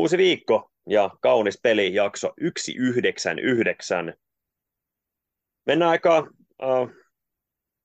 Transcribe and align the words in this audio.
Uusi 0.00 0.18
viikko 0.18 0.70
ja 0.88 1.10
kaunis 1.20 1.60
peli, 1.62 1.94
jakso 1.94 2.32
199. 2.58 4.14
Mennään 5.66 5.90
aika 5.90 6.26
äh, 6.62 6.88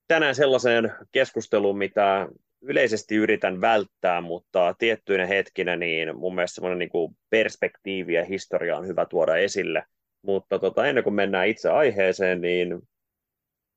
tänään 0.08 0.34
sellaiseen 0.34 0.94
keskusteluun, 1.12 1.78
mitä 1.78 2.28
yleisesti 2.62 3.14
yritän 3.16 3.60
välttää, 3.60 4.20
mutta 4.20 4.74
tiettyinä 4.78 5.26
hetkinä 5.26 5.76
niin 5.76 6.16
mun 6.16 6.34
mielestä 6.34 6.54
semmoinen 6.54 6.78
niin 6.78 7.16
perspektiivi 7.30 8.14
ja 8.14 8.24
historia 8.24 8.76
on 8.76 8.86
hyvä 8.86 9.06
tuoda 9.06 9.36
esille. 9.36 9.84
Mutta 10.22 10.58
tota, 10.58 10.86
ennen 10.86 11.04
kuin 11.04 11.14
mennään 11.14 11.48
itse 11.48 11.70
aiheeseen, 11.70 12.40
niin 12.40 12.82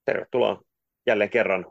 tervetuloa 0.05 0.61
jälleen 1.07 1.29
kerran 1.29 1.65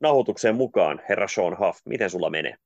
nauhoitukseen 0.00 0.56
mukaan, 0.56 1.02
herra 1.08 1.28
Sean 1.28 1.58
Huff. 1.58 1.80
Miten 1.84 2.10
sulla 2.10 2.30
menee? 2.30 2.56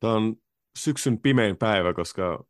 Tämä 0.00 0.14
on 0.14 0.36
syksyn 0.78 1.18
pimein 1.18 1.56
päivä, 1.56 1.94
koska 1.94 2.44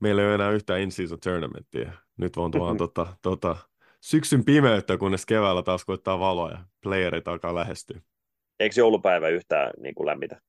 meillä 0.00 0.22
ei 0.22 0.26
ole 0.26 0.34
enää 0.34 0.50
yhtään 0.50 0.80
in-season 0.80 1.20
tournamenttia. 1.20 1.92
Nyt 2.16 2.36
on 2.36 2.50
tuon 2.50 2.76
tota, 2.76 3.16
tota, 3.22 3.56
syksyn 4.00 4.44
pimeyttä, 4.44 4.98
kunnes 4.98 5.26
keväällä 5.26 5.62
taas 5.62 5.84
koittaa 5.84 6.18
valoa 6.18 6.50
ja 6.50 6.64
playerit 6.82 7.28
alkaa 7.28 7.54
lähestyä. 7.54 8.00
Eikö 8.60 8.74
joulupäivä 8.80 9.28
yhtään 9.28 9.70
niin 9.80 9.94
kuin 9.94 10.06
lämmitä? 10.06 10.40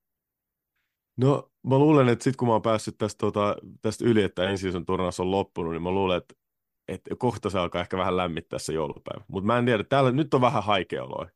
No 1.18 1.52
mä 1.64 1.80
luulen, 1.80 2.10
että 2.10 2.24
sitten 2.24 2.38
kun 2.38 2.48
mä 2.48 2.54
oon 2.54 2.62
päässyt 2.62 2.98
tästä, 2.98 3.18
tota, 3.18 3.56
tästä 3.82 4.06
yli, 4.06 4.24
että 4.24 4.50
ensi 4.50 4.68
turnaus 4.86 5.20
on 5.20 5.32
loppunut, 5.32 5.74
niin 5.74 5.84
mä 5.84 5.92
luulen, 5.92 6.18
että, 6.18 6.36
että 6.88 7.16
kohta 7.18 7.50
se 7.50 7.60
alkaa 7.60 7.82
ehkä 7.82 7.98
vähän 7.98 8.18
lämmittää 8.18 8.60
se 8.60 8.74
joulupäivä. 8.74 9.26
Mutta 9.28 9.48
mä 9.48 9.58
en 9.58 9.66
tiedä, 9.66 9.84
täällä 9.84 10.12
nyt 10.12 10.34
on 10.34 10.42
vähän 10.42 10.64
haikeoloa 10.64 11.28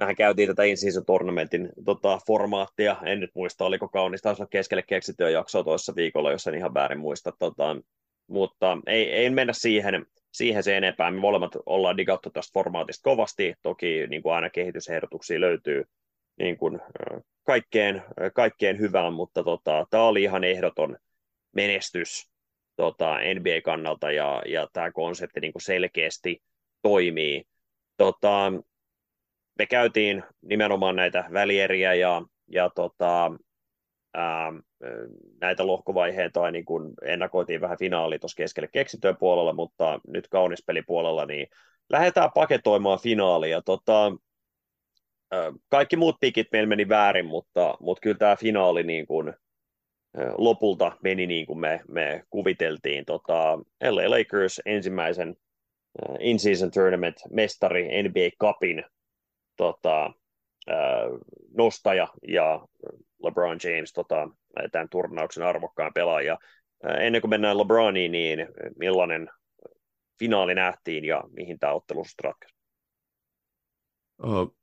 mehän 0.00 0.16
käytiin 0.16 0.48
tätä 0.48 0.64
in-season 0.64 1.04
tournamentin 1.04 1.68
tota, 1.84 2.18
formaattia, 2.26 2.96
en 3.06 3.20
nyt 3.20 3.30
muista, 3.34 3.64
oliko 3.64 3.88
kaunis, 3.88 4.22
taisi 4.22 4.42
olla 4.42 4.48
keskelle 4.50 4.82
keksityä 4.82 5.30
jaksoa 5.30 5.64
toisessa 5.64 5.94
viikolla, 5.96 6.32
jos 6.32 6.46
en 6.46 6.54
ihan 6.54 6.74
väärin 6.74 6.98
muista, 6.98 7.32
tota, 7.38 7.76
mutta 8.26 8.78
ei, 8.86 9.12
ei 9.12 9.30
mennä 9.30 9.52
siihen, 9.52 10.06
siihen 10.32 10.62
se 10.62 10.76
enempää. 10.76 11.10
Me 11.10 11.20
molemmat 11.20 11.52
ollaan 11.66 11.96
digattu 11.96 12.30
tästä 12.30 12.52
formaatista 12.54 13.02
kovasti, 13.02 13.54
toki 13.62 14.06
niin 14.06 14.22
kuin 14.22 14.34
aina 14.34 14.50
kehitysehdotuksia 14.50 15.40
löytyy 15.40 15.84
niin 16.38 16.58
kuin, 16.58 16.80
kaikkeen, 17.44 18.02
kaikkeen 18.34 18.78
hyvään, 18.78 19.12
mutta 19.12 19.44
tota, 19.44 19.86
tämä 19.90 20.02
oli 20.02 20.22
ihan 20.22 20.44
ehdoton 20.44 20.96
menestys 21.52 22.30
tota, 22.76 23.18
NBA-kannalta 23.34 24.12
ja, 24.12 24.42
ja 24.46 24.68
tämä 24.72 24.90
konsepti 24.92 25.40
niin 25.40 25.52
kuin 25.52 25.62
selkeästi 25.62 26.42
toimii. 26.82 27.44
Tota, 27.96 28.52
me 29.60 29.66
käytiin 29.66 30.22
nimenomaan 30.42 30.96
näitä 30.96 31.24
välieriä 31.32 31.94
ja, 31.94 32.22
ja 32.50 32.70
tota, 32.70 33.32
ää, 34.14 34.52
näitä 35.40 35.66
lohkovaiheita 35.66 36.50
niin 36.50 36.64
kun 36.64 36.94
ennakoitiin 37.04 37.60
vähän 37.60 37.78
finaali 37.78 38.18
tuossa 38.18 38.36
keskelle 38.36 38.68
keksityön 38.72 39.16
puolella, 39.16 39.52
mutta 39.52 40.00
nyt 40.06 40.28
kaunispelipuolella, 40.28 41.26
niin 41.26 41.46
lähdetään 41.90 42.30
paketoimaan 42.34 42.98
finaalia. 43.00 43.62
Tota, 43.62 44.12
ää, 45.30 45.52
kaikki 45.68 45.96
muut 45.96 46.16
pikit 46.20 46.48
meillä 46.52 46.68
meni 46.68 46.88
väärin, 46.88 47.26
mutta, 47.26 47.74
mutta 47.80 48.00
kyllä 48.00 48.18
tämä 48.18 48.36
finaali 48.36 48.82
niin 48.82 49.06
kun, 49.06 49.34
lopulta 50.38 50.92
meni 51.02 51.26
niin 51.26 51.46
kuin 51.46 51.58
me, 51.58 51.80
me 51.88 52.24
kuviteltiin. 52.30 53.04
Tota, 53.04 53.58
LA 53.90 54.10
Lakers 54.10 54.60
ensimmäisen 54.66 55.36
in-season 56.20 56.70
tournament 56.70 57.16
mestari 57.30 58.02
NBA 58.02 58.30
Cupin 58.40 58.84
tota, 59.60 60.12
nostaja 61.56 62.08
ja 62.28 62.66
LeBron 63.22 63.58
James 63.64 63.92
tota, 63.92 64.28
tämän 64.72 64.88
turnauksen 64.88 65.44
arvokkaan 65.44 65.92
pelaaja. 65.94 66.38
Ennen 67.00 67.20
kuin 67.20 67.30
mennään 67.30 67.58
LeBroniin, 67.58 68.12
niin 68.12 68.46
millainen 68.78 69.30
finaali 70.18 70.54
nähtiin 70.54 71.04
ja 71.04 71.24
mihin 71.30 71.58
tämä 71.58 71.72
ottelu 71.72 72.04
ratkaisi? 72.22 72.56
Oh, 74.22 74.56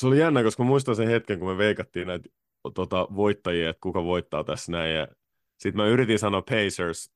se 0.00 0.06
oli 0.06 0.18
jännä, 0.18 0.42
koska 0.42 0.62
muistan 0.62 0.96
sen 0.96 1.08
hetken, 1.08 1.38
kun 1.38 1.48
me 1.48 1.58
veikattiin 1.58 2.06
näitä 2.06 2.28
tota, 2.74 3.08
voittajia, 3.16 3.70
että 3.70 3.80
kuka 3.80 4.04
voittaa 4.04 4.44
tässä 4.44 4.72
näin. 4.72 4.94
Ja 4.94 5.08
sitten 5.58 5.76
mä 5.76 5.86
yritin 5.86 6.18
sanoa 6.18 6.42
Pacers, 6.42 7.12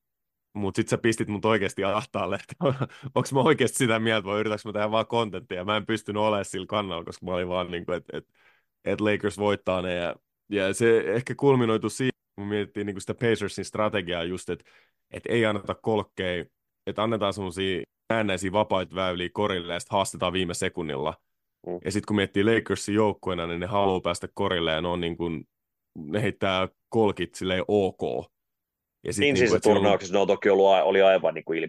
mutta 0.53 0.75
sitten 0.75 0.89
sä 0.89 0.97
pistit 0.97 1.27
mut 1.27 1.45
oikeasti 1.45 1.83
ahtaalle, 1.83 2.35
että 2.35 2.55
onko 3.15 3.29
mä 3.33 3.41
oikeasti 3.41 3.77
sitä 3.77 3.99
mieltä 3.99 4.27
vai 4.27 4.39
yritäks 4.39 4.65
mä 4.65 4.73
tehdä 4.73 4.91
vaan 4.91 5.07
kontenttia. 5.07 5.65
Mä 5.65 5.77
en 5.77 5.85
pystynyt 5.85 6.21
olemaan 6.21 6.45
sillä 6.45 6.65
kannalla, 6.65 7.03
koska 7.03 7.25
mä 7.25 7.33
olin 7.33 7.47
vaan 7.47 7.71
niin 7.71 7.85
kuin, 7.85 7.97
että 7.97 8.17
et, 8.17 8.27
et 8.85 9.01
Lakers 9.01 9.37
voittaa 9.37 9.81
ne. 9.81 9.95
Ja, 9.95 10.15
ja 10.49 10.73
se 10.73 10.99
ehkä 10.99 11.35
kulminoitu 11.35 11.89
siihen, 11.89 12.13
kun 12.35 12.47
mietittiin 12.47 12.85
niin 12.85 12.95
kuin 12.95 13.01
sitä 13.01 13.13
Pacersin 13.13 13.65
strategiaa 13.65 14.23
just, 14.23 14.49
että 14.49 14.71
et 15.11 15.23
ei 15.29 15.45
anneta 15.45 15.75
kolkkeja, 15.75 16.45
että 16.87 17.03
annetaan 17.03 17.33
semmoisia 17.33 17.83
äännäisiä 18.09 18.51
vapaita 18.51 18.95
väyliä 18.95 19.29
korille 19.33 19.73
ja 19.73 19.79
sitten 19.79 19.95
haastetaan 19.95 20.33
viime 20.33 20.53
sekunnilla. 20.53 21.13
Mm. 21.67 21.79
Ja 21.85 21.91
sitten 21.91 22.07
kun 22.07 22.15
miettii 22.15 22.43
Lakersin 22.43 22.95
joukkueena, 22.95 23.47
niin 23.47 23.59
ne 23.59 23.65
haluaa 23.65 24.01
päästä 24.01 24.27
korille 24.33 24.71
ja 24.71 24.81
ne 24.81 24.87
on 24.87 25.01
niin 25.01 25.17
kuin, 25.17 25.47
ne 25.95 26.21
heittää 26.21 26.67
kolkit 26.89 27.35
silleen 27.35 27.63
ok. 27.67 28.32
Ja 29.03 29.11
niin 29.17 29.37
siis 29.37 29.51
niinku, 29.51 29.69
turnauksessa 29.69 30.15
on... 30.15 30.19
no 30.19 30.25
toki 30.25 30.49
ollut, 30.49 30.67
oli 30.83 31.01
aivan 31.01 31.33
niin 31.33 31.45
kuin 31.45 31.63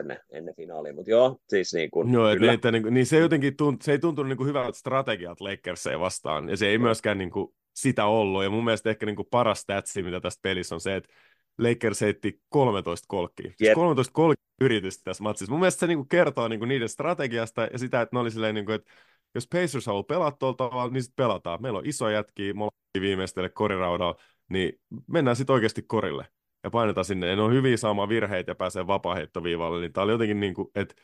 ennen, 0.00 0.20
ennen 0.30 0.54
finaalia, 0.56 0.92
mutta 0.92 1.10
joo, 1.10 1.36
siis 1.48 1.74
niin 1.74 1.90
kuin, 1.90 2.12
joo, 2.12 2.36
kyllä. 2.36 2.52
Että, 2.52 2.72
niin, 2.72 2.82
kuin, 2.82 2.94
niin 2.94 3.06
se, 3.06 3.18
jotenkin 3.18 3.56
tunt, 3.56 3.82
se 3.82 3.92
ei 3.92 3.98
tuntunut 3.98 4.28
niin 4.28 4.36
kuin 4.36 4.48
hyvältä 4.48 4.78
strategiat 4.78 5.40
Lakersia 5.40 6.00
vastaan, 6.00 6.48
ja 6.48 6.56
se 6.56 6.66
ei 6.66 6.78
myöskään 6.78 7.18
niin 7.18 7.30
kuin, 7.30 7.54
sitä 7.74 8.04
ollut, 8.04 8.44
ja 8.44 8.50
mun 8.50 8.64
mielestä 8.64 8.90
ehkä 8.90 9.06
niin 9.06 9.16
kuin 9.16 9.28
paras 9.30 9.60
statsi, 9.60 10.02
mitä 10.02 10.20
tästä 10.20 10.40
pelissä 10.42 10.74
on 10.74 10.80
se, 10.80 10.96
että 10.96 11.14
Lakers 11.58 12.00
heitti 12.00 12.40
13 12.48 13.04
kolkkia. 13.08 13.52
Siis 13.56 13.74
13 13.74 14.12
kolkkia 14.12 14.44
yritystä 14.60 15.02
tässä 15.04 15.22
matsissa. 15.22 15.52
Mun 15.52 15.60
mielestä 15.60 15.80
se 15.80 15.86
niin 15.86 15.98
kuin 15.98 16.08
kertoo 16.08 16.48
niin 16.48 16.58
kuin 16.58 16.68
niiden 16.68 16.88
strategiasta 16.88 17.68
ja 17.72 17.78
sitä, 17.78 18.00
että 18.00 18.16
ne 18.16 18.20
oli 18.20 18.30
silleen, 18.30 18.54
niin 18.54 18.66
kuin, 18.66 18.74
että 18.74 18.92
jos 19.34 19.48
Pacers 19.48 19.86
haluaa 19.86 20.02
pelata 20.02 20.36
tuolla 20.36 20.56
tavalla, 20.56 20.92
niin 20.92 21.02
sitten 21.02 21.24
pelataan. 21.24 21.62
Meillä 21.62 21.78
on 21.78 21.86
iso 21.86 22.08
jätkiä, 22.08 22.54
molemmilla 22.54 23.00
viimeistelle 23.00 23.48
koriraudalla, 23.48 24.20
niin 24.48 24.80
mennään 25.06 25.36
sitten 25.36 25.54
oikeasti 25.54 25.82
korille 25.82 26.26
ja 26.64 26.70
painetaan 26.70 27.04
sinne, 27.04 27.26
ja 27.26 27.36
ne 27.36 27.42
on 27.42 27.52
hyviä 27.52 27.76
saamaan 27.76 28.08
virheitä 28.08 28.50
ja 28.50 28.54
pääsee 28.54 28.86
vapaaheittoviivalle, 28.86 29.80
niin 29.80 29.92
tämä 29.92 30.02
oli 30.04 30.12
jotenkin 30.12 30.40
niin 30.40 30.54
kuin, 30.54 30.68
että 30.74 30.94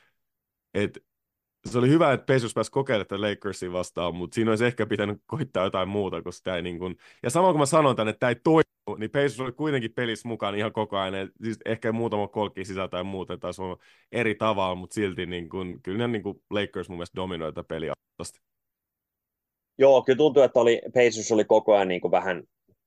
et, 0.75 1.05
se 1.71 1.79
oli 1.79 1.89
hyvä, 1.89 2.13
että 2.13 2.35
Pacers 2.35 2.55
pääsi 2.55 2.71
kokeilemaan 2.71 3.07
tätä 3.07 3.21
Lakersia 3.21 3.73
vastaan, 3.73 4.15
mutta 4.15 4.35
siinä 4.35 4.51
olisi 4.51 4.65
ehkä 4.65 4.87
pitänyt 4.87 5.23
koittaa 5.27 5.65
jotain 5.65 5.89
muuta, 5.89 6.23
koska 6.23 6.45
tämä 6.45 6.57
ei 6.57 6.63
niin 6.63 6.79
kuin... 6.79 6.97
Ja 7.23 7.31
samalla 7.31 7.53
kun 7.53 7.61
mä 7.61 7.67
sanon 7.67 7.97
tänne, 7.97 8.11
että 8.11 8.21
tämä 8.21 8.31
ei 8.31 8.37
toimi, 8.45 8.99
niin 8.99 9.11
Pacers 9.11 9.41
oli 9.41 9.53
kuitenkin 9.53 9.93
pelissä 9.93 10.29
mukaan 10.29 10.55
ihan 10.55 10.73
koko 10.73 10.99
ajan. 10.99 11.31
Siis 11.43 11.59
ehkä 11.65 11.93
muutama 11.93 12.29
kolkki 12.29 12.65
sisältä 12.65 12.91
tai 12.91 13.05
muuta 13.05 13.39
taas 13.39 13.59
on 13.59 13.77
eri 14.13 14.35
tavalla, 14.35 14.75
mutta 14.75 14.95
silti 14.95 15.27
niin 15.27 15.49
kuin, 15.49 15.83
kyllä 15.83 15.99
ne 15.99 16.09
niin 16.09 16.23
kuin 16.23 16.43
Lakers 16.51 16.89
mun 16.89 16.99
mielestä 16.99 17.17
dominoi 17.17 17.53
tätä 17.53 17.69
peliä. 17.69 17.93
Joo, 19.79 20.03
kyllä 20.03 20.17
tuntuu, 20.17 20.43
että 20.43 20.61
oli, 20.61 20.83
Pacers 20.95 21.33
oli 21.33 21.45
koko 21.45 21.75
ajan 21.75 21.89
niin 21.89 22.01
kuin 22.01 22.11
vähän 22.11 22.43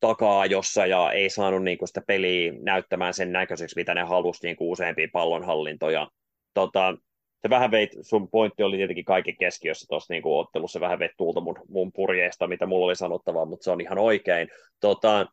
taka-ajossa 0.07 0.85
ja 0.85 1.11
ei 1.11 1.29
saanut 1.29 1.63
niin 1.63 1.77
kuin 1.77 1.87
sitä 1.87 2.01
peliä 2.07 2.53
näyttämään 2.61 3.13
sen 3.13 3.31
näköiseksi, 3.31 3.75
mitä 3.75 3.93
ne 3.93 4.01
halusi 4.01 4.45
niin 4.47 4.55
kuin 4.55 4.69
useampia 4.69 5.07
pallonhallintoja. 5.13 6.07
Tota, 6.53 6.97
se 7.41 7.49
vähän 7.49 7.71
veit, 7.71 7.91
sun 8.01 8.29
pointti 8.29 8.63
oli 8.63 8.77
tietenkin 8.77 9.05
kaikki 9.05 9.33
keskiössä 9.33 9.85
tuossa 9.89 10.13
niin 10.13 10.23
ottelussa, 10.25 10.79
vähän 10.79 10.99
veit 10.99 11.11
tuulta 11.17 11.41
mun, 11.41 11.55
mun 11.67 11.91
purjeesta, 11.91 12.47
mitä 12.47 12.65
mulla 12.65 12.85
oli 12.85 12.95
sanottavaa, 12.95 13.45
mutta 13.45 13.63
se 13.63 13.71
on 13.71 13.81
ihan 13.81 13.97
oikein. 13.97 14.47
Tota, 14.79 15.25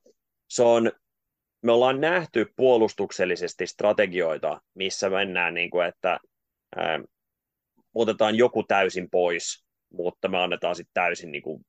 se 0.48 0.62
on, 0.62 0.92
me 1.62 1.72
ollaan 1.72 2.00
nähty 2.00 2.46
puolustuksellisesti 2.56 3.66
strategioita, 3.66 4.60
missä 4.74 5.10
mennään, 5.10 5.54
niin 5.54 5.70
kuin, 5.70 5.86
että 5.86 6.18
ää, 6.76 7.00
otetaan 7.94 8.34
joku 8.34 8.62
täysin 8.62 9.10
pois, 9.10 9.64
mutta 9.92 10.28
me 10.28 10.38
annetaan 10.38 10.76
sitten 10.76 10.94
täysin 10.94 11.32
niin 11.32 11.42
kuin, 11.42 11.66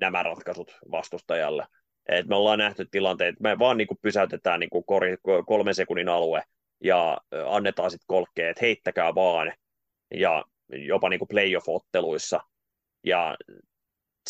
nämä 0.00 0.22
ratkaisut 0.22 0.78
vastustajalle. 0.90 1.66
Et 2.10 2.26
me 2.26 2.36
ollaan 2.36 2.58
nähty 2.58 2.86
tilanteet, 2.90 3.40
me 3.40 3.58
vaan 3.58 3.76
niin 3.76 3.88
kuin 3.88 3.98
pysäytetään 4.02 4.60
niin 4.60 4.70
kuin 4.70 4.84
kori, 4.84 5.16
kolmen 5.46 5.74
sekunnin 5.74 6.08
alue 6.08 6.42
ja 6.84 7.18
annetaan 7.46 7.90
sitten 7.90 8.06
kolkkeet, 8.06 8.50
että 8.50 8.64
heittäkää 8.64 9.14
vaan, 9.14 9.52
ja 10.14 10.44
jopa 10.68 11.08
niin 11.08 11.18
kuin 11.18 11.28
playoff-otteluissa. 11.28 12.40
Ja 13.04 13.36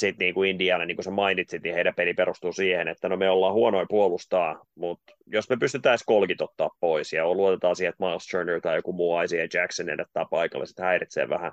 sitten 0.00 0.24
niin 0.24 0.34
kuin 0.34 0.50
Indiana, 0.50 0.84
niin 0.84 0.96
kuin 0.96 1.04
sä 1.04 1.10
mainitsit, 1.10 1.62
niin 1.62 1.74
heidän 1.74 1.94
peli 1.94 2.14
perustuu 2.14 2.52
siihen, 2.52 2.88
että 2.88 3.08
no 3.08 3.16
me 3.16 3.30
ollaan 3.30 3.54
huonoin 3.54 3.86
puolustaa, 3.90 4.66
mutta 4.74 5.12
jos 5.26 5.50
me 5.50 5.56
pystytään 5.56 5.92
edes 5.92 6.04
kolkit 6.06 6.40
ottaa 6.40 6.70
pois 6.80 7.12
ja 7.12 7.34
luotetaan 7.34 7.76
siihen, 7.76 7.90
että 7.90 8.06
Miles 8.06 8.26
Turner 8.26 8.60
tai 8.60 8.76
joku 8.76 8.92
muu 8.92 9.20
Isaiah 9.20 9.48
Jackson 9.54 9.88
edettaa 9.88 10.24
paikalle, 10.24 10.66
sitten 10.66 10.84
häiritsee 10.84 11.28
vähän, 11.28 11.52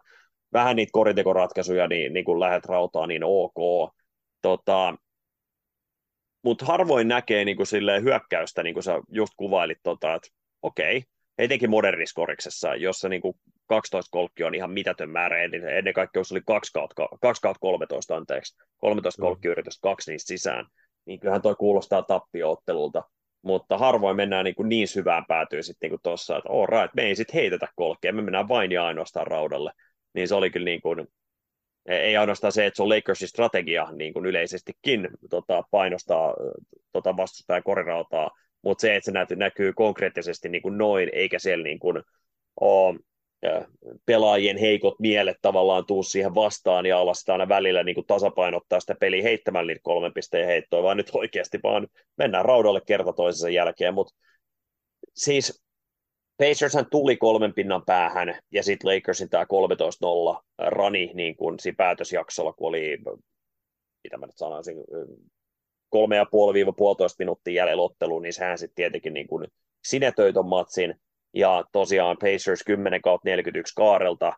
vähän 0.53 0.75
niitä 0.75 0.91
koritekoratkaisuja, 0.91 1.87
niin, 1.87 2.13
niin 2.13 2.25
kuin 2.25 2.39
lähet 2.39 2.65
rautaa, 2.65 3.07
niin 3.07 3.23
ok. 3.23 3.93
Tota, 4.41 4.95
mutta 6.43 6.65
harvoin 6.65 7.07
näkee 7.07 7.45
niin 7.45 7.57
kuin 7.57 7.67
silleen 7.67 8.03
hyökkäystä, 8.03 8.63
niin 8.63 8.73
kuin 8.73 8.83
sä 8.83 9.01
just 9.09 9.33
kuvailit, 9.37 9.79
tota, 9.83 10.15
että 10.15 10.27
okei, 10.61 11.03
etenkin 11.37 11.69
moderniskoriksessa, 11.69 12.75
jossa 12.75 13.09
niin 13.09 13.21
kuin 13.21 13.33
12 13.67 14.09
kolkki 14.11 14.43
on 14.43 14.55
ihan 14.55 14.71
mitätön 14.71 15.09
määrä, 15.09 15.43
eli 15.43 15.55
ennen 15.77 15.93
kaikkea 15.93 16.19
jos 16.19 16.31
oli 16.31 16.41
2 16.47 16.73
kautta, 16.73 17.07
2 17.21 17.41
kautta 17.41 17.59
13, 17.59 18.15
anteeksi, 18.15 18.57
13 18.77 19.21
mm. 19.21 19.25
kolkkiyritystä, 19.25 19.81
kaksi 19.81 20.11
niistä 20.11 20.27
sisään, 20.27 20.65
niin 21.05 21.19
kyllähän 21.19 21.41
toi 21.41 21.55
kuulostaa 21.55 22.01
tappioottelulta. 22.01 23.03
Mutta 23.41 23.77
harvoin 23.77 24.15
mennään 24.15 24.45
niin, 24.45 24.55
kuin 24.55 24.69
niin 24.69 24.87
syvään 24.87 25.25
päätyy 25.27 25.63
sitten 25.63 25.91
niin 25.91 25.99
tuossa, 26.03 26.37
että 26.37 26.49
all 26.49 26.65
right, 26.65 26.95
me 26.95 27.01
ei 27.01 27.15
sitten 27.15 27.33
heitetä 27.33 27.67
kolkea, 27.75 28.13
me 28.13 28.21
mennään 28.21 28.47
vain 28.47 28.71
ja 28.71 28.85
ainoastaan 28.85 29.27
raudalle. 29.27 29.71
Niin 30.13 30.27
se 30.27 30.35
oli 30.35 30.49
kyllä 30.49 30.65
niin 30.65 30.81
kuin, 30.81 31.07
ei 31.87 32.17
ainoastaan 32.17 32.53
se, 32.53 32.65
että 32.65 32.77
se 32.77 32.83
on 32.83 32.89
Lakersin 32.89 33.27
strategia 33.27 33.87
niin 33.91 34.13
kuin 34.13 34.25
yleisestikin 34.25 35.07
tota, 35.29 35.63
painostaa 35.71 36.33
tota 36.91 37.17
vastustajan 37.17 37.63
korirautaa, 37.63 38.31
mutta 38.61 38.81
se, 38.81 38.95
että 38.95 39.11
se 39.29 39.35
näkyy 39.35 39.73
konkreettisesti 39.73 40.49
niin 40.49 40.61
kuin 40.61 40.77
noin, 40.77 41.09
eikä 41.13 41.39
siellä 41.39 41.63
niin 41.63 41.79
kuin 41.79 42.03
ole 42.61 42.99
pelaajien 44.05 44.57
heikot 44.57 44.99
mielet 44.99 45.37
tavallaan 45.41 45.85
tuu 45.85 46.03
siihen 46.03 46.35
vastaan 46.35 46.85
ja 46.85 46.99
alas 46.99 47.19
sitä 47.19 47.31
aina 47.31 47.49
välillä 47.49 47.83
niin 47.83 47.95
kuin 47.95 48.07
tasapainottaa 48.07 48.79
sitä 48.79 48.95
peliä 48.99 49.23
heittämällä 49.23 49.67
niitä 49.67 49.81
kolmen 49.83 50.13
pisteen 50.13 50.47
heittoa, 50.47 50.83
vaan 50.83 50.97
nyt 50.97 51.09
oikeasti 51.13 51.59
vaan 51.63 51.87
mennään 52.17 52.45
raudalle 52.45 52.81
kerta 52.87 53.13
toisensa 53.13 53.49
jälkeen, 53.49 53.93
mutta 53.93 54.15
siis 55.15 55.66
Pacershan 56.37 56.89
tuli 56.91 57.17
kolmen 57.17 57.53
pinnan 57.53 57.85
päähän, 57.85 58.39
ja 58.51 58.63
sitten 58.63 58.95
Lakersin 58.95 59.29
tämä 59.29 59.43
13-0 59.43 60.41
rani 60.57 61.11
niin 61.13 61.35
kuin 61.35 61.59
siinä 61.59 61.75
päätösjaksolla, 61.75 62.53
kun 62.53 62.67
oli, 62.67 62.97
mitä 64.03 64.17
mä 64.17 64.25
nyt 64.25 64.37
sanoisin, 64.37 64.77
kolme 65.89 66.15
ja 66.15 66.25
puoli 66.25 66.65
puolitoista 66.77 67.15
minuuttia 67.19 67.53
jäljellä 67.53 67.83
otteluun, 67.83 68.21
niin 68.21 68.33
sehän 68.33 68.57
sitten 68.57 68.75
tietenkin 68.75 69.13
niin 69.13 69.27
kuin 69.27 69.47
sinetöi 69.83 70.33
ton 70.33 70.49
matsin, 70.49 70.95
ja 71.33 71.63
tosiaan 71.71 72.17
Pacers 72.17 72.63
10 72.65 73.01
kautta 73.01 73.29
41 73.29 73.75
kaarelta 73.75 74.33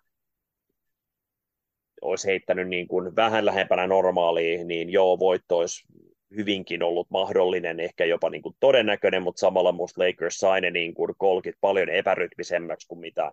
olisi 2.02 2.28
heittänyt 2.28 2.68
niin 2.70 2.88
kuin 2.88 3.16
vähän 3.16 3.46
lähempänä 3.46 3.88
normaalia, 3.88 4.66
niin 4.66 4.90
joo, 4.90 5.20
voitto 5.20 5.58
olisi 5.58 5.88
hyvinkin 6.36 6.84
ollut 6.84 7.10
mahdollinen, 7.10 7.80
ehkä 7.80 8.06
jopa 8.06 8.30
niin 8.30 8.42
kuin 8.42 8.56
todennäköinen, 8.60 9.24
mutta 9.24 9.40
samalla 9.40 9.72
musta 9.72 10.02
Lakers 10.04 10.36
sai 10.36 10.62
ne 10.62 10.72
niin 10.72 10.94
kuin 10.94 11.14
kolkit 11.18 11.56
paljon 11.62 11.90
epärytmisemmäksi 11.90 12.88
kuin 12.88 13.00
mitä, 13.00 13.32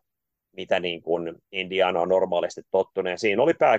mitä 0.57 0.81
niin 0.81 1.03
kuin 1.03 1.35
Indiana 1.53 2.01
on 2.01 2.09
normaalisti 2.09 2.63
tottunut. 2.71 3.11
Ja 3.11 3.19
siinä 3.19 3.43
oli 3.43 3.55
pää, 3.55 3.79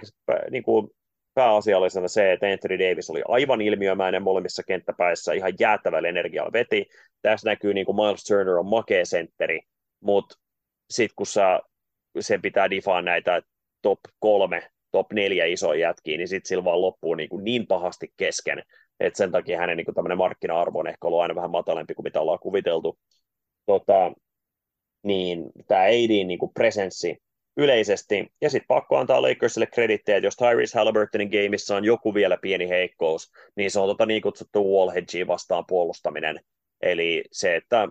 niin 0.51 0.63
kuin 0.63 0.87
pääasiallisena 1.33 2.07
se, 2.07 2.33
että 2.33 2.47
Anthony 2.47 2.79
Davis 2.79 3.09
oli 3.09 3.21
aivan 3.27 3.61
ilmiömäinen 3.61 4.23
molemmissa 4.23 4.63
kenttäpäissä, 4.63 5.33
ihan 5.33 5.53
jäätävällä 5.59 6.09
energialla 6.09 6.53
veti. 6.53 6.85
Tässä 7.21 7.49
näkyy 7.49 7.73
niin 7.73 7.85
kuin 7.85 7.95
Miles 7.95 8.23
Turner 8.23 8.57
on 8.57 8.65
makea 8.65 9.05
sentteri, 9.05 9.59
mutta 9.99 10.35
sitten 10.89 11.15
kun 11.15 11.25
sä, 11.25 11.59
sen 12.19 12.41
pitää 12.41 12.69
difaa 12.69 13.01
näitä 13.01 13.41
top 13.81 13.99
kolme, 14.19 14.69
top 14.91 15.13
neljä 15.13 15.45
isoja 15.45 15.79
jätkiä, 15.79 16.17
niin 16.17 16.27
sitten 16.27 16.47
sillä 16.47 16.63
vaan 16.63 16.81
loppuu 16.81 17.15
niin, 17.15 17.29
kuin 17.29 17.43
niin 17.43 17.67
pahasti 17.67 18.13
kesken, 18.17 18.63
että 18.99 19.17
sen 19.17 19.31
takia 19.31 19.57
hänen 19.57 19.77
niin 19.77 19.95
tämmöinen 19.95 20.17
markkina-arvo 20.17 20.79
on 20.79 20.87
ehkä 20.87 21.07
ollut 21.07 21.21
aina 21.21 21.35
vähän 21.35 21.51
matalempi 21.51 21.93
kuin 21.93 22.03
mitä 22.03 22.21
ollaan 22.21 22.39
kuviteltu. 22.39 22.97
Tota, 23.65 24.11
niin 25.03 25.51
tämä 25.67 25.81
ADin 25.81 26.27
niin 26.27 26.39
kuin 26.39 26.53
presenssi 26.53 27.17
yleisesti, 27.57 28.27
ja 28.41 28.49
sitten 28.49 28.67
pakko 28.67 28.97
antaa 28.97 29.21
Lakersille 29.21 29.65
kredittejä, 29.65 30.17
että 30.17 30.27
jos 30.27 30.35
Tyrese 30.35 30.77
Halliburtonin 30.77 31.29
gameissa 31.29 31.75
on 31.75 31.85
joku 31.85 32.13
vielä 32.13 32.37
pieni 32.41 32.69
heikkous, 32.69 33.31
niin 33.55 33.71
se 33.71 33.79
on 33.79 33.87
tota 33.87 34.05
niin 34.05 34.21
kutsuttu 34.21 34.77
wall 34.77 34.91
vastaan 35.27 35.63
puolustaminen, 35.67 36.39
eli 36.81 37.23
se, 37.31 37.55
että 37.55 37.87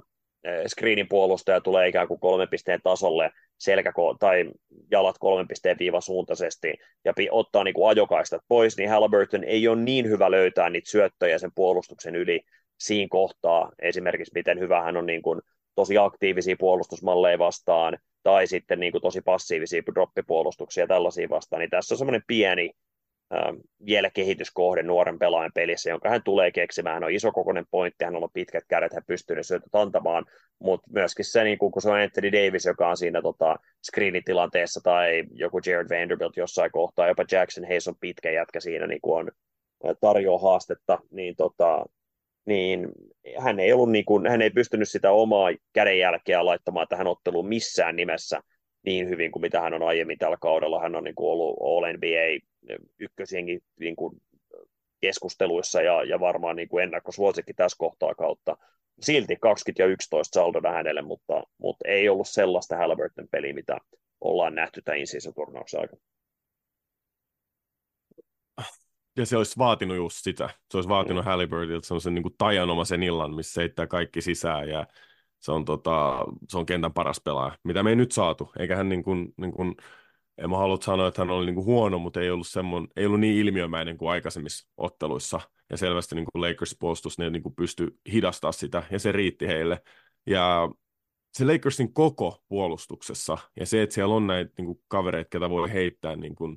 screenin 0.67 1.09
puolustaja 1.09 1.61
tulee 1.61 1.89
ikään 1.89 2.09
kuin 2.09 2.21
kolmen 2.21 2.49
pisteen 2.49 2.81
tasolle 2.83 3.31
selkä 3.59 3.93
tai 4.19 4.51
jalat 4.91 5.17
kolmen 5.19 5.49
pisteen 5.49 5.77
viivasuuntaisesti 5.79 6.75
ja 7.05 7.13
ottaa 7.31 7.65
niin 7.65 7.75
kuin 7.75 7.89
ajokaistat 7.89 8.43
pois, 8.49 8.77
niin 8.77 8.91
Halliburton 8.91 9.45
ei 9.45 9.69
ole 9.69 9.83
niin 9.83 10.09
hyvä 10.09 10.31
löytää 10.31 10.71
niitä 10.71 10.91
syöttöjä 10.91 11.39
sen 11.39 11.53
puolustuksen 11.55 12.17
yli 12.17 12.41
siinä 12.79 13.09
kohtaa. 13.11 13.73
Esimerkiksi 13.79 14.33
miten 14.35 14.61
hyvä 14.61 14.83
hän 14.83 14.97
on 14.97 15.07
niin 15.07 15.23
kuin 15.23 15.41
tosi 15.75 15.99
aktiivisia 15.99 16.57
puolustusmalleja 16.59 17.39
vastaan 17.39 17.99
tai 18.23 18.47
sitten 18.47 18.81
niin 18.81 18.93
kuin 18.93 19.03
tosi 19.03 19.21
passiivisia 19.21 19.83
droppipuolustuksia 19.95 20.87
tällaisia 20.87 21.29
vastaan, 21.29 21.61
niin 21.61 21.71
tässä 21.71 21.95
on 21.95 21.99
semmoinen 21.99 22.23
pieni 22.27 22.71
vielä 23.87 24.11
kehityskohde 24.11 24.83
nuoren 24.83 25.19
pelaajan 25.19 25.53
pelissä, 25.55 25.91
jonka 25.91 26.09
hän 26.09 26.23
tulee 26.23 26.51
keksimään. 26.53 26.95
Hän 26.95 27.05
on 27.05 27.11
isokokoinen 27.11 27.67
pointti, 27.71 28.05
hän 28.05 28.17
on 28.17 28.29
pitkät 28.33 28.65
kädet, 28.69 28.93
hän 28.93 29.03
pystyy 29.07 29.37
ne 29.37 29.43
syötöt 29.43 29.75
antamaan, 29.75 30.25
mutta 30.59 30.91
myöskin 30.93 31.25
se, 31.25 31.45
niin 31.45 31.59
kun 31.59 31.73
se 31.79 31.91
on 31.91 32.01
Anthony 32.01 32.33
Davis, 32.33 32.65
joka 32.65 32.89
on 32.89 32.97
siinä 32.97 33.23
tota, 33.23 33.57
screenitilanteessa, 33.83 34.81
tai 34.81 35.25
joku 35.31 35.61
Jared 35.67 36.01
Vanderbilt 36.01 36.37
jossain 36.37 36.71
kohtaa, 36.71 37.09
jopa 37.09 37.25
Jackson 37.33 37.65
Hayes 37.65 37.89
on 37.89 37.97
pitkä 38.01 38.31
jätkä 38.31 38.61
siinä, 38.61 38.87
niin 38.87 39.01
on 39.03 39.31
tarjoaa 40.01 40.39
haastetta, 40.39 40.99
niin, 41.11 41.37
tota, 41.37 41.85
niin 42.45 42.89
hän 43.39 43.61
ei, 43.61 43.73
ollut 43.73 43.91
niin 43.91 44.05
kuin, 44.05 44.27
hän 44.27 44.43
ei 44.43 44.51
pystynyt 44.51 44.89
sitä 44.89 45.11
omaa 45.11 45.51
kädenjälkeä 45.73 46.45
laittamaan 46.45 46.87
tähän 46.89 47.07
otteluun 47.07 47.49
missään 47.49 47.97
nimessä 47.97 48.41
niin 48.87 49.09
hyvin 49.09 49.31
kuin 49.31 49.41
mitä 49.41 49.61
hän 49.61 49.75
on 49.75 49.83
aiemmin 49.83 50.19
tällä 50.19 50.37
kaudella. 50.41 50.81
Hän 50.81 50.97
on 50.97 51.05
niin 51.05 51.15
kuin 51.15 51.31
ollut 51.31 51.57
All 51.61 51.93
NBA 51.97 52.47
ykkösienkin 52.99 53.61
niin 53.81 53.97
kuin 53.97 54.23
keskusteluissa 55.01 55.83
ja, 55.83 56.03
ja 56.05 56.21
varmaan 56.21 56.57
niin 56.57 56.69
kuin 56.69 56.85
ennakkosuosikki 56.85 57.55
tässä 57.55 57.77
kohtaa 57.79 58.15
kautta. 58.15 58.57
Silti 59.01 59.37
20 59.37 59.83
ja 59.83 59.87
11 59.87 60.41
saldona 60.41 60.73
hänelle, 60.73 61.03
mutta, 61.03 61.43
mutta 61.59 61.89
ei 61.89 62.09
ollut 62.09 62.29
sellaista 62.29 62.77
Halliburton 62.77 63.29
peliä, 63.31 63.55
mitä 63.55 63.79
ollaan 64.21 64.55
nähty 64.55 64.83
tämän 64.83 64.99
in 64.99 65.35
turnauksen 65.35 65.81
aikana. 65.81 66.03
Ja 69.17 69.27
se 69.27 69.37
olisi 69.37 69.59
vaatinut 69.59 69.97
just 69.97 70.17
sitä. 70.21 70.51
Se 70.71 70.77
olisi 70.77 70.89
vaatinut 70.89 71.25
mm. 71.25 71.29
Halliburtonilta 71.29 71.87
sellaisen 71.87 72.15
niin 72.15 72.23
kuin 72.23 72.35
tajanomaisen 72.39 73.03
illan, 73.03 73.35
missä 73.35 73.61
heittää 73.61 73.87
kaikki 73.87 74.21
sisään 74.21 74.69
ja 74.69 74.87
se 75.39 75.53
on, 75.53 75.65
tota, 75.65 76.25
se 76.49 76.59
on 76.59 76.67
kentän 76.67 76.93
paras 76.93 77.21
pelaaja, 77.25 77.59
mitä 77.65 77.83
me 77.83 77.91
ei 77.91 77.97
nyt 77.97 78.13
saatu. 78.13 78.53
Eikä 78.59 78.77
hän 78.77 78.89
niin 78.89 79.03
kuin, 79.03 79.35
niin 79.37 79.53
kuin 79.53 79.75
en 80.39 80.51
mä 80.51 80.57
halua 80.57 80.79
sanoa, 80.81 81.09
että 81.09 81.23
hän 81.23 81.31
oli 81.31 81.47
niinku 81.47 81.65
huono, 81.65 81.99
mutta 81.99 82.21
ei 82.21 82.31
ollut, 82.31 82.47
semmon, 82.47 82.89
ei 82.97 83.07
ollut 83.07 83.21
niin 83.21 83.37
ilmiömäinen 83.37 83.99
kuin 83.99 84.11
aikaisemmissa 84.11 84.69
otteluissa. 84.77 85.41
Ja 85.71 85.77
selvästi 85.77 86.15
niinku 86.15 86.31
Lakers 86.35 86.77
puolustus 86.81 87.19
ne 87.19 87.31
niinku 87.31 87.51
pystyi 87.51 87.89
hidastaa 88.13 88.53
sitä, 88.53 88.83
ja 88.91 88.99
se 88.99 89.13
riitti 89.13 89.47
heille. 89.47 89.83
Ja 90.27 90.71
se 91.39 91.45
Lakersin 91.45 91.93
koko 91.93 92.43
puolustuksessa, 92.49 93.39
ja 93.61 93.67
se, 93.67 93.83
että 93.83 93.95
siellä 93.95 94.15
on 94.15 94.27
näitä 94.27 94.53
niinku 94.59 94.83
kavereita, 94.89 95.29
ketä 95.31 95.51
voi 95.51 95.73
heittää, 95.73 96.17
niin 96.17 96.35
kuin, 96.35 96.53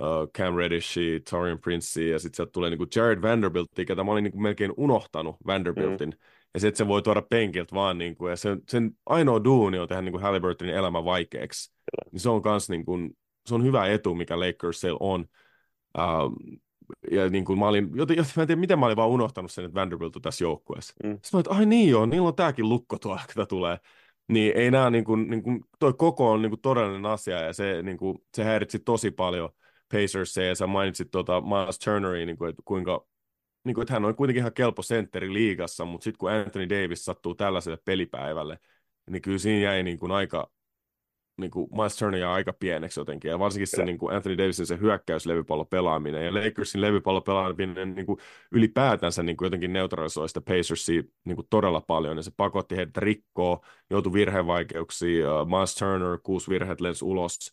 uh, 0.00 0.30
Cam 0.38 0.54
Reddishi, 0.54 1.20
Torian 1.30 1.58
Prince, 1.58 2.04
ja 2.04 2.18
sitten 2.18 2.36
sieltä 2.36 2.52
tulee 2.52 2.70
niinku 2.70 2.86
Jared 2.96 3.22
Vanderbilt, 3.22 3.68
ketä 3.86 4.04
mä 4.04 4.12
olin 4.12 4.24
niinku 4.24 4.40
melkein 4.40 4.72
unohtanut 4.76 5.36
Vanderbiltin. 5.46 6.10
Mm. 6.10 6.16
Ja 6.54 6.60
se, 6.60 6.68
että 6.68 6.78
se 6.78 6.88
voi 6.88 7.02
tuoda 7.02 7.22
penkiltä 7.22 7.74
vaan, 7.74 7.98
niinku, 7.98 8.28
ja 8.28 8.36
sen, 8.36 8.62
sen 8.68 8.90
ainoa 9.06 9.44
duuni 9.44 9.78
on 9.78 9.88
tehdä 9.88 10.02
niinku 10.02 10.18
Halliburtonin 10.18 10.74
elämä 10.74 11.04
vaikeaksi. 11.04 11.72
Niin 12.12 12.20
se 12.20 12.28
on 12.28 12.42
myös 12.44 12.68
niinku, 12.68 12.98
se 13.46 13.54
on 13.54 13.64
hyvä 13.64 13.86
etu, 13.86 14.14
mikä 14.14 14.40
Lakersilla 14.40 14.98
on. 15.00 15.26
Uh, 15.98 16.60
ja 17.10 17.28
niin 17.28 17.44
kuin 17.44 17.58
mä 17.58 17.68
olin, 17.68 17.90
joten, 17.94 18.16
joten 18.16 18.32
mä 18.36 18.42
en 18.42 18.46
tiedä, 18.46 18.60
miten 18.60 18.78
mä 18.78 18.86
olin 18.86 18.96
vaan 18.96 19.08
unohtanut 19.08 19.52
sen, 19.52 19.64
että 19.64 19.80
Vanderbilt 19.80 20.16
on 20.16 20.22
tässä 20.22 20.44
joukkueessa. 20.44 20.94
Mm. 21.04 21.10
Sitten 21.10 21.30
mä 21.32 21.40
että 21.40 21.50
ai 21.50 21.66
niin 21.66 21.90
joo, 21.90 22.06
niillä 22.06 22.28
on 22.28 22.34
tääkin 22.34 22.68
lukko 22.68 22.98
tuolla, 22.98 23.20
ketä 23.28 23.46
tulee. 23.46 23.78
Niin 24.28 24.52
ei 24.56 24.70
nämä, 24.70 24.90
niin 24.90 25.04
kuin, 25.04 25.30
niin 25.30 25.42
kuin, 25.42 25.64
toi 25.78 25.92
koko 25.92 26.30
on 26.30 26.42
niin 26.42 26.50
kuin 26.50 26.60
todellinen 26.60 27.06
asia, 27.06 27.40
ja 27.40 27.52
se, 27.52 27.82
niin 27.82 27.96
kuin, 27.96 28.18
se 28.36 28.44
häiritsi 28.44 28.78
tosi 28.78 29.10
paljon 29.10 29.50
Pacers 29.92 30.36
ja 30.36 30.54
sä 30.54 30.66
mainitsit 30.66 31.10
tuota 31.10 31.40
Miles 31.40 31.78
Turneria, 31.78 32.26
niin 32.26 32.38
kuin, 32.38 32.50
että 32.50 32.62
kuinka 32.64 33.06
niin 33.64 33.74
kuin, 33.74 33.82
että 33.82 33.94
hän 33.94 34.04
on 34.04 34.14
kuitenkin 34.14 34.40
ihan 34.40 34.52
kelpo 34.52 34.82
sentteri 34.82 35.32
liigassa, 35.32 35.84
mutta 35.84 36.04
sitten 36.04 36.18
kun 36.18 36.30
Anthony 36.30 36.68
Davis 36.68 37.04
sattuu 37.04 37.34
tällaiselle 37.34 37.78
pelipäivälle, 37.84 38.58
niin 39.10 39.22
kyllä 39.22 39.38
siinä 39.38 39.64
jäi 39.64 39.82
niin 39.82 39.98
kuin 39.98 40.12
aika, 40.12 40.50
niin 41.40 41.50
kuin 41.50 41.68
Miles 41.72 41.96
Turner 41.96 42.20
jää 42.20 42.32
aika 42.32 42.52
pieneksi 42.52 43.00
jotenkin, 43.00 43.28
ja 43.28 43.38
varsinkin 43.38 43.66
se 43.66 43.84
niin 43.84 43.98
kuin 43.98 44.14
Anthony 44.14 44.38
Davisin 44.38 44.66
se 44.66 44.78
hyökkäyslevypallo 44.80 45.64
pelaaminen, 45.64 46.24
ja 46.24 46.34
Lakersin 46.34 46.80
levypallo 46.80 47.20
pelaaminen 47.20 47.94
niin 47.94 48.06
kuin 48.06 48.18
ylipäätänsä 48.52 49.22
niin 49.22 49.36
kuin 49.36 49.46
jotenkin 49.46 49.72
neutralisoi 49.72 50.28
sitä 50.28 50.40
Pacersia 50.40 51.02
niin 51.24 51.36
kuin 51.36 51.46
todella 51.50 51.80
paljon, 51.80 52.16
ja 52.16 52.22
se 52.22 52.30
pakotti 52.36 52.76
heidät 52.76 52.96
rikkoa, 52.96 53.60
joutui 53.90 54.12
virhevaikeuksiin, 54.12 55.28
uh, 55.28 55.46
Miles 55.46 55.74
Turner, 55.74 56.18
kuusi 56.22 56.50
virheet 56.50 56.80
lensi 56.80 57.04
ulos, 57.04 57.52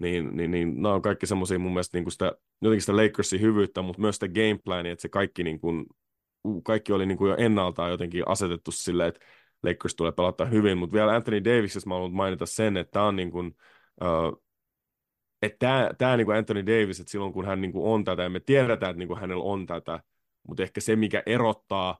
niin, 0.00 0.36
niin, 0.36 0.50
niin 0.50 0.82
nämä 0.82 0.94
on 0.94 1.02
kaikki 1.02 1.26
semmoisia 1.26 1.58
mun 1.58 1.72
mielestä 1.72 1.96
niin 1.96 2.04
kuin 2.04 2.12
sitä, 2.12 2.32
jotenkin 2.62 2.80
sitä 2.80 2.96
Lakersin 2.96 3.40
hyvyyttä, 3.40 3.82
mutta 3.82 4.00
myös 4.00 4.16
sitä 4.16 4.28
gameplania, 4.28 4.92
että 4.92 5.02
se 5.02 5.08
kaikki, 5.08 5.44
niin 5.44 5.60
kuin, 5.60 5.86
kaikki 6.64 6.92
oli 6.92 7.06
niin 7.06 7.18
kuin 7.18 7.30
jo 7.30 7.36
ennaltaan 7.38 7.90
jotenkin 7.90 8.28
asetettu 8.28 8.72
silleen, 8.72 9.08
että 9.08 9.20
Lakers 9.62 9.94
tulee 9.94 10.12
pelata 10.12 10.44
hyvin, 10.44 10.78
mutta 10.78 10.94
vielä 10.94 11.14
Anthony 11.14 11.44
Davisista 11.44 11.88
mä 11.88 11.94
haluan 11.94 12.12
mainita 12.12 12.46
sen, 12.46 12.76
että 12.76 12.90
tämä 12.90 13.04
on 13.04 13.16
niin 13.16 13.30
kuin, 13.30 13.56
uh, 14.00 14.42
että 15.42 15.56
tämä, 15.58 15.90
tämä 15.98 16.16
niin 16.16 16.24
kuin 16.24 16.36
Anthony 16.36 16.66
Davis, 16.66 17.00
että 17.00 17.10
silloin 17.10 17.32
kun 17.32 17.44
hän 17.44 17.60
niin 17.60 17.72
kuin 17.72 17.84
on 17.84 18.04
tätä, 18.04 18.22
ja 18.22 18.30
me 18.30 18.40
tiedetään, 18.40 18.90
että 18.90 18.98
niin 18.98 19.08
kuin 19.08 19.20
hänellä 19.20 19.44
on 19.44 19.66
tätä, 19.66 20.00
mutta 20.48 20.62
ehkä 20.62 20.80
se, 20.80 20.96
mikä 20.96 21.22
erottaa 21.26 21.98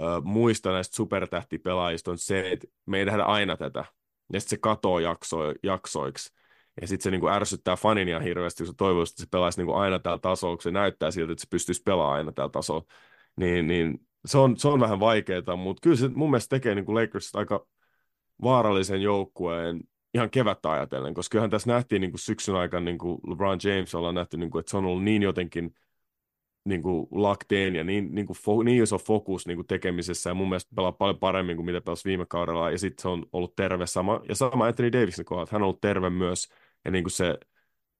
uh, 0.00 0.24
muista 0.24 0.72
näistä 0.72 0.96
supertähtipelaajista 0.96 2.10
on 2.10 2.18
se, 2.18 2.52
että 2.52 2.66
me 2.86 2.98
ei 2.98 3.04
nähdä 3.04 3.22
aina 3.22 3.56
tätä, 3.56 3.84
ja 4.32 4.40
sitten 4.40 4.56
se 4.56 4.60
katoo 4.60 4.98
jakso, 4.98 5.38
jaksoiksi, 5.62 6.32
ja 6.80 6.86
sitten 6.86 7.02
se 7.02 7.10
niin 7.10 7.20
kuin 7.20 7.32
ärsyttää 7.32 7.76
fanin 7.76 8.08
ihan 8.08 8.22
hirveästi, 8.22 8.64
kun 8.64 8.66
se 8.66 8.76
toivoisi, 8.76 9.12
että 9.12 9.22
se 9.22 9.28
pelaisi 9.30 9.58
niin 9.58 9.66
kuin 9.66 9.78
aina 9.78 9.98
tällä 9.98 10.18
tasolla, 10.18 10.56
kun 10.56 10.62
se 10.62 10.70
näyttää 10.70 11.10
siltä, 11.10 11.32
että 11.32 11.40
se 11.40 11.48
pystyisi 11.50 11.82
pelaamaan 11.82 12.16
aina 12.16 12.32
tällä 12.32 12.50
tasolla. 12.50 12.84
niin, 13.36 13.66
niin 13.66 14.06
se, 14.26 14.38
on, 14.38 14.56
se 14.56 14.68
on 14.68 14.80
vähän 14.80 15.00
vaikeaa, 15.00 15.56
mutta 15.56 15.80
kyllä 15.80 15.96
se 15.96 16.08
mun 16.08 16.30
mielestä 16.30 16.56
tekee 16.56 16.74
niin 16.74 16.94
Lakersista 16.94 17.38
aika 17.38 17.66
vaarallisen 18.42 19.02
joukkueen 19.02 19.80
ihan 20.14 20.30
kevättä 20.30 20.70
ajatellen, 20.70 21.14
koska 21.14 21.32
kyllähän 21.32 21.50
tässä 21.50 21.70
nähtiin 21.70 22.00
niin 22.00 22.10
kuin 22.10 22.20
syksyn 22.20 22.54
aikana 22.54 22.84
niin 22.84 22.98
kuin 22.98 23.18
LeBron 23.26 23.58
James 23.64 23.94
ollaan 23.94 24.14
nähty, 24.14 24.36
niin 24.36 24.50
kuin, 24.50 24.60
että 24.60 24.70
se 24.70 24.76
on 24.76 24.84
ollut 24.84 25.04
niin 25.04 25.22
jotenkin 25.22 25.74
niin 26.64 26.82
kuin 26.82 27.06
lakteen 27.10 27.76
ja 27.76 27.84
niin, 27.84 28.14
niin, 28.14 28.26
kuin 28.26 28.36
fo, 28.36 28.62
niin 28.62 28.82
iso 28.82 28.98
fokus 28.98 29.46
niin 29.46 29.56
kuin 29.56 29.66
tekemisessä 29.66 30.30
ja 30.30 30.34
mun 30.34 30.48
mielestä 30.48 30.74
pelaa 30.76 30.92
paljon 30.92 31.18
paremmin 31.18 31.56
kuin 31.56 31.66
mitä 31.66 31.80
pelasi 31.80 32.04
viime 32.04 32.26
kaudella 32.28 32.70
ja 32.70 32.78
sitten 32.78 33.02
se 33.02 33.08
on 33.08 33.26
ollut 33.32 33.56
terve. 33.56 33.86
Sama 33.86 34.20
ja 34.28 34.34
sama 34.34 34.66
Anthony 34.66 34.92
Davisin 34.92 35.24
kohdalla, 35.24 35.48
hän 35.52 35.62
on 35.62 35.66
ollut 35.66 35.80
terve 35.80 36.10
myös 36.10 36.48
ja 36.84 36.90
niin 36.90 37.04
kuin 37.04 37.12
se 37.12 37.38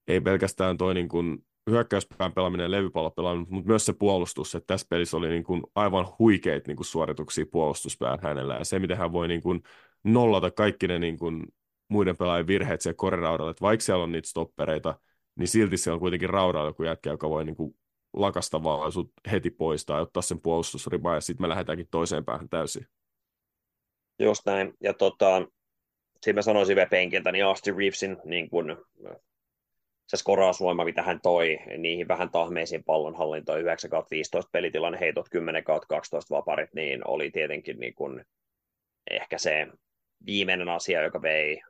ei 0.09 0.21
pelkästään 0.21 0.77
toi 0.77 0.95
niin 0.95 1.09
kuin 1.09 1.47
hyökkäyspään 1.71 2.33
pelaaminen 2.33 2.65
ja 2.65 2.71
levypallopelaaminen, 2.71 3.47
mutta 3.51 3.69
myös 3.69 3.87
se 3.87 3.93
puolustus, 3.93 4.55
että 4.55 4.67
tässä 4.67 4.87
pelissä 4.91 5.17
oli 5.17 5.29
niin 5.29 5.45
kuin 5.45 5.63
aivan 5.75 6.07
huikeita 6.19 6.69
niin 6.69 6.77
kuin 6.77 6.87
suorituksia 6.87 7.47
puolustuspään 7.53 8.19
hänellä 8.23 8.55
ja 8.55 8.65
se, 8.65 8.79
miten 8.79 8.97
hän 8.97 9.13
voi 9.13 9.29
niin 9.29 9.43
kuin 9.43 9.63
nollata 10.05 10.51
kaikki 10.51 10.89
ne 10.89 10.99
niin 10.99 11.19
kuin 11.19 11.47
muiden 11.89 12.17
pelaajien 12.17 12.47
virheet 12.47 12.81
siellä 12.81 12.97
koriraudalla, 12.97 13.51
että 13.51 13.63
vaikka 13.63 13.85
siellä 13.85 14.05
on 14.05 14.13
niitä 14.13 14.29
stoppereita, 14.29 14.99
niin 15.37 15.49
silti 15.49 15.77
se 15.77 15.93
on 15.93 15.99
kuitenkin 15.99 16.31
raudalla 16.31 16.69
joku 16.69 16.83
jätkä, 16.83 17.11
joka 17.11 17.29
voi 17.29 17.45
niin 17.45 17.57
kuin 17.57 17.77
lakasta 18.13 18.63
vaan 18.63 18.93
sut 18.93 19.13
heti 19.33 19.51
poistaa 19.51 19.97
ja 19.97 20.03
ottaa 20.03 20.23
sen 20.23 20.41
puolustusrimaa 20.41 21.15
ja 21.15 21.21
sitten 21.21 21.45
me 21.45 21.49
lähdetäänkin 21.49 21.89
toiseen 21.91 22.25
päähän 22.25 22.49
täysin. 22.49 22.87
Just 24.19 24.47
näin. 24.47 24.75
Ja 24.81 24.95
tota, 24.95 25.49
siinä 26.23 26.39
mä 26.39 26.43
sanoisin 26.43 26.77
vielä 26.77 26.89
penkiltä, 26.89 27.33
niin 27.33 27.45
Austin 27.45 27.77
Reevesin 27.77 28.17
niin 28.25 28.51
kun, 28.51 28.85
se 30.07 30.17
skorausvoima, 30.17 30.85
mitä 30.85 31.03
hän 31.03 31.21
toi 31.23 31.59
niihin 31.79 32.09
vähän 32.09 32.31
tahmeisiin 32.31 32.85
pallonhallintoihin, 32.85 33.65
9 33.65 33.91
15 34.11 34.51
pelitilanne, 34.53 35.01
heitot 35.01 35.29
10 35.31 35.65
12 35.65 36.35
vaparit, 36.35 36.75
niin 36.75 37.09
oli 37.09 37.31
tietenkin 37.31 37.81
niin 37.81 37.95
kun, 37.95 38.25
ehkä 39.11 39.39
se 39.39 39.67
viimeinen 40.27 40.69
asia, 40.69 41.03
joka 41.03 41.23
vei 41.23 41.61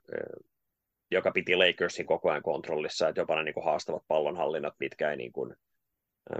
joka 1.11 1.31
piti 1.31 1.57
Lakersin 1.57 2.07
koko 2.07 2.31
ajan 2.31 2.43
kontrollissa, 2.43 3.09
että 3.09 3.21
jopa 3.21 3.37
ne 3.37 3.43
niin 3.43 3.65
haastavat 3.65 4.03
pallonhallinnat, 4.09 4.75
mitkä 4.81 5.11
ei 5.11 5.17
niin 5.17 5.33
kuin, 5.33 5.55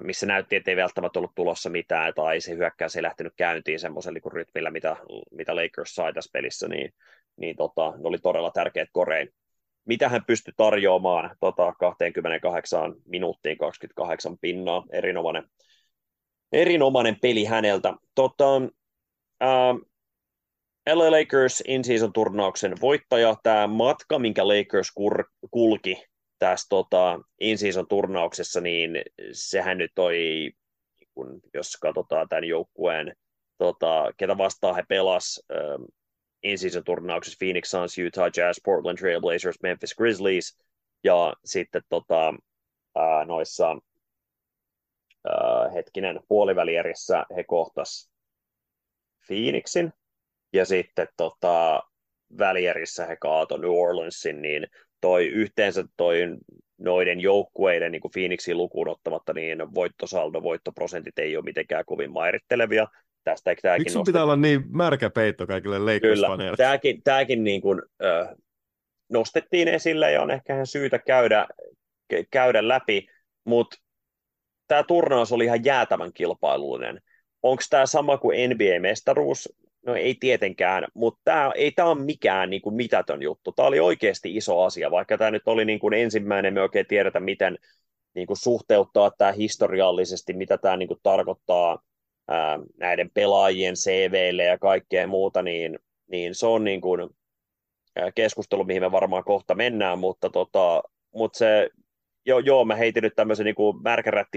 missä 0.03 0.27
näytti, 0.27 0.57
että 0.57 0.71
ei 0.71 0.77
välttämättä 0.77 1.19
ollut 1.19 1.35
tulossa 1.35 1.71
mitään, 1.71 2.15
tai 2.15 2.41
se 2.41 2.57
hyökkäys 2.57 2.97
ei 2.97 3.03
lähtenyt 3.03 3.33
käyntiin 3.37 3.81
semmoisella 3.81 4.19
niin 4.25 4.33
rytmillä, 4.33 4.71
mitä, 4.71 4.97
mitä 5.31 5.57
Lakers 5.57 5.95
sai 5.95 6.13
tässä 6.13 6.31
pelissä, 6.33 6.69
niin, 6.69 6.95
niin 7.37 7.57
tota, 7.57 7.91
ne 7.91 8.09
oli 8.09 8.19
todella 8.19 8.51
tärkeät 8.51 8.89
korein. 8.93 9.29
Mitä 9.87 10.09
hän 10.09 10.25
pystyi 10.25 10.55
tarjoamaan 10.57 11.37
tota, 11.41 11.73
28 11.79 12.95
minuuttiin 13.05 13.59
28 13.59 14.39
pinnaa, 14.39 14.85
erinomainen, 14.93 15.45
erinomainen 16.53 17.17
peli 17.21 17.45
häneltä. 17.45 17.95
Tota, 18.15 18.45
ää, 19.41 19.75
LA 20.95 21.11
Lakers 21.11 21.63
in-season 21.67 22.13
turnauksen 22.13 22.75
voittaja, 22.81 23.37
tämä 23.43 23.67
matka, 23.67 24.19
minkä 24.19 24.49
Lakers 24.49 24.93
kur, 24.93 25.25
kulki 25.51 26.05
tässä 26.39 26.67
tota, 26.69 27.21
in-season 27.41 27.89
turnauksessa, 27.89 28.61
niin 28.61 29.03
sehän 29.33 29.79
nyt 29.79 29.91
toi, 29.95 30.51
kun, 31.15 31.41
jos 31.55 31.77
katsotaan 31.77 32.29
tämän 32.29 32.45
joukkueen, 32.45 33.17
tota, 33.59 34.13
ketä 34.17 34.39
vastaan 34.39 34.75
he 34.75 34.83
pelas 34.89 35.43
ähm, 36.47 36.51
in-season 36.51 36.85
turnauksessa, 36.85 37.37
Phoenix 37.39 37.71
Suns, 37.71 37.99
Utah 37.99 38.31
Jazz, 38.37 38.59
Portland 38.65 38.99
Trail 38.99 39.21
Blazers, 39.21 39.63
Memphis 39.63 39.95
Grizzlies, 39.95 40.59
ja 41.05 41.35
sitten 41.45 41.83
tota, 41.89 42.35
ää, 42.95 43.25
noissa 43.25 43.79
ää, 45.29 45.71
hetkinen 45.75 46.21
puolivälierissä 46.29 47.25
he 47.37 47.45
kohtas 47.45 48.11
Phoenixin, 49.27 49.93
ja 50.53 50.65
sitten 50.65 51.09
tota, 51.17 51.83
välierissä 52.39 53.07
he 53.07 53.17
kaato 53.17 53.57
New 53.57 53.71
Orleansin, 53.71 54.43
niin 54.43 54.67
toi 55.01 55.27
yhteensä 55.27 55.85
toi 55.97 56.19
noiden 56.79 57.21
joukkueiden 57.21 57.93
niin 57.93 58.03
Phoenixin 58.13 58.57
lukuun 58.57 58.89
ottamatta, 58.89 59.33
niin 59.33 59.75
voittosaldo, 59.75 60.43
voittoprosentit 60.43 61.19
ei 61.19 61.37
ole 61.37 61.45
mitenkään 61.45 61.85
kovin 61.85 62.13
mairittelevia. 62.13 62.87
Tästä, 63.27 63.55
tämäkin 63.63 63.83
Miksi 63.83 63.99
pitää 64.07 64.23
olla 64.23 64.37
niin 64.37 64.65
märkä 64.77 65.11
peitto 65.11 65.47
kaikille 65.47 65.79
Lakers-faneille? 65.79 66.57
tämäkin, 66.57 67.03
tämäkin 67.03 67.45
niin 67.45 67.61
kuin, 67.61 67.83
äh, 68.05 68.35
nostettiin 69.09 69.69
esille 69.69 70.13
ja 70.13 70.23
on 70.23 70.31
ehkä 70.31 70.55
ihan 70.55 70.67
syytä 70.67 70.99
käydä, 70.99 71.47
käydä 72.31 72.69
läpi, 72.69 73.07
mutta 73.45 73.77
tämä 74.69 74.83
turnaus 74.83 75.33
oli 75.33 75.45
ihan 75.45 75.65
jäätävän 75.65 76.13
kilpailullinen. 76.13 77.01
Onko 77.43 77.63
tämä 77.71 77.87
sama 77.87 78.19
kuin 78.19 78.51
NBA-mestaruus? 78.51 79.49
No 79.87 79.95
ei 79.95 80.17
tietenkään, 80.21 80.87
mutta 80.95 81.21
tämä 81.25 81.53
ei 81.55 81.73
tämä 81.73 81.89
ole 81.89 82.05
mikään 82.05 82.51
niin 82.51 82.63
kuin 82.63 82.75
mitätön 82.75 83.23
juttu. 83.23 83.53
Tämä 83.53 83.69
oli 83.69 83.81
oikeasti 83.81 84.37
iso 84.37 84.63
asia, 84.63 84.91
vaikka 84.91 85.19
tämä 85.19 85.31
nyt 85.31 85.43
oli 85.47 85.65
niin 85.65 85.79
kuin 85.79 85.95
ensimmäinen, 85.95 86.55
me 86.55 86.63
oikein 86.63 86.87
tiedetä, 86.87 87.21
miten 87.21 87.59
niin 88.15 88.27
kuin 88.27 88.37
suhteuttaa 88.37 89.11
tämä 89.19 89.33
historiallisesti, 89.33 90.33
mitä 90.33 90.59
tämä 90.59 90.77
niin 90.77 90.89
kuin 90.89 91.01
tarkoittaa 91.03 91.79
ää, 92.29 92.59
näiden 92.77 93.11
pelaajien 93.15 93.75
CVille 93.75 94.45
ja 94.45 94.59
kaikkea 94.59 95.07
muuta, 95.07 95.43
niin, 95.43 95.79
niin 96.11 96.35
se 96.35 96.47
on 96.47 96.65
niin 96.65 96.81
kuin, 96.81 97.11
keskustelu, 98.15 98.65
mihin 98.65 98.83
me 98.83 98.93
varmaan 98.93 99.25
kohta 99.25 99.55
mennään, 99.55 99.99
mutta, 99.99 100.31
tota, 100.31 100.83
mutta 101.15 101.39
se, 101.39 101.71
joo, 102.27 102.39
joo, 102.39 102.65
mä 102.65 102.75
heitin 102.75 103.03
nyt 103.03 103.15
tämmöisen 103.17 103.45
niin 103.47 103.55
kuin 103.55 103.77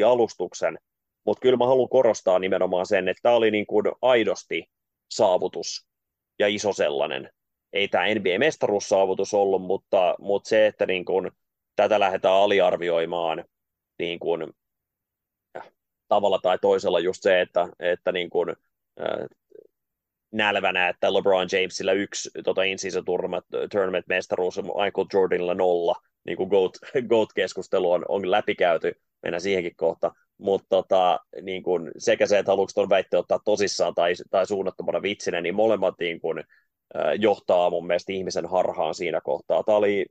alustuksen, 0.05 0.77
mutta 1.25 1.41
kyllä 1.41 1.57
mä 1.57 1.65
haluan 1.65 1.89
korostaa 1.89 2.39
nimenomaan 2.39 2.85
sen, 2.85 3.07
että 3.07 3.21
tämä 3.21 3.35
oli 3.35 3.51
niin 3.51 3.67
kuin 3.67 3.85
aidosti 4.01 4.65
saavutus 5.11 5.87
ja 6.39 6.47
iso 6.47 6.73
sellainen. 6.73 7.29
Ei 7.73 7.87
tämä 7.87 8.03
NBA-mestaruussaavutus 8.05 9.33
ollut, 9.33 9.61
mutta, 9.61 10.15
mutta 10.19 10.49
se, 10.49 10.67
että 10.67 10.85
niin 10.85 11.05
kun 11.05 11.31
tätä 11.75 11.99
lähdetään 11.99 12.35
aliarvioimaan 12.35 13.45
niin 13.99 14.19
äh, 14.19 14.47
tavalla 16.09 16.39
tai 16.39 16.57
toisella 16.61 16.99
just 16.99 17.23
se, 17.23 17.41
että, 17.41 17.67
että 17.79 18.11
niin 18.11 18.29
kun, 18.29 18.49
äh, 19.01 19.27
nälvänä, 20.31 20.89
että 20.89 21.13
LeBron 21.13 21.47
Jamesilla 21.51 21.93
yksi 21.93 22.29
tota, 22.43 22.63
in-season 22.63 23.05
tournament 23.71 24.07
mestaruus 24.07 24.57
Michael 24.57 25.07
Jordanilla 25.13 25.53
nolla, 25.53 25.95
niin 26.25 26.37
kuin 26.37 26.49
GOAT, 26.49 26.71
GOAT-keskustelu 27.09 27.91
on, 27.91 28.05
on 28.07 28.31
läpikäyty, 28.31 29.01
mennään 29.23 29.41
siihenkin 29.41 29.75
kohta, 29.75 30.11
mutta 30.37 30.67
tota, 30.69 31.19
niin 31.41 31.63
kun 31.63 31.91
sekä 31.97 32.25
se, 32.27 32.39
että 32.39 32.51
haluatko 32.51 32.71
tuon 32.75 32.89
väitteen 32.89 33.19
ottaa 33.19 33.39
tosissaan 33.45 33.95
tai, 33.95 34.13
tai 34.29 34.47
suunnattomana 34.47 35.01
vitsinä, 35.01 35.41
niin 35.41 35.55
molemmat 35.55 35.95
niin 35.99 36.19
äh, 36.37 36.43
johtaa 37.19 37.69
mun 37.69 37.87
mielestä 37.87 38.13
ihmisen 38.13 38.45
harhaan 38.45 38.95
siinä 38.95 39.21
kohtaa. 39.21 39.63
Tämä 39.63 39.77
oli 39.77 40.05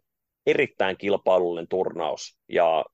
erittäin 0.47 0.97
kilpailullinen 0.97 1.69
turnaus, 1.69 2.39
ja 2.49 2.85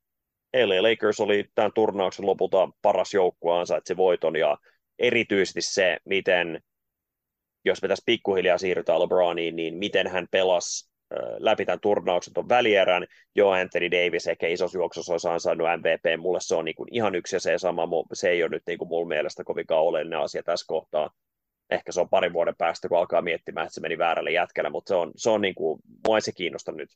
LA 0.55 0.91
Lakers 0.91 1.21
oli 1.21 1.45
tämän 1.55 1.73
turnauksen 1.75 2.27
lopulta 2.27 2.69
paras 2.83 3.15
joukkue 3.15 3.59
ansaitsi 3.59 3.97
voiton, 3.97 4.37
ja 4.37 4.59
erityisesti 4.99 5.63
se, 5.63 5.97
miten, 6.05 6.61
jos 7.65 7.83
me 7.83 7.89
tässä 7.89 8.03
pikkuhiljaa 8.07 8.59
siirrytään 8.59 9.01
LeBroniin, 9.01 9.57
niin 9.57 9.75
miten 9.75 10.07
hän 10.07 10.27
pelasi 10.31 10.95
läpi 11.39 11.65
tämän 11.65 11.81
turnauksen 11.81 12.35
tuon 12.35 12.49
välierän. 12.49 13.07
Jo 13.35 13.51
Anthony 13.51 13.91
Davis 13.91 14.27
ehkä 14.27 14.47
isossa 14.47 14.79
juoksussa 14.79 15.13
olisi 15.13 15.29
ansainnut 15.29 15.69
MVP. 15.77 16.21
Mulle 16.21 16.39
se 16.41 16.55
on 16.55 16.65
niin 16.65 16.75
kuin 16.75 16.89
ihan 16.93 17.15
yksi 17.15 17.37
ja 17.37 17.41
se 17.41 17.59
sama. 17.59 17.89
Se 18.13 18.29
ei 18.29 18.43
ole 18.43 18.51
nyt 18.51 18.63
niin 18.67 18.79
kuin 18.79 18.89
mulla 18.89 19.09
mielestä 19.09 19.45
kovinkaan 19.45 19.83
oleellinen 19.83 20.19
asia 20.19 20.43
tässä 20.43 20.67
kohtaa. 20.69 21.11
Ehkä 21.71 21.93
se 21.93 22.01
on 22.01 22.09
parin 22.09 22.33
vuoden 22.33 22.57
päästä, 22.59 22.89
kun 22.89 22.99
alkaa 22.99 23.23
miettimään, 23.23 23.67
että 23.67 23.75
se 23.75 23.81
meni 23.81 23.99
väärälle 23.99 24.31
jätkälle, 24.31 24.71
mutta 24.71 24.89
se 24.89 24.95
on, 24.95 25.13
se 25.17 25.31
on 25.31 25.41
niin 25.41 25.55
kuin, 25.55 25.81
mua 26.07 26.17
ei 26.17 26.21
se 26.21 26.33
kiinnosta 26.33 26.73
nyt. 26.73 26.91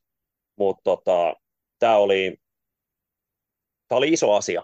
Mutta 0.56 0.82
tota, 0.84 1.34
tämä 1.78 1.96
oli, 1.96 2.36
tämä 3.88 3.96
oli 3.96 4.08
iso 4.08 4.32
asia. 4.32 4.62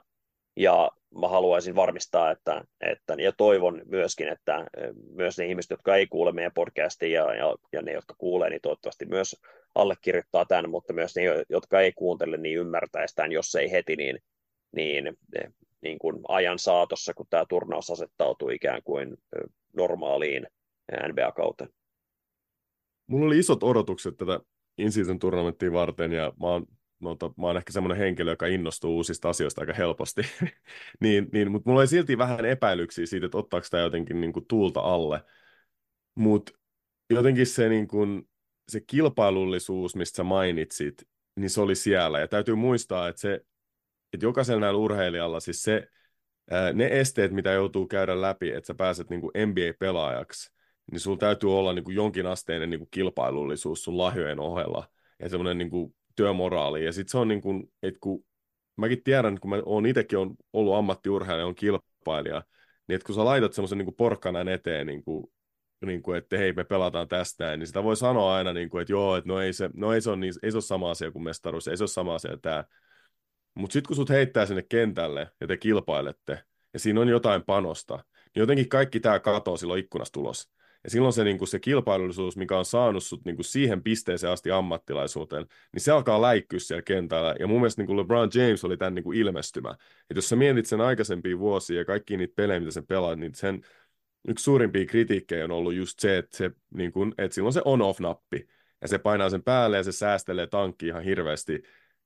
Ja 0.56 0.90
mä 1.20 1.28
haluaisin 1.28 1.74
varmistaa, 1.74 2.30
että, 2.30 2.64
että, 2.80 3.14
ja 3.18 3.32
toivon 3.32 3.82
myöskin, 3.84 4.28
että 4.28 4.66
myös 5.10 5.38
ne 5.38 5.46
ihmiset, 5.46 5.70
jotka 5.70 5.96
ei 5.96 6.06
kuule 6.06 6.32
meidän 6.32 6.52
podcastia 6.54 7.08
ja, 7.08 7.34
ja, 7.34 7.54
ja 7.72 7.82
ne, 7.82 7.92
jotka 7.92 8.14
kuulee, 8.18 8.50
niin 8.50 8.60
toivottavasti 8.62 9.06
myös 9.06 9.36
allekirjoittaa 9.74 10.44
tämän, 10.44 10.70
mutta 10.70 10.92
myös 10.92 11.16
ne, 11.16 11.22
jotka 11.48 11.80
ei 11.80 11.92
kuuntele, 11.92 12.36
niin 12.36 12.58
ymmärtäisi 12.58 13.14
tämän, 13.14 13.32
jos 13.32 13.54
ei 13.54 13.70
heti, 13.70 13.96
niin, 13.96 14.18
niin, 14.76 15.16
niin 15.80 15.98
kuin 15.98 16.20
ajan 16.28 16.58
saatossa, 16.58 17.14
kun 17.14 17.26
tämä 17.30 17.44
turnaus 17.48 17.90
asettautuu 17.90 18.48
ikään 18.48 18.82
kuin 18.84 19.16
normaaliin 19.76 20.46
NBA-kauteen. 21.08 21.70
Mulla 23.06 23.26
oli 23.26 23.38
isot 23.38 23.62
odotukset 23.62 24.16
tätä 24.16 24.40
in-season 24.78 25.18
turnamenttia 25.18 25.72
varten, 25.72 26.12
ja 26.12 26.32
mä 26.40 26.46
oon 26.46 26.66
to, 27.18 27.34
mä 27.36 27.46
oon 27.46 27.56
ehkä 27.56 27.72
semmoinen 27.72 27.98
henkilö, 27.98 28.30
joka 28.32 28.46
innostuu 28.46 28.96
uusista 28.96 29.28
asioista 29.28 29.60
aika 29.60 29.72
helposti, 29.72 30.22
niin, 31.00 31.28
niin, 31.32 31.52
mutta 31.52 31.70
mulla 31.70 31.80
oli 31.80 31.86
silti 31.86 32.18
vähän 32.18 32.44
epäilyksiä 32.44 33.06
siitä, 33.06 33.26
että 33.26 33.38
ottaako 33.38 33.66
tämä 33.70 33.82
jotenkin 33.82 34.20
niin 34.20 34.32
kuin, 34.32 34.46
tuulta 34.48 34.80
alle. 34.80 35.24
Mutta 36.14 36.52
jotenkin 37.10 37.46
se, 37.46 37.68
niin 37.68 37.88
kuin, 37.88 38.28
se 38.68 38.80
kilpailullisuus, 38.80 39.96
mistä 39.96 40.16
sä 40.16 40.24
mainitsit, 40.24 41.08
niin 41.36 41.50
se 41.50 41.60
oli 41.60 41.74
siellä. 41.74 42.20
Ja 42.20 42.28
täytyy 42.28 42.54
muistaa, 42.54 43.08
että, 43.08 43.20
se, 43.20 43.34
että 44.12 44.26
jokaisella 44.26 44.60
näillä 44.60 44.78
urheilijalla, 44.78 45.40
siis 45.40 45.62
se, 45.62 45.88
ne 46.72 46.88
esteet, 47.00 47.32
mitä 47.32 47.52
joutuu 47.52 47.86
käydä 47.86 48.20
läpi, 48.20 48.50
että 48.50 48.66
sä 48.66 48.74
pääset 48.74 49.10
niin 49.10 49.20
kuin 49.20 49.32
NBA-pelaajaksi, 49.48 50.52
niin 50.92 51.00
sulla 51.00 51.18
täytyy 51.18 51.58
olla 51.58 51.72
niin 51.72 51.84
kuin 51.84 51.96
jonkin 51.96 52.26
asteinen 52.26 52.70
niin 52.70 52.80
kuin 52.80 52.88
kilpailullisuus 52.90 53.84
sun 53.84 53.98
lahjojen 53.98 54.40
ohella 54.40 54.88
ja 55.18 55.28
semmoinen 55.28 55.58
niin 55.58 55.70
kuin 55.70 55.94
työmoraali. 56.16 56.84
Ja 56.84 56.92
sitten 56.92 57.10
se 57.10 57.18
on 57.18 57.28
niin 57.28 57.40
kuin, 57.40 57.72
että 57.82 58.00
kun 58.00 58.24
mäkin 58.76 59.02
tiedän, 59.04 59.40
kun 59.40 59.50
mä 59.50 59.56
oon 59.64 59.86
itsekin 59.86 60.18
on 60.18 60.34
ollut 60.52 60.74
ammattiurheilija, 60.74 61.46
on 61.46 61.54
kilpailija, 61.54 62.42
niin 62.88 62.94
että 62.94 63.06
kun 63.06 63.14
sä 63.14 63.24
laitat 63.24 63.52
semmoisen 63.52 63.78
niin 63.78 63.94
porkkanan 63.94 64.48
eteen, 64.48 64.86
niin 64.86 65.04
kuin, 65.04 65.26
niin 65.86 66.02
kuin, 66.02 66.18
että 66.18 66.38
hei, 66.38 66.52
me 66.52 66.64
pelataan 66.64 67.08
tästä, 67.08 67.56
niin 67.56 67.66
sitä 67.66 67.82
voi 67.82 67.96
sanoa 67.96 68.34
aina, 68.34 68.52
niin 68.52 68.68
kuin, 68.68 68.82
että 68.82 68.92
joo, 68.92 69.16
että 69.16 69.28
no 69.28 69.40
ei 69.40 69.52
se, 69.52 69.70
no 69.74 69.92
ei 69.92 70.00
se, 70.00 70.10
ole, 70.10 70.16
niin, 70.16 70.34
ei 70.42 70.50
se 70.50 70.56
ole 70.56 70.62
sama 70.62 70.90
asia 70.90 71.10
kuin 71.10 71.22
mestaruus, 71.22 71.68
ei 71.68 71.76
se 71.76 71.82
ole 71.82 71.88
sama 71.88 72.14
asia 72.14 72.36
tämä. 72.42 72.64
Mutta 73.54 73.72
sitten 73.72 73.88
kun 73.88 73.96
sut 73.96 74.10
heittää 74.10 74.46
sinne 74.46 74.62
kentälle 74.68 75.30
ja 75.40 75.46
te 75.46 75.56
kilpailette, 75.56 76.42
ja 76.72 76.78
siinä 76.78 77.00
on 77.00 77.08
jotain 77.08 77.42
panosta, 77.46 77.94
niin 77.96 78.40
jotenkin 78.40 78.68
kaikki 78.68 79.00
tämä 79.00 79.20
katoo 79.20 79.56
silloin 79.56 79.80
ikkunasta 79.80 80.12
tulos. 80.12 80.50
Ja 80.84 80.90
silloin 80.90 81.12
se, 81.12 81.24
niin 81.24 81.38
kuin 81.38 81.48
se 81.48 81.58
kilpailullisuus, 81.58 82.36
mikä 82.36 82.58
on 82.58 82.64
saanut 82.64 83.04
sut 83.04 83.24
niin 83.24 83.36
kuin 83.36 83.44
siihen 83.44 83.82
pisteeseen 83.82 84.32
asti 84.32 84.50
ammattilaisuuteen, 84.50 85.46
niin 85.72 85.80
se 85.80 85.92
alkaa 85.92 86.22
läikkyä 86.22 86.58
siellä 86.58 86.82
kentällä. 86.82 87.34
Ja 87.40 87.46
mun 87.46 87.60
mielestä 87.60 87.82
niin 87.82 87.86
kuin 87.86 87.96
LeBron 87.96 88.30
James 88.34 88.64
oli 88.64 88.76
tämän 88.76 88.94
niin 88.94 89.02
kuin 89.02 89.18
ilmestymä. 89.18 89.70
Että 89.70 90.14
jos 90.14 90.28
sä 90.28 90.36
mietit 90.36 90.66
sen 90.66 90.80
aikaisempia 90.80 91.38
vuosia 91.38 91.78
ja 91.78 91.84
kaikki 91.84 92.16
niitä 92.16 92.34
pelejä, 92.36 92.60
mitä 92.60 92.72
sen 92.72 92.86
pelaa, 92.86 93.16
niin 93.16 93.34
sen 93.34 93.60
yksi 94.28 94.42
suurimpia 94.42 94.86
kritiikkejä 94.86 95.44
on 95.44 95.50
ollut 95.50 95.74
just 95.74 95.98
se, 95.98 96.18
että, 96.18 96.36
se, 96.36 96.50
niin 96.74 96.92
kuin, 96.92 97.14
että 97.18 97.34
silloin 97.34 97.52
se 97.52 97.62
on-off-nappi. 97.64 98.48
Ja 98.82 98.88
se 98.88 98.98
painaa 98.98 99.30
sen 99.30 99.42
päälle 99.42 99.76
ja 99.76 99.82
se 99.82 99.92
säästelee 99.92 100.46
tankki 100.46 100.86
ihan 100.86 101.02
hirveästi. 101.02 101.62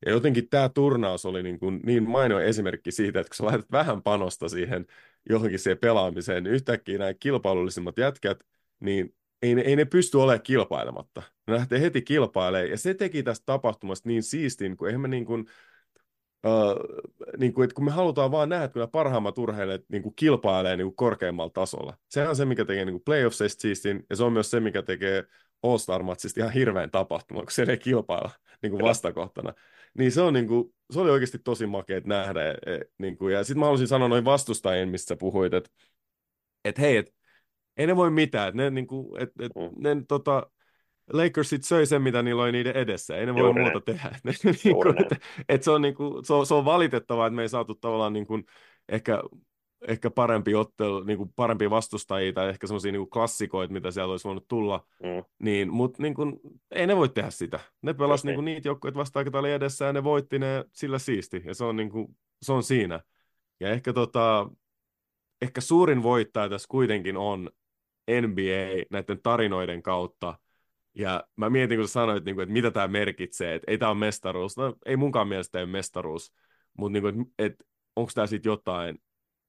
Ja 0.07 0.13
jotenkin 0.13 0.49
tämä 0.49 0.69
turnaus 0.69 1.27
oli 1.27 1.43
niin, 1.43 1.59
kuin 1.59 1.81
niin 1.85 2.11
mainio 2.11 2.41
esimerkki 2.41 2.93
siitä, 2.93 3.21
että 3.21 3.31
kun 3.31 3.37
sä 3.37 3.45
laitat 3.45 3.73
vähän 3.73 4.03
panosta 4.03 4.49
siihen 4.49 4.87
johonkin 5.29 5.59
siihen 5.59 5.79
pelaamiseen, 5.79 6.45
niin 6.45 6.55
yhtäkkiä 6.55 6.99
nämä 6.99 7.15
kilpailullisimmat 7.15 7.99
jätkät– 7.99 8.45
niin 8.81 9.15
ei 9.43 9.55
ne, 9.55 9.63
ei 9.63 9.77
ne 9.77 9.85
pysty 9.85 10.19
olemaan 10.19 10.43
kilpailematta. 10.43 11.23
Ne 11.47 11.55
lähtee 11.55 11.81
heti 11.81 12.03
kilpailemaan, 12.03 12.71
ja 12.71 12.79
se 12.79 12.95
teki 12.95 13.23
tästä 13.23 13.47
tapahtumasta 13.47 14.09
niin 14.09 14.23
siistin, 14.23 14.77
kun 14.77 14.89
eihän 14.89 15.01
me 15.01 15.09
niin 15.09 15.25
kuin, 15.25 15.47
uh, 16.47 17.09
niin 17.39 17.53
kuin, 17.53 17.65
että 17.65 17.75
kun 17.75 17.85
me 17.85 17.91
halutaan 17.91 18.31
vaan 18.31 18.49
nähdä, 18.49 18.65
että 18.65 18.73
kun 18.73 18.81
nämä 18.81 18.91
parhaimmat 18.91 19.39
urheilijat 19.39 19.83
niin 19.89 20.03
kuin 20.03 20.15
kilpailee 20.17 20.77
niin 20.77 20.87
kuin 20.87 20.97
korkeammalla 20.97 21.51
tasolla. 21.51 21.97
Sehän 22.11 22.31
on 22.31 22.37
se, 22.37 22.45
mikä 22.45 22.65
tekee 22.65 22.85
niin 22.85 22.95
kuin 22.95 23.05
playoffseista 23.05 23.61
siistin, 23.63 24.07
ja 24.11 24.17
se 24.17 24.25
on 24.25 24.33
myös 24.33 24.51
se, 24.51 24.61
mikä 24.61 24.83
tekee 24.83 25.25
All-Star-matsista 25.63 26.41
ihan 26.41 26.53
hirveän 26.53 26.91
tapahtuma, 26.91 27.41
kun 27.41 27.51
se 27.51 27.67
ei 27.69 27.79
kilpailla 27.79 28.31
niin 28.63 28.71
kuin 28.71 28.83
vastakohtana. 28.83 29.55
Niin 29.99 30.13
se, 30.13 30.21
on, 30.21 30.35
niin 30.35 30.49
kuin, 30.49 30.75
se 30.91 31.01
oli 31.01 31.11
oikeasti 31.11 31.39
tosi 31.39 31.67
makea 31.67 32.01
nähdä. 32.05 32.51
E, 32.51 32.75
e, 32.75 32.81
niin 32.99 33.19
kuin, 33.19 33.35
ja 33.35 33.45
sitten 33.45 33.59
mä 33.59 33.65
haluaisin 33.65 33.89
sanoa 33.89 34.09
noin 34.09 34.25
vastustajien, 34.25 34.89
mistä 34.89 35.09
sä 35.09 35.17
puhuit, 35.17 35.55
että 35.55 35.71
et 36.65 36.79
hei, 36.79 36.97
että 36.97 37.13
ei 37.79 37.87
ne 37.87 37.97
voi 37.97 38.11
mitään. 38.11 38.57
Ne, 38.57 38.71
niin 38.71 38.87
kuin, 38.87 39.23
et, 39.23 39.31
et, 39.41 39.53
mm. 39.55 39.83
ne, 39.83 39.97
tota, 40.09 40.47
Lakersit 41.13 41.65
söi 41.65 41.87
sen, 41.87 42.03
mitä 42.03 42.23
niillä 42.23 42.43
oli 42.43 42.53
niiden 42.53 42.77
edessä. 42.77 43.17
Ei 43.17 43.27
ne 43.27 43.35
voi 43.35 43.43
Juuri 43.43 43.63
muuta 43.63 43.81
tehdä. 43.81 44.11
niin 44.65 44.77
kuin, 44.77 45.01
et, 45.01 45.23
et 45.49 45.63
se, 45.63 45.71
on, 45.71 45.83
niin 45.83 45.95
kuin, 45.95 46.25
se, 46.25 46.35
on, 46.35 46.47
se 46.47 46.55
on 46.55 46.65
valitettavaa, 46.65 47.27
että 47.27 47.37
me 47.37 47.43
ei 47.43 47.49
saatu 47.49 47.75
tavallaan 47.75 48.13
niin 48.13 48.27
kuin, 48.27 48.45
ehkä, 48.89 49.23
ehkä 49.89 50.11
parempi 50.11 50.55
ottelu, 50.55 51.05
niin 51.05 51.19
kuin 51.19 51.33
parempia 51.37 51.71
vastustajia 51.71 52.33
tai 52.33 52.49
ehkä 52.49 52.67
semmoisia 52.67 52.93
niin 52.93 53.11
klassikoita, 53.11 53.73
mitä 53.73 53.91
siellä 53.91 54.11
olisi 54.11 54.25
voinut 54.25 54.49
tulla. 54.49 54.87
Mm. 55.03 55.25
Niin, 55.39 55.73
Mutta 55.73 56.03
niin 56.03 56.15
kuin, 56.15 56.41
ei 56.71 56.87
ne 56.87 56.97
voi 56.97 57.09
tehdä 57.09 57.31
sitä. 57.31 57.61
Ne 57.83 57.95
pelasivat 57.95 58.37
niin. 58.37 58.45
niin 58.45 58.55
niitä 58.55 58.69
joukkoja 58.69 58.95
vastaan, 58.95 59.27
jotka 59.27 59.39
oli 59.39 59.53
edessä 59.53 59.85
ja 59.85 59.93
ne 59.93 60.05
voitti 60.05 60.39
ne 60.39 60.65
sillä 60.73 60.99
siisti. 60.99 61.43
Ja 61.45 61.55
se 61.55 61.65
on, 61.65 61.77
niin 61.77 61.91
kuin, 61.91 62.17
se 62.43 62.53
on 62.53 62.63
siinä. 62.63 63.01
Ja 63.61 63.71
ehkä, 63.71 63.93
tota, 63.93 64.51
ehkä 65.43 65.61
suurin 65.61 66.03
voittaja 66.03 66.49
tässä 66.49 66.67
kuitenkin 66.69 67.17
on 67.17 67.51
NBA 68.09 68.85
näiden 68.91 69.23
tarinoiden 69.23 69.83
kautta. 69.83 70.39
Ja 70.95 71.25
mä 71.37 71.51
mietin, 71.51 71.79
kun 71.79 71.89
sä 71.89 71.93
sanoit, 71.93 72.25
niin 72.25 72.41
että 72.41 72.53
mitä 72.53 72.71
tämä 72.71 72.89
merkitsee, 72.89 73.55
että 73.55 73.71
ei 73.71 73.79
tämä 73.79 73.91
ole 73.91 73.99
mestaruus. 73.99 74.57
No, 74.57 74.77
ei 74.87 74.97
munkaan 74.97 75.29
mielestä 75.29 75.59
ei 75.59 75.65
ole 75.65 75.71
mestaruus, 75.71 76.33
mutta 76.79 77.01
niin 77.01 77.09
että, 77.09 77.33
että 77.39 77.65
onko 77.97 78.11
tämä 78.15 78.27
sitten 78.27 78.51
jotain. 78.51 78.99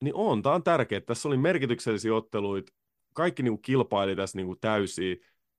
Niin 0.01 0.15
on, 0.15 0.41
tämä 0.41 0.55
on 0.55 0.63
tärkeää. 0.63 1.01
Tässä 1.01 1.27
oli 1.27 1.37
merkityksellisiä 1.37 2.15
otteluita, 2.15 2.73
kaikki 3.13 3.43
niin 3.43 3.51
kuin 3.51 3.61
kilpaili 3.61 4.15
tässä 4.15 4.37
niin 4.37 4.47
kuin. 4.47 4.59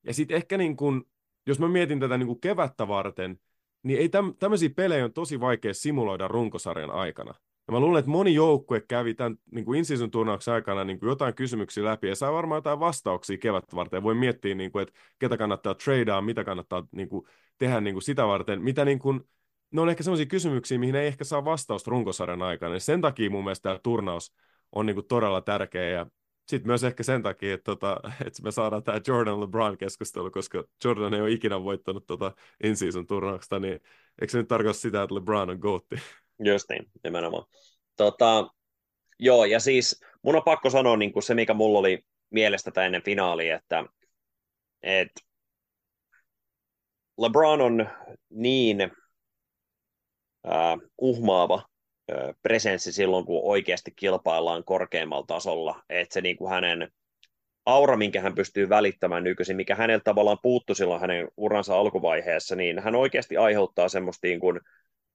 Ja 0.04 0.14
sitten 0.14 0.36
ehkä, 0.36 0.58
niin 0.58 0.76
kuin, 0.76 1.02
jos 1.46 1.58
mä 1.58 1.68
mietin 1.68 2.00
tätä 2.00 2.18
niin 2.18 2.26
kuin 2.26 2.40
kevättä 2.40 2.88
varten, 2.88 3.40
niin 3.82 3.98
ei 3.98 4.08
täm, 4.08 4.34
tämmöisiä 4.38 4.70
pelejä 4.76 5.04
on 5.04 5.12
tosi 5.12 5.40
vaikea 5.40 5.74
simuloida 5.74 6.28
runkosarjan 6.28 6.90
aikana. 6.90 7.34
Ja 7.68 7.72
mä 7.72 7.80
luulen, 7.80 7.98
että 7.98 8.10
moni 8.10 8.34
joukkue 8.34 8.80
kävi 8.80 9.14
tämän 9.14 9.36
niin 9.52 9.64
kuin 9.64 9.78
in-season 9.78 10.10
turnauksen 10.10 10.54
aikana 10.54 10.84
niin 10.84 10.98
kuin 10.98 11.08
jotain 11.08 11.34
kysymyksiä 11.34 11.84
läpi 11.84 12.08
ja 12.08 12.14
saa 12.14 12.32
varmaan 12.32 12.56
jotain 12.56 12.80
vastauksia 12.80 13.38
kevättä 13.38 13.76
varten. 13.76 14.02
Voi 14.02 14.14
miettiä, 14.14 14.54
niin 14.54 14.72
kuin, 14.72 14.82
että 14.82 15.00
ketä 15.18 15.36
kannattaa 15.36 15.74
tradea, 15.74 16.20
mitä 16.20 16.44
kannattaa 16.44 16.86
niin 16.92 17.08
kuin, 17.08 17.26
tehdä 17.58 17.80
niin 17.80 17.94
kuin 17.94 18.02
sitä 18.02 18.26
varten, 18.26 18.62
mitä 18.62 18.84
niin 18.84 18.98
kuin, 18.98 19.20
ne 19.70 19.80
on 19.80 19.88
ehkä 19.88 20.02
sellaisia 20.02 20.26
kysymyksiä, 20.26 20.78
mihin 20.78 20.94
ei 20.94 21.06
ehkä 21.06 21.24
saa 21.24 21.44
vastausta 21.44 21.90
runkosarjan 21.90 22.42
aikana. 22.42 22.74
Ja 22.74 22.80
sen 22.80 23.00
takia 23.00 23.30
mun 23.30 23.44
mielestä 23.44 23.62
tämä 23.62 23.80
turnaus 23.82 24.34
on 24.72 24.86
niin 24.86 24.94
kuin 24.94 25.06
todella 25.06 25.40
tärkeä 25.40 25.90
ja 25.90 26.06
sitten 26.48 26.66
myös 26.66 26.84
ehkä 26.84 27.02
sen 27.02 27.22
takia, 27.22 27.54
että, 27.54 27.64
tota, 27.64 28.00
että 28.26 28.42
me 28.42 28.50
saadaan 28.50 28.82
tämä 28.82 29.00
Jordan 29.08 29.40
LeBron-keskustelu, 29.40 30.30
koska 30.30 30.64
Jordan 30.84 31.14
ei 31.14 31.20
ole 31.20 31.30
ikinä 31.30 31.64
voittanut 31.64 32.06
tota 32.06 32.32
in-season 32.64 33.06
turnauksesta, 33.06 33.58
niin 33.58 33.80
eikö 34.20 34.30
se 34.30 34.38
nyt 34.38 34.48
tarkoita 34.48 34.78
sitä, 34.78 35.02
että 35.02 35.14
LeBron 35.14 35.50
on 35.50 35.58
gootti? 35.58 35.96
Just 36.44 36.70
niin, 36.70 36.86
nimenomaan. 37.04 37.44
Tota, 37.96 38.48
joo, 39.18 39.44
ja 39.44 39.60
siis 39.60 40.00
mun 40.22 40.36
on 40.36 40.42
pakko 40.44 40.70
sanoa 40.70 40.96
niin 40.96 41.12
kuin 41.12 41.22
se, 41.22 41.34
mikä 41.34 41.54
mulla 41.54 41.78
oli 41.78 42.04
mielestä 42.30 42.70
tai 42.70 42.86
ennen 42.86 43.02
finaalia, 43.02 43.56
että 43.56 43.84
et 44.82 45.10
LeBron 47.18 47.60
on 47.60 47.88
niin 48.30 48.80
äh, 50.48 50.78
uhmaava 50.98 51.62
äh, 52.12 52.34
presenssi 52.42 52.92
silloin, 52.92 53.26
kun 53.26 53.40
oikeasti 53.44 53.92
kilpaillaan 53.96 54.64
korkeammalla 54.64 55.26
tasolla, 55.26 55.82
että 55.88 56.14
se 56.14 56.20
niin 56.20 56.36
kuin 56.36 56.50
hänen 56.50 56.88
aura, 57.66 57.96
minkä 57.96 58.20
hän 58.20 58.34
pystyy 58.34 58.68
välittämään 58.68 59.24
nykyisin, 59.24 59.56
mikä 59.56 59.74
häneltä 59.74 60.04
tavallaan 60.04 60.38
puuttu 60.42 60.74
silloin 60.74 61.00
hänen 61.00 61.28
uransa 61.36 61.78
alkuvaiheessa, 61.78 62.56
niin 62.56 62.78
hän 62.78 62.94
oikeasti 62.94 63.36
aiheuttaa 63.36 63.88
semmoista 63.88 64.26
niin 64.26 64.40
kuin, 64.40 64.60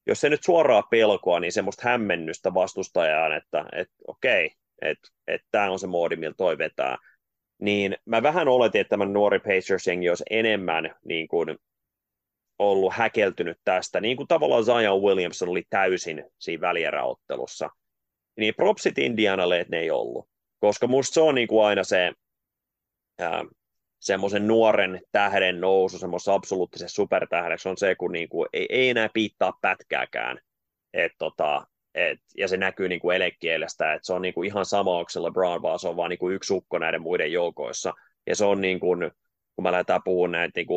jos 0.07 0.21
se 0.21 0.29
nyt 0.29 0.43
suoraa 0.43 0.81
pelkoa, 0.81 1.39
niin 1.39 1.51
semmoista 1.51 1.89
hämmennystä 1.89 2.53
vastustajaan, 2.53 3.33
että, 3.37 3.65
että 3.71 3.95
okei, 4.07 4.51
että, 4.81 5.09
että 5.27 5.47
tämä 5.51 5.71
on 5.71 5.79
se 5.79 5.87
moodi, 5.87 6.15
millä 6.15 6.35
toi 6.37 6.57
vetää. 6.57 6.97
Niin 7.61 7.97
mä 8.05 8.23
vähän 8.23 8.47
oletin, 8.47 8.81
että 8.81 8.89
tämä 8.89 9.05
nuori 9.05 9.39
Pacers-jengi 9.39 10.09
olisi 10.09 10.23
enemmän 10.29 10.95
niin 11.05 11.27
kuin, 11.27 11.57
ollut 12.59 12.93
häkeltynyt 12.93 13.57
tästä, 13.63 14.01
niin 14.01 14.17
kuin 14.17 14.27
tavallaan 14.27 14.65
Zion 14.65 15.01
Williamson 15.01 15.49
oli 15.49 15.63
täysin 15.69 16.23
siinä 16.39 16.61
välieräottelussa. 16.61 17.69
Niin 18.37 18.55
propsit 18.55 18.97
Indianalle, 18.97 19.59
että 19.59 19.75
ne 19.75 19.81
ei 19.81 19.91
ollut. 19.91 20.29
Koska 20.59 20.87
musta 20.87 21.13
se 21.13 21.21
on 21.21 21.35
niin 21.35 21.47
kuin 21.47 21.65
aina 21.65 21.83
se, 21.83 22.13
ää, 23.19 23.45
semmoisen 23.99 24.47
nuoren 24.47 25.01
tähden 25.11 25.61
nousu, 25.61 25.99
semmoisen 25.99 26.33
absoluuttisen 26.33 26.89
supertähdeksi 26.89 27.69
on 27.69 27.77
se, 27.77 27.95
kun 27.95 28.11
niin 28.11 28.29
kuin 28.29 28.49
ei, 28.53 28.65
ei 28.69 28.89
enää 28.89 29.09
piittaa 29.13 29.57
pätkääkään. 29.61 30.39
Et 30.93 31.11
tota, 31.17 31.67
et, 31.95 32.19
ja 32.37 32.47
se 32.47 32.57
näkyy 32.57 32.89
niin 32.89 32.99
kuin 32.99 33.15
elekielestä, 33.15 33.93
että 33.93 34.05
se 34.05 34.13
on 34.13 34.21
niin 34.21 34.33
kuin 34.33 34.47
ihan 34.47 34.65
sama, 34.65 34.97
onko 34.97 35.09
se 35.09 35.19
LeBron, 35.19 35.61
vaan 35.61 35.79
se 35.79 35.87
on 35.87 35.97
vaan 35.97 36.17
kuin 36.19 36.35
yksi 36.35 36.53
ukko 36.53 36.79
näiden 36.79 37.01
muiden 37.01 37.31
joukoissa. 37.31 37.93
Ja 38.27 38.35
se 38.35 38.45
on 38.45 38.61
niin 38.61 38.79
kuin, 38.79 39.11
kun 39.55 39.63
mä 39.63 39.71
lähdetään 39.71 40.01
puhumaan 40.05 40.31
näitä 40.31 40.59
niin 40.59 40.67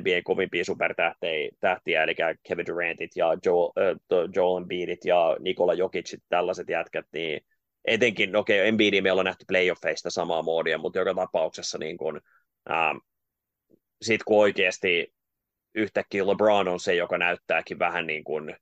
NBA 0.00 0.22
kovimpia 0.24 0.64
supertähtiä, 0.64 2.02
eli 2.02 2.14
Kevin 2.48 2.66
Durantit 2.66 3.10
ja 3.16 3.36
Joel, 3.44 3.70
äh, 3.78 4.30
Joel 4.34 4.62
Embiidit 4.62 5.04
ja 5.04 5.36
Nikola 5.40 5.74
Jokicit, 5.74 6.20
tällaiset 6.28 6.68
jätkät, 6.68 7.06
niin 7.12 7.40
etenkin, 7.84 8.36
okei, 8.36 8.60
okay, 8.60 8.68
Embiidin 8.68 9.02
meillä 9.02 9.20
on 9.20 9.24
nähty 9.24 9.44
playoffeista 9.48 10.10
samaa 10.10 10.42
moodia, 10.42 10.78
mutta 10.78 10.98
joka 10.98 11.14
tapauksessa 11.14 11.78
niin 11.78 11.96
kuin, 11.96 12.20
Ähm, 12.70 12.96
Sitten 14.02 14.24
kun 14.26 14.40
oikeasti 14.40 15.14
yhtäkkiä 15.74 16.26
LeBron 16.26 16.68
on 16.68 16.80
se, 16.80 16.94
joka 16.94 17.18
näyttääkin 17.18 17.78
vähän 17.78 18.06
niin 18.06 18.24
kuin, 18.24 18.56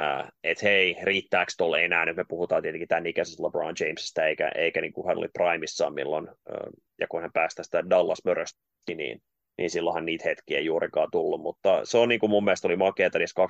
äh, 0.00 0.28
että 0.44 0.66
hei, 0.66 0.96
riittääkö 1.02 1.52
tuolle 1.56 1.84
enää, 1.84 2.04
nyt 2.04 2.16
me 2.16 2.24
puhutaan 2.28 2.62
tietenkin 2.62 2.88
tämän 2.88 3.06
ikäisestä 3.06 3.42
LeBron 3.42 3.74
Jamesista, 3.80 4.24
eikä, 4.24 4.50
eikä 4.54 4.80
niin 4.80 4.92
kuin 4.92 5.06
hän 5.06 5.18
oli 5.18 5.28
primissaan 5.28 5.94
milloin, 5.94 6.28
äh, 6.28 6.56
ja 7.00 7.06
kun 7.08 7.22
hän 7.22 7.32
pääsi 7.32 7.56
tästä 7.56 7.90
Dallas 7.90 8.24
möröstä, 8.24 8.60
niin, 8.96 9.22
niin 9.58 9.70
silloinhan 9.70 10.04
niitä 10.04 10.24
hetkiä 10.28 10.58
ei 10.58 10.64
juurikaan 10.64 11.08
tullut, 11.12 11.40
mutta 11.40 11.80
se 11.84 11.98
on 11.98 12.08
niin 12.08 12.20
kuin 12.20 12.30
mun 12.30 12.44
mielestä 12.44 12.68
oli 12.68 12.76
makeata 12.76 13.18
niissä 13.18 13.42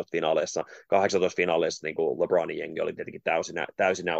2017-18 0.00 0.04
finaaleissa, 0.12 0.64
18 0.88 1.36
finaaleissa 1.36 1.86
niin 1.86 1.94
kuin 1.94 2.20
LeBronin 2.20 2.58
jengi 2.58 2.80
oli 2.80 2.92
tietenkin 2.92 3.22
täysin, 3.24 3.56
täysin 3.76 4.08
äh, 4.08 4.16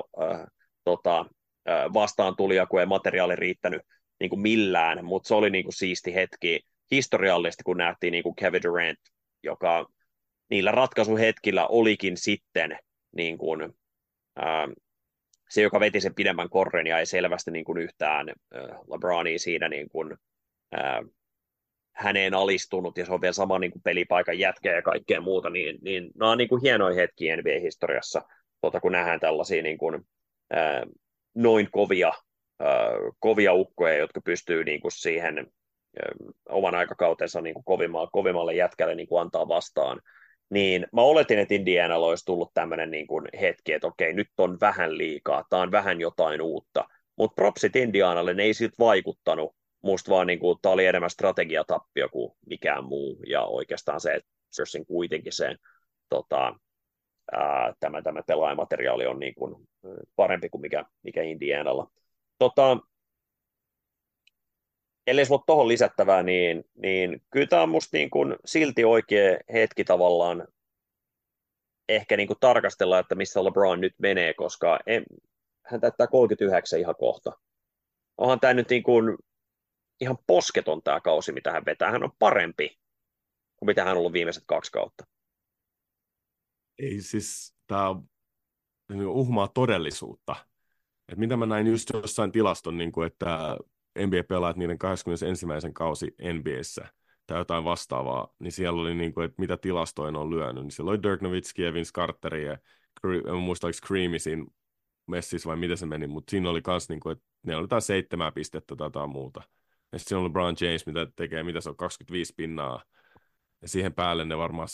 tota, 0.85 1.25
äh, 1.69 1.93
vastaan 1.95 2.37
tulija, 2.37 2.67
kun 2.67 2.81
ei 2.81 2.87
materiaali 2.87 3.37
riittänyt 3.37 3.83
niin 4.21 4.31
kuin 4.31 4.41
millään, 4.41 5.05
mutta 5.05 5.29
se 5.29 5.35
oli 5.35 5.51
niin 5.51 5.65
kuin 5.65 5.75
siisti 5.75 6.15
hetki 6.15 6.61
historiallisesti, 6.91 7.63
kun 7.63 7.77
nähtiin 7.77 8.13
niin 8.13 8.23
kuin 8.23 8.37
Kevin 8.37 8.63
Durant, 8.63 8.99
joka 9.43 9.87
niillä 10.51 10.71
ratkaisuhetkillä 10.71 11.67
olikin 11.67 12.17
sitten 12.17 12.79
niin 13.17 13.39
kuin, 13.39 13.73
ää, 14.37 14.69
se, 15.49 15.63
joka 15.63 15.81
veti 15.81 16.01
sen 16.01 16.15
pidemmän 16.15 16.49
korren 16.49 16.87
ja 16.87 16.99
ei 16.99 17.07
selvästi 17.07 17.51
niin 17.51 17.65
kuin 17.65 17.79
yhtään 17.79 18.29
ää, 18.29 18.63
LeBronia 18.91 19.39
siinä 19.39 19.69
niin 19.69 19.89
kuin, 19.89 20.17
ää, 20.73 21.03
häneen 21.93 22.35
alistunut 22.35 22.99
ja 22.99 23.07
se 23.07 23.13
on 23.13 23.21
vielä 23.21 23.33
sama 23.33 23.59
niin 23.59 23.71
kuin 23.71 23.83
pelipaikan 23.83 24.39
jätkä 24.39 24.73
ja 24.73 24.83
kaikkea 24.83 25.21
muuta, 25.21 25.51
niin, 25.51 25.79
niin 25.83 26.11
nämä 26.15 26.31
on 26.31 26.39
niin 26.39 26.49
kuin 26.49 26.63
hienoja 26.63 26.95
hetkiä 26.95 27.37
NBA-historiassa, 27.37 28.23
tuota, 28.61 28.81
kun 28.81 28.93
nähdään 28.93 29.21
tällaisia 29.21 29.63
niin 29.63 29.79
kuin, 29.79 30.07
ää, 30.51 30.87
noin 31.35 31.69
kovia, 31.71 32.13
kovia 33.19 33.53
ukkoja, 33.53 33.97
jotka 33.97 34.21
pystyy 34.21 34.65
niin 34.65 34.81
kuin 34.81 34.93
siihen 34.93 35.47
oman 36.49 36.75
aikakautensa 36.75 37.41
niin 37.41 37.55
kuin 37.55 37.65
kovimmalle, 37.65 38.09
kovimmalle 38.13 38.55
jätkälle 38.55 38.95
niin 38.95 39.09
kuin 39.09 39.21
antaa 39.21 39.49
vastaan. 39.49 40.01
Niin 40.51 40.87
mä 40.93 41.03
oletin, 41.03 41.39
että 41.39 41.55
Indianalla 41.55 42.07
olisi 42.07 42.25
tullut 42.25 42.51
tämmöinen 42.55 42.91
niin 42.91 43.07
kuin 43.07 43.29
hetki, 43.41 43.73
että 43.73 43.87
okei, 43.87 44.13
nyt 44.13 44.29
on 44.39 44.59
vähän 44.61 44.99
liikaa, 44.99 45.45
tämä 45.51 45.63
on 45.63 45.71
vähän 45.71 46.01
jotain 46.01 46.43
uutta. 46.43 46.85
Mutta 47.17 47.35
propsit 47.35 47.77
Indianalle, 47.77 48.35
ne 48.35 48.43
ei 48.43 48.55
siltä 48.55 48.75
vaikuttanut, 48.79 49.57
musta 49.83 50.11
vaan 50.11 50.27
niin 50.27 50.39
kuin, 50.39 50.59
tämä 50.63 50.73
oli 50.73 50.87
enemmän 50.87 51.11
strategiatappio 51.11 52.09
kuin 52.09 52.33
mikään 52.47 52.85
muu, 52.85 53.23
ja 53.27 53.43
oikeastaan 53.43 54.01
se, 54.01 54.15
että 54.15 54.31
Sörsin 54.51 54.87
kuitenkin 54.87 55.33
se 55.33 55.57
tota, 56.09 56.55
ää, 57.33 57.73
tämä, 57.81 58.03
tämä 58.03 58.23
pelaajamateriaali 58.27 59.07
on 59.07 59.19
niin 59.19 59.35
kuin 59.35 59.69
parempi 60.17 60.49
kuin 60.49 60.61
mikä, 60.61 60.85
mikä 61.03 61.23
Indianalla. 61.23 61.91
Tota, 62.39 62.79
ellei 65.07 65.27
sulla 65.27 65.39
ole 65.39 65.45
tuohon 65.47 65.69
lisättävää, 65.69 66.23
niin, 66.23 66.65
niin 66.75 67.23
kyllä 67.31 67.47
tämä 67.47 67.63
on 67.63 67.69
musta 67.69 67.97
niin 67.97 68.11
kuin 68.11 68.37
silti 68.45 68.85
oikea 68.85 69.39
hetki 69.53 69.85
tavallaan 69.85 70.49
ehkä 71.89 72.17
niin 72.17 72.27
kuin 72.27 72.39
tarkastella, 72.41 72.99
että 72.99 73.15
missä 73.15 73.45
LeBron 73.45 73.81
nyt 73.81 73.95
menee, 73.99 74.35
koska 74.35 74.79
en, 74.87 75.05
hän 75.67 75.81
täyttää 75.81 76.07
39 76.07 76.81
ihan 76.81 76.95
kohta. 76.99 77.33
Onhan 78.19 78.41
tämä 78.41 78.55
nyt 78.55 78.71
niin 78.71 78.83
kuin 78.83 79.19
ihan 80.01 80.19
posketon 80.27 80.83
tämä 80.83 81.01
kausi, 81.01 81.33
mitä 81.33 81.53
hän 81.53 81.65
vetää. 81.65 81.91
Hän 81.91 82.05
on 82.05 82.13
parempi 82.19 82.79
kuin 83.57 83.67
mitä 83.67 83.85
hän 83.85 83.93
on 83.93 83.99
ollut 83.99 84.13
viimeiset 84.13 84.45
kaksi 84.47 84.73
kautta. 84.73 85.05
Ei 86.79 87.01
siis, 87.01 87.57
tämä 87.67 87.95
niin 88.89 89.07
uhmaa 89.07 89.49
todellisuutta. 89.49 90.37
Et 91.09 91.19
mitä 91.19 91.37
mä 91.37 91.47
näin 91.47 91.67
just 91.67 91.91
jossain 91.93 92.33
tilaston, 92.33 92.79
niin 92.79 92.93
kuin, 92.93 93.07
että 93.07 93.57
NBA-pelaajat 93.99 94.57
niiden 94.57 94.79
21. 94.79 95.47
kausi 95.75 96.17
NBAssä 96.33 96.89
tai 97.27 97.39
jotain 97.39 97.65
vastaavaa, 97.65 98.35
niin 98.39 98.53
siellä 98.53 98.81
oli, 98.81 98.95
niin 98.95 99.15
kuin, 99.15 99.25
että 99.25 99.41
mitä 99.41 99.57
tilastoin 99.57 100.17
on 100.17 100.31
lyönyt. 100.31 100.63
Niin 100.63 100.71
siellä 100.71 100.91
oli 100.91 101.03
Dirk 101.03 101.21
Nowitzki 101.21 101.63
ja 101.63 101.73
Vince 101.73 101.93
Carter 101.93 102.35
ja 102.35 102.59
en 103.29 103.37
muista, 103.37 103.67
oliko 103.67 103.79
Creamy 103.87 104.19
siinä 104.19 104.47
messissä 105.07 105.49
vai 105.49 105.57
miten 105.57 105.77
se 105.77 105.87
meni, 105.87 106.07
mutta 106.07 106.31
siinä 106.31 106.51
oli 106.51 106.61
myös, 106.67 106.89
niin 106.89 107.01
kuin, 107.01 107.13
että 107.13 107.25
ne 107.43 107.57
oli 107.57 107.65
jotain 107.65 107.83
seitsemää 107.83 108.33
pistettä 108.33 108.77
tai 108.77 108.87
jotain 108.87 109.11
muuta. 109.11 109.43
Ja 109.93 109.99
sitten 109.99 110.09
siinä 110.09 110.21
oli 110.21 110.29
LeBron 110.29 110.57
James, 110.61 110.87
mitä 110.87 111.07
tekee, 111.17 111.43
mitä 111.43 111.61
se 111.61 111.69
on, 111.69 111.77
25 111.77 112.35
pinnaa. 112.37 112.83
Ja 113.63 113.69
siihen 113.69 113.95
päälle 113.95 114.25
ne 114.25 114.39
varmaan 114.39 114.69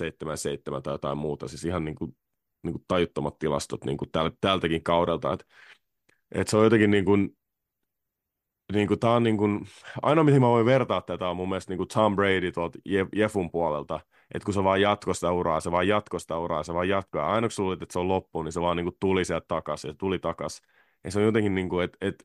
7-7 0.78 0.82
tai 0.82 0.94
jotain 0.94 1.18
muuta. 1.18 1.48
Siis 1.48 1.64
ihan 1.64 1.84
niin 1.84 1.94
kuin, 1.94 2.16
niin 2.62 2.72
kuin 2.72 2.84
tajuttomat 2.88 3.38
tilastot 3.38 3.84
niin 3.84 3.96
kuin 3.96 4.10
täl, 4.10 4.30
tältäkin 4.40 4.82
kaudelta. 4.82 5.32
Että 5.32 5.46
et 6.34 6.48
se 6.48 6.56
on 6.56 6.64
jotenkin 6.64 6.90
niin 6.90 7.04
kuin, 7.04 7.36
niin 8.72 8.88
kuin, 8.88 9.00
tämä 9.00 9.14
on 9.14 9.22
niin 9.22 9.36
kuin, 9.36 9.66
ainoa 10.02 10.24
mihin 10.24 10.40
mä 10.40 10.48
voin 10.48 10.66
vertaa 10.66 11.00
tätä 11.00 11.28
on 11.28 11.36
mun 11.36 11.48
mielestä 11.48 11.70
niin 11.70 11.78
kuin 11.78 11.88
Tom 11.88 12.16
Brady 12.16 12.52
tuolta 12.52 12.78
Jefun 13.16 13.50
puolelta, 13.50 14.00
että 14.34 14.44
kun 14.44 14.54
se 14.54 14.64
vaan 14.64 14.80
jatkosta 14.80 15.32
uraa, 15.32 15.60
se 15.60 15.70
vaan 15.70 15.88
jatkosta 15.88 16.38
uraa, 16.38 16.62
se 16.62 16.74
vaan 16.74 16.88
jatkaa. 16.88 17.32
Aina 17.32 17.48
kun 17.56 17.64
luulit, 17.64 17.82
että 17.82 17.92
se 17.92 17.98
on 17.98 18.08
loppu, 18.08 18.42
niin 18.42 18.52
se 18.52 18.60
vaan 18.60 18.76
niin 18.76 18.84
kuin 18.84 18.96
tuli 19.00 19.24
sieltä 19.24 19.44
takaisin 19.48 19.88
ja 19.88 19.94
tuli 19.94 20.18
takaisin. 20.18 20.66
Ja 21.04 21.10
se 21.10 21.18
on 21.18 21.24
jotenkin 21.24 21.54
niin 21.54 21.68
kuin, 21.68 21.84
että, 21.84 21.98
että, 22.00 22.24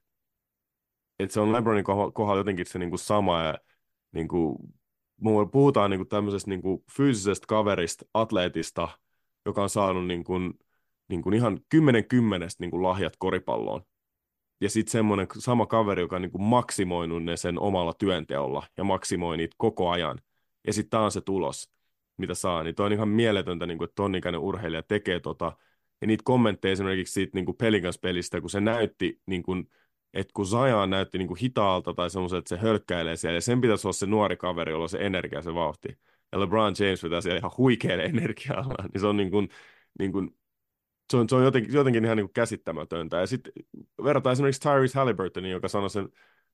että 1.20 1.34
se 1.34 1.40
on 1.40 1.54
LeBronin 1.54 1.84
kohdalla 2.14 2.40
jotenkin 2.40 2.66
se 2.66 2.80
niin 2.80 2.90
kuin 2.90 3.00
sama 3.00 3.44
ja 3.44 3.58
niin 4.12 4.28
kuin, 4.28 4.58
puhutaan 5.52 5.90
niin 5.90 6.00
kuin 6.00 6.10
tämmöisestä 6.10 6.50
niin 6.50 6.62
kuin 6.62 6.84
fyysisestä 6.98 7.48
kaverista, 7.48 8.06
atleetista, 8.14 8.88
joka 9.46 9.64
on 9.64 9.70
saanut 9.70 10.08
niin 10.08 10.24
kuin, 10.24 10.54
niin 11.08 11.22
kuin 11.22 11.34
ihan 11.34 11.60
kymmenen 11.70 12.08
kymmenestä 12.08 12.64
niin 12.64 12.72
kuin 12.72 12.84
lahjat 12.84 13.14
koripalloon 13.20 13.82
ja 14.62 14.70
sitten 14.70 14.92
semmoinen 14.92 15.28
sama 15.38 15.66
kaveri, 15.66 16.02
joka 16.02 16.16
on 16.16 16.22
niin 16.22 16.32
kuin 16.32 16.42
maksimoinut 16.42 17.24
ne 17.24 17.38
sen 17.38 17.60
omalla 17.60 17.94
työnteolla 17.94 18.68
ja 18.78 18.84
maksimoi 18.84 19.38
niitä 19.38 19.56
koko 19.58 19.90
ajan. 19.90 20.20
Ja 20.68 20.74
sitten 20.74 20.90
tämä 20.90 21.04
on 21.04 21.12
se 21.12 21.22
tulos, 21.22 21.72
mitä 22.18 22.34
saa. 22.34 22.64
Niin 22.64 22.76
toi 22.76 22.86
on 22.86 22.94
ihan 22.94 23.10
mieletöntä, 23.10 23.66
niin 23.66 23.78
kuin, 23.78 23.86
että 23.86 23.96
ton 23.96 24.16
ikäinen 24.16 24.42
urheilija 24.42 24.84
tekee 24.84 25.20
tota. 25.20 25.58
Ja 26.02 26.08
niitä 26.08 26.24
kommentteja 26.26 26.72
esimerkiksi 26.72 27.14
siitä 27.14 27.32
niin 27.38 27.46
kuin 27.46 27.58
Pelicans-pelistä, 27.58 28.42
kun 28.42 28.50
se 28.50 28.60
näytti, 28.62 29.22
niin 29.26 29.44
kuin, 29.44 29.70
että 30.14 30.32
kun 30.34 30.46
Zion 30.46 30.90
näytti 30.90 31.18
niin 31.18 31.28
kuin 31.28 31.40
hitaalta 31.40 31.94
tai 31.94 32.10
semmoisen, 32.10 32.40
että 32.40 32.50
se 32.50 32.58
hölkkäilee 32.58 33.16
siellä, 33.16 33.38
ja 33.38 33.42
sen 33.42 33.62
pitäisi 33.62 33.88
olla 33.88 33.94
se 33.94 34.06
nuori 34.06 34.38
kaveri, 34.38 34.72
jolla 34.72 34.84
on 34.84 34.90
se 34.90 35.06
energia, 35.06 35.42
se 35.42 35.54
vauhti. 35.54 35.98
Ja 36.32 36.40
LeBron 36.40 36.74
James 36.80 37.04
vetää 37.04 37.22
siellä 37.22 37.38
ihan 37.38 37.52
huikealle 37.58 38.04
energialla, 38.14 38.84
niin 38.94 39.02
se 39.02 39.08
on 39.08 39.18
niin 39.18 39.32
kuin, 39.32 39.50
niin 40.00 40.12
kuin 40.12 40.39
se 41.12 41.18
on, 41.18 41.30
se 41.30 41.36
on 41.36 41.44
jotenkin, 41.44 41.74
jotenkin 41.74 42.06
ihan 42.06 42.18
niin 42.18 42.34
käsittämätöntä. 42.34 43.18
Ja 43.18 43.28
sitten 43.28 43.54
verrataan 44.04 44.34
esimerkiksi 44.34 44.62
Tyrese 44.62 45.00
Halliburtonin, 45.00 45.52
joka 45.52 45.68
sanoi 45.68 45.90
sen 45.90 46.10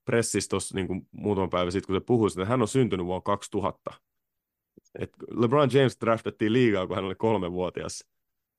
pressissä 0.05 0.49
tuossa 0.49 0.75
niin 0.75 1.07
muutaman 1.11 1.49
päivän 1.49 1.71
sitten, 1.71 1.87
kun 1.87 1.95
se 1.95 2.05
puhui 2.05 2.27
että 2.27 2.45
hän 2.45 2.61
on 2.61 2.67
syntynyt 2.67 3.05
vuonna 3.05 3.21
2000. 3.21 3.91
Et 4.99 5.11
LeBron 5.31 5.69
James 5.73 5.97
draftettiin 6.01 6.53
liigaa, 6.53 6.87
kun 6.87 6.95
hän 6.95 7.05
oli 7.05 7.15
kolmevuotias. 7.15 8.05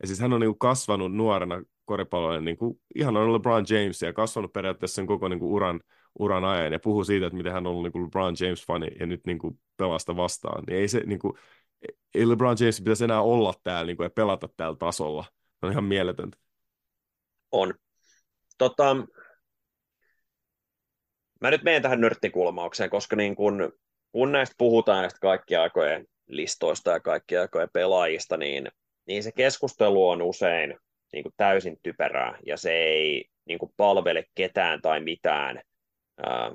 Ja 0.01 0.07
siis 0.07 0.21
hän 0.21 0.33
on 0.33 0.41
niin 0.41 0.59
kasvanut 0.59 1.15
nuorena 1.15 1.63
koripalloilla 1.85 2.41
niin 2.41 2.59
ihan 2.95 3.17
on 3.17 3.33
LeBron 3.33 3.65
James 3.71 4.03
ja 4.03 4.13
kasvanut 4.13 4.53
periaatteessa 4.53 4.95
sen 4.95 5.07
koko 5.07 5.29
niin 5.29 5.43
uran, 5.43 5.81
uran 6.19 6.45
ajan 6.45 6.73
ja 6.73 6.79
puhuu 6.79 7.05
siitä, 7.05 7.27
että 7.27 7.37
miten 7.37 7.53
hän 7.53 7.67
on 7.67 7.71
ollut 7.73 7.95
niin 7.95 8.05
LeBron 8.05 8.35
James-fani 8.41 8.89
ja 9.01 9.07
nyt 9.07 9.21
niin 9.27 9.39
kuin 9.39 9.61
pelasta 9.77 10.17
vastaan. 10.17 10.65
Niin 10.67 10.79
ei, 10.79 10.89
se, 10.89 11.01
niin 11.07 11.19
kuin, 11.19 11.33
ei 12.15 12.29
LeBron 12.29 12.57
James 12.61 12.81
pitäisi 12.81 13.05
enää 13.05 13.23
olla 13.23 13.55
täällä 13.63 13.87
niin 13.87 13.97
kuin, 13.97 14.05
ja 14.05 14.11
pelata 14.11 14.49
tällä 14.57 14.77
tasolla 14.77 15.25
on 15.67 15.73
ihan 15.73 15.85
mieletöntä. 15.85 16.39
On. 17.53 17.75
Tota, 18.59 18.97
mä 21.41 21.51
nyt 21.51 21.63
menen 21.63 21.83
tähän 21.83 22.01
nörttikulmaukseen, 22.01 22.91
koska 22.91 23.17
niin 23.17 23.37
kun, 23.37 23.73
kun 24.13 24.33
näistä 24.33 24.55
puhutaan 24.59 25.01
näistä 25.01 25.19
kaikkia 25.21 25.63
aikojen 25.63 26.07
listoista 26.29 26.91
ja 26.91 27.01
kaikkia 27.01 27.41
aikojen 27.41 27.69
pelaajista, 27.73 28.37
niin, 28.37 28.69
niin 29.07 29.23
se 29.23 29.33
keskustelu 29.33 30.09
on 30.09 30.23
usein 30.23 30.79
niin 31.13 31.23
kuin 31.23 31.35
täysin 31.37 31.77
typerää 31.83 32.39
ja 32.47 32.57
se 32.57 32.73
ei 32.73 33.25
niin 33.45 33.59
kuin 33.59 33.73
palvele 33.77 34.25
ketään 34.35 34.83
tai 34.83 35.01
mitään 35.01 35.61
ää, 36.27 36.53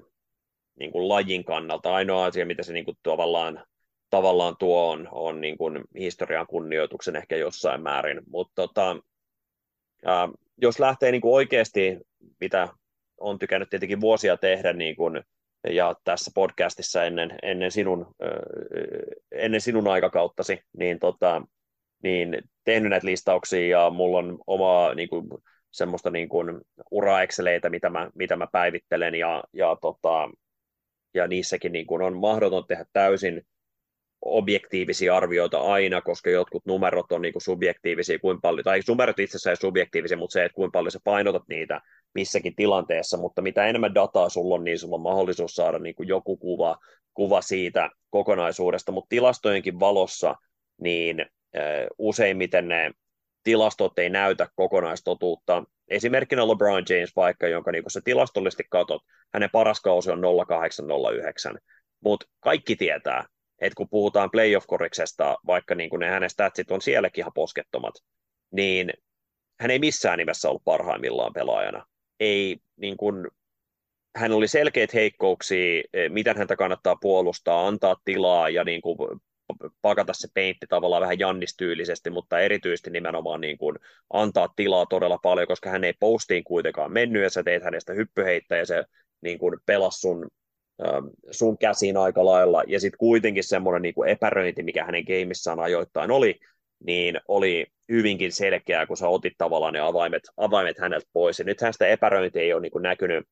niin 0.79 0.91
kuin 0.91 1.09
lajin 1.09 1.43
kannalta. 1.43 1.93
Ainoa 1.93 2.25
asia, 2.25 2.45
mitä 2.45 2.63
se 2.63 2.73
niin 2.73 2.85
kuin 2.85 2.97
tavallaan 3.03 3.65
tavallaan 4.11 4.55
tuo 4.59 4.91
on, 4.91 5.07
on 5.11 5.41
niin 5.41 5.57
kuin 5.57 5.81
historian 5.99 6.47
kunnioituksen 6.47 7.15
ehkä 7.15 7.35
jossain 7.35 7.81
määrin, 7.81 8.21
mutta 8.29 8.51
tota, 8.55 8.97
ää, 10.05 10.29
jos 10.61 10.79
lähtee 10.79 11.11
niin 11.11 11.21
kuin 11.21 11.33
oikeasti, 11.33 11.99
mitä 12.39 12.67
on 13.17 13.39
tykännyt 13.39 13.69
tietenkin 13.69 14.01
vuosia 14.01 14.37
tehdä 14.37 14.73
niin 14.73 14.95
kuin, 14.95 15.23
ja 15.69 15.95
tässä 16.03 16.31
podcastissa 16.35 17.03
ennen, 17.03 17.35
ennen, 17.43 17.71
sinun, 17.71 18.15
ennen 19.31 19.61
sinun 19.61 19.87
aikakauttasi, 19.87 20.61
niin, 20.77 20.99
tota, 20.99 21.41
niin 22.03 22.41
tehnyt 22.63 22.89
näitä 22.89 23.07
listauksia 23.07 23.67
ja 23.67 23.89
mulla 23.89 24.17
on 24.17 24.39
oma 24.47 24.93
niin 24.93 25.09
kuin, 25.09 25.27
semmoista 25.71 26.09
niin 26.09 26.29
kuin 26.29 26.61
ura-exceleitä, 26.91 27.69
mitä 27.69 27.89
mä, 27.89 28.09
mitä 28.15 28.35
mä 28.35 28.47
päivittelen 28.51 29.15
ja, 29.15 29.43
ja, 29.53 29.77
tota, 29.81 30.29
ja 31.13 31.27
niissäkin 31.27 31.71
niin 31.71 31.87
kuin 31.87 32.01
on 32.01 32.17
mahdoton 32.17 32.67
tehdä 32.67 32.85
täysin 32.93 33.41
objektiivisia 34.21 35.15
arvioita 35.15 35.61
aina, 35.61 36.01
koska 36.01 36.29
jotkut 36.29 36.65
numerot 36.65 37.11
on 37.11 37.21
niin 37.21 37.33
kuin 37.33 37.41
subjektiivisia, 37.41 38.19
kuin 38.19 38.41
paljon, 38.41 38.63
tai 38.63 38.79
numerot 38.87 39.19
itsessään 39.19 39.51
ei 39.51 39.55
subjektiivisia, 39.55 40.17
mutta 40.17 40.33
se, 40.33 40.45
että 40.45 40.55
kuinka 40.55 40.71
paljon 40.71 40.91
sä 40.91 40.99
painotat 41.03 41.43
niitä 41.49 41.81
missäkin 42.13 42.55
tilanteessa, 42.55 43.17
mutta 43.17 43.41
mitä 43.41 43.65
enemmän 43.65 43.95
dataa 43.95 44.29
sulla 44.29 44.55
on, 44.55 44.63
niin 44.63 44.79
sulla 44.79 44.95
on 44.95 45.01
mahdollisuus 45.01 45.55
saada 45.55 45.79
niin 45.79 45.95
kuin 45.95 46.07
joku 46.07 46.37
kuva, 46.37 46.77
kuva 47.13 47.41
siitä 47.41 47.89
kokonaisuudesta, 48.09 48.91
mutta 48.91 49.09
tilastojenkin 49.09 49.79
valossa, 49.79 50.35
niin 50.81 51.19
äh, 51.21 51.87
useimmiten 51.97 52.67
ne 52.67 52.91
tilastot 53.43 53.99
ei 53.99 54.09
näytä 54.09 54.47
kokonaistotuutta. 54.55 55.63
Esimerkkinä 55.87 56.47
LeBron 56.47 56.83
James 56.89 57.15
vaikka, 57.15 57.47
jonka 57.47 57.71
niin 57.71 57.83
se 57.87 58.01
tilastollisesti 58.03 58.63
katot, 58.69 59.01
hänen 59.33 59.49
paras 59.49 59.81
kausi 59.81 60.11
on 60.11 60.21
0809, 60.47 61.57
mutta 62.03 62.25
kaikki 62.39 62.75
tietää, 62.75 63.25
että 63.61 63.77
kun 63.77 63.89
puhutaan 63.89 64.31
playoff-koriksesta, 64.31 65.37
vaikka 65.47 65.75
niin 65.75 65.89
kuin 65.89 65.99
ne 65.99 66.09
hänen 66.09 66.29
statsit 66.29 66.71
on 66.71 66.81
sielläkin 66.81 67.21
ihan 67.21 67.33
poskettomat, 67.35 67.93
niin 68.51 68.93
hän 69.59 69.71
ei 69.71 69.79
missään 69.79 70.17
nimessä 70.17 70.49
ollut 70.49 70.63
parhaimmillaan 70.65 71.33
pelaajana. 71.33 71.85
Ei, 72.19 72.57
niin 72.75 72.97
kuin, 72.97 73.27
hän 74.15 74.31
oli 74.31 74.47
selkeät 74.47 74.93
heikkouksia, 74.93 75.83
eh, 75.93 76.09
miten 76.09 76.37
häntä 76.37 76.55
kannattaa 76.55 76.95
puolustaa, 76.95 77.67
antaa 77.67 77.95
tilaa 78.05 78.49
ja 78.49 78.63
niin 78.63 78.81
kuin 78.81 78.97
pakata 79.81 80.13
se 80.13 80.27
peintti 80.33 80.65
tavallaan 80.69 81.01
vähän 81.01 81.19
jannistyylisesti, 81.19 82.09
mutta 82.09 82.39
erityisesti 82.39 82.89
nimenomaan 82.89 83.41
niin 83.41 83.57
kuin 83.57 83.75
antaa 84.13 84.53
tilaa 84.55 84.85
todella 84.85 85.17
paljon, 85.17 85.47
koska 85.47 85.69
hän 85.69 85.83
ei 85.83 85.93
postiin 85.99 86.43
kuitenkaan 86.43 86.91
mennyt, 86.93 87.23
ja 87.23 87.29
sä 87.29 87.43
teet 87.43 87.63
hänestä 87.63 87.93
hyppyheittä, 87.93 88.57
ja 88.57 88.65
se 88.65 88.83
niin 89.21 89.39
kuin 89.39 89.59
pelasi 89.65 89.99
sun, 89.99 90.27
sun 91.31 91.57
käsiin 91.57 91.97
aika 91.97 92.25
lailla, 92.25 92.63
ja 92.67 92.79
sitten 92.79 92.97
kuitenkin 92.97 93.43
semmoinen 93.43 93.81
niin 93.81 94.07
epäröinti, 94.07 94.63
mikä 94.63 94.85
hänen 94.85 95.05
keimissään 95.05 95.59
ajoittain 95.59 96.11
oli, 96.11 96.39
niin 96.85 97.19
oli 97.27 97.65
hyvinkin 97.89 98.31
selkeää, 98.31 98.85
kun 98.85 98.97
sä 98.97 99.07
otit 99.07 99.33
tavallaan 99.37 99.73
ne 99.73 99.79
avaimet, 99.79 100.23
avaimet 100.37 100.77
häneltä 100.79 101.07
pois. 101.13 101.39
Ja 101.39 101.45
nythän 101.45 101.73
sitä 101.73 101.87
epäröintiä 101.87 102.41
ei 102.41 102.53
ole 102.53 102.61
niin 102.61 102.71
kuin 102.71 102.81
näkynyt 102.81 103.27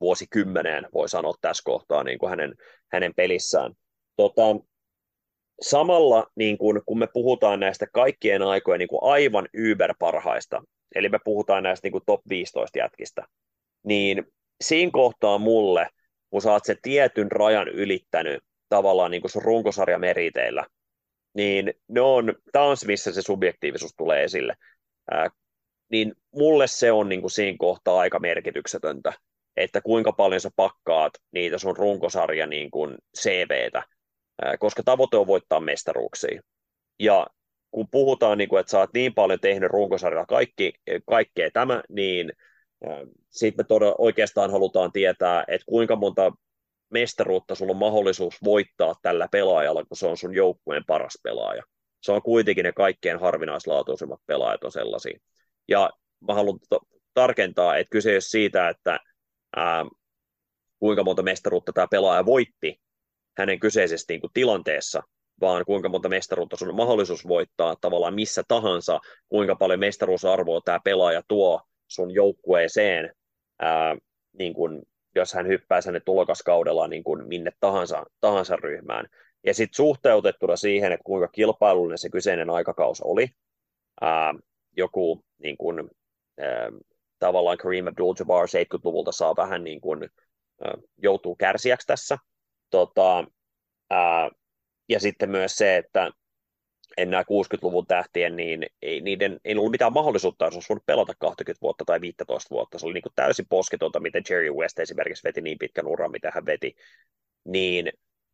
vuosikymmeneen, 0.00 0.86
voi 0.94 1.08
sanoa 1.08 1.34
tässä 1.40 1.62
kohtaa 1.64 2.04
niin 2.04 2.18
kuin 2.18 2.30
hänen, 2.30 2.54
hänen 2.92 3.14
pelissään. 3.14 3.72
Tota, 4.16 4.42
samalla 5.60 6.26
niin 6.36 6.58
kuin, 6.58 6.80
kun 6.86 6.98
me 6.98 7.08
puhutaan 7.12 7.60
näistä 7.60 7.86
kaikkien 7.92 8.42
aikojen 8.42 8.78
niin 8.78 8.88
kuin 8.88 9.02
aivan 9.02 9.48
yberparhaista, 9.54 10.62
eli 10.94 11.08
me 11.08 11.18
puhutaan 11.24 11.62
näistä 11.62 11.86
niin 11.86 11.92
kuin 11.92 12.04
top 12.06 12.20
15 12.28 12.78
jätkistä, 12.78 13.26
niin 13.84 14.24
siinä 14.60 14.90
kohtaa 14.92 15.38
mulle, 15.38 15.88
kun 16.30 16.42
sä 16.42 16.52
oot 16.52 16.64
se 16.64 16.76
tietyn 16.82 17.32
rajan 17.32 17.68
ylittänyt 17.68 18.44
tavallaan 18.68 19.10
niin 19.10 19.20
kuin 19.20 19.30
sun 19.30 19.42
runkosarjameriteillä, 19.42 20.66
niin 21.34 21.74
ne 21.88 22.00
on, 22.00 22.34
taas 22.52 22.84
missä 22.84 23.12
se 23.12 23.22
subjektiivisuus 23.22 23.94
tulee 23.96 24.24
esille, 24.24 24.54
ää, 25.10 25.28
niin 25.90 26.14
mulle 26.34 26.66
se 26.66 26.92
on 26.92 27.08
niin 27.08 27.20
kuin 27.20 27.30
siinä 27.30 27.56
kohtaa 27.58 27.98
aika 27.98 28.18
merkityksetöntä, 28.18 29.12
että 29.56 29.80
kuinka 29.80 30.12
paljon 30.12 30.40
sä 30.40 30.50
pakkaat 30.56 31.12
niitä 31.32 31.58
sun 31.58 31.76
runkosarja 31.76 32.46
niin 32.46 32.70
kuin 32.70 32.98
CVtä, 33.18 33.82
ää, 34.42 34.56
koska 34.56 34.82
tavoite 34.82 35.16
on 35.16 35.26
voittaa 35.26 35.60
mestaruuksia. 35.60 36.40
Ja 37.00 37.26
kun 37.70 37.88
puhutaan, 37.90 38.38
niin 38.38 38.48
kuin, 38.48 38.60
että 38.60 38.70
sä 38.70 38.78
oot 38.78 38.90
niin 38.94 39.14
paljon 39.14 39.40
tehnyt 39.40 39.70
runkosarjalla 39.70 40.26
kaikki, 40.26 40.72
kaikkea 41.06 41.50
tämä, 41.52 41.82
niin 41.88 42.32
sitten 43.30 43.64
me 43.64 43.68
todella 43.68 43.94
oikeastaan 43.98 44.50
halutaan 44.50 44.92
tietää, 44.92 45.44
että 45.48 45.64
kuinka 45.66 45.96
monta 45.96 46.32
mestaruutta 46.90 47.54
sulla 47.54 47.72
on 47.72 47.78
mahdollisuus 47.78 48.34
voittaa 48.44 48.94
tällä 49.02 49.28
pelaajalla, 49.32 49.84
kun 49.84 49.96
se 49.96 50.06
on 50.06 50.16
sun 50.16 50.34
joukkueen 50.34 50.84
paras 50.86 51.18
pelaaja. 51.22 51.62
Se 52.00 52.12
on 52.12 52.22
kuitenkin 52.22 52.64
ne 52.64 52.72
kaikkein 52.72 53.20
harvinaislaatuisimmat 53.20 54.20
pelaajat 54.26 54.64
on 54.64 54.72
sellaisia. 54.72 55.18
Ja 55.68 55.90
mä 56.28 56.34
haluan 56.34 56.58
to- 56.70 56.86
tarkentaa, 57.14 57.76
että 57.76 57.90
kyse 57.90 58.10
ei 58.10 58.14
ole 58.14 58.20
siitä, 58.20 58.68
että 58.68 58.98
ää, 59.56 59.86
kuinka 60.78 61.04
monta 61.04 61.22
mestaruutta 61.22 61.72
tämä 61.72 61.86
pelaaja 61.90 62.26
voitti 62.26 62.80
hänen 63.38 63.60
kyseisessä 63.60 64.06
niin 64.08 64.20
kuin, 64.20 64.30
tilanteessa, 64.34 65.02
vaan 65.40 65.64
kuinka 65.64 65.88
monta 65.88 66.08
mestaruutta 66.08 66.56
sun 66.56 66.68
on 66.68 66.76
mahdollisuus 66.76 67.28
voittaa 67.28 67.76
tavallaan 67.80 68.14
missä 68.14 68.42
tahansa, 68.48 69.00
kuinka 69.28 69.56
paljon 69.56 69.80
mestaruusarvoa 69.80 70.60
tämä 70.64 70.80
pelaaja 70.84 71.22
tuo 71.28 71.60
sun 71.88 72.14
joukkueeseen 72.14 73.12
ää, 73.58 73.96
niin 74.32 74.54
kuin 74.54 74.82
jos 75.14 75.34
hän 75.34 75.46
hyppää 75.46 75.80
sinne 75.80 76.00
tulokaskaudella 76.00 76.88
niin 76.88 77.04
kuin 77.04 77.28
minne 77.28 77.50
tahansa, 77.60 78.04
tahansa 78.20 78.56
ryhmään. 78.56 79.06
Ja 79.46 79.54
sitten 79.54 79.76
suhteutettuna 79.76 80.56
siihen, 80.56 80.92
että 80.92 81.04
kuinka 81.04 81.28
kilpailullinen 81.28 81.98
se 81.98 82.10
kyseinen 82.10 82.50
aikakaus 82.50 83.00
oli, 83.00 83.28
ää, 84.00 84.34
joku 84.76 85.24
niin 85.38 85.56
kuin, 85.56 85.90
ää, 86.40 86.70
tavallaan 87.18 87.58
Kareem 87.58 87.86
Abdul-Jabbar 87.86 88.46
70-luvulta 88.46 89.12
saa 89.12 89.36
vähän 89.36 89.64
niin 89.64 89.80
kuin, 89.80 90.10
ää, 90.64 90.74
joutuu 91.02 91.36
kärsijäksi 91.36 91.86
tässä. 91.86 92.18
Tota, 92.70 93.24
ää, 93.90 94.30
ja 94.88 95.00
sitten 95.00 95.30
myös 95.30 95.56
se, 95.56 95.76
että 95.76 96.10
enää 96.96 97.22
60-luvun 97.22 97.86
tähtien, 97.86 98.36
niin 98.36 98.66
ei, 98.82 99.00
niiden, 99.00 99.40
ei 99.44 99.56
ollut 99.56 99.70
mitään 99.70 99.92
mahdollisuutta, 99.92 100.44
jos 100.44 100.54
olisi 100.54 100.68
voinut 100.68 100.86
pelata 100.86 101.12
20 101.18 101.62
vuotta 101.62 101.84
tai 101.84 102.00
15 102.00 102.50
vuotta. 102.50 102.78
Se 102.78 102.86
oli 102.86 102.94
niin 102.94 103.02
kuin 103.02 103.12
täysin 103.16 103.46
posketonta, 103.48 104.00
miten 104.00 104.22
Jerry 104.30 104.52
West 104.52 104.78
esimerkiksi 104.78 105.24
veti 105.24 105.40
niin 105.40 105.58
pitkän 105.58 105.86
uran, 105.86 106.10
mitä 106.10 106.32
hän 106.34 106.46
veti. 106.46 106.76
Niin 107.44 107.92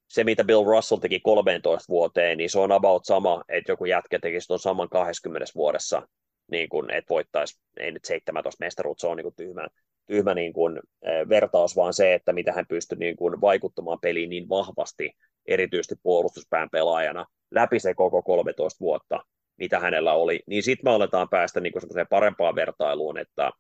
se, 0.09 0.25
mitä 0.25 0.45
Bill 0.45 0.65
Russell 0.65 1.01
teki 1.01 1.21
13 1.21 1.89
vuoteen, 1.89 2.39
niin 2.39 2.51
se 2.51 2.59
on 2.59 2.73
about 2.73 3.05
sama, 3.05 3.45
että 3.49 3.73
joku 3.73 3.85
jätkä 3.85 4.19
tekisi 4.19 4.47
tuon 4.47 4.59
saman 4.59 4.89
20 4.89 5.53
vuodessa, 5.55 6.09
niin 6.51 6.69
kuin, 6.69 6.91
että 6.91 7.09
voittaisi, 7.09 7.61
ei 7.77 7.93
nyt 7.93 8.05
17 8.05 8.65
mestaruutta, 8.65 9.01
se 9.01 9.07
on 9.07 9.17
niin 9.17 9.25
kuin 9.25 9.35
tyhmä, 9.37 9.69
tyhmä 10.07 10.35
niin 10.35 10.53
kuin, 10.53 10.81
vertaus, 11.29 11.77
vaan 11.77 11.95
se, 11.95 12.15
että 12.15 12.33
mitä 12.33 12.53
hän 12.53 12.67
pystyi 12.67 12.99
niin 12.99 13.17
kuin, 13.17 13.41
vaikuttamaan 13.41 13.99
peliin 14.01 14.31
niin 14.31 14.49
vahvasti, 14.49 15.13
erityisesti 15.47 15.95
puolustuspään 16.03 16.71
pelaajana, 16.71 17.27
läpi 17.51 17.81
se 17.81 17.95
koko 17.95 18.23
13 18.23 18.81
vuotta, 18.81 19.25
mitä 19.57 19.81
hänellä 19.81 20.13
oli, 20.13 20.43
niin 20.47 20.63
sitten 20.63 20.91
me 20.91 20.95
aletaan 20.95 21.29
päästä 21.29 21.61
niin 21.61 21.73
parempaan 22.11 22.55
vertailuun, 22.55 23.19
että, 23.19 23.51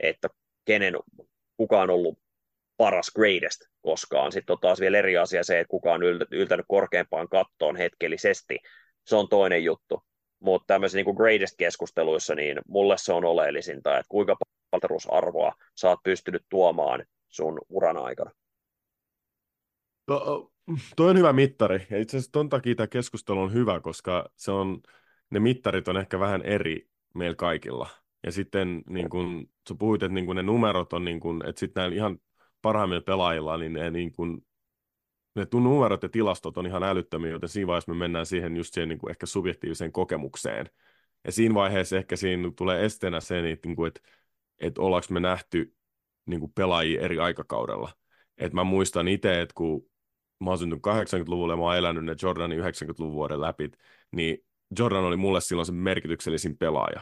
että 0.00 0.28
kenen, 0.64 0.94
kuka 1.56 1.82
on 1.82 1.90
ollut 1.90 2.18
paras 2.76 3.10
greatest 3.14 3.60
koskaan. 3.82 4.32
Sitten 4.32 4.54
on 4.54 4.60
taas 4.60 4.80
vielä 4.80 4.98
eri 4.98 5.16
asia 5.16 5.44
se, 5.44 5.60
että 5.60 5.70
kuka 5.70 5.92
on 5.92 6.02
yltänyt 6.30 6.66
korkeampaan 6.68 7.28
kattoon 7.28 7.76
hetkellisesti. 7.76 8.58
Se 9.06 9.16
on 9.16 9.28
toinen 9.28 9.64
juttu. 9.64 10.02
Mutta 10.40 10.66
tämmöisissä 10.66 10.96
niin 10.96 11.16
greatest-keskusteluissa, 11.16 12.34
niin 12.34 12.58
mulle 12.68 12.94
se 12.98 13.12
on 13.12 13.24
oleellisinta, 13.24 13.98
että 13.98 14.08
kuinka 14.08 14.36
paljon 14.70 15.00
arvoa 15.08 15.52
sä 15.80 15.88
oot 15.88 16.00
pystynyt 16.04 16.42
tuomaan 16.48 17.04
sun 17.28 17.60
uran 17.68 17.96
aikana. 17.96 18.30
No, 20.08 20.51
Tuo 20.96 21.06
on 21.06 21.18
hyvä 21.18 21.32
mittari, 21.32 21.86
ja 21.90 21.98
itse 21.98 22.16
asiassa 22.16 22.32
ton 22.32 22.48
takia 22.48 22.74
tämä 22.74 22.86
keskustelu 22.86 23.40
on 23.40 23.52
hyvä, 23.52 23.80
koska 23.80 24.30
se 24.36 24.52
on, 24.52 24.80
ne 25.30 25.40
mittarit 25.40 25.88
on 25.88 25.96
ehkä 25.96 26.18
vähän 26.20 26.42
eri 26.42 26.88
meillä 27.14 27.36
kaikilla. 27.36 27.88
Ja 28.26 28.32
sitten 28.32 28.82
niin 28.88 29.10
kun, 29.10 29.50
sä 29.68 29.74
puhuit, 29.78 30.02
että 30.02 30.14
niin 30.14 30.26
kun 30.26 30.36
ne 30.36 30.42
numerot 30.42 30.92
on, 30.92 31.04
niin 31.04 31.20
kun, 31.20 31.42
että 31.46 31.60
sitten 31.60 31.80
näillä 31.80 31.96
ihan 31.96 32.18
parhaimmilla 32.62 33.02
pelaajilla, 33.02 33.56
niin 33.56 33.72
ne, 33.72 33.90
niin 33.90 34.12
kun, 34.12 34.42
ne 35.34 35.46
numerot 35.52 36.02
ja 36.02 36.08
tilastot 36.08 36.56
on 36.56 36.66
ihan 36.66 36.82
älyttömiä, 36.82 37.30
joten 37.30 37.48
siinä 37.48 37.66
vaiheessa 37.66 37.92
me 37.92 37.98
mennään 37.98 38.26
siihen 38.26 38.56
just 38.56 38.74
siihen 38.74 38.88
niin 38.88 38.98
kuin 38.98 39.10
ehkä 39.10 39.26
subjektiiviseen 39.26 39.92
kokemukseen. 39.92 40.70
Ja 41.24 41.32
siinä 41.32 41.54
vaiheessa 41.54 41.96
ehkä 41.96 42.16
siinä 42.16 42.52
tulee 42.56 42.84
esteenä 42.84 43.20
se, 43.20 43.42
niin 43.42 43.76
kuin, 43.76 43.88
että, 43.88 44.00
että 44.58 44.82
ollaanko 44.82 45.06
me 45.10 45.20
nähty 45.20 45.74
niin 46.26 46.52
pelaajia 46.54 47.00
eri 47.00 47.18
aikakaudella. 47.18 47.92
Et 48.38 48.52
mä 48.52 48.64
muistan 48.64 49.08
itse, 49.08 49.40
että 49.40 49.52
kun 49.54 49.91
mä 50.44 50.50
oon 50.50 50.58
syntynyt 50.58 50.84
80-luvulla 50.86 51.52
ja 51.52 51.56
mä 51.56 51.62
oon 51.62 51.76
elänyt 51.76 52.04
ne 52.04 52.14
Jordanin 52.22 52.60
90-luvun 52.60 53.12
vuoden 53.12 53.40
läpi, 53.40 53.70
niin 54.12 54.38
Jordan 54.78 55.04
oli 55.04 55.16
mulle 55.16 55.40
silloin 55.40 55.66
se 55.66 55.72
merkityksellisin 55.72 56.56
pelaaja. 56.58 57.00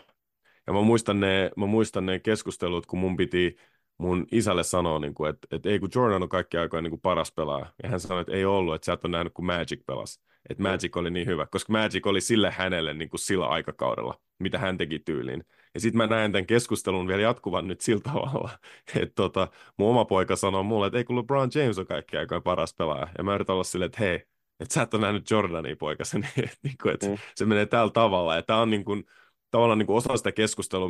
Ja 0.66 0.72
mä 0.72 0.80
muistan 0.80 1.20
ne, 1.20 1.50
mä 1.56 1.66
muistan 1.66 2.06
ne 2.06 2.18
keskustelut, 2.18 2.86
kun 2.86 2.98
mun 2.98 3.16
piti 3.16 3.56
mun 3.98 4.26
isälle 4.32 4.64
sanoa, 4.64 4.98
niin 4.98 5.14
kuin, 5.14 5.30
että, 5.30 5.48
että 5.50 5.68
ei 5.68 5.78
kun 5.78 5.88
Jordan 5.94 6.22
on 6.22 6.28
kaikki 6.28 6.56
aikoina 6.56 6.82
niin 6.82 6.90
kuin 6.90 7.00
paras 7.00 7.32
pelaaja. 7.32 7.66
Ja 7.82 7.88
hän 7.88 8.00
sanoi, 8.00 8.20
että 8.20 8.32
ei 8.32 8.44
ollut, 8.44 8.74
että 8.74 8.86
sä 8.86 8.92
et 8.92 9.04
ole 9.04 9.12
nähnyt, 9.12 9.32
kun 9.34 9.46
Magic 9.46 9.86
pelasi. 9.86 10.20
Että 10.48 10.62
Magic 10.62 10.96
oli 10.96 11.10
niin 11.10 11.26
hyvä, 11.26 11.46
koska 11.46 11.72
Magic 11.72 12.06
oli 12.06 12.20
sille 12.20 12.50
hänelle 12.50 12.94
niin 12.94 13.08
kuin 13.08 13.20
sillä 13.20 13.46
aikakaudella, 13.46 14.20
mitä 14.38 14.58
hän 14.58 14.78
teki 14.78 14.98
tyyliin. 14.98 15.44
Ja 15.74 15.80
sitten 15.80 15.96
mä 15.96 16.06
näen 16.06 16.32
tämän 16.32 16.46
keskustelun 16.46 17.06
vielä 17.08 17.22
jatkuvan 17.22 17.68
nyt 17.68 17.80
sillä 17.80 18.00
tavalla, 18.00 18.50
että 18.96 19.14
tota, 19.14 19.48
mun 19.76 19.90
oma 19.90 20.04
poika 20.04 20.36
sanoo 20.36 20.62
mulle, 20.62 20.86
että 20.86 20.98
ei 20.98 21.04
kun 21.04 21.16
LeBron 21.16 21.50
James 21.54 21.78
on 21.78 21.86
kaikki 21.86 22.16
aikoina 22.16 22.40
paras 22.40 22.74
pelaaja. 22.74 23.08
Ja 23.18 23.24
mä 23.24 23.34
yritän 23.34 23.54
olla 23.54 23.64
silleen, 23.64 23.86
että 23.86 24.00
hei, 24.00 24.14
että 24.60 24.74
sä 24.74 24.82
et 24.82 24.94
ole 24.94 25.02
nähnyt 25.02 25.30
Jordania 25.30 25.76
poikasi, 25.76 26.18
niin, 26.18 26.32
että, 26.36 26.56
niin 26.62 26.76
kuin, 26.82 26.94
että 26.94 27.08
mm. 27.08 27.16
se 27.34 27.44
menee 27.44 27.66
tällä 27.66 27.92
tavalla. 27.92 28.36
Ja 28.36 28.42
tämä 28.42 28.60
on 28.60 28.70
niin 28.70 28.84
kuin, 28.84 29.04
tavallaan 29.50 29.78
niin 29.78 29.86
kuin 29.86 29.96
osa 29.96 30.16
sitä 30.16 30.32
keskustelua, 30.32 30.88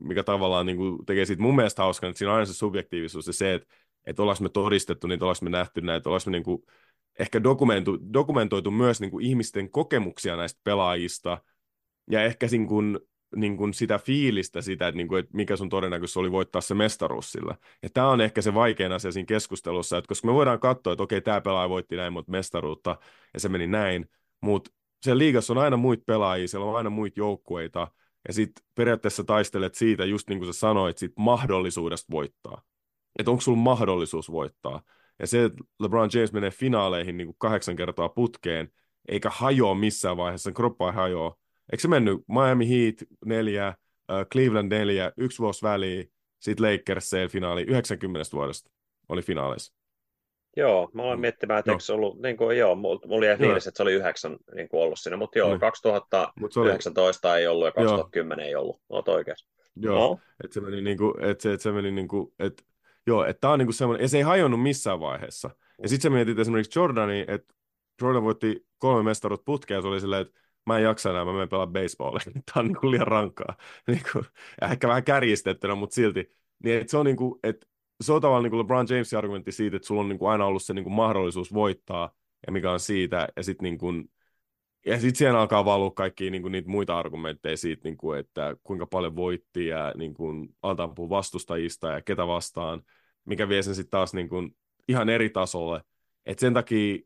mikä, 0.00 0.22
tavallaan 0.22 0.66
niin 0.66 0.76
kuin 0.76 1.06
tekee 1.06 1.24
siitä 1.24 1.42
mun 1.42 1.56
mielestä 1.56 1.82
hauskaa, 1.82 2.10
että 2.10 2.18
siinä 2.18 2.30
on 2.30 2.36
aina 2.36 2.46
se 2.46 2.54
subjektiivisuus 2.54 3.26
ja 3.26 3.32
se, 3.32 3.54
että, 3.54 3.74
että 4.04 4.22
ollaanko 4.22 4.42
me 4.42 4.48
todistettu 4.48 5.06
niitä, 5.06 5.24
ollaanko 5.24 5.44
me 5.44 5.50
nähty 5.50 5.80
näitä, 5.80 6.08
ollaanko 6.08 6.30
me 6.30 6.32
niin 6.32 6.44
kuin, 6.44 6.62
ehkä 7.18 7.42
dokumentu, 7.42 7.98
dokumentoitu 8.12 8.70
myös 8.70 9.00
niin 9.00 9.10
kuin 9.10 9.24
ihmisten 9.24 9.70
kokemuksia 9.70 10.36
näistä 10.36 10.60
pelaajista 10.64 11.42
ja 12.10 12.24
ehkä 12.24 12.46
niin 12.50 12.66
kuin, 12.66 12.98
niin 13.36 13.56
kuin 13.56 13.74
sitä 13.74 13.98
fiilistä 13.98 14.60
sitä, 14.60 14.88
että, 14.88 14.96
niin 14.96 15.08
kuin, 15.08 15.18
että 15.20 15.36
mikä 15.36 15.56
sun 15.56 15.68
todennäköisyys 15.68 16.16
oli 16.16 16.32
voittaa 16.32 16.60
se 16.60 16.74
mestaruus 16.74 17.32
sillä. 17.32 17.54
Ja 17.82 17.88
tämä 17.94 18.08
on 18.08 18.20
ehkä 18.20 18.42
se 18.42 18.54
vaikein 18.54 18.92
asia 18.92 19.12
siinä 19.12 19.26
keskustelussa, 19.26 19.98
että 19.98 20.08
koska 20.08 20.26
me 20.28 20.34
voidaan 20.34 20.60
katsoa, 20.60 20.92
että 20.92 21.02
okei, 21.02 21.20
tämä 21.20 21.40
pelaaja 21.40 21.68
voitti 21.68 21.96
näin 21.96 22.12
monta 22.12 22.30
mestaruutta 22.30 22.96
ja 23.34 23.40
se 23.40 23.48
meni 23.48 23.66
näin, 23.66 24.10
mutta 24.40 24.70
se 25.02 25.18
liigassa 25.18 25.52
on 25.52 25.58
aina 25.58 25.76
muita 25.76 26.04
pelaajia, 26.06 26.48
siellä 26.48 26.66
on 26.66 26.76
aina 26.76 26.90
muita 26.90 27.20
joukkueita, 27.20 27.88
ja 28.28 28.34
sitten 28.34 28.64
periaatteessa 28.74 29.24
taistelet 29.24 29.74
siitä, 29.74 30.04
just 30.04 30.28
niin 30.28 30.38
kuin 30.38 30.54
sä 30.54 30.58
sanoit, 30.58 30.98
siitä 30.98 31.14
mahdollisuudesta 31.18 32.12
voittaa. 32.12 32.62
Että 33.18 33.30
onko 33.30 33.40
sulla 33.40 33.58
mahdollisuus 33.58 34.30
voittaa. 34.30 34.82
Ja 35.18 35.26
se, 35.26 35.44
että 35.44 35.64
LeBron 35.80 36.10
James 36.14 36.32
menee 36.32 36.50
finaaleihin 36.50 37.16
niin 37.16 37.26
kuin 37.26 37.36
kahdeksan 37.38 37.76
kertaa 37.76 38.08
putkeen, 38.08 38.72
eikä 39.08 39.30
hajoa 39.32 39.74
missään 39.74 40.16
vaiheessa, 40.16 40.52
kroppa 40.52 40.86
ei 40.86 40.94
hajoa, 40.94 41.36
Eikö 41.72 41.82
se 41.82 41.88
mennyt 41.88 42.20
Miami 42.28 42.68
Heat 42.68 42.94
neljä, 43.24 43.74
uh, 44.12 44.26
Cleveland 44.32 44.72
neljä, 44.72 45.12
yksi 45.16 45.38
vuosi 45.38 45.62
väliin, 45.62 46.10
sitten 46.38 46.72
Lakers 46.72 47.10
finaali 47.30 47.62
90 47.62 48.30
vuodesta 48.32 48.70
oli 49.08 49.22
finaaleissa. 49.22 49.74
Joo, 50.56 50.90
mä 50.94 51.02
olen 51.02 51.18
mm. 51.18 51.20
miettimään, 51.20 51.58
että 51.58 51.72
eikö 51.72 51.84
se 51.84 51.92
ollut, 51.92 52.22
niin 52.22 52.36
kuin, 52.36 52.58
joo, 52.58 52.74
mulla 52.74 53.26
jäi 53.26 53.36
fiilis, 53.36 53.66
että 53.66 53.76
se 53.76 53.82
oli 53.82 53.92
yhdeksän 53.92 54.36
niin 54.54 54.68
kuin 54.68 54.82
ollut 54.82 54.98
siinä, 54.98 55.16
mutta 55.16 55.38
joo, 55.38 55.54
mm. 55.54 55.60
2019 55.60 57.32
oli... 57.32 57.40
ei 57.40 57.46
ollut 57.46 57.66
ja 57.66 57.72
2010 57.72 58.44
joo. 58.44 58.48
ei 58.48 58.54
ollut, 58.54 58.80
olet 58.88 59.08
oikeassa. 59.08 59.48
Joo, 59.76 59.98
no. 59.98 60.18
että 60.44 60.54
se 60.54 60.60
meni 60.60 60.82
niin 60.82 60.98
kuin, 60.98 61.24
että 61.24 61.42
se, 61.42 61.52
että 61.52 61.62
se 61.62 61.72
meni 61.72 61.90
niin 61.90 62.08
kuin, 62.08 62.32
että 62.38 62.62
joo, 63.06 63.24
että 63.24 63.40
tämä 63.40 63.52
on 63.52 63.58
niin 63.58 63.66
kuin 63.66 63.74
semmoinen, 63.74 64.04
ja 64.04 64.08
se 64.08 64.16
ei 64.16 64.22
hajonnut 64.22 64.62
missään 64.62 65.00
vaiheessa. 65.00 65.50
Ja 65.82 65.88
sitten 65.88 66.02
sä 66.02 66.14
mietit 66.14 66.38
esimerkiksi 66.38 66.78
Jordani, 66.78 67.24
että 67.28 67.54
Jordan 68.02 68.22
voitti 68.22 68.66
kolme 68.78 69.02
mestaruutta 69.02 69.44
putkea, 69.44 69.76
ja 69.76 69.82
se 69.82 69.88
oli 69.88 70.00
silleen, 70.00 70.22
että 70.22 70.40
mä 70.68 70.78
en 70.78 70.84
jaksa 70.84 71.10
enää, 71.10 71.24
mä 71.24 71.32
menen 71.32 71.48
pelaa 71.48 71.66
baseballia. 71.66 72.20
Tämä 72.32 72.60
on 72.60 72.66
niin 72.66 72.76
kuin 72.80 72.90
liian 72.90 73.06
rankkaa. 73.06 73.56
Niin 73.86 74.02
kuin, 74.12 74.24
ehkä 74.70 74.88
vähän 74.88 75.04
kärjistettynä, 75.04 75.74
mutta 75.74 75.94
silti. 75.94 76.32
Niin, 76.64 76.80
että 76.80 76.90
se 76.90 76.96
on 76.96 77.06
niin 77.06 77.16
kuin, 77.16 77.40
että 77.42 77.66
se 78.00 78.12
on 78.12 78.20
tavallaan 78.20 78.42
niin 78.42 78.50
kuin 78.50 78.58
LeBron 78.58 78.86
Jamesin 78.90 79.18
argumentti 79.18 79.52
siitä, 79.52 79.76
että 79.76 79.86
sulla 79.86 80.00
on 80.00 80.08
niin 80.08 80.18
kuin 80.18 80.30
aina 80.30 80.46
ollut 80.46 80.62
se 80.62 80.74
niin 80.74 80.84
kuin 80.84 80.94
mahdollisuus 80.94 81.54
voittaa, 81.54 82.10
ja 82.46 82.52
mikä 82.52 82.72
on 82.72 82.80
siitä, 82.80 83.28
ja 83.36 83.42
sitten 83.42 83.64
niin 83.64 83.78
kuin, 83.78 84.10
ja 84.86 85.00
sitten 85.00 85.16
siellä 85.16 85.40
alkaa 85.40 85.64
valua 85.64 85.90
kaikki 85.90 86.30
niin 86.30 86.42
kuin, 86.42 86.52
niitä 86.52 86.68
muita 86.68 86.98
argumentteja 86.98 87.56
siitä, 87.56 87.80
niin 87.84 87.96
kuin, 87.96 88.18
että 88.18 88.56
kuinka 88.62 88.86
paljon 88.86 89.16
voitti 89.16 89.66
ja 89.66 89.92
niin 89.96 90.14
kuin, 90.14 90.48
aletaan 90.62 90.94
puhua 90.94 91.10
vastustajista 91.10 91.88
ja 91.88 92.02
ketä 92.02 92.26
vastaan, 92.26 92.82
mikä 93.24 93.48
vie 93.48 93.62
sen 93.62 93.74
sitten 93.74 93.90
taas 93.90 94.14
niin 94.14 94.28
kuin, 94.28 94.56
ihan 94.88 95.08
eri 95.08 95.30
tasolle. 95.30 95.80
Et 96.26 96.38
sen 96.38 96.54
takia, 96.54 96.98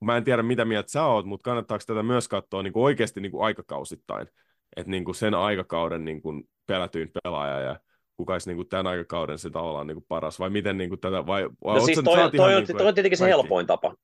mä 0.00 0.16
en 0.16 0.24
tiedä 0.24 0.42
mitä 0.42 0.64
mieltä 0.64 0.90
sä 0.90 1.04
oot, 1.04 1.26
mutta 1.26 1.44
kannattaako 1.44 1.84
tätä 1.86 2.02
myös 2.02 2.28
katsoa 2.28 2.62
niin 2.62 2.72
kuin 2.72 2.84
oikeasti 2.84 3.20
niin 3.20 3.32
kuin 3.32 3.44
aikakausittain, 3.44 4.28
että 4.76 4.90
niin 4.90 5.04
kuin 5.04 5.14
sen 5.14 5.34
aikakauden 5.34 6.04
niin 6.04 6.22
kuin 6.22 6.48
pelätyin 6.66 7.10
pelaaja 7.22 7.60
ja 7.60 7.80
kuka 8.16 8.32
olisi 8.32 8.50
niin 8.50 8.56
kuin 8.56 8.68
tämän 8.68 8.86
aikakauden 8.86 9.38
se 9.38 9.50
tavallaan 9.50 9.86
niin 9.86 9.96
kuin 9.96 10.04
paras, 10.08 10.38
vai 10.38 10.50
miten 10.50 10.78
niin 10.78 10.88
kuin 10.88 11.00
tätä, 11.00 11.26
vai, 11.26 11.48
vai 11.64 11.78
no 11.78 11.84
siis 11.84 12.00
toi, 12.04 12.16
toi, 12.16 12.30
toi, 12.30 12.54
on, 12.54 12.64
niin 12.64 12.76
toi 12.76 12.86
on 12.86 12.94
tietenkin 12.94 13.18
se 13.18 13.26
helpoin 13.26 13.66
tapa. 13.66 13.94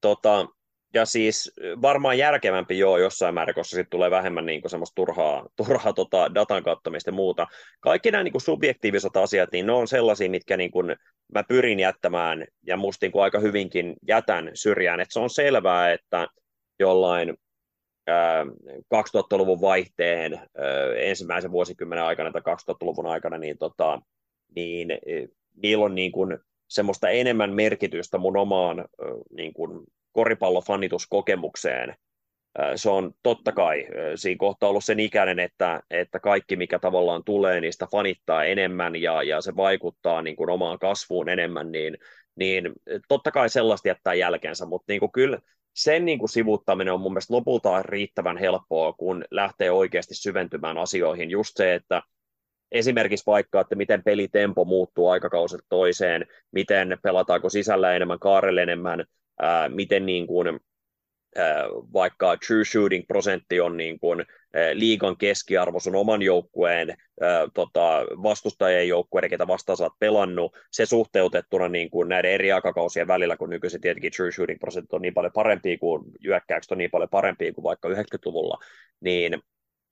Tota, 0.00 0.46
ja 0.96 1.04
siis 1.04 1.52
varmaan 1.82 2.18
järkevämpi 2.18 2.78
joo 2.78 2.98
jossain 2.98 3.34
määrin, 3.34 3.54
koska 3.54 3.76
sitten 3.76 3.90
tulee 3.90 4.10
vähemmän 4.10 4.46
niin 4.46 4.62
semmoista 4.66 4.94
turhaa, 4.94 5.46
turhaa 5.66 5.92
tota 5.92 6.34
datan 6.34 6.62
katsomista 6.62 7.10
ja 7.10 7.14
muuta. 7.14 7.46
Kaikki 7.80 8.10
nämä 8.10 8.24
niin 8.24 8.40
subjektiiviset 8.40 9.16
asiat, 9.16 9.52
niin 9.52 9.66
ne 9.66 9.72
on 9.72 9.88
sellaisia, 9.88 10.30
mitkä 10.30 10.56
niin 10.56 10.70
kuin 10.70 10.96
mä 11.34 11.44
pyrin 11.48 11.80
jättämään 11.80 12.44
ja 12.66 12.76
musta 12.76 13.04
niin 13.06 13.12
kuin 13.12 13.22
aika 13.22 13.38
hyvinkin 13.38 13.94
jätän 14.08 14.50
syrjään. 14.54 15.00
Et 15.00 15.08
se 15.10 15.20
on 15.20 15.30
selvää, 15.30 15.92
että 15.92 16.28
jollain 16.80 17.34
2000-luvun 18.94 19.60
vaihteen 19.60 20.40
ensimmäisen 20.96 21.52
vuosikymmenen 21.52 22.04
aikana 22.04 22.32
tai 22.32 22.42
2000-luvun 22.54 23.06
aikana, 23.06 23.38
niin, 23.38 23.58
tota, 23.58 24.00
niin 24.56 24.88
niillä 25.62 25.84
on 25.84 25.94
niin 25.94 26.12
kuin 26.12 26.38
semmoista 26.68 27.08
enemmän 27.08 27.54
merkitystä 27.54 28.18
mun 28.18 28.36
omaan 28.36 28.84
niin 29.36 29.52
kuin 29.52 29.86
koripallofanituskokemukseen. 30.16 31.94
Se 32.76 32.90
on 32.90 33.12
totta 33.22 33.52
kai 33.52 33.86
siinä 34.14 34.38
kohtaa 34.38 34.68
ollut 34.68 34.84
sen 34.84 35.00
ikäinen, 35.00 35.38
että, 35.38 35.80
että 35.90 36.20
kaikki 36.20 36.56
mikä 36.56 36.78
tavallaan 36.78 37.24
tulee, 37.24 37.60
niistä 37.60 37.86
fanittaa 37.92 38.44
enemmän 38.44 38.96
ja, 38.96 39.22
ja 39.22 39.40
se 39.40 39.56
vaikuttaa 39.56 40.22
niin 40.22 40.36
kuin 40.36 40.50
omaan 40.50 40.78
kasvuun 40.78 41.28
enemmän, 41.28 41.72
niin, 41.72 41.98
niin 42.36 42.72
totta 43.08 43.30
kai 43.30 43.48
sellaista 43.48 43.88
jättää 43.88 44.14
jälkeensä, 44.14 44.66
mutta 44.66 44.84
niin 44.88 45.00
kuin 45.00 45.12
kyllä 45.12 45.38
sen 45.74 46.04
niin 46.04 46.18
kuin 46.18 46.28
sivuttaminen 46.28 46.94
on 46.94 47.00
mun 47.00 47.12
mielestä 47.12 47.34
lopulta 47.34 47.82
riittävän 47.82 48.36
helppoa, 48.36 48.92
kun 48.92 49.24
lähtee 49.30 49.70
oikeasti 49.70 50.14
syventymään 50.14 50.78
asioihin. 50.78 51.30
Just 51.30 51.56
se, 51.56 51.74
että 51.74 52.02
esimerkiksi 52.72 53.26
vaikka, 53.26 53.60
että 53.60 53.74
miten 53.74 54.02
pelitempo 54.04 54.64
muuttuu 54.64 55.08
aikakauset 55.08 55.60
toiseen, 55.68 56.26
miten 56.52 56.98
pelataanko 57.02 57.48
sisällä 57.48 57.96
enemmän, 57.96 58.18
kaarelle 58.18 58.62
enemmän, 58.62 59.04
ää, 59.40 59.68
miten 59.68 60.06
niin 60.06 60.26
kuin, 60.26 60.60
ää, 61.36 61.64
vaikka 61.92 62.36
true 62.46 62.64
shooting 62.64 63.04
prosentti 63.08 63.60
on 63.60 63.76
niin 63.76 64.00
kuin, 64.00 64.24
ää, 64.54 64.70
liigan 64.74 65.16
keskiarvo 65.16 65.80
sun 65.80 65.94
oman 65.94 66.22
joukkueen 66.22 66.96
ää, 67.20 67.48
tota, 67.54 68.04
vastustajien 68.22 68.88
joukkueiden, 68.88 69.30
ketä 69.30 69.46
vastaan 69.46 69.76
sä 69.76 69.84
oot 69.84 69.98
pelannut, 69.98 70.56
se 70.70 70.86
suhteutettuna 70.86 71.68
niin 71.68 71.90
kuin 71.90 72.08
näiden 72.08 72.30
eri 72.30 72.52
aikakausien 72.52 73.06
välillä, 73.06 73.36
kun 73.36 73.50
nykyisin 73.50 73.80
tietenkin 73.80 74.12
true 74.12 74.32
shooting 74.32 74.60
prosentti 74.60 74.96
on 74.96 75.02
niin 75.02 75.14
paljon 75.14 75.32
parempi 75.32 75.78
kuin 75.78 76.04
hyökkäykset 76.24 76.72
on 76.72 76.78
niin 76.78 76.90
paljon 76.90 77.10
parempi 77.10 77.52
kuin 77.52 77.62
vaikka 77.62 77.88
90-luvulla, 77.88 78.58
niin 79.00 79.42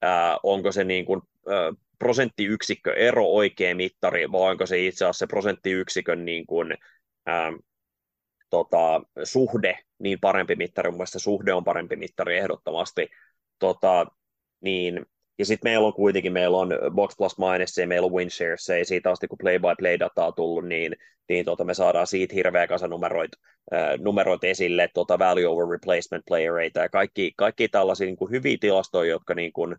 ää, 0.03 0.39
onko 0.43 0.73
se 0.73 0.85
niin 0.85 1.05
kuin, 1.05 1.21
ää, 1.49 1.73
prosenttiyksikkö 1.99 2.95
ero 2.95 3.27
oikea 3.27 3.75
mittari, 3.75 4.33
vai 4.33 4.51
onko 4.51 4.67
se 4.67 4.87
itse 4.87 5.05
asiassa 5.05 5.19
se 5.19 5.27
prosenttiyksikön 5.27 6.25
niin 6.25 6.47
kuin, 6.47 6.75
ää, 7.27 7.53
tota, 8.51 9.01
suhde 9.25 9.79
niin 9.99 10.21
parempi 10.21 10.57
mittari, 10.57 10.91
mun 10.91 10.99
mielestä 10.99 11.19
suhde 11.19 11.53
on 11.53 11.65
parempi 11.65 11.97
mittari 11.97 12.39
ehdottomasti, 12.39 13.09
tota, 13.59 14.07
niin 14.61 15.07
ja 15.39 15.47
sitten 15.47 15.71
meillä 15.71 15.87
on 15.87 15.95
kuitenkin, 15.95 16.33
meillä 16.33 16.57
on 16.57 16.71
Box 16.91 17.17
Plus 17.17 17.39
Minus 17.39 17.79
ja 17.79 17.87
meillä 17.87 18.07
on 18.07 18.13
WinShares, 18.13 18.69
ja 18.69 18.85
siitä 18.85 19.11
asti 19.11 19.29
kun 19.29 19.39
play-by-play-dataa 19.39 20.33
tullut, 20.33 20.69
niin, 20.69 20.97
niin 21.29 21.45
tota, 21.45 21.65
me 21.65 21.75
saadaan 21.75 22.07
siitä 22.07 22.35
hirveä 22.35 22.67
kasa 22.67 22.89
numeroita, 22.89 23.39
äh, 23.75 23.99
numeroita 23.99 24.47
esille, 24.47 24.89
tota 24.95 25.19
value 25.19 25.47
over 25.47 25.69
replacement 25.69 26.25
player 26.27 26.53
rate, 26.53 26.81
ja 26.81 26.89
kaikki, 26.89 27.33
kaikki 27.37 27.69
tällaisia 27.69 28.07
niin 28.07 28.17
kuin 28.17 28.31
hyviä 28.31 28.57
tilastoja, 28.61 29.11
jotka 29.11 29.35
niin 29.35 29.53
kuin, 29.53 29.77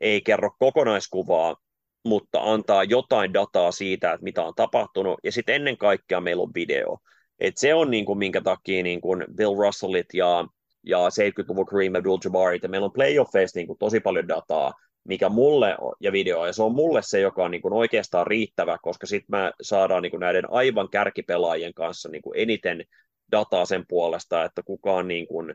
ei 0.00 0.20
kerro 0.20 0.50
kokonaiskuvaa, 0.58 1.56
mutta 2.04 2.40
antaa 2.42 2.84
jotain 2.84 3.34
dataa 3.34 3.72
siitä, 3.72 4.12
että 4.12 4.24
mitä 4.24 4.42
on 4.42 4.54
tapahtunut, 4.56 5.20
ja 5.24 5.32
sitten 5.32 5.54
ennen 5.54 5.76
kaikkea 5.78 6.20
meillä 6.20 6.42
on 6.42 6.54
video. 6.54 6.98
Et 7.40 7.56
se 7.56 7.74
on 7.74 7.90
niin 7.90 8.04
kuin, 8.04 8.18
minkä 8.18 8.40
takia 8.40 8.82
niin 8.82 9.00
kuin 9.00 9.24
Bill 9.36 9.56
Russellit 9.58 10.14
ja, 10.14 10.46
ja 10.82 10.98
70-luvun 10.98 11.66
Kareem 11.66 11.92
Abdul-Jabbarit, 11.92 12.62
ja 12.62 12.68
meillä 12.68 12.84
on 12.84 12.92
playoffeissa 12.92 13.58
niin 13.58 13.66
kuin, 13.66 13.78
tosi 13.78 14.00
paljon 14.00 14.28
dataa, 14.28 14.72
mikä 15.04 15.28
mulle 15.28 15.76
ja 16.00 16.12
video, 16.12 16.46
ja 16.46 16.52
se 16.52 16.62
on 16.62 16.74
mulle 16.74 17.02
se, 17.02 17.20
joka 17.20 17.44
on 17.44 17.50
niin 17.50 17.62
kuin 17.62 17.74
oikeastaan 17.74 18.26
riittävä, 18.26 18.78
koska 18.82 19.06
sitten 19.06 19.40
me 19.40 19.52
saadaan 19.62 20.02
niin 20.02 20.10
kuin 20.10 20.20
näiden 20.20 20.50
aivan 20.50 20.88
kärkipelaajien 20.90 21.74
kanssa 21.74 22.08
niin 22.08 22.22
kuin 22.22 22.40
eniten 22.40 22.84
dataa 23.32 23.64
sen 23.64 23.84
puolesta, 23.88 24.44
että 24.44 24.62
kuka 24.62 24.92
on 24.92 25.08
niin 25.08 25.26
kuin, 25.26 25.54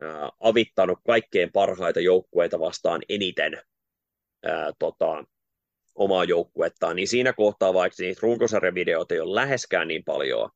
ää, 0.00 0.30
avittanut 0.40 0.98
kaikkein 1.06 1.52
parhaita 1.52 2.00
joukkueita 2.00 2.58
vastaan 2.58 3.02
eniten 3.08 3.62
ää, 4.44 4.72
tota, 4.78 5.24
omaa 5.94 6.24
joukkuettaan, 6.24 6.96
niin 6.96 7.08
siinä 7.08 7.32
kohtaa 7.32 7.74
vaikka 7.74 8.02
niitä 8.02 8.20
runkosarjavideoita 8.22 9.14
ei 9.14 9.20
ole 9.20 9.34
läheskään 9.34 9.88
niin 9.88 10.04
paljon, 10.04 10.50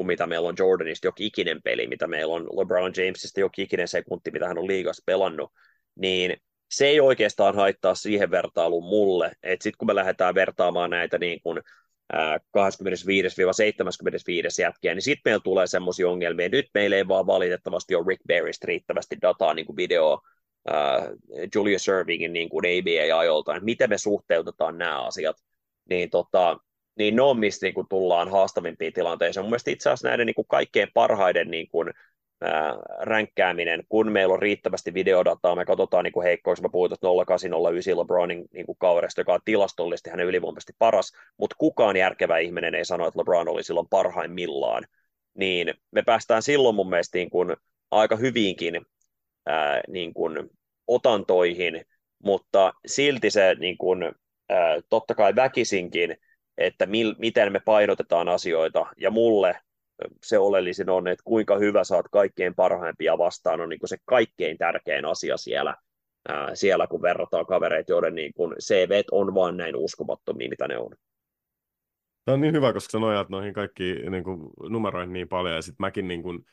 kuin 0.00 0.06
mitä 0.06 0.26
meillä 0.26 0.48
on 0.48 0.54
Jordanista 0.58 1.06
jokin 1.06 1.26
ikinen 1.26 1.62
peli, 1.62 1.86
mitä 1.86 2.06
meillä 2.06 2.34
on 2.34 2.44
LeBron 2.44 2.92
Jamesista 2.96 3.40
jokin 3.40 3.64
ikinen 3.64 3.88
sekunti, 3.88 4.30
mitä 4.30 4.48
hän 4.48 4.58
on 4.58 4.66
liigassa 4.66 5.02
pelannut, 5.06 5.52
niin 5.96 6.36
se 6.70 6.86
ei 6.86 7.00
oikeastaan 7.00 7.54
haittaa 7.54 7.94
siihen 7.94 8.30
vertailuun 8.30 8.84
mulle, 8.84 9.32
että 9.42 9.62
sitten 9.62 9.78
kun 9.78 9.86
me 9.86 9.94
lähdetään 9.94 10.34
vertaamaan 10.34 10.90
näitä 10.90 11.18
niin 11.18 11.40
kuin 11.42 11.60
25-75 12.12 12.16
jätkiä, 14.60 14.94
niin 14.94 15.02
sitten 15.02 15.30
meillä 15.30 15.42
tulee 15.44 15.66
semmoisia 15.66 16.08
ongelmia. 16.08 16.48
Nyt 16.48 16.66
meillä 16.74 16.96
ei 16.96 17.08
vaan 17.08 17.26
valitettavasti 17.26 17.94
ole 17.94 18.04
Rick 18.08 18.22
Barrystä 18.28 18.66
riittävästi 18.66 19.16
dataa 19.22 19.54
niin 19.54 19.66
kuin 19.66 19.76
video 19.76 20.20
Julius 21.54 21.84
Servingin 21.84 22.32
niin 22.32 22.48
kuin 22.48 22.64
ABA-ajolta, 22.66 23.56
että 23.56 23.64
miten 23.64 23.90
me 23.90 23.98
suhteutetaan 23.98 24.78
nämä 24.78 25.02
asiat. 25.02 25.36
Niin 25.90 26.10
tota, 26.10 26.58
niin 26.98 27.16
ne 27.16 27.22
on, 27.22 27.38
mistä 27.38 27.66
niin 27.66 27.74
kuin, 27.74 27.86
tullaan 27.88 28.30
haastavimpiin 28.30 28.92
tilanteisiin. 28.92 29.46
Mun 29.46 29.54
itse 29.66 29.88
asiassa 29.88 30.08
näiden 30.08 30.26
niin 30.26 30.34
kuin, 30.34 30.46
kaikkein 30.48 30.88
parhaiden 30.94 31.50
niin 31.50 31.68
kuin, 31.68 31.90
ää, 32.40 32.76
ränkkääminen, 33.00 33.82
kun 33.88 34.12
meillä 34.12 34.34
on 34.34 34.42
riittävästi 34.42 34.94
videodataa, 34.94 35.56
me 35.56 35.64
katsotaan 35.64 36.04
niin 36.04 36.22
heikkoiksi, 36.22 36.62
mä 36.62 36.68
puhuin 36.72 36.90
0809 36.90 37.98
LeBronin 37.98 38.44
niin 38.52 38.66
kuin 38.66 38.78
kaudesta, 38.78 39.20
joka 39.20 39.34
on 39.34 39.40
tilastollisesti 39.44 40.10
hänen 40.10 40.26
ylivoimaisesti 40.26 40.72
paras, 40.78 41.12
mutta 41.36 41.56
kukaan 41.58 41.96
järkevä 41.96 42.38
ihminen 42.38 42.74
ei 42.74 42.84
sano, 42.84 43.06
että 43.06 43.20
LeBron 43.20 43.48
oli 43.48 43.64
silloin 43.64 43.88
parhaimmillaan, 43.90 44.84
niin 45.34 45.74
me 45.90 46.02
päästään 46.02 46.42
silloin 46.42 46.76
mun 46.76 46.90
mielestä 46.90 47.18
niin 47.18 47.30
kuin, 47.30 47.56
aika 47.90 48.16
hyvinkin 48.16 48.80
ää, 49.46 49.80
niin 49.88 50.14
kuin, 50.14 50.50
otantoihin, 50.86 51.84
mutta 52.24 52.72
silti 52.86 53.30
se 53.30 53.54
niin 53.58 53.78
kuin, 53.78 54.02
ää, 54.48 54.80
totta 54.88 55.14
kai 55.14 55.36
väkisinkin 55.36 56.16
että 56.60 56.86
mil, 56.86 57.14
miten 57.18 57.52
me 57.52 57.60
painotetaan 57.60 58.28
asioita, 58.28 58.86
ja 58.96 59.10
mulle 59.10 59.60
se 60.24 60.38
oleellisin 60.38 60.90
on, 60.90 61.08
että 61.08 61.22
kuinka 61.24 61.58
hyvä 61.58 61.84
saat 61.84 62.06
kaikkein 62.12 62.54
parhaimpia 62.54 63.18
vastaan, 63.18 63.60
on 63.60 63.68
niin 63.68 63.78
kuin 63.78 63.88
se 63.88 63.96
kaikkein 64.04 64.58
tärkein 64.58 65.04
asia 65.04 65.36
siellä, 65.36 65.76
ää, 66.28 66.54
siellä 66.54 66.86
kun 66.86 67.02
verrataan 67.02 67.46
kavereita, 67.46 67.92
joiden 67.92 68.14
niin 68.14 68.32
kuin 68.34 68.54
CV 68.60 69.02
on 69.10 69.34
vain 69.34 69.56
näin 69.56 69.76
uskomattomia, 69.76 70.48
mitä 70.48 70.68
ne 70.68 70.78
on. 70.78 70.90
Tämä 72.24 72.34
on 72.34 72.40
niin 72.40 72.54
hyvä, 72.54 72.72
koska 72.72 72.92
sä 72.92 72.98
nojaat 72.98 73.28
noihin 73.28 73.54
kaikkiin 73.54 74.12
niin 74.12 74.24
kuin, 74.24 74.50
numeroihin 74.68 75.12
niin 75.12 75.28
paljon, 75.28 75.54
ja 75.54 75.62
sitten 75.62 75.84
mäkin, 75.84 76.08
niin 76.08 76.22
kuin, 76.22 76.46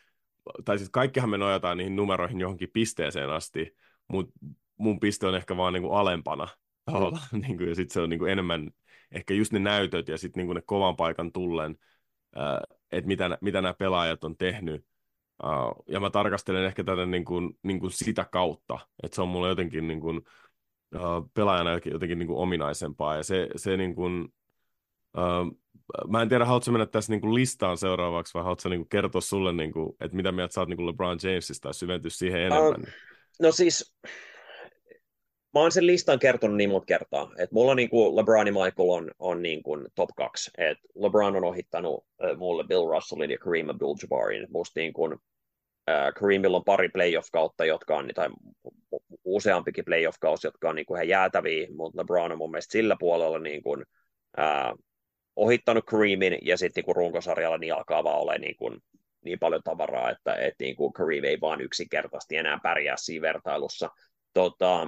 tai 0.66 0.78
sitten 0.78 0.91
kaikkihan 0.91 1.30
me 1.30 1.38
nojataan 1.38 1.78
niihin 1.78 1.95
numeroihin 1.95 2.39
johonkin 2.39 2.70
pisteeseen 2.74 3.30
asti, 3.30 3.76
mutta 4.08 4.34
mun 4.78 4.99
piste 4.99 5.28
on 5.28 5.36
ehkä 5.36 5.58
vaan 5.58 5.74
niin 5.74 5.84
kuin 5.84 5.93
alempana, 5.93 6.47
mm. 6.88 7.39
niin 7.41 7.58
kuin, 7.58 7.70
ja 7.70 7.76
sitten 7.76 7.93
se 7.93 7.99
on 7.99 8.10
niin 8.10 8.20
kuin 8.20 8.32
enemmän 8.32 8.72
ehkä 9.12 9.34
just 9.34 9.51
ne 9.53 9.60
näytöt 9.60 10.08
ja 10.08 10.18
sitten 10.18 10.45
niin 10.45 10.55
ne 10.55 10.62
kovan 10.66 10.95
paikan 10.95 11.32
tullen, 11.32 11.78
että 12.91 13.08
mitä, 13.08 13.38
mitä 13.41 13.62
nämä 13.62 13.74
pelaajat 13.74 14.24
on 14.24 14.38
tehnyt. 14.38 14.86
Ja 15.88 15.99
mä 15.99 16.10
tarkastelen 16.10 16.66
ehkä 16.66 16.84
tätä 16.84 17.05
niin 17.05 17.26
kuin, 17.26 17.58
niin 17.64 17.80
kuin 17.80 17.91
sitä 17.91 18.26
kautta, 18.32 18.80
että 19.03 19.16
se 19.16 19.22
on 19.22 19.30
mulle 19.30 19.49
jotenkin 19.49 19.88
niin 19.88 19.99
kuin, 19.99 20.22
pelaajana 21.34 21.80
jotenkin 21.86 22.20
niin 22.20 22.28
kuin 22.28 22.39
ominaisempaa. 22.39 23.16
Ja 23.16 23.24
se, 23.24 23.47
se 23.55 23.78
niin 23.78 23.95
kuin, 23.95 24.34
mä 26.08 26.22
en 26.22 26.30
tiedä, 26.30 26.45
haluatko 26.45 26.72
mennä 26.72 26.86
tässä 26.86 27.14
niin 27.14 27.22
kuin 27.22 27.36
listaan 27.36 27.78
seuraavaksi 27.78 28.34
vai 28.34 28.43
haluatko 28.43 28.70
niin 28.70 28.80
kuin 28.80 28.89
kertoa 28.89 29.22
sulle, 29.22 29.53
niin 29.53 29.72
kuin, 29.72 29.95
että 30.01 30.18
mitä 30.18 30.32
mieltä 30.32 30.53
sä 30.53 30.62
oot 30.62 30.70
niin 30.70 30.78
kuin 30.78 30.88
LeBron 30.88 31.18
Jamesista 31.24 31.64
tai 31.64 31.74
syventyä 31.74 32.10
siihen 32.10 32.41
enemmän? 32.41 32.82
Uh, 32.82 32.88
no 33.41 33.51
siis, 33.51 33.95
mä 35.58 35.62
oon 35.62 35.72
sen 35.72 35.88
listan 35.88 36.20
kertonut 36.20 36.58
niin 36.58 36.70
monta 36.70 36.86
kertaa, 36.86 37.32
että 37.38 37.53
mulla 37.53 37.76
niin 37.76 37.89
kuin 37.89 38.16
LeBron 38.16 38.47
ja 38.47 38.53
Michael 38.53 38.89
on, 38.89 39.12
on 39.20 39.41
niin 39.41 39.64
kuin 39.64 39.88
top 39.95 40.10
kaksi, 40.16 40.51
että 40.58 40.84
LeBron 40.95 41.36
on 41.36 41.43
ohittanut 41.43 42.05
äh, 42.24 42.38
mulle 42.38 42.64
Bill 42.64 42.89
Russellin 42.89 43.32
ja 43.32 43.38
Kareem 43.38 43.70
Abdul-Jabbarin, 43.70 44.47
musta 44.49 44.80
niin 44.80 44.93
kuin 44.93 45.16
äh, 45.89 46.14
Kareemilla 46.20 46.58
on 46.58 46.64
pari 46.64 46.89
playoff-kautta, 46.89 47.66
jotka 47.66 47.97
on, 47.97 48.10
tai 48.16 48.30
useampikin 49.24 49.86
playoff-kausi, 49.86 50.47
jotka 50.47 50.70
on 50.70 50.76
niin 50.76 50.86
kuin 50.86 50.97
ihan 50.97 51.08
jäätäviä, 51.08 51.68
mutta 51.76 52.01
LeBron 52.01 52.32
on 52.32 52.38
mun 52.38 52.51
mielestä 52.51 52.72
sillä 52.72 52.95
puolella 52.99 53.39
niin 53.39 53.64
kuin, 53.64 53.84
äh, 54.39 54.74
ohittanut 55.36 55.86
Kareemin, 55.86 56.38
ja 56.41 56.58
sitten 56.58 56.84
niin 56.88 56.95
runkosarjalla 56.95 57.58
niin 57.58 57.74
alkaa 57.74 58.03
vaan 58.03 58.20
olla 58.20 58.38
niin, 58.38 58.55
kuin, 58.55 58.80
niin 59.26 59.39
paljon 59.39 59.62
tavaraa, 59.64 60.10
että, 60.10 60.36
että 60.36 60.64
niin 60.64 60.76
kuin 60.76 60.93
Kareem 60.93 61.24
ei 61.24 61.41
vaan 61.41 61.62
yksinkertaisesti 61.62 62.36
enää 62.36 62.60
pärjää 62.64 62.97
siinä 62.97 63.22
vertailussa. 63.22 63.89
Tota, 64.34 64.88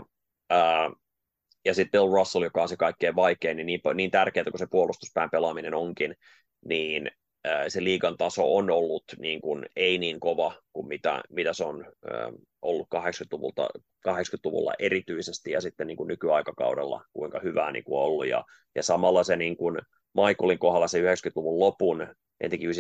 ja 1.66 1.74
sitten 1.74 1.92
Bill 1.92 2.14
Russell, 2.14 2.44
joka 2.44 2.62
on 2.62 2.70
se 2.70 2.78
kaikkein 2.78 3.16
vaikein, 3.16 3.58
niin, 3.58 3.66
niin, 3.66 3.82
niin 3.94 4.12
tärkeää 4.12 4.44
kuin 4.44 4.60
se 4.60 4.68
puolustuspään 4.72 5.30
pelaaminen 5.30 5.74
onkin, 5.74 6.16
niin 6.66 7.12
se 7.68 7.84
liigan 7.84 8.18
taso 8.18 8.56
on 8.56 8.70
ollut 8.70 9.04
niin 9.18 9.42
kuin, 9.42 9.66
ei 9.76 9.98
niin 9.98 10.20
kova 10.20 10.54
kuin 10.74 10.88
mitä, 10.88 11.22
mitä 11.30 11.54
se 11.54 11.64
on 11.64 11.86
ää, 12.12 12.32
ollut 12.62 12.88
80-luvulta, 12.96 13.70
80-luvulla 14.10 14.74
erityisesti 14.80 15.52
ja 15.52 15.62
sitten 15.62 15.88
niin 15.88 15.98
kuin 15.98 16.08
nykyaikakaudella, 16.08 17.06
kuinka 17.14 17.40
hyvää 17.40 17.72
niin 17.72 17.84
kuin 17.84 18.00
ollut. 18.00 18.28
Ja, 18.28 18.44
ja 18.76 18.84
samalla 18.84 19.24
se 19.24 19.36
niin 19.36 19.58
kuin, 19.58 19.78
Michaelin 20.14 20.60
kohdalla 20.60 20.88
se 20.88 21.02
90-luvun 21.02 21.60
lopun, 21.60 22.08
etenkin 22.40 22.70
97-98, 22.70 22.74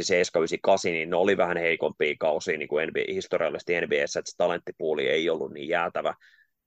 niin 0.83 1.09
ne 1.09 1.15
oli 1.15 1.37
vähän 1.37 1.57
heikompia 1.57 2.15
kausia 2.19 2.57
niin 2.57 2.69
kuin 2.69 2.87
NBA, 2.87 3.13
historiallisesti 3.13 3.81
NBAssä, 3.81 4.19
että 4.19 4.31
se 4.31 4.37
talenttipuuli 4.37 5.07
ei 5.07 5.29
ollut 5.29 5.53
niin 5.53 5.67
jäätävä, 5.67 6.13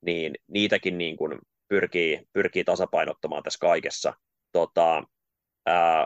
niin 0.03 0.34
niitäkin 0.48 0.98
niin 0.98 1.16
kuin 1.16 1.38
pyrkii, 1.68 2.22
pyrkii 2.32 2.64
tasapainottamaan 2.64 3.42
tässä 3.42 3.59
kaikessa. 3.61 4.14
Tota, 4.53 5.05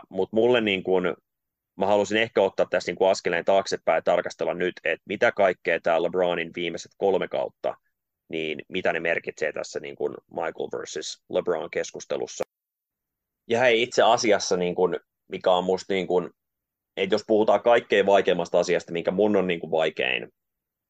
Mutta 0.09 0.35
mulle 0.35 0.61
niin 0.61 0.83
kuin, 0.83 1.13
mä 1.77 1.85
halusin 1.85 2.17
ehkä 2.17 2.41
ottaa 2.41 2.65
tässä 2.69 2.91
niin 2.91 2.97
kuin 2.97 3.09
askeleen 3.09 3.45
taaksepäin 3.45 3.97
ja 3.97 4.01
tarkastella 4.01 4.53
nyt, 4.53 4.73
että 4.83 5.03
mitä 5.05 5.31
kaikkea 5.31 5.79
tämä 5.79 6.03
LeBronin 6.03 6.51
viimeiset 6.55 6.91
kolme 6.97 7.27
kautta, 7.27 7.75
niin 8.29 8.61
mitä 8.69 8.93
ne 8.93 8.99
merkitsee 8.99 9.53
tässä 9.53 9.79
niin 9.79 9.95
kuin 9.95 10.13
Michael 10.29 10.79
versus 10.79 11.23
LeBron 11.29 11.69
keskustelussa. 11.69 12.43
Ja 13.49 13.59
hei, 13.59 13.81
itse 13.81 14.03
asiassa, 14.03 14.57
niin 14.57 14.75
kuin, 14.75 14.99
mikä 15.27 15.51
on 15.51 15.63
musta, 15.63 15.93
niin 15.93 16.07
kuin, 16.07 16.29
että 16.97 17.13
jos 17.15 17.23
puhutaan 17.27 17.61
kaikkein 17.61 18.05
vaikeimmasta 18.05 18.59
asiasta, 18.59 18.93
minkä 18.93 19.11
mun 19.11 19.35
on 19.35 19.47
niin 19.47 19.59
kuin 19.59 19.71
vaikein 19.71 20.27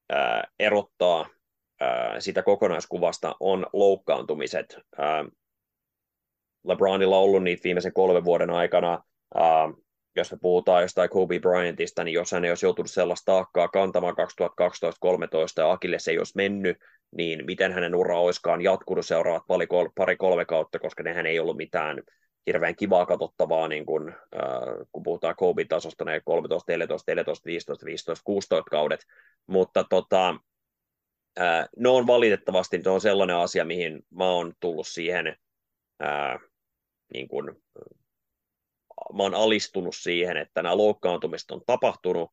ää, 0.10 0.48
erottaa 0.60 1.30
sitä 2.20 2.44
kokonaiskuvasta, 2.44 3.36
on 3.40 3.66
loukkaantumiset. 3.74 4.78
LeBronilla 6.64 7.18
on 7.18 7.24
ollut 7.24 7.44
niitä 7.44 7.64
viimeisen 7.64 7.94
kolmen 7.94 8.26
vuoden 8.26 8.50
aikana, 8.50 9.04
jos 10.16 10.32
me 10.32 10.38
puhutaan 10.42 10.82
jostain 10.82 11.10
Kobe 11.10 11.40
Bryantista, 11.40 12.04
niin 12.04 12.14
jos 12.14 12.32
hän 12.32 12.46
ei 12.46 12.52
olisi 12.52 12.66
joutunut 12.66 12.92
sellaista 12.92 13.32
taakkaa 13.32 13.68
kantamaan 13.68 14.16
2012-2013 14.16 14.18
ja 15.58 15.72
Akilles 15.72 16.08
ei 16.08 16.18
olisi 16.18 16.34
mennyt, 16.36 16.78
niin 17.16 17.46
miten 17.46 17.72
hänen 17.72 17.96
ura 17.96 18.20
olisikaan 18.20 18.62
jatkunut 18.62 19.06
seuraavat 19.06 19.44
pari-kolme 19.96 20.46
kautta, 20.46 20.80
koska 20.80 21.04
nehän 21.04 21.26
ei 21.26 21.40
ollut 21.40 21.58
mitään 21.58 22.04
hirveän 22.48 22.76
kivaa 22.76 23.06
katsottavaa, 23.06 23.68
niin 23.68 23.86
kun, 23.86 24.10
äh, 24.10 24.88
kun 24.92 25.04
puhutaan 25.04 25.36
Kobe-tasosta, 25.36 26.06
ne 26.06 26.22
13, 26.26 26.72
14, 26.72 27.12
14, 27.12 27.46
15, 27.46 27.86
15, 27.86 28.24
16 28.26 28.70
kaudet, 28.70 29.00
mutta 29.48 29.84
tota, 29.84 30.36
äh, 31.40 31.70
ne 31.78 31.90
on 31.90 32.08
valitettavasti 32.08 32.78
ne 32.78 32.92
on 32.92 33.02
sellainen 33.02 33.36
asia, 33.36 33.66
mihin 33.66 34.06
mä 34.10 34.30
oon 34.30 34.54
tullut 34.60 34.88
siihen, 34.88 35.36
äh, 36.04 36.40
niin 37.14 37.28
kun, 37.28 37.62
mä 39.14 39.24
oon 39.24 39.36
alistunut 39.36 39.96
siihen, 39.96 40.38
että 40.38 40.64
nämä 40.64 40.78
loukkaantumiset 40.78 41.52
on 41.52 41.62
tapahtunut, 41.66 42.32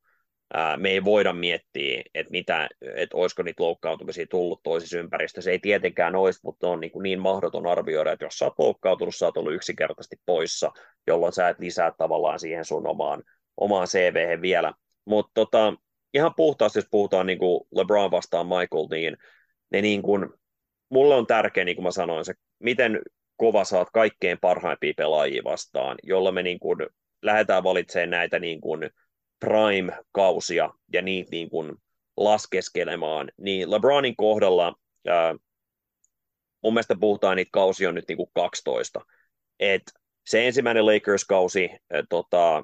me 0.77 0.89
ei 0.89 1.03
voida 1.03 1.33
miettiä, 1.33 2.03
että, 2.13 2.31
mitä, 2.31 2.69
että 2.95 3.17
olisiko 3.17 3.43
niitä 3.43 3.63
loukkaantumisia 3.63 4.25
tullut 4.29 4.63
toisessa 4.63 4.97
ympäristössä. 4.97 5.45
Se 5.45 5.51
ei 5.51 5.59
tietenkään 5.59 6.15
olisi, 6.15 6.39
mutta 6.43 6.67
on 6.67 6.79
niin, 6.79 6.91
kuin 6.91 7.03
niin 7.03 7.19
mahdoton 7.19 7.67
arvioida, 7.67 8.11
että 8.11 8.25
jos 8.25 8.37
sä 8.37 8.45
oot 8.45 8.59
loukkaantunut, 8.59 9.15
sä 9.15 9.25
oot 9.25 9.37
ollut 9.37 9.53
yksinkertaisesti 9.53 10.15
poissa, 10.25 10.71
jolloin 11.07 11.33
sä 11.33 11.49
et 11.49 11.59
lisää 11.59 11.91
tavallaan 11.97 12.39
siihen 12.39 12.65
sun 12.65 12.87
omaan, 12.87 13.23
omaan 13.57 13.87
cv 13.87 14.41
vielä. 14.41 14.73
Mutta 15.05 15.31
tota, 15.33 15.73
ihan 16.15 16.35
puhtaasti, 16.35 16.79
jos 16.79 16.87
puhutaan 16.91 17.27
niin 17.27 17.39
kuin 17.39 17.67
LeBron 17.75 18.11
vastaan 18.11 18.47
Michael, 18.47 18.87
niin 18.91 19.17
ne 19.71 19.81
niin 19.81 20.01
kuin, 20.01 20.29
mulle 20.89 21.15
on 21.15 21.27
tärkeä, 21.27 21.65
niin 21.65 21.75
kuin 21.75 21.83
mä 21.83 21.91
sanoin, 21.91 22.25
se, 22.25 22.33
miten 22.59 23.01
kova 23.37 23.63
saat 23.63 23.87
kaikkein 23.93 24.37
parhaimpia 24.39 24.93
pelaajia 24.97 25.43
vastaan, 25.43 25.97
jolla 26.03 26.31
me 26.31 26.43
niin 26.43 26.59
kuin 26.59 26.77
lähdetään 27.21 27.63
valitsemaan 27.63 28.09
näitä 28.09 28.39
niin 28.39 28.61
kuin 28.61 28.89
prime-kausia 29.39 30.69
ja 30.93 31.01
niitä 31.01 31.31
niin 31.31 31.49
kuin 31.49 31.75
laskeskelemaan, 32.17 33.31
niin 33.37 33.71
LeBronin 33.71 34.15
kohdalla 34.15 34.75
ää, 35.07 35.35
mun 36.63 36.73
mielestä 36.73 36.95
puhutaan 36.99 37.35
niitä 37.37 37.49
kausia 37.53 37.89
on 37.89 37.95
nyt 37.95 38.07
niin 38.07 38.17
kuin 38.17 38.29
12. 38.33 39.05
Et 39.59 39.83
se 40.25 40.47
ensimmäinen 40.47 40.85
Lakers-kausi 40.85 41.69
ää, 41.91 42.03
tota, 42.09 42.63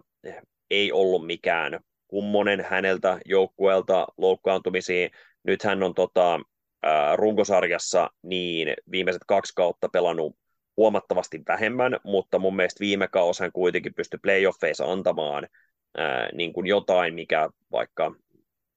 ei 0.70 0.91
ollut 0.91 1.26
mikään 1.26 1.80
kummonen 2.12 2.66
häneltä 2.70 3.20
joukkueelta 3.26 4.07
loukkaantumisiin. 4.18 5.12
Nyt 5.43 5.64
hän 5.64 5.84
on 5.84 5.93
tota, 5.93 6.39
runkosarjassa 7.16 8.09
niin 8.22 8.74
viimeiset 8.91 9.22
kaksi 9.28 9.53
kautta 9.55 9.89
pelannut 9.89 10.36
huomattavasti 10.78 11.41
vähemmän, 11.47 11.97
mutta 12.03 12.39
mun 12.39 12.55
mielestä 12.55 12.80
viime 12.80 13.07
kausi 13.07 13.43
hän 13.43 13.51
kuitenkin 13.51 13.93
pystyi 13.93 14.20
playoffeissa 14.24 14.91
antamaan 14.91 15.47
ää, 15.97 16.30
niin 16.34 16.53
kuin 16.53 16.68
jotain, 16.68 17.14
mikä 17.14 17.49
vaikka 17.72 18.16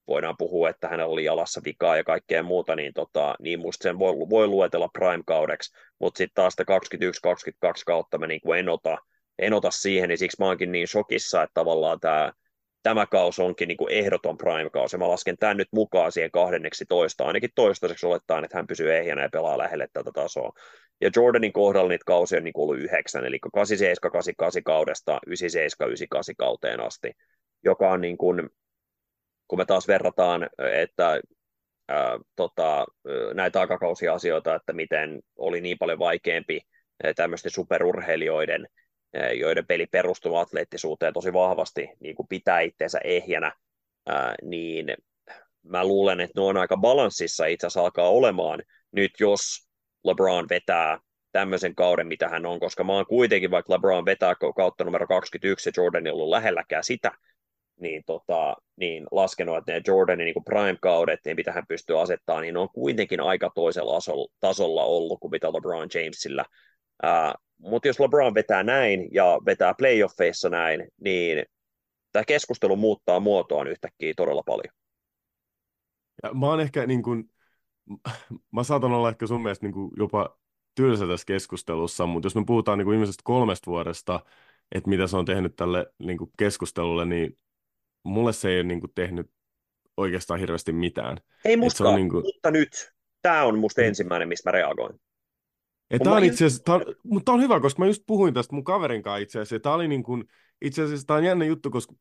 voidaan 0.09 0.37
puhua, 0.39 0.69
että 0.69 0.89
hänellä 0.89 1.13
oli 1.13 1.25
jalassa 1.25 1.61
vikaa 1.65 1.97
ja 1.97 2.05
kaikkea 2.05 2.43
muuta, 2.43 2.77
niin, 2.77 2.95
tota, 2.95 3.35
niin 3.41 3.61
musta 3.61 3.83
sen 3.83 3.99
voi, 3.99 4.15
voi 4.15 4.47
luetella 4.47 4.89
prime-kaudeksi, 4.89 5.75
mutta 5.99 6.19
sitten 6.19 6.35
taas 6.35 6.57
21-22 6.61 7.83
kautta 7.87 8.19
mä 8.19 8.27
niin 8.27 8.41
kuin 8.41 8.59
en, 8.59 8.69
ota, 8.69 8.99
en 9.39 9.53
ota 9.53 9.71
siihen, 9.71 10.09
niin 10.09 10.19
siksi 10.19 10.37
mä 10.41 10.47
oonkin 10.47 10.73
niin 10.73 10.89
shokissa, 10.89 11.43
että 11.43 11.55
tavallaan 11.55 12.01
tämä 12.01 12.33
tämä 12.85 13.07
kausi 13.07 13.43
onkin 13.43 13.69
niin 13.69 13.77
kuin 13.77 13.93
ehdoton 13.93 14.39
prime-kausi. 14.39 14.99
Mä 14.99 15.09
lasken 15.09 15.39
tämän 15.39 15.57
nyt 15.57 15.69
mukaan 15.73 16.13
siihen 16.13 16.31
kahdenneksi 16.31 16.85
toista, 16.89 17.25
ainakin 17.25 17.51
toistaiseksi 17.55 18.07
olettaen, 18.07 18.45
että 18.45 18.59
hän 18.59 18.67
pysyy 18.67 18.95
ehjänä 18.95 19.23
ja 19.23 19.29
pelaa 19.33 19.59
lähelle 19.59 19.89
tätä 19.93 20.11
tasoa. 20.15 20.53
Ja 21.01 21.11
Jordanin 21.17 21.53
kohdalla 21.53 21.89
niitä 21.89 22.05
kausia 22.07 22.39
on 22.39 22.45
niin 22.45 22.53
ollut 22.57 22.79
yhdeksän, 22.79 23.25
eli 23.25 23.39
87, 23.55 24.13
88 24.13 24.63
kaudesta 24.63 25.21
97, 25.27 25.89
98 25.89 26.35
kauteen 26.39 26.81
asti, 26.81 27.13
joka 27.65 27.91
on 27.91 28.01
niin 28.01 28.17
kuin, 28.17 28.51
kun 29.49 29.59
me 29.59 29.65
taas 29.65 29.89
verrataan, 29.89 30.51
että 30.73 31.21
ää, 31.89 32.19
tota, 32.37 32.87
näitä 33.35 33.61
aikakausia 33.61 34.15
asioita, 34.15 34.55
että 34.55 34.73
miten 34.73 35.21
oli 35.37 35.61
niin 35.61 35.79
paljon 35.79 35.99
vaikeampi 35.99 36.61
tämmöisten 37.17 37.51
superurheilijoiden 37.51 38.69
joiden 39.35 39.67
peli 39.67 39.87
perustuu 39.87 40.37
atleettisuuteen 40.37 41.13
tosi 41.13 41.33
vahvasti, 41.33 41.89
niin 42.01 42.15
kuin 42.15 42.29
pitää 42.29 42.61
itseensä 42.61 43.01
ehjänä, 43.05 43.53
niin 44.43 44.87
mä 45.63 45.85
luulen, 45.85 46.21
että 46.21 46.41
ne 46.41 46.47
on 46.47 46.57
aika 46.57 46.77
balanssissa 46.77 47.47
itse 47.47 47.67
asiassa 47.67 47.81
alkaa 47.81 48.09
olemaan 48.09 48.63
nyt, 48.93 49.13
jos 49.21 49.41
LeBron 50.05 50.47
vetää 50.49 50.99
tämmöisen 51.33 51.75
kauden, 51.75 52.07
mitä 52.07 52.29
hän 52.29 52.47
on, 52.47 52.61
koska 52.61 52.85
mä 52.85 52.93
oon 52.93 53.07
kuitenkin, 53.07 53.51
vaikka 53.51 53.73
LeBron 53.75 54.05
vetää 54.05 54.35
kautta 54.57 54.85
numero 54.85 55.07
21 55.07 55.69
ja 55.69 55.73
Jordan 55.77 56.07
ei 56.07 56.13
ollut 56.13 56.29
lähelläkään 56.29 56.85
sitä, 56.85 57.13
niin, 57.81 58.03
tota, 58.07 58.57
niin 58.77 59.07
laskenut, 59.11 59.57
että 59.57 59.73
ne 59.73 59.81
Jordanin 59.87 60.25
niin 60.25 60.45
prime-kaudet, 60.45 61.21
niin 61.25 61.37
mitä 61.37 61.53
hän 61.53 61.67
pystyy 61.69 62.01
asettamaan, 62.01 62.43
niin 62.43 62.57
on 62.57 62.69
kuitenkin 62.69 63.21
aika 63.21 63.51
toisella 63.55 64.25
tasolla 64.41 64.85
ollut 64.85 65.21
kuin 65.21 65.31
mitä 65.31 65.53
LeBron 65.53 65.89
Jamesillä. 65.95 66.45
Ää, 67.03 67.35
mutta 67.59 67.89
jos 67.89 68.01
LeBron 68.01 68.35
vetää 68.35 68.63
näin 68.63 69.09
ja 69.13 69.39
vetää 69.47 69.75
playoffeissa 69.79 70.49
näin, 70.49 70.89
niin 71.01 71.45
tämä 72.13 72.25
keskustelu 72.25 72.77
muuttaa 72.77 73.21
muotoaan 73.21 73.67
yhtäkkiä 73.67 74.13
todella 74.17 74.43
paljon. 74.47 74.75
Ja 76.23 76.35
mä 76.35 76.47
oon 76.47 76.61
ehkä 76.61 76.87
niin 76.87 77.03
kuin, 77.03 77.31
mä 78.53 78.63
saatan 78.63 78.93
olla 78.93 79.09
ehkä 79.09 79.27
sun 79.27 79.43
mielestä 79.43 79.67
niin 79.67 79.75
kuin 79.75 79.91
jopa 79.97 80.39
tylsä 80.75 81.07
tässä 81.07 81.27
keskustelussa, 81.27 82.07
mutta 82.07 82.27
jos 82.27 82.35
me 82.35 82.45
puhutaan 82.47 82.79
niin 82.79 82.85
kuin 82.85 82.93
viimeisestä 82.93 83.23
kolmesta 83.25 83.71
vuodesta, 83.71 84.21
että 84.75 84.91
mitä 84.91 85.07
se 85.07 85.17
on 85.17 85.25
tehnyt 85.25 85.57
tälle 85.57 85.87
niin 85.99 86.19
kuin 86.19 86.31
keskustelulle, 86.39 87.05
niin 87.05 87.39
mulle 88.03 88.33
se 88.33 88.49
ei 88.49 88.57
ole 88.57 88.65
niin 88.65 88.81
kuin 88.81 88.93
tehnyt 88.95 89.31
oikeastaan 89.97 90.41
hirveästi 90.41 90.73
mitään. 90.73 91.19
Ei 91.45 91.57
musta, 91.57 91.97
niin 91.97 92.11
kuin... 92.11 92.25
mutta 92.25 92.51
nyt. 92.51 92.95
Tämä 93.23 93.45
on 93.45 93.59
musta 93.59 93.81
mm. 93.81 93.87
ensimmäinen, 93.89 94.29
mistä 94.29 94.51
mä 94.51 94.53
reagoin. 94.53 95.01
Tämä 96.05 96.17
on 96.17 96.25
itse 96.25 96.45
asiassa, 96.45 96.65
tää 96.65 96.75
on, 96.75 96.85
mutta 97.05 97.25
tämä 97.25 97.35
on 97.37 97.43
hyvä, 97.43 97.61
koska 97.61 97.83
mä 97.83 97.87
just 97.87 98.03
puhuin 98.07 98.35
tästä 98.35 98.55
mun 98.55 98.65
kaverin 98.65 99.03
kanssa 99.03 99.19
itse 99.19 99.41
asiassa. 99.41 99.61
Tämä 99.61 99.75
oli 99.75 99.89
niin 99.89 100.03
kuin, 100.03 100.25
itse 100.63 100.83
asiassa 100.83 101.07
tämä 101.07 101.17
on 101.17 101.25
jännä 101.25 101.45
juttu, 101.45 101.71
koska 101.71 101.95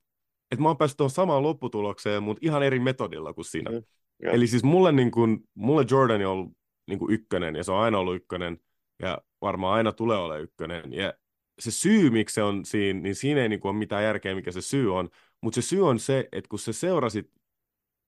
että 0.52 0.64
mä 0.64 0.70
oon 0.70 0.78
päässyt 0.78 0.98
tuohon 0.98 1.12
samaan 1.12 1.44
lopputulokseen, 1.44 2.24
mutta 2.24 2.40
ihan 2.42 2.64
eri 2.64 2.80
metodilla 2.80 3.34
kuin 3.34 3.46
sinä. 3.46 3.72
Mm, 3.72 3.84
Eli 4.20 4.48
siis 4.48 4.64
mulle, 4.64 4.92
niin 4.92 5.12
kuin, 5.12 5.40
mulle 5.54 5.86
Jordan 5.92 6.22
on 6.22 6.28
ollut 6.28 6.52
niin 6.88 7.00
kuin 7.00 7.14
ykkönen, 7.14 7.56
ja 7.56 7.64
se 7.64 7.72
on 7.72 7.80
aina 7.80 8.00
ollut 8.00 8.16
ykkönen, 8.16 8.60
ja 9.02 9.18
varmaan 9.42 9.74
aina 9.74 9.92
tulee 9.92 10.18
olemaan 10.18 10.44
ykkönen. 10.44 10.94
Ja 10.94 11.14
se 11.60 11.72
syy, 11.72 12.10
miksi 12.10 12.34
se 12.34 12.44
on 12.44 12.66
siinä, 12.66 13.00
niin 13.00 13.16
siinä 13.16 13.42
ei 13.42 13.50
niin 13.50 13.60
kuin 13.60 13.70
ole 13.70 13.80
mitään 13.80 14.04
järkeä, 14.04 14.36
mikä 14.36 14.52
se 14.52 14.62
syy 14.62 14.96
on, 14.96 15.10
mutta 15.42 15.62
se 15.62 15.68
syy 15.68 15.88
on 15.88 16.00
se, 16.00 16.30
että 16.32 16.50
kun 16.50 16.60
se 16.60 16.74
seurasit 16.74 17.32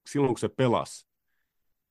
silloin, 0.09 0.33
kun 0.33 0.39
se 0.39 0.49
pelasi, 0.49 1.07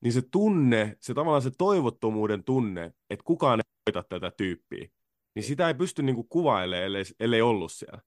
niin 0.04 0.12
se 0.12 0.22
tunne, 0.30 0.96
se 1.00 1.14
tavallaan 1.14 1.42
se 1.42 1.50
toivottomuuden 1.58 2.44
tunne, 2.44 2.92
että 3.10 3.24
kukaan 3.24 3.60
ei 3.60 3.64
voita 3.86 4.08
tätä 4.08 4.32
tyyppiä, 4.36 4.88
niin 5.34 5.42
sitä 5.42 5.68
ei 5.68 5.74
pysty 5.74 6.02
niin 6.02 6.16
kuin 6.16 6.28
kuvailemaan, 6.28 6.84
ellei, 6.84 7.04
ellei 7.20 7.42
ollut 7.42 7.72
siellä. 7.72 8.02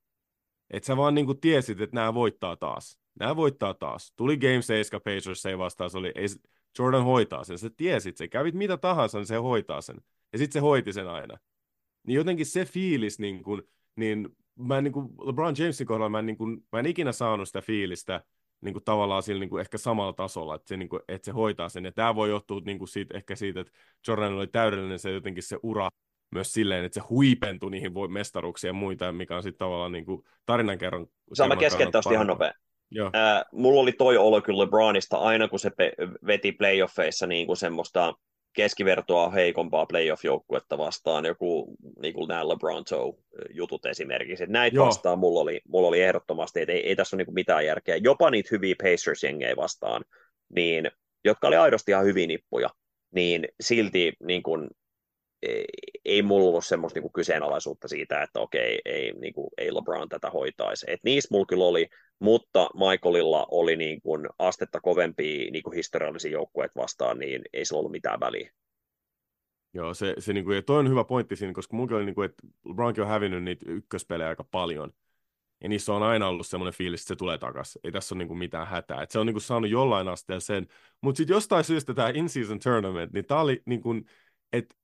Että 0.70 0.88
sä 0.88 0.98
vaan 0.98 1.16
niin 1.16 1.26
kuin 1.26 1.40
tiesit, 1.40 1.82
että 1.82 1.96
nämä 1.96 2.14
voittaa 2.14 2.56
taas. 2.56 3.00
Nämä 3.20 3.36
voittaa 3.36 3.74
taas. 3.74 4.14
Tuli 4.16 4.38
Game 4.38 4.62
7 4.62 5.02
Pacers, 5.02 5.46
ei 5.46 5.58
vastaan, 5.58 5.90
se 5.90 5.98
oli, 5.98 6.12
ei, 6.16 6.28
Jordan 6.80 7.04
hoitaa 7.04 7.44
sen. 7.44 7.58
Sä 7.58 7.70
tiesit, 7.78 8.18
se 8.18 8.28
kävit 8.28 8.56
mitä 8.56 8.78
tahansa, 8.78 9.18
niin 9.18 9.26
se 9.26 9.36
hoitaa 9.36 9.82
sen. 9.82 9.98
Ja 10.34 10.38
sitten 10.38 10.54
se 10.54 10.60
hoiti 10.60 10.94
sen 10.94 11.08
aina. 11.08 11.38
Niin 12.08 12.16
jotenkin 12.16 12.46
se 12.46 12.66
fiilis, 12.66 13.20
niin 13.20 13.44
kuin, 13.44 13.62
niin 13.96 14.30
mä 14.56 14.78
en, 14.78 14.84
niin 14.84 14.92
kuin 14.92 15.08
LeBron 15.26 15.56
Jamesin 15.58 15.88
kohdalla, 15.88 16.10
mä 16.10 16.20
en, 16.20 16.26
niin 16.26 16.38
kuin, 16.38 16.68
mä 16.72 16.80
en 16.80 16.86
ikinä 16.86 17.12
saanut 17.12 17.48
sitä 17.48 17.62
fiilistä, 17.62 18.24
niin 18.62 18.74
kuin 18.74 18.84
tavallaan 18.84 19.24
sillä 19.24 19.40
niin 19.40 19.50
kuin 19.50 19.62
ehkä 19.62 19.78
samalla 19.78 20.14
tasolla, 20.14 20.56
että 20.56 20.68
se, 20.68 20.78
niin 20.78 20.90
kuin, 20.90 21.02
että 21.08 21.26
se 21.26 21.32
hoitaa 21.32 21.70
sen. 21.70 21.86
Ja 21.86 21.92
tämä 21.92 22.16
voi 22.16 22.30
johtua 22.30 22.62
niin 22.66 22.78
kuin 22.78 22.88
siitä, 22.88 23.18
ehkä 23.18 23.36
siitä, 23.36 23.60
että 23.60 23.74
Jordan 24.08 24.34
oli 24.34 24.48
täydellinen 24.48 25.00
se 25.00 25.12
jotenkin 25.12 25.44
se 25.44 25.58
ura 25.64 25.90
myös 26.32 26.54
silleen, 26.54 26.86
että 26.86 27.00
se 27.02 27.08
huipentui 27.10 27.72
niihin 27.72 27.94
voi 27.94 28.08
mestaruuksiin 28.08 28.70
ja 28.70 28.74
muita, 28.74 29.12
mikä 29.12 29.36
on 29.36 29.44
sitten 29.44 29.60
tavallaan 29.60 29.92
niin 29.92 30.06
kuin 30.06 30.24
tarinankerron. 30.46 31.08
Saa 31.34 31.48
mä 31.48 31.56
keskeyttää 31.56 32.02
ihan 32.12 32.28
nopea. 32.28 32.52
Joo. 32.92 33.12
Äh, 33.16 33.46
mulla 33.52 33.82
oli 33.82 33.92
toi 33.92 34.18
olo 34.18 34.42
kyllä 34.42 34.60
LeBronista 34.60 35.18
aina, 35.18 35.48
kun 35.48 35.60
se 35.60 35.70
pe- 35.70 35.94
veti 36.28 36.52
playoffeissa 36.52 37.28
niin 37.28 37.48
kuin 37.48 37.58
semmoista 37.58 38.14
keskivertoa 38.58 39.30
heikompaa 39.30 39.86
playoff-joukkuetta 39.86 40.78
vastaan, 40.78 41.26
joku 41.26 41.76
niin 42.02 42.14
kuin 42.14 42.28
nämä 42.28 42.48
LeBron 42.48 42.84
jutut 43.54 43.86
esimerkiksi. 43.86 44.44
Että 44.44 44.54
näitä 44.54 44.76
Joo. 44.76 44.86
vastaan 44.86 45.20
mulla 45.20 45.40
oli, 45.40 45.62
mulla 45.68 45.88
oli 45.88 46.02
ehdottomasti, 46.02 46.62
että 46.62 46.74
ei, 46.74 46.88
ei 46.88 46.96
tässä 46.96 47.16
ole 47.16 47.24
niin 47.24 47.34
mitään 47.34 47.66
järkeä. 47.66 47.96
Jopa 47.96 48.32
niitä 48.32 48.50
hyviä 48.52 48.76
Pacers-jengejä 48.84 49.56
vastaan, 49.56 50.04
niin, 50.56 50.92
jotka 51.26 51.48
oli 51.48 51.56
aidosti 51.56 51.92
ihan 51.92 52.06
hyviä 52.06 52.28
nippuja, 52.28 52.70
niin 53.12 53.48
silti 53.62 54.14
niin 54.24 54.44
kuin, 54.44 54.70
ei, 56.06 56.22
mulla 56.22 56.50
ollut 56.50 56.66
semmoista 56.66 57.00
niin 57.00 57.14
kyseenalaisuutta 57.14 57.88
siitä, 57.88 58.24
että 58.24 58.40
okei, 58.40 58.82
ei, 58.86 59.12
niin 59.12 59.34
kuin, 59.34 59.50
ei 59.58 59.74
LeBron 59.74 60.10
tätä 60.10 60.30
hoitaisi. 60.30 60.86
Et 60.90 61.00
niissä 61.04 61.28
mulla 61.32 61.46
kyllä 61.46 61.64
oli, 61.64 61.88
mutta 62.20 62.70
Michaelilla 62.74 63.48
oli 63.52 63.78
niin 63.78 64.02
kuin 64.02 64.30
astetta 64.40 64.82
kovempia 64.82 65.52
niin 65.52 65.64
kuin 65.64 65.76
historiallisia 65.76 66.32
joukkueet 66.32 66.72
vastaan, 66.76 67.20
niin 67.20 67.42
ei 67.54 67.66
sillä 67.66 67.80
ollut 67.80 67.92
mitään 67.92 68.20
väliä. 68.20 68.52
Joo, 69.74 69.94
se, 69.94 70.16
se 70.20 70.34
niin 70.34 70.46
kuin, 70.46 70.56
ja 70.56 70.62
toi 70.62 70.80
on 70.80 70.90
hyvä 70.90 71.04
pointti 71.04 71.36
siinä, 71.36 71.54
koska 71.54 71.76
mulla 71.76 71.96
oli, 71.96 72.06
niin 72.06 72.16
kuin, 72.16 72.26
että 72.26 72.48
LeBronkin 72.66 73.04
on 73.04 73.10
hävinnyt 73.10 73.44
niitä 73.44 73.66
ykköspelejä 73.72 74.30
aika 74.30 74.44
paljon, 74.44 74.94
ja 75.64 75.70
niissä 75.70 75.94
on 75.94 76.04
aina 76.04 76.28
ollut 76.28 76.48
semmoinen 76.48 76.74
fiilis, 76.74 77.02
että 77.02 77.08
se 77.08 77.16
tulee 77.16 77.38
takaisin. 77.38 77.82
Ei 77.84 77.92
tässä 77.92 78.16
ole 78.16 78.20
niin 78.20 78.28
kuin 78.28 78.38
mitään 78.38 78.68
hätää. 78.68 79.02
Et 79.02 79.12
se 79.12 79.20
on 79.20 79.26
niin 79.26 79.34
kuin 79.34 79.42
saanut 79.42 79.70
jollain 79.70 80.08
asteella 80.08 80.40
sen. 80.40 80.68
Mutta 81.02 81.18
sitten 81.18 81.34
jostain 81.34 81.64
syystä 81.64 81.94
tämä 81.94 82.10
in-season 82.10 82.60
tournament, 82.60 83.14
niin 83.14 83.26
tämä 83.26 83.42
oli 83.42 83.62
niin 83.66 83.82
kuin, 83.82 84.06
että 84.54 84.76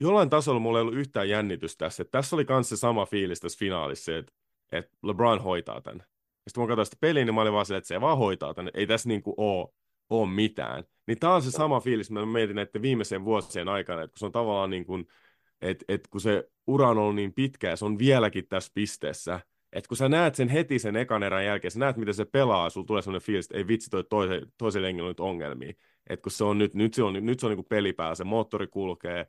jollain 0.00 0.30
tasolla 0.30 0.60
mulla 0.60 0.78
ei 0.78 0.82
ollut 0.82 0.94
yhtään 0.94 1.28
jännitys 1.28 1.76
tässä. 1.76 2.02
Että 2.02 2.18
tässä 2.18 2.36
oli 2.36 2.46
myös 2.48 2.68
se 2.68 2.76
sama 2.76 3.06
fiilis 3.06 3.40
tässä 3.40 3.58
finaalissa, 3.58 4.16
että, 4.16 4.32
että 4.72 4.96
LeBron 5.02 5.42
hoitaa 5.42 5.80
tämän. 5.80 5.98
Ja 5.98 6.50
sitten 6.50 6.60
kun 6.60 6.62
mä 6.62 6.68
katsoin 6.68 6.86
sitä 6.86 6.96
peliä, 7.00 7.24
niin 7.24 7.34
mä 7.34 7.40
olin 7.40 7.52
vaan 7.52 7.66
silleen, 7.66 7.78
että 7.78 7.88
se 7.88 8.00
vaan 8.00 8.18
hoitaa 8.18 8.54
tämän. 8.54 8.70
Ei 8.74 8.86
tässä 8.86 9.08
niinku 9.08 9.34
ole, 9.36 9.68
ole 10.10 10.30
mitään. 10.30 10.84
Niin 11.06 11.18
tämä 11.18 11.34
on 11.34 11.42
se 11.42 11.50
sama 11.50 11.80
fiilis, 11.80 12.10
mitä 12.10 12.26
mä 12.26 12.32
mietin 12.32 12.56
näiden 12.56 12.82
viimeisen 12.82 13.24
vuosien 13.24 13.68
aikana, 13.68 14.02
että 14.02 14.12
kun 14.12 14.18
se 14.18 14.26
on 14.26 14.32
tavallaan 14.32 14.70
niin 14.70 14.84
kuin, 14.84 15.06
että, 15.62 15.84
että 15.88 16.08
kun 16.10 16.20
se 16.20 16.48
ura 16.66 16.88
on 16.88 16.98
ollut 16.98 17.14
niin 17.14 17.34
pitkä 17.34 17.70
ja 17.70 17.76
se 17.76 17.84
on 17.84 17.98
vieläkin 17.98 18.48
tässä 18.48 18.72
pisteessä, 18.74 19.40
että 19.72 19.88
kun 19.88 19.96
sä 19.96 20.08
näet 20.08 20.34
sen 20.34 20.48
heti 20.48 20.78
sen 20.78 20.96
ekan 20.96 21.22
erän 21.22 21.44
jälkeen, 21.44 21.70
sä 21.70 21.78
näet, 21.78 21.96
miten 21.96 22.14
se 22.14 22.24
pelaa, 22.24 22.70
sulla 22.70 22.86
tulee 22.86 23.02
sellainen 23.02 23.26
fiilis, 23.26 23.44
että 23.44 23.58
ei 23.58 23.66
vitsi, 23.66 23.90
toi 23.90 24.04
toisen, 24.04 24.52
toiselle 24.58 24.88
on 24.88 24.96
nyt 24.96 25.20
ongelmia. 25.20 25.72
Että 26.10 26.22
kun 26.22 26.32
se 26.32 26.44
on 26.44 26.58
nyt, 26.58 26.74
nyt 26.74 26.94
se 26.94 27.02
on, 27.02 27.26
nyt 27.26 27.40
se 27.40 27.46
on 27.46 27.50
niin 27.50 27.56
kuin 27.56 27.68
pelipää, 27.68 28.14
se 28.14 28.24
moottori 28.24 28.66
kulkee, 28.66 29.26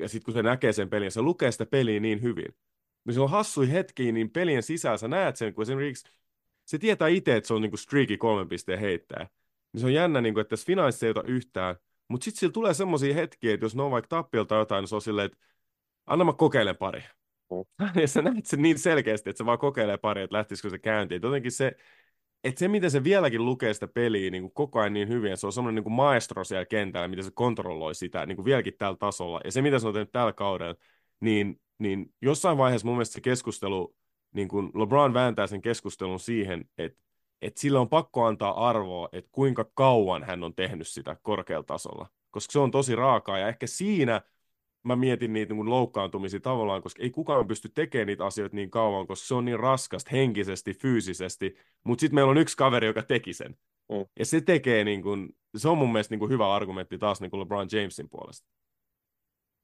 ja 0.00 0.08
sitten 0.08 0.24
kun 0.24 0.34
se 0.34 0.42
näkee 0.42 0.72
sen 0.72 0.90
pelin, 0.90 1.10
se 1.10 1.22
lukee 1.22 1.52
sitä 1.52 1.66
peliä 1.66 2.00
niin 2.00 2.22
hyvin, 2.22 2.54
niin 3.04 3.14
se 3.14 3.20
on 3.20 3.30
hassui 3.30 3.72
hetki, 3.72 4.12
niin 4.12 4.30
pelien 4.30 4.62
sisällä 4.62 4.96
sä 4.96 5.08
näet 5.08 5.36
sen, 5.36 5.54
kun 5.54 5.62
esimerkiksi 5.62 6.08
se 6.64 6.78
tietää 6.78 7.08
itse, 7.08 7.36
että 7.36 7.48
se 7.48 7.54
on 7.54 7.62
niinku 7.62 7.76
streaki 7.76 8.16
kolmen 8.16 8.48
pisteen 8.48 8.80
heittää. 8.80 9.28
Niin 9.72 9.80
se 9.80 9.86
on 9.86 9.94
jännä, 9.94 10.20
niinku, 10.20 10.40
että 10.40 10.50
tässä 10.50 10.66
finaalissa 10.66 11.06
ei 11.06 11.10
ota 11.10 11.22
yhtään, 11.22 11.76
mutta 12.08 12.24
sitten 12.24 12.40
sillä 12.40 12.52
tulee 12.52 12.74
semmoisia 12.74 13.14
hetkiä, 13.14 13.54
että 13.54 13.66
jos 13.66 13.76
ne 13.76 13.82
on 13.82 13.90
vaikka 13.90 14.08
tappiolta 14.08 14.54
jotain, 14.54 14.82
niin 14.82 14.88
se 14.88 14.94
on 14.94 15.02
silleen, 15.02 15.26
että 15.26 15.38
anna 16.06 16.24
mä 16.24 16.32
kokeilen 16.32 16.76
pari. 16.76 17.04
Mm. 17.50 17.86
Ja 18.00 18.08
sä 18.08 18.22
näet 18.22 18.46
sen 18.46 18.62
niin 18.62 18.78
selkeästi, 18.78 19.30
että 19.30 19.38
se 19.38 19.46
vaan 19.46 19.58
kokeilee 19.58 19.96
pari, 19.96 20.22
että 20.22 20.36
lähtisikö 20.36 20.70
se 20.70 20.78
käyntiin. 20.78 21.20
Jotenkin 21.22 21.52
se, 21.52 21.76
että 22.44 22.58
se, 22.58 22.68
miten 22.68 22.90
se 22.90 23.04
vieläkin 23.04 23.44
lukee 23.44 23.74
sitä 23.74 23.88
peliä 23.88 24.30
niin 24.30 24.42
kuin 24.42 24.54
koko 24.54 24.80
ajan 24.80 24.92
niin 24.92 25.08
hyvin, 25.08 25.36
se 25.36 25.46
on 25.46 25.52
semmoinen 25.52 25.74
niin 25.74 25.84
kuin 25.84 25.94
maestro 25.94 26.44
siellä 26.44 26.66
kentällä, 26.66 27.08
miten 27.08 27.24
se 27.24 27.30
kontrolloi 27.34 27.94
sitä 27.94 28.26
niin 28.26 28.36
kuin 28.36 28.44
vieläkin 28.44 28.74
tällä 28.78 28.96
tasolla. 28.96 29.40
Ja 29.44 29.52
se, 29.52 29.62
mitä 29.62 29.78
se 29.78 29.86
on 29.86 29.92
tehnyt 29.92 30.12
tällä 30.12 30.32
kaudella, 30.32 30.74
niin, 31.20 31.60
niin 31.78 32.14
jossain 32.22 32.58
vaiheessa 32.58 32.86
mun 32.86 32.96
mielestä 32.96 33.14
se 33.14 33.20
keskustelu, 33.20 33.96
niin 34.32 34.48
kuin 34.48 34.70
LeBron 34.74 35.14
vääntää 35.14 35.46
sen 35.46 35.62
keskustelun 35.62 36.20
siihen, 36.20 36.64
että, 36.78 36.98
että 37.42 37.60
sillä 37.60 37.80
on 37.80 37.88
pakko 37.88 38.24
antaa 38.24 38.68
arvoa, 38.68 39.08
että 39.12 39.30
kuinka 39.32 39.70
kauan 39.74 40.22
hän 40.22 40.44
on 40.44 40.54
tehnyt 40.54 40.88
sitä 40.88 41.16
korkealla 41.22 41.64
tasolla. 41.64 42.08
Koska 42.30 42.52
se 42.52 42.58
on 42.58 42.70
tosi 42.70 42.96
raakaa 42.96 43.38
ja 43.38 43.48
ehkä 43.48 43.66
siinä– 43.66 44.20
mä 44.84 44.96
mietin 44.96 45.32
niitä 45.32 45.54
niin 45.54 45.70
loukkaantumisia 45.70 46.40
tavallaan, 46.40 46.82
koska 46.82 47.02
ei 47.02 47.10
kukaan 47.10 47.46
pysty 47.46 47.68
tekemään 47.68 48.06
niitä 48.06 48.26
asioita 48.26 48.56
niin 48.56 48.70
kauan, 48.70 49.06
koska 49.06 49.26
se 49.26 49.34
on 49.34 49.44
niin 49.44 49.60
raskasta 49.60 50.10
henkisesti, 50.12 50.74
fyysisesti, 50.74 51.56
mutta 51.84 52.00
sitten 52.00 52.14
meillä 52.14 52.30
on 52.30 52.38
yksi 52.38 52.56
kaveri, 52.56 52.86
joka 52.86 53.02
teki 53.02 53.32
sen. 53.32 53.56
Mm. 53.88 54.06
Ja 54.18 54.24
se 54.24 54.40
tekee, 54.40 54.84
niin 54.84 55.02
kuin, 55.02 55.28
se 55.56 55.68
on 55.68 55.78
mun 55.78 55.92
mielestä 55.92 56.12
niin 56.12 56.18
kuin 56.18 56.30
hyvä 56.30 56.54
argumentti 56.54 56.98
taas 56.98 57.20
niin 57.20 57.30
kuin 57.30 57.40
LeBron 57.40 57.68
Jamesin 57.72 58.08
puolesta. 58.08 58.48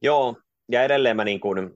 Joo, 0.02 0.36
ja 0.68 0.82
edelleen 0.82 1.16
mä, 1.16 1.24
niin 1.24 1.40
kuin, 1.40 1.70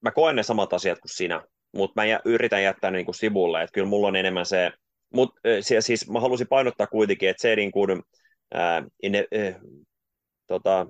mä 0.00 0.10
koen 0.10 0.36
ne 0.36 0.42
samat 0.42 0.72
asiat 0.72 0.98
kuin 0.98 1.14
sinä, 1.14 1.42
mutta 1.74 2.02
mä 2.02 2.20
yritän 2.24 2.62
jättää 2.62 2.90
ne 2.90 2.96
niin 2.96 3.06
kuin 3.06 3.14
sivulle, 3.14 3.62
että 3.62 3.74
kyllä 3.74 3.88
mulla 3.88 4.08
on 4.08 4.16
enemmän 4.16 4.46
se, 4.46 4.72
mutta 5.14 5.40
siis 5.80 6.10
mä 6.10 6.20
halusin 6.20 6.48
painottaa 6.48 6.86
kuitenkin, 6.86 7.28
että 7.28 7.40
se 7.40 7.56
niin 7.56 7.72
kuin, 7.72 8.02
ää, 8.54 8.84
ne, 9.08 9.26
äh, 9.36 9.60
tota, 10.46 10.86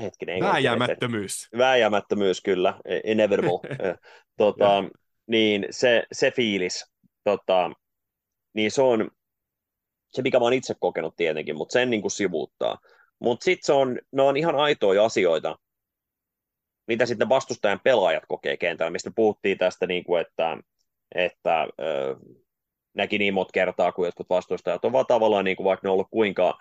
hetkinen. 0.00 0.40
Vääjäämättömyys. 0.40 1.48
Vääjäämättömyys, 1.58 2.40
kyllä. 2.40 2.80
E, 2.84 3.00
inevitable. 3.04 3.76
tota, 4.36 4.84
niin 5.26 5.66
se, 5.70 6.02
se 6.12 6.30
fiilis, 6.30 6.92
tota, 7.24 7.70
niin 8.54 8.70
se 8.70 8.82
on 8.82 9.10
se, 10.12 10.22
mikä 10.22 10.38
mä 10.38 10.44
oon 10.44 10.52
itse 10.52 10.74
kokenut 10.80 11.16
tietenkin, 11.16 11.56
mutta 11.56 11.72
sen 11.72 11.90
niin 11.90 12.00
kuin 12.00 12.10
sivuuttaa. 12.10 12.78
Mutta 13.18 13.44
sitten 13.44 13.66
se 13.66 13.72
on, 13.72 13.98
ne 14.12 14.22
on 14.22 14.36
ihan 14.36 14.54
aitoja 14.54 15.04
asioita, 15.04 15.58
mitä 16.86 17.06
sitten 17.06 17.28
vastustajan 17.28 17.80
pelaajat 17.84 18.24
kokee 18.28 18.56
kentällä, 18.56 18.90
mistä 18.90 19.10
puhuttiin 19.14 19.58
tästä, 19.58 19.86
niin 19.86 20.04
kuin, 20.04 20.20
että, 20.20 20.58
että 21.14 21.68
ö, 21.80 22.16
näki 22.94 23.18
niin 23.18 23.34
monta 23.34 23.52
kertaa 23.52 23.92
kuin 23.92 24.06
jotkut 24.06 24.30
vastustajat 24.30 24.84
on 24.84 24.92
vaan 24.92 25.06
tavallaan, 25.06 25.44
niin 25.44 25.56
kuin, 25.56 25.64
vaikka 25.64 25.86
ne 25.86 25.90
on 25.90 25.94
ollut 25.94 26.10
kuinka 26.10 26.58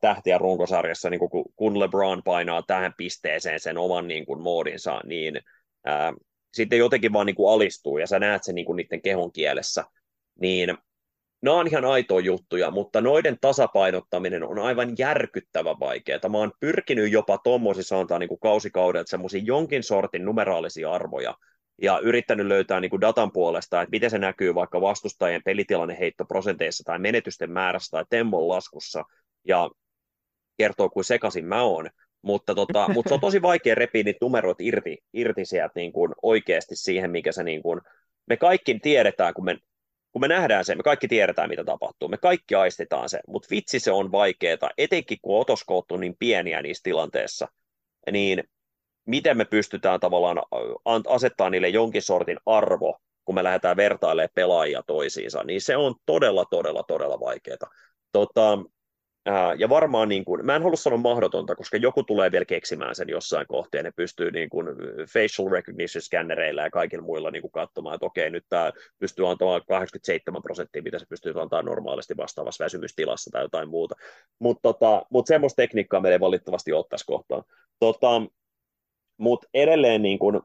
tähtiä 0.00 0.38
runkosarjassa, 0.38 1.10
niin 1.10 1.20
kun 1.56 1.80
LeBron 1.80 2.22
painaa 2.22 2.62
tähän 2.62 2.94
pisteeseen 2.96 3.60
sen 3.60 3.78
oman 3.78 4.08
niin 4.08 4.26
kuin, 4.26 4.42
moodinsa, 4.42 5.00
niin 5.04 5.40
ää, 5.84 6.12
sitten 6.54 6.78
jotenkin 6.78 7.12
vaan 7.12 7.26
niin 7.26 7.36
kuin 7.36 7.52
alistuu, 7.52 7.98
ja 7.98 8.06
sä 8.06 8.18
näet 8.18 8.44
sen 8.44 8.54
niin 8.54 8.66
kuin 8.66 8.76
niiden 8.76 9.02
kehon 9.02 9.32
kielessä, 9.32 9.84
niin 10.40 10.78
nämä 11.42 11.56
on 11.56 11.66
ihan 11.66 11.84
aitoja 11.84 12.24
juttuja, 12.24 12.70
mutta 12.70 13.00
noiden 13.00 13.36
tasapainottaminen 13.40 14.42
on 14.42 14.58
aivan 14.58 14.94
järkyttävä 14.98 15.76
vaikeaa. 15.80 16.28
Mä 16.28 16.38
oon 16.38 16.52
pyrkinyt 16.60 17.12
jopa 17.12 17.38
tuommoisissa 17.38 18.00
antaa 18.00 18.18
niin 18.18 18.40
kausikaudelta 18.42 19.10
semmoisia 19.10 19.42
jonkin 19.44 19.82
sortin 19.82 20.24
numeraalisia 20.24 20.92
arvoja, 20.92 21.34
ja 21.82 21.98
yrittänyt 21.98 22.46
löytää 22.46 22.80
niin 22.80 22.90
kuin 22.90 23.00
datan 23.00 23.32
puolesta, 23.32 23.82
että 23.82 23.90
miten 23.90 24.10
se 24.10 24.18
näkyy 24.18 24.54
vaikka 24.54 24.80
vastustajien 24.80 25.42
pelitilanne 25.44 25.98
heittoprosenteissa 25.98 26.84
tai 26.84 26.98
menetysten 26.98 27.50
määrässä 27.50 27.90
tai 27.90 28.04
temmon 28.10 28.48
laskussa, 28.48 29.04
ja 29.44 29.70
kertoo, 30.56 30.90
kuin 30.90 31.04
sekaisin 31.04 31.44
mä 31.44 31.62
oon. 31.62 31.90
Mutta, 32.22 32.54
tota, 32.54 32.88
mutta 32.94 33.08
se 33.08 33.14
on 33.14 33.20
tosi 33.20 33.42
vaikea 33.42 33.74
repiä 33.74 34.02
niitä 34.02 34.18
numeroita 34.20 34.62
irti, 34.62 34.98
irti 35.12 35.44
sieltä 35.44 35.72
niin 35.74 35.92
kuin 35.92 36.12
oikeasti 36.22 36.76
siihen, 36.76 37.10
mikä 37.10 37.32
se 37.32 37.42
niin 37.42 37.62
kuin, 37.62 37.80
me 38.26 38.36
kaikki 38.36 38.78
tiedetään, 38.78 39.34
kun 39.34 39.44
me 39.44 39.58
kun 40.12 40.20
me 40.20 40.28
nähdään 40.28 40.64
se, 40.64 40.74
me 40.74 40.82
kaikki 40.82 41.08
tiedetään, 41.08 41.48
mitä 41.48 41.64
tapahtuu, 41.64 42.08
me 42.08 42.16
kaikki 42.16 42.54
aistitaan 42.54 43.08
se, 43.08 43.20
mutta 43.26 43.48
vitsi 43.50 43.80
se 43.80 43.92
on 43.92 44.12
vaikeaa, 44.12 44.70
etenkin 44.78 45.18
kun 45.22 45.40
otoskoot 45.40 45.92
on 45.92 46.00
niin 46.00 46.16
pieniä 46.18 46.62
niissä 46.62 46.82
tilanteissa, 46.82 47.48
niin 48.12 48.44
miten 49.06 49.36
me 49.36 49.44
pystytään 49.44 50.00
tavallaan 50.00 50.42
asettaa 51.08 51.50
niille 51.50 51.68
jonkin 51.68 52.02
sortin 52.02 52.38
arvo, 52.46 52.98
kun 53.24 53.34
me 53.34 53.44
lähdetään 53.44 53.76
vertailemaan 53.76 54.30
pelaajia 54.34 54.82
toisiinsa, 54.86 55.44
niin 55.44 55.60
se 55.60 55.76
on 55.76 55.94
todella, 56.06 56.44
todella, 56.44 56.82
todella 56.82 57.20
vaikeaa. 57.20 57.70
Tota, 58.12 58.58
ja 59.58 59.68
varmaan, 59.68 60.08
niin 60.08 60.24
kuin, 60.24 60.46
mä 60.46 60.56
en 60.56 60.62
halua 60.62 60.76
sanoa 60.76 60.98
mahdotonta, 60.98 61.54
koska 61.54 61.76
joku 61.76 62.02
tulee 62.02 62.32
vielä 62.32 62.44
keksimään 62.44 62.94
sen 62.94 63.08
jossain 63.08 63.46
kohteen, 63.46 63.84
ne 63.84 63.90
pystyy 63.96 64.30
niin 64.30 64.48
kuin 64.48 64.66
facial 65.12 65.50
recognition 65.50 66.02
scannereilla 66.02 66.62
ja 66.62 66.70
kaikilla 66.70 67.04
muilla 67.04 67.30
niin 67.30 67.42
kuin 67.42 67.52
katsomaan, 67.52 67.94
että 67.94 68.06
okei, 68.06 68.30
nyt 68.30 68.44
tämä 68.48 68.72
pystyy 68.98 69.30
antamaan 69.30 69.62
87 69.68 70.42
prosenttia, 70.42 70.82
mitä 70.82 70.98
se 70.98 71.06
pystyy 71.08 71.40
antamaan 71.40 71.64
normaalisti 71.64 72.16
vastaavassa 72.16 72.64
väsymystilassa 72.64 73.30
tai 73.30 73.42
jotain 73.42 73.68
muuta. 73.68 73.94
Mutta 74.38 74.60
tota, 74.62 75.06
mut 75.10 75.26
semmoista 75.26 75.56
tekniikkaa 75.56 76.00
meidän 76.00 76.20
valitettavasti 76.20 76.72
ottaisi 76.72 77.06
kohtaan. 77.06 77.42
Tota, 77.78 78.22
Mutta 79.18 79.48
edelleen 79.54 80.02
niin 80.02 80.18
kuin, 80.18 80.40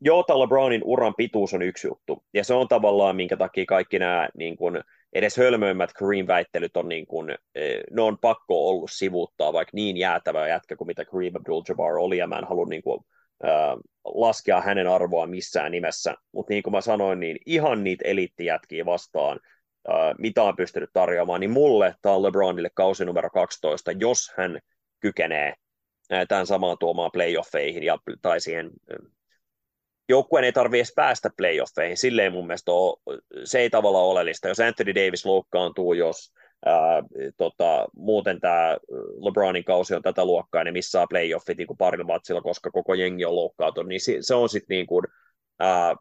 joo, 0.00 0.24
LeBronin 0.28 0.82
uran 0.84 1.14
pituus 1.16 1.54
on 1.54 1.62
yksi 1.62 1.88
juttu, 1.88 2.24
ja 2.34 2.44
se 2.44 2.54
on 2.54 2.68
tavallaan, 2.68 3.16
minkä 3.16 3.36
takia 3.36 3.64
kaikki 3.66 3.98
nämä 3.98 4.28
niin 4.34 4.56
kuin, 4.56 4.80
edes 5.12 5.36
hölmöimmät 5.36 5.92
Kareem-väittelyt 5.92 6.76
on, 6.76 6.88
niin 6.88 7.06
kuin, 7.06 7.30
e, 7.54 7.80
ne 7.90 8.02
on 8.02 8.18
pakko 8.18 8.68
ollut 8.68 8.90
sivuuttaa, 8.92 9.52
vaikka 9.52 9.70
niin 9.74 9.96
jäätävä 9.96 10.48
jätkä 10.48 10.76
kuin 10.76 10.88
mitä 10.88 11.04
Kareem 11.04 11.34
Abdul-Jabbar 11.34 11.98
oli, 11.98 12.18
ja 12.18 12.26
mä 12.26 12.38
en 12.38 12.48
halua 12.48 12.66
niin 12.66 12.82
kuin, 12.82 13.00
äh, 13.44 13.76
laskea 14.04 14.60
hänen 14.60 14.88
arvoa 14.88 15.26
missään 15.26 15.72
nimessä, 15.72 16.14
mutta 16.32 16.52
niin 16.52 16.62
kuin 16.62 16.72
mä 16.72 16.80
sanoin, 16.80 17.20
niin 17.20 17.38
ihan 17.46 17.84
niitä 17.84 18.04
eliittijätkiä 18.08 18.86
vastaan, 18.86 19.40
äh, 19.88 20.14
mitä 20.18 20.42
on 20.42 20.56
pystynyt 20.56 20.90
tarjoamaan, 20.92 21.40
niin 21.40 21.50
mulle 21.50 21.94
tämä 22.02 22.14
on 22.14 22.22
LeBronille 22.22 22.70
kausi 22.74 23.04
numero 23.04 23.30
12, 23.30 23.92
jos 23.92 24.32
hän 24.36 24.58
kykenee 25.00 25.54
tämän 26.28 26.46
samaan 26.46 26.76
tuomaan 26.80 27.10
playoffeihin 27.12 27.82
ja, 27.82 27.98
tai 28.22 28.40
siihen 28.40 28.70
joukkueen 30.08 30.44
ei 30.44 30.52
tarvitse 30.52 30.78
edes 30.78 30.92
päästä 30.94 31.30
playoffeihin, 31.36 31.96
sille 31.96 32.22
ei 32.22 32.30
mun 32.30 32.46
mielestä 32.46 32.72
ole, 32.72 33.18
se 33.44 33.58
ei 33.58 33.70
tavallaan 33.70 34.04
oleellista. 34.04 34.48
Jos 34.48 34.60
Anthony 34.60 34.94
Davis 34.94 35.26
loukkaantuu, 35.26 35.92
jos 35.92 36.32
ää, 36.66 37.02
tota, 37.36 37.86
muuten 37.96 38.40
tämä 38.40 38.76
LeBronin 39.20 39.64
kausi 39.64 39.94
on 39.94 40.02
tätä 40.02 40.24
luokkaa, 40.24 40.64
niin 40.64 40.72
missaa 40.72 41.06
playoffit 41.06 41.58
niin 41.58 41.68
parilla 41.78 42.06
matsilla, 42.06 42.40
koska 42.40 42.70
koko 42.70 42.94
jengi 42.94 43.24
on 43.24 43.36
loukkaantunut, 43.36 43.88
niin 43.88 44.00
se 44.20 44.34
on 44.34 44.48
sitten 44.48 44.74
niin 44.74 44.86
kuin, 44.86 45.04
ää, 45.58 45.96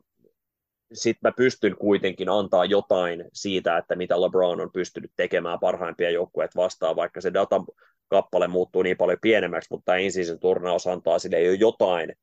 sit 0.94 1.18
mä 1.22 1.32
pystyn 1.32 1.76
kuitenkin 1.78 2.30
antaa 2.30 2.66
jotain 2.66 3.26
siitä, 3.34 3.78
että 3.78 3.96
mitä 3.96 4.22
LeBron 4.22 4.62
on 4.62 4.72
pystynyt 4.74 5.12
tekemään 5.16 5.60
parhaimpia 5.60 6.10
joukkueet 6.10 6.56
vastaan, 6.56 6.96
vaikka 6.96 7.22
se 7.22 7.34
datan 7.34 7.66
kappale 8.08 8.48
muuttuu 8.48 8.82
niin 8.82 8.98
paljon 8.98 9.18
pienemmäksi, 9.22 9.68
mutta 9.72 9.96
ensin 9.96 10.26
se 10.26 10.38
turnaus 10.38 10.88
antaa 10.88 11.20
sille 11.20 11.42
jo 11.42 11.54
jotain 11.54 12.14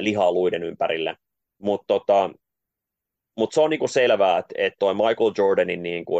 lihaa 0.00 0.32
luiden 0.32 0.62
ympärille. 0.62 1.16
Mutta 1.58 1.84
tota, 1.86 2.30
mut 3.36 3.52
se 3.52 3.60
on 3.60 3.70
niinku 3.70 3.88
selvää, 3.88 4.38
että 4.38 4.54
et 4.58 4.74
toi 4.78 4.94
Michael 4.94 5.32
Jordanin 5.38 5.82
niinku 5.82 6.14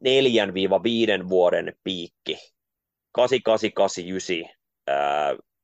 neljän 0.00 0.54
viiva 0.54 0.82
viiden 0.82 1.28
vuoden 1.28 1.72
piikki, 1.84 2.38
8889, 3.12 4.56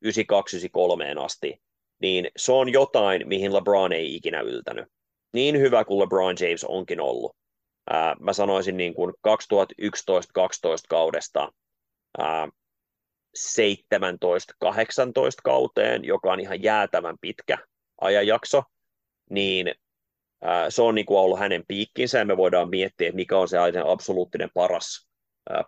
9293 0.03 1.15
asti, 1.25 1.63
niin 2.03 2.29
se 2.37 2.53
on 2.53 2.73
jotain, 2.73 3.29
mihin 3.29 3.55
LeBron 3.55 3.93
ei 3.93 4.15
ikinä 4.15 4.41
yltänyt. 4.41 4.87
Niin 5.33 5.59
hyvä 5.59 5.85
kuin 5.85 6.01
LeBron 6.01 6.37
James 6.41 6.65
onkin 6.65 7.01
ollut. 7.01 7.37
Ää, 7.91 8.17
mä 8.21 8.33
sanoisin 8.33 8.77
niin 8.77 8.95
kuin 8.95 9.15
2011-2012 9.29 9.29
kaudesta 10.89 11.53
ää, 12.19 12.49
17-18 13.37 13.39
kauteen, 15.45 16.05
joka 16.05 16.33
on 16.33 16.41
ihan 16.41 16.63
jäätävän 16.63 17.17
pitkä 17.21 17.59
ajanjakso, 18.01 18.63
niin 19.31 19.75
se 20.69 20.83
on 20.83 20.95
niin 20.95 21.07
kuin 21.07 21.19
ollut 21.19 21.39
hänen 21.39 21.65
piikkinsä, 21.69 22.19
ja 22.19 22.25
me 22.25 22.37
voidaan 22.37 22.71
miettiä, 22.71 23.09
että 23.09 23.17
mikä 23.17 23.39
on 23.39 23.49
se 23.49 23.57
absoluuttinen 23.85 24.51
paras, 24.55 25.09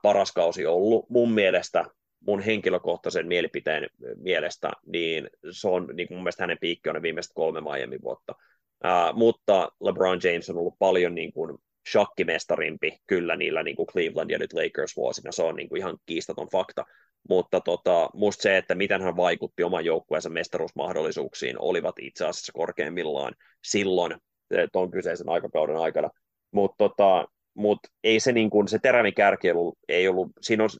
paras 0.03 0.33
kausi 0.33 0.67
ollut. 0.67 1.11
Mun 1.11 1.33
mielestä, 1.33 1.85
mun 2.21 2.41
henkilökohtaisen 2.41 3.27
mielipiteen 3.27 3.87
mielestä, 4.17 4.71
niin 4.87 5.31
se 5.51 5.69
on 5.69 5.89
niin 5.95 6.09
kuin 6.09 6.17
mun 6.17 6.23
mielestä 6.23 6.43
hänen 6.43 6.59
piikki 6.61 6.89
on 6.89 6.95
ne 6.95 7.03
viimeiset 7.03 7.33
kolme 7.35 7.61
Miami 7.61 7.99
vuotta. 8.03 8.35
Ää, 8.83 9.13
mutta 9.13 9.73
LeBron 9.81 10.21
James 10.25 10.51
on 10.51 10.57
ollut 10.57 10.79
paljon 10.79 11.15
niin 11.15 11.33
kuin 11.33 11.59
shakkimestarimpi 11.93 12.99
kyllä 13.07 13.37
niillä 13.37 13.63
niin 13.63 13.77
kuin 13.77 13.87
Cleveland 13.87 14.31
ja 14.31 14.39
nyt 14.39 14.53
Lakers 14.53 14.97
vuosina, 14.97 15.33
se 15.33 15.43
on 15.43 15.57
niin 15.57 15.69
kuin 15.69 15.79
ihan 15.79 15.99
kiistaton 16.07 16.49
fakta, 16.53 16.85
mutta 17.29 17.61
tota, 17.61 18.11
musta 18.15 18.43
se, 18.43 18.57
että 18.57 18.75
miten 18.75 19.03
hän 19.03 19.17
vaikutti 19.17 19.63
oman 19.63 19.85
joukkueensa 19.85 20.31
mestaruusmahdollisuuksiin, 20.31 21.57
olivat 21.59 21.95
itse 22.01 22.27
asiassa 22.27 22.53
korkeimmillaan 22.53 23.35
silloin 23.65 24.15
tuon 24.73 24.91
kyseisen 24.91 25.29
aikakauden 25.29 25.77
aikana, 25.77 26.11
mutta 26.51 26.77
tota, 26.79 27.29
mut 27.55 27.79
ei 28.05 28.21
se, 28.21 28.33
niin 28.33 28.51
kuin, 28.51 28.69
se 28.69 28.79
terävin 28.79 29.15
kärki 29.15 29.51
ollut, 29.51 29.79
ei 29.89 30.09
ollut, 30.09 30.29
siinä 30.41 30.65
on 30.65 30.71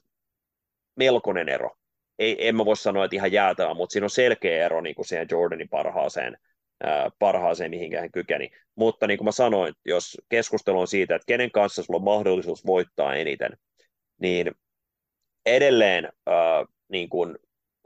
melkoinen 0.95 1.49
ero. 1.49 1.71
Ei, 2.19 2.47
en 2.47 2.55
mä 2.55 2.65
voi 2.65 2.77
sanoa, 2.77 3.05
että 3.05 3.15
ihan 3.15 3.31
jäätävä, 3.31 3.73
mutta 3.73 3.93
siinä 3.93 4.05
on 4.05 4.09
selkeä 4.09 4.65
ero 4.65 4.81
niin 4.81 4.95
kuin 4.95 5.05
siihen 5.05 5.27
Jordanin 5.31 5.69
parhaaseen 5.69 6.37
parhaaseen, 7.19 7.71
mihin 7.71 7.99
hän 7.99 8.11
kykeni. 8.11 8.49
Mutta 8.75 9.07
niin 9.07 9.17
kuin 9.17 9.25
mä 9.25 9.31
sanoin, 9.31 9.73
jos 9.85 10.17
keskustelu 10.29 10.79
on 10.79 10.87
siitä, 10.87 11.15
että 11.15 11.25
kenen 11.25 11.51
kanssa 11.51 11.83
sulla 11.83 11.97
on 11.97 12.03
mahdollisuus 12.03 12.65
voittaa 12.65 13.15
eniten, 13.15 13.57
niin 14.21 14.51
edelleen 15.55 16.05
äh, 16.05 16.65
niin 16.89 17.09
kuin 17.09 17.35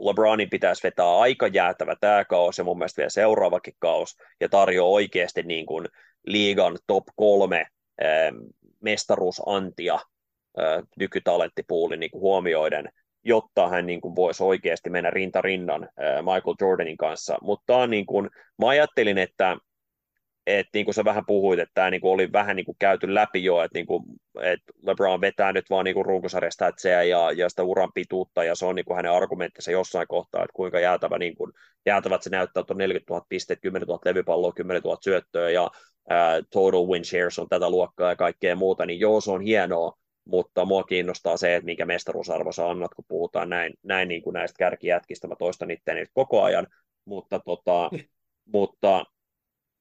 LeBronin 0.02 0.50
pitäisi 0.50 0.84
vetää 0.84 1.18
aika 1.18 1.48
jäätävä 1.48 1.96
tämä 2.02 2.26
kaos 2.26 2.58
ja 2.58 2.64
mun 2.64 2.78
mielestä 2.78 3.00
vielä 3.00 3.10
seuraavakin 3.10 3.74
kaos 3.80 4.18
ja 4.42 4.50
tarjoaa 4.50 4.90
oikeasti 4.90 5.44
niin 5.44 5.66
kuin 5.66 5.88
liigan 6.26 6.78
top 6.88 7.04
kolme 7.16 7.66
äh, 8.02 8.32
mestaruusantia 8.82 9.94
äh, 9.94 10.84
nykytalenttipuulin 11.00 12.00
niin 12.00 12.12
kuin 12.12 12.22
huomioiden– 12.22 12.90
jotta 13.24 13.70
hän 13.70 13.86
niin 13.86 14.02
kuin 14.02 14.16
voisi 14.16 14.44
oikeasti 14.44 14.90
mennä 14.90 15.10
rinta 15.10 15.42
rinnan 15.42 15.90
Michael 16.22 16.56
Jordanin 16.62 16.98
kanssa. 16.98 17.38
Mutta 17.42 17.88
niin 17.88 18.06
kuin, 18.06 18.30
mä 18.58 18.68
ajattelin, 18.68 19.18
että 19.18 19.58
että 20.48 20.70
niin 20.74 20.86
kuin 20.86 20.96
sä 20.96 21.06
vähän 21.06 21.26
puhuit, 21.26 21.60
että 21.60 21.72
tämä 21.74 21.90
niin 21.90 22.02
kuin 22.02 22.12
oli 22.12 22.32
vähän 22.32 22.56
niin 22.56 22.66
kuin 22.66 22.76
käyty 22.80 23.14
läpi 23.14 23.44
jo, 23.44 23.62
että, 23.62 23.78
niin 23.78 23.86
kuin, 23.86 24.04
että 24.42 24.74
LeBron 24.82 25.22
vetää 25.22 25.54
nyt 25.54 25.70
vaan 25.70 25.86
niin 25.86 25.94
kuin 25.94 26.06
runkosarjasta 26.06 26.72
ja, 27.10 27.32
ja 27.32 27.50
sitä 27.50 27.64
uran 27.64 27.94
pituutta, 27.94 28.44
ja 28.44 28.56
se 28.56 28.66
on 28.66 28.76
niin 28.76 28.86
kuin 28.86 28.96
hänen 28.96 29.12
argumenttinsa 29.12 29.72
jossain 29.72 30.08
kohtaa, 30.08 30.44
että 30.44 30.54
kuinka 30.54 30.80
jäätävä, 30.80 31.18
niin 31.18 31.36
kuin, 31.36 31.52
jäätävät 31.86 32.24
se 32.24 32.30
näyttää, 32.30 32.62
että 32.62 32.74
on 32.74 32.78
40 32.78 33.14
000 33.14 33.26
pistettä, 33.30 33.62
10 33.62 33.88
000 33.88 34.00
levypalloa, 34.06 34.52
10 34.52 34.82
000 34.82 34.98
syöttöä, 35.04 35.50
ja 35.50 35.72
ää, 36.10 36.42
total 36.52 36.88
win 36.88 37.06
shares 37.06 37.40
on 37.40 37.50
tätä 37.50 37.70
luokkaa 37.70 38.10
ja 38.10 38.16
kaikkea 38.16 38.56
muuta, 38.56 38.86
niin 38.86 39.00
joo, 39.00 39.22
se 39.22 39.32
on 39.32 39.42
hienoa, 39.42 39.98
mutta 40.26 40.66
mua 40.66 40.84
kiinnostaa 40.84 41.38
se, 41.38 41.56
että 41.56 41.66
minkä 41.66 41.86
mestaruusarvo 41.86 42.52
sä 42.52 42.70
annat, 42.70 42.94
kun 42.94 43.06
puhutaan 43.08 43.50
näin, 43.50 43.74
näin 43.84 44.08
niin 44.08 44.22
kuin 44.22 44.34
näistä 44.34 44.58
kärkijätkistä, 44.58 45.28
mä 45.28 45.36
toistan 45.36 45.72
itseäni 45.72 46.06
koko 46.14 46.44
ajan, 46.44 46.68
mutta, 47.06 47.40
tota, 47.40 47.90
mutta 48.54 49.06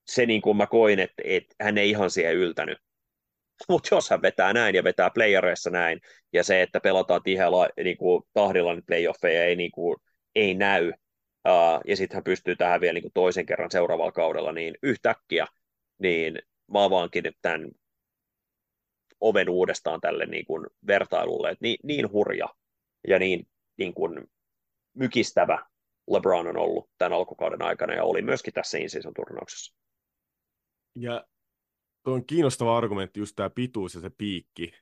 se 0.07 0.27
niin 0.27 0.43
kuin 0.43 0.57
mä 0.57 0.67
koin, 0.67 1.01
että, 1.01 1.23
että 1.25 1.55
hän 1.61 1.79
ei 1.79 1.91
ihan 1.91 2.11
siihen 2.11 2.35
yltänyt. 2.35 2.79
Mutta 3.69 3.95
jos 3.95 4.11
hän 4.11 4.23
vetää 4.23 4.53
näin 4.53 4.75
ja 4.75 4.85
vetää 4.85 5.11
playereissa 5.11 5.71
näin, 5.71 6.01
ja 6.33 6.45
se, 6.45 6.63
että 6.63 6.81
pelataan 6.81 7.23
tiheällä 7.23 7.69
niin 7.85 7.97
kuin, 7.97 8.23
tahdilla 8.33 8.75
niin 8.75 8.87
playoffeja 8.87 9.45
ei, 9.45 9.57
niin 9.57 9.73
kuin, 9.73 9.97
ei 10.35 10.55
näy, 10.55 10.89
uh, 11.49 11.81
ja 11.87 11.97
sitten 11.97 12.17
hän 12.17 12.25
pystyy 12.25 12.57
tähän 12.57 12.81
vielä 12.81 12.95
niin 12.95 13.03
kuin 13.03 13.13
toisen 13.15 13.47
kerran 13.47 13.71
seuraavalla 13.71 14.13
kaudella, 14.13 14.53
niin 14.53 14.75
yhtäkkiä, 14.83 15.47
niin 15.99 16.39
mä 16.73 16.85
avaankin 16.85 17.33
tämän 17.43 17.71
oven 19.21 19.49
uudestaan 19.49 20.01
tälle 20.01 20.27
niin 20.27 20.47
kuin 20.47 20.67
vertailulle, 20.87 21.51
että 21.51 21.63
niin, 21.63 21.79
niin 21.83 22.13
hurja 22.13 22.49
ja 23.09 23.19
niin, 23.19 23.47
niin 23.79 23.95
kuin 23.95 24.25
mykistävä 24.95 25.67
LeBron 26.11 26.47
on 26.47 26.57
ollut 26.57 26.91
tämän 26.99 27.13
alkukauden 27.13 27.63
aikana 27.63 27.95
ja 27.95 28.05
oli 28.05 28.23
myöskin 28.23 28.55
tässä 28.55 28.79
in 28.79 28.89
turnauksessa. 29.17 29.82
Ja 30.95 31.25
tuo 32.03 32.15
on 32.15 32.27
kiinnostava 32.27 32.77
argumentti 32.77 33.21
just 33.21 33.37
tämä 33.37 33.51
pituus 33.51 33.95
ja 33.95 34.01
se 34.01 34.11
piikki. 34.11 34.73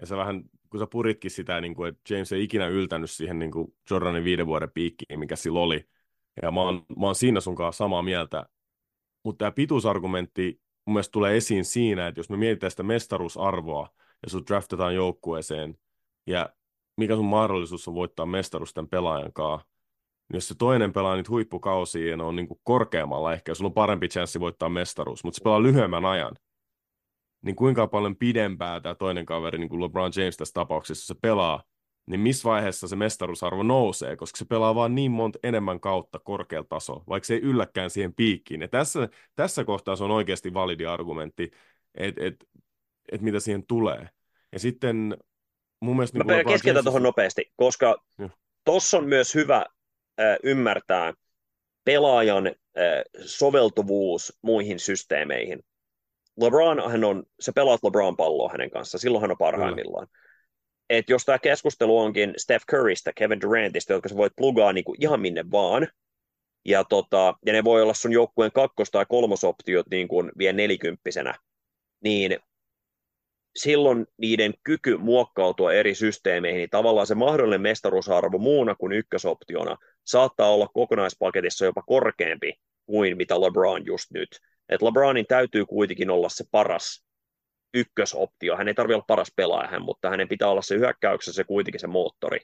Ja 0.00 0.06
se 0.06 0.16
vähän, 0.16 0.44
kun 0.70 0.80
sä 0.80 0.86
puritkin 0.86 1.30
sitä, 1.30 1.60
niin 1.60 1.74
kuin, 1.74 1.88
että 1.88 2.14
James 2.14 2.32
ei 2.32 2.44
ikinä 2.44 2.66
yltänyt 2.66 3.10
siihen 3.10 3.38
niin 3.38 3.50
kuin 3.50 3.74
Jordanin 3.90 4.24
viiden 4.24 4.46
vuoden 4.46 4.70
piikkiin, 4.70 5.18
mikä 5.18 5.36
sillä 5.36 5.60
oli. 5.60 5.88
Ja 6.42 6.50
mä 6.50 6.60
oon, 6.60 6.86
mä 6.96 7.06
oon 7.06 7.14
siinä 7.14 7.40
sunkaan 7.40 7.72
samaa 7.72 8.02
mieltä. 8.02 8.46
Mutta 9.22 9.38
tämä 9.38 9.52
pituusargumentti 9.52 10.60
mun 10.86 10.94
mielestä 10.94 11.12
tulee 11.12 11.36
esiin 11.36 11.64
siinä, 11.64 12.06
että 12.06 12.18
jos 12.18 12.30
me 12.30 12.36
mietitään 12.36 12.70
sitä 12.70 12.82
mestaruusarvoa 12.82 13.88
ja 14.22 14.30
sut 14.30 14.48
draftetaan 14.48 14.94
joukkueeseen 14.94 15.78
ja 16.26 16.50
mikä 16.96 17.16
sun 17.16 17.24
mahdollisuus 17.24 17.88
on 17.88 17.94
voittaa 17.94 18.26
mestaruus 18.26 18.74
pelaajan 18.90 19.32
kanssa, 19.32 19.68
jos 20.32 20.48
se 20.48 20.54
toinen 20.58 20.92
pelaa 20.92 21.16
niitä 21.16 21.30
huippukausia 21.30 22.10
ja 22.10 22.16
ne 22.16 22.22
on 22.22 22.36
niin 22.36 22.48
kuin 22.48 22.60
korkeammalla 22.62 23.32
ehkä, 23.32 23.54
sulla 23.54 23.68
on 23.68 23.74
parempi 23.74 24.08
chanssi 24.08 24.40
voittaa 24.40 24.68
mestaruus, 24.68 25.24
mutta 25.24 25.36
se 25.36 25.44
pelaa 25.44 25.62
lyhyemmän 25.62 26.04
ajan, 26.04 26.36
niin 27.42 27.56
kuinka 27.56 27.86
paljon 27.86 28.16
pidempää 28.16 28.80
tämä 28.80 28.94
toinen 28.94 29.26
kaveri, 29.26 29.58
niin 29.58 29.68
kuin 29.68 29.82
LeBron 29.82 30.12
James 30.16 30.36
tässä 30.36 30.52
tapauksessa, 30.52 31.06
se 31.06 31.20
pelaa, 31.22 31.62
niin 32.06 32.20
missä 32.20 32.48
vaiheessa 32.48 32.88
se 32.88 32.96
mestaruusarvo 32.96 33.62
nousee, 33.62 34.16
koska 34.16 34.38
se 34.38 34.44
pelaa 34.44 34.74
vaan 34.74 34.94
niin 34.94 35.10
monta 35.10 35.38
enemmän 35.42 35.80
kautta 35.80 36.18
korkealla 36.18 36.66
tasolla, 36.68 37.04
vaikka 37.08 37.26
se 37.26 37.34
ei 37.34 37.40
ylläkään 37.40 37.90
siihen 37.90 38.14
piikkiin. 38.14 38.60
Ja 38.60 38.68
tässä, 38.68 39.08
tässä 39.36 39.64
kohtaa 39.64 39.96
se 39.96 40.04
on 40.04 40.10
oikeasti 40.10 40.54
validi 40.54 40.86
argumentti, 40.86 41.50
että 41.94 42.24
et, 42.24 42.46
et 43.12 43.20
mitä 43.20 43.40
siihen 43.40 43.66
tulee. 43.66 44.08
Ja 44.52 44.58
sitten 44.58 45.16
mun 45.80 45.96
mielestä... 45.96 46.18
Mä 46.18 46.32
niin 46.32 46.46
keskeytän 46.46 46.84
tuohon 46.84 47.02
nopeasti, 47.02 47.52
koska 47.56 47.96
tuossa 48.64 48.98
on 48.98 49.08
myös 49.08 49.34
hyvä 49.34 49.66
ymmärtää 50.42 51.12
pelaajan 51.84 52.52
soveltuvuus 53.26 54.38
muihin 54.42 54.78
systeemeihin. 54.78 55.64
LeBron, 56.40 56.90
hän 56.90 57.04
on, 57.04 57.22
se 57.40 57.52
pelaat 57.52 57.84
LeBron 57.84 58.16
palloa 58.16 58.52
hänen 58.52 58.70
kanssaan, 58.70 59.00
silloin 59.00 59.22
hän 59.22 59.30
on 59.30 59.38
parhaimmillaan. 59.38 60.06
Mm 60.06 60.24
että 60.90 61.12
jos 61.12 61.24
tämä 61.24 61.38
keskustelu 61.38 61.98
onkin 61.98 62.34
Steph 62.36 62.66
Currystä, 62.70 63.12
Kevin 63.16 63.40
Durantista, 63.40 63.92
jotka 63.92 64.08
sä 64.08 64.16
voit 64.16 64.32
plugaa 64.36 64.72
niinku 64.72 64.94
ihan 65.00 65.20
minne 65.20 65.44
vaan, 65.50 65.88
ja, 66.64 66.84
tota, 66.84 67.34
ja 67.46 67.52
ne 67.52 67.64
voi 67.64 67.82
olla 67.82 67.94
sun 67.94 68.12
joukkueen 68.12 68.52
kakkos- 68.52 68.90
tai 68.90 69.06
kolmosoptiot 69.08 69.86
niin 69.90 70.08
kuin 70.08 70.32
vielä 70.38 70.52
nelikymppisenä, 70.52 71.34
niin 72.04 72.38
silloin 73.56 74.06
niiden 74.18 74.54
kyky 74.64 74.96
muokkautua 74.96 75.72
eri 75.72 75.94
systeemeihin, 75.94 76.58
niin 76.58 76.70
tavallaan 76.70 77.06
se 77.06 77.14
mahdollinen 77.14 77.60
mestaruusarvo 77.60 78.38
muuna 78.38 78.74
kuin 78.74 78.92
ykkösoptiona 78.92 79.76
saattaa 80.04 80.50
olla 80.50 80.68
kokonaispaketissa 80.74 81.64
jopa 81.64 81.82
korkeampi 81.82 82.52
kuin 82.86 83.16
mitä 83.16 83.40
LeBron 83.40 83.86
just 83.86 84.10
nyt. 84.10 84.28
Et 84.68 84.82
LeBronin 84.82 85.26
täytyy 85.26 85.66
kuitenkin 85.66 86.10
olla 86.10 86.28
se 86.28 86.44
paras 86.50 87.04
ykkösoptio. 87.74 88.56
Hän 88.56 88.68
ei 88.68 88.74
tarvitse 88.74 88.94
olla 88.94 89.04
paras 89.08 89.32
pelaaja, 89.36 89.80
mutta 89.80 90.10
hänen 90.10 90.28
pitää 90.28 90.48
olla 90.48 90.62
se 90.62 90.78
hyökkäyksessä 90.78 91.36
se 91.36 91.44
kuitenkin 91.44 91.80
se 91.80 91.86
moottori, 91.86 92.38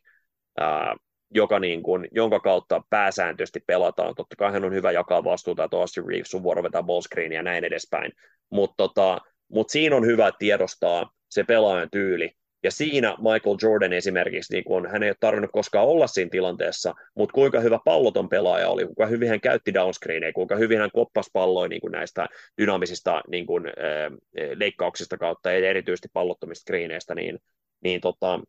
ää, 0.60 0.96
joka 1.34 1.58
niin 1.58 1.82
kuin, 1.82 2.08
jonka 2.12 2.40
kautta 2.40 2.82
pääsääntöisesti 2.90 3.60
pelataan. 3.66 4.14
Totta 4.14 4.36
kai 4.36 4.52
hän 4.52 4.64
on 4.64 4.74
hyvä 4.74 4.92
jakaa 4.92 5.24
vastuuta, 5.24 5.64
että 5.64 5.76
Austin 5.76 6.06
Reeves 6.06 6.34
on 6.34 6.42
vuoro 6.42 6.62
vetää 6.62 6.82
ballscreen 6.82 7.32
ja 7.32 7.42
näin 7.42 7.64
edespäin. 7.64 8.12
Mutta 8.50 8.74
tota, 8.76 9.20
mut 9.50 9.70
siinä 9.70 9.96
on 9.96 10.06
hyvä 10.06 10.32
tiedostaa 10.38 11.10
se 11.30 11.44
pelaajan 11.44 11.88
tyyli, 11.90 12.30
ja 12.62 12.70
siinä 12.70 13.16
Michael 13.18 13.56
Jordan 13.62 13.92
esimerkiksi, 13.92 14.52
niin 14.54 14.64
kun 14.64 14.86
hän 14.86 15.02
ei 15.02 15.10
ole 15.10 15.16
tarvinnut 15.20 15.50
koskaan 15.52 15.86
olla 15.86 16.06
siinä 16.06 16.28
tilanteessa, 16.30 16.94
mutta 17.14 17.32
kuinka 17.32 17.60
hyvä 17.60 17.78
palloton 17.84 18.28
pelaaja 18.28 18.68
oli, 18.68 18.84
kuinka 18.84 19.06
hyvin 19.06 19.28
hän 19.28 19.40
käytti 19.40 19.74
downscreeneja, 19.74 20.32
kuinka 20.32 20.56
hyvin 20.56 20.78
hän 20.78 20.90
koppas 20.92 21.30
palloja 21.32 21.68
niin 21.68 21.80
kuin 21.80 21.92
näistä 21.92 22.26
dynaamisista 22.58 23.22
niin 23.28 23.46
kuin, 23.46 23.66
äh, 23.66 24.52
leikkauksista 24.54 25.18
kautta, 25.18 25.52
ja 25.52 25.68
erityisesti 25.68 26.08
pallottomista 26.12 26.62
screeneistä, 26.62 27.14
niin, 27.14 27.38
niin, 27.84 28.00
tota, 28.00 28.40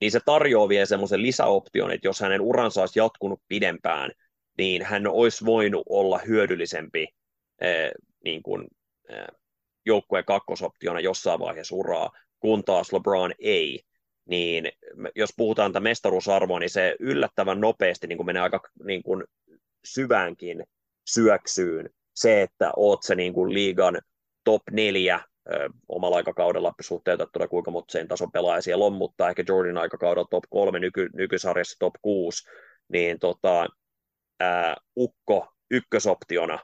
niin 0.00 0.10
se 0.10 0.20
tarjoaa 0.24 0.68
vielä 0.68 0.86
semmoisen 0.86 1.22
lisäoption, 1.22 1.92
että 1.92 2.08
jos 2.08 2.20
hänen 2.20 2.40
uransa 2.40 2.80
olisi 2.80 2.98
jatkunut 2.98 3.40
pidempään, 3.48 4.10
niin 4.58 4.84
hän 4.84 5.06
olisi 5.06 5.44
voinut 5.44 5.82
olla 5.88 6.18
hyödyllisempi 6.18 7.06
niin 8.24 8.42
kuin, 8.42 8.66
äh, 9.12 9.26
joukkueen 9.86 10.24
kakkosoptiona 10.24 11.00
jossain 11.00 11.40
vaiheessa 11.40 11.74
uraa, 11.74 12.10
kun 12.40 12.64
taas 12.64 12.92
LeBron 12.92 13.32
ei, 13.38 13.82
niin 14.28 14.72
jos 15.14 15.30
puhutaan 15.36 15.72
tätä 15.72 15.80
mestaruusarvoa, 15.80 16.58
niin 16.58 16.70
se 16.70 16.96
yllättävän 17.00 17.60
nopeasti 17.60 18.06
niin 18.06 18.16
kuin 18.16 18.26
menee 18.26 18.42
aika 18.42 18.60
niin 18.84 19.02
kuin 19.02 19.24
syväänkin 19.84 20.64
syöksyyn 21.08 21.90
se, 22.16 22.42
että 22.42 22.72
oot 22.76 23.02
se 23.02 23.14
niin 23.14 23.32
kuin 23.32 23.54
liigan 23.54 23.98
top 24.44 24.62
neljä 24.70 25.20
ö, 25.52 25.68
omalla 25.88 26.16
aikakaudella 26.16 26.74
suhteutettuna 26.80 27.48
kuinka 27.48 27.70
monta 27.70 27.92
sen 27.92 28.08
tason 28.08 28.32
pelaaja 28.32 28.60
siellä 28.60 28.84
on, 28.84 28.92
mutta 28.92 29.28
ehkä 29.28 29.44
Jordan 29.48 29.78
aikakaudella 29.78 30.28
top 30.30 30.44
kolme, 30.50 30.78
nyky, 30.78 31.08
nykysarjassa 31.14 31.78
top 31.78 31.94
kuusi, 32.02 32.48
niin 32.88 33.18
tota, 33.18 33.66
ää, 34.40 34.76
ukko 34.96 35.52
ykkösoptiona, 35.70 36.58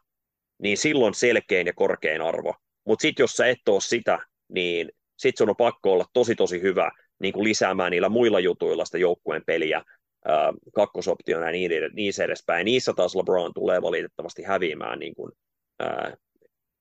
niin 0.59 0.79
silloin 0.79 1.15
selkein 1.15 1.67
ja 1.67 1.73
korkein 1.73 2.21
arvo. 2.21 2.55
Mutta 2.89 3.03
sitten 3.03 3.23
jos 3.23 3.33
sä 3.33 3.47
et 3.47 3.69
ole 3.69 3.81
sitä, 3.81 4.19
niin 4.49 4.93
sitten 5.17 5.39
sun 5.39 5.51
on 5.51 5.57
pakko 5.57 5.93
olla 5.93 6.05
tosi 6.13 6.35
tosi 6.35 6.63
hyvä 6.63 6.91
niin 7.19 7.33
kuin 7.33 7.45
lisäämään 7.45 7.91
niillä 7.91 8.09
muilla 8.09 8.41
jutuilla 8.41 8.85
sitä 8.85 8.99
joukkueen 8.99 9.43
peliä, 9.47 9.85
ää, 10.25 10.53
kakkosoptiona 10.75 11.47
ja 11.47 11.53
niin, 11.53 11.71
niin 11.93 12.13
edespäin. 12.25 12.65
Niissä 12.65 12.93
taas 12.93 13.15
LeBron 13.15 13.55
tulee 13.55 13.83
valitettavasti 13.83 14.43
häviämään 14.43 14.99
niin 14.99 15.15
kuin, 15.15 15.33
ää, 15.81 16.17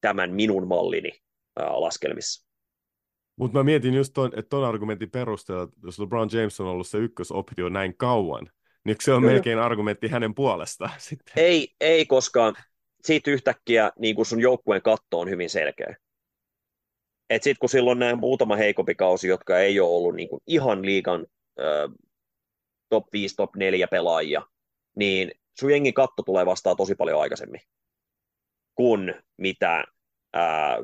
tämän 0.01 0.33
minun 0.33 0.67
mallini 0.67 1.11
ää, 1.59 1.81
laskelmissa. 1.81 2.47
Mutta 3.35 3.57
mä 3.57 3.63
mietin 3.63 3.93
just 3.93 4.13
ton, 4.13 4.31
että 4.35 4.49
ton 4.49 4.65
argumentin 4.65 5.11
perusteella, 5.11 5.63
että 5.63 5.75
jos 5.83 5.99
LeBron 5.99 6.29
James 6.31 6.59
on 6.59 6.67
ollut 6.67 6.87
se 6.87 6.97
ykkösoptio 6.97 7.69
näin 7.69 7.97
kauan, 7.97 8.49
niin 8.85 8.95
se 8.99 9.13
on 9.13 9.21
Kyllä. 9.21 9.33
melkein 9.33 9.59
argumentti 9.59 10.07
hänen 10.07 10.35
puolestaan 10.35 10.91
sitten? 11.09 11.33
Ei, 11.35 11.67
ei 11.81 12.05
koska 12.05 12.53
siitä 13.03 13.31
yhtäkkiä 13.31 13.91
niin 13.99 14.15
kun 14.15 14.25
sun 14.25 14.41
joukkueen 14.41 14.81
katto 14.81 15.19
on 15.19 15.29
hyvin 15.29 15.49
selkeä. 15.49 15.95
Et 17.29 17.43
sitten 17.43 17.59
kun 17.59 17.69
silloin 17.69 17.99
nämä 17.99 18.15
muutama 18.15 18.55
heikompi 18.55 18.95
kausi, 18.95 19.27
jotka 19.27 19.59
ei 19.59 19.79
ole 19.79 19.89
ollut 19.89 20.15
niin 20.15 20.29
kuin 20.29 20.41
ihan 20.47 20.85
liikan 20.85 21.25
ö, 21.59 21.89
top 22.89 23.05
5, 23.13 23.35
top 23.35 23.55
4 23.55 23.87
pelaajia, 23.87 24.41
niin 24.95 25.31
sun 25.59 25.71
jengin 25.71 25.93
katto 25.93 26.23
tulee 26.23 26.45
vastaan 26.45 26.77
tosi 26.77 26.95
paljon 26.95 27.21
aikaisemmin. 27.21 27.61
Kuin 28.75 29.15
mitä 29.37 29.83
ää, 30.33 30.77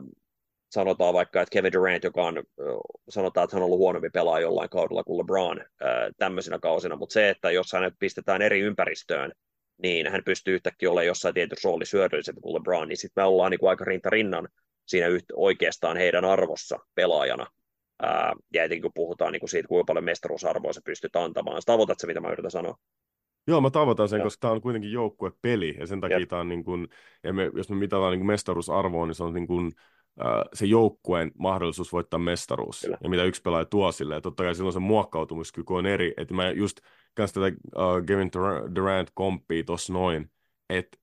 sanotaan 0.72 1.14
vaikka, 1.14 1.42
että 1.42 1.54
Kevin 1.54 1.74
Durant, 1.74 2.04
joka 2.04 2.24
on, 2.24 2.44
sanotaan, 3.10 3.44
että 3.44 3.56
hän 3.56 3.64
on 3.64 3.66
ollut 3.66 3.80
huonompi 3.80 4.10
pelaaja 4.10 4.42
jollain 4.44 4.70
kaudella 4.70 5.04
kuin 5.04 5.18
LeBron 5.18 5.60
ää, 5.60 6.12
tämmöisinä 6.18 6.60
kausina, 6.60 6.96
mutta 6.96 7.14
se, 7.14 7.30
että 7.30 7.52
jos 7.52 7.74
hänet 7.74 7.94
pistetään 8.00 8.42
eri 8.42 8.60
ympäristöön, 8.60 9.32
niin 9.84 10.12
hän 10.12 10.24
pystyy 10.26 10.56
yhtäkkiä 10.56 10.92
olemaan 10.92 11.08
jossain 11.08 11.34
tietyssä 11.34 11.70
roolissa 11.70 11.98
hyödyllisempi 11.98 12.42
kuin 12.42 12.56
LeBron, 12.56 12.88
niin 12.88 12.98
sitten 12.98 13.22
me 13.22 13.28
ollaan 13.28 13.52
niin 13.52 13.60
kuin 13.60 13.70
aika 13.70 13.86
rinta 13.86 14.10
rinnan 14.10 14.48
siinä 14.86 15.08
yht, 15.08 15.26
oikeastaan 15.34 15.98
heidän 15.98 16.26
arvossa 16.26 16.80
pelaajana. 16.96 17.48
Ää, 18.02 18.34
ja 18.54 18.64
etenkin 18.64 18.82
kun 18.82 18.92
puhutaan 18.96 19.32
niin 19.32 19.40
kuin 19.40 19.50
siitä, 19.50 19.68
kuinka 19.68 19.86
paljon 19.88 20.06
mestaruusarvoa 20.06 20.74
se 20.74 20.82
pystyt 20.86 21.16
antamaan. 21.16 21.62
Sä 21.62 21.66
tavoitat 21.66 22.00
se, 22.00 22.08
mitä 22.08 22.20
mä 22.22 22.32
yritän 22.32 22.52
sanoa? 22.52 22.76
Joo, 23.48 23.62
mä 23.62 23.70
tavoitan 23.70 24.10
sen, 24.10 24.18
ja. 24.18 24.24
koska 24.24 24.40
tämä 24.42 24.54
on 24.54 24.62
kuitenkin 24.62 24.92
joukkuepeli, 24.92 25.76
ja 25.80 25.88
sen 25.88 26.02
takia 26.02 26.28
tämä 26.28 26.42
on 26.42 26.50
niin 26.50 26.64
kuin, 26.64 26.88
ja 27.24 27.34
me, 27.34 27.52
jos 27.56 27.70
me 27.70 27.76
mitataan 27.76 28.12
niin 28.12 28.20
kuin 28.20 28.28
mestaruusarvoa, 28.28 29.06
niin 29.06 29.16
se 29.16 29.24
on 29.24 29.34
niin 29.34 29.48
kuin, 29.48 29.72
se 30.54 30.66
joukkueen 30.66 31.32
mahdollisuus 31.40 31.94
voittaa 31.94 32.20
mestaruus, 32.20 32.82
Kyllä. 32.82 32.98
ja 33.04 33.10
mitä 33.10 33.24
yksi 33.24 33.42
pelaaja 33.42 33.66
tuo 33.66 33.92
sille, 33.92 34.14
ja 34.14 34.22
totta 34.22 34.44
kai 34.44 34.56
silloin 34.56 34.74
se 34.74 34.80
muokkautumiskyky 34.80 35.74
on 35.74 35.86
eri, 35.86 36.14
että 36.18 36.34
mä 36.34 36.50
just 36.50 36.78
kanssa 37.14 37.42
tätä 37.42 37.56
uh, 37.76 38.06
Kevin 38.06 38.32
Durant 38.76 39.12
komppii 39.14 39.64
tuossa 39.64 39.94
noin, 39.94 40.32
että 40.70 40.98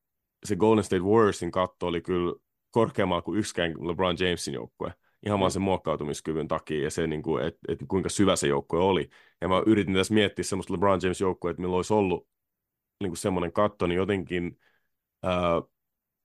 se 0.44 0.56
Golden 0.56 0.84
State 0.84 1.02
Warriorsin 1.02 1.50
katto 1.50 1.86
oli 1.86 2.00
kyllä 2.00 2.34
korkeammalla 2.70 3.22
kuin 3.22 3.38
yksikään 3.38 3.88
LeBron 3.88 4.16
Jamesin 4.20 4.54
joukkue. 4.54 4.94
Ihan 5.26 5.38
mm. 5.38 5.40
vaan 5.40 5.50
sen 5.50 5.62
muokkautumiskyvyn 5.62 6.48
takia 6.48 6.84
ja 6.84 6.90
se, 6.90 7.06
niin 7.06 7.22
kuin, 7.22 7.44
että, 7.44 7.60
että 7.68 7.84
kuinka 7.88 8.08
syvä 8.08 8.36
se 8.36 8.48
joukkue 8.48 8.80
oli. 8.80 9.08
Ja 9.40 9.48
mä 9.48 9.62
yritin 9.66 9.94
tässä 9.94 10.14
miettiä 10.14 10.44
semmoista 10.44 10.72
LeBron 10.72 11.00
James 11.02 11.20
joukkuea, 11.20 11.50
että 11.50 11.62
millä 11.62 11.76
olisi 11.76 11.94
ollut 11.94 12.28
niin 13.00 13.10
kuin 13.10 13.18
semmoinen 13.18 13.52
katto, 13.52 13.86
niin 13.86 13.96
jotenkin, 13.96 14.58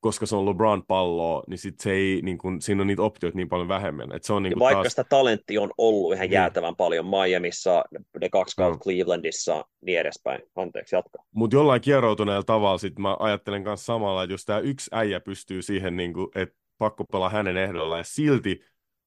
koska 0.05 0.25
se 0.25 0.35
on 0.35 0.45
LeBron 0.45 0.83
palloa, 0.87 1.43
niin 1.47 1.57
sit 1.57 1.79
se 1.79 1.91
ei, 1.91 2.19
niin 2.23 2.37
kuin, 2.37 2.61
siinä 2.61 2.81
on 2.81 2.87
niitä 2.87 3.01
optioita 3.01 3.35
niin 3.35 3.49
paljon 3.49 3.67
vähemmän. 3.67 4.15
Et 4.15 4.23
se 4.23 4.33
on, 4.33 4.43
niin 4.43 4.53
kuin 4.53 4.59
vaikka 4.59 4.83
taas... 4.83 4.91
sitä 4.91 5.03
talentti 5.03 5.57
on 5.57 5.71
ollut 5.77 6.13
ihan 6.13 6.23
niin. 6.23 6.31
jäätävän 6.31 6.75
paljon 6.75 7.05
Miamiissa, 7.05 7.83
ne 8.21 8.29
kaksi 8.29 8.55
kautta 8.55 8.77
no. 8.77 8.79
Clevelandissa, 8.83 9.65
niin 9.81 9.99
edespäin. 9.99 10.41
Anteeksi, 10.55 10.95
jatka. 10.95 11.23
Mutta 11.31 11.55
jollain 11.55 11.81
kieroutuneella 11.81 12.43
tavalla 12.43 12.77
sit 12.77 12.99
mä 12.99 13.17
ajattelen 13.19 13.63
myös 13.63 13.85
samalla, 13.85 14.23
että 14.23 14.33
jos 14.33 14.45
tämä 14.45 14.59
yksi 14.59 14.89
äijä 14.93 15.19
pystyy 15.19 15.61
siihen, 15.61 15.97
niin 15.97 16.13
että 16.35 16.55
pakko 16.77 17.03
pelaa 17.03 17.29
hänen 17.29 17.57
ehdolla 17.57 17.97
ja 17.97 18.03
silti 18.03 18.61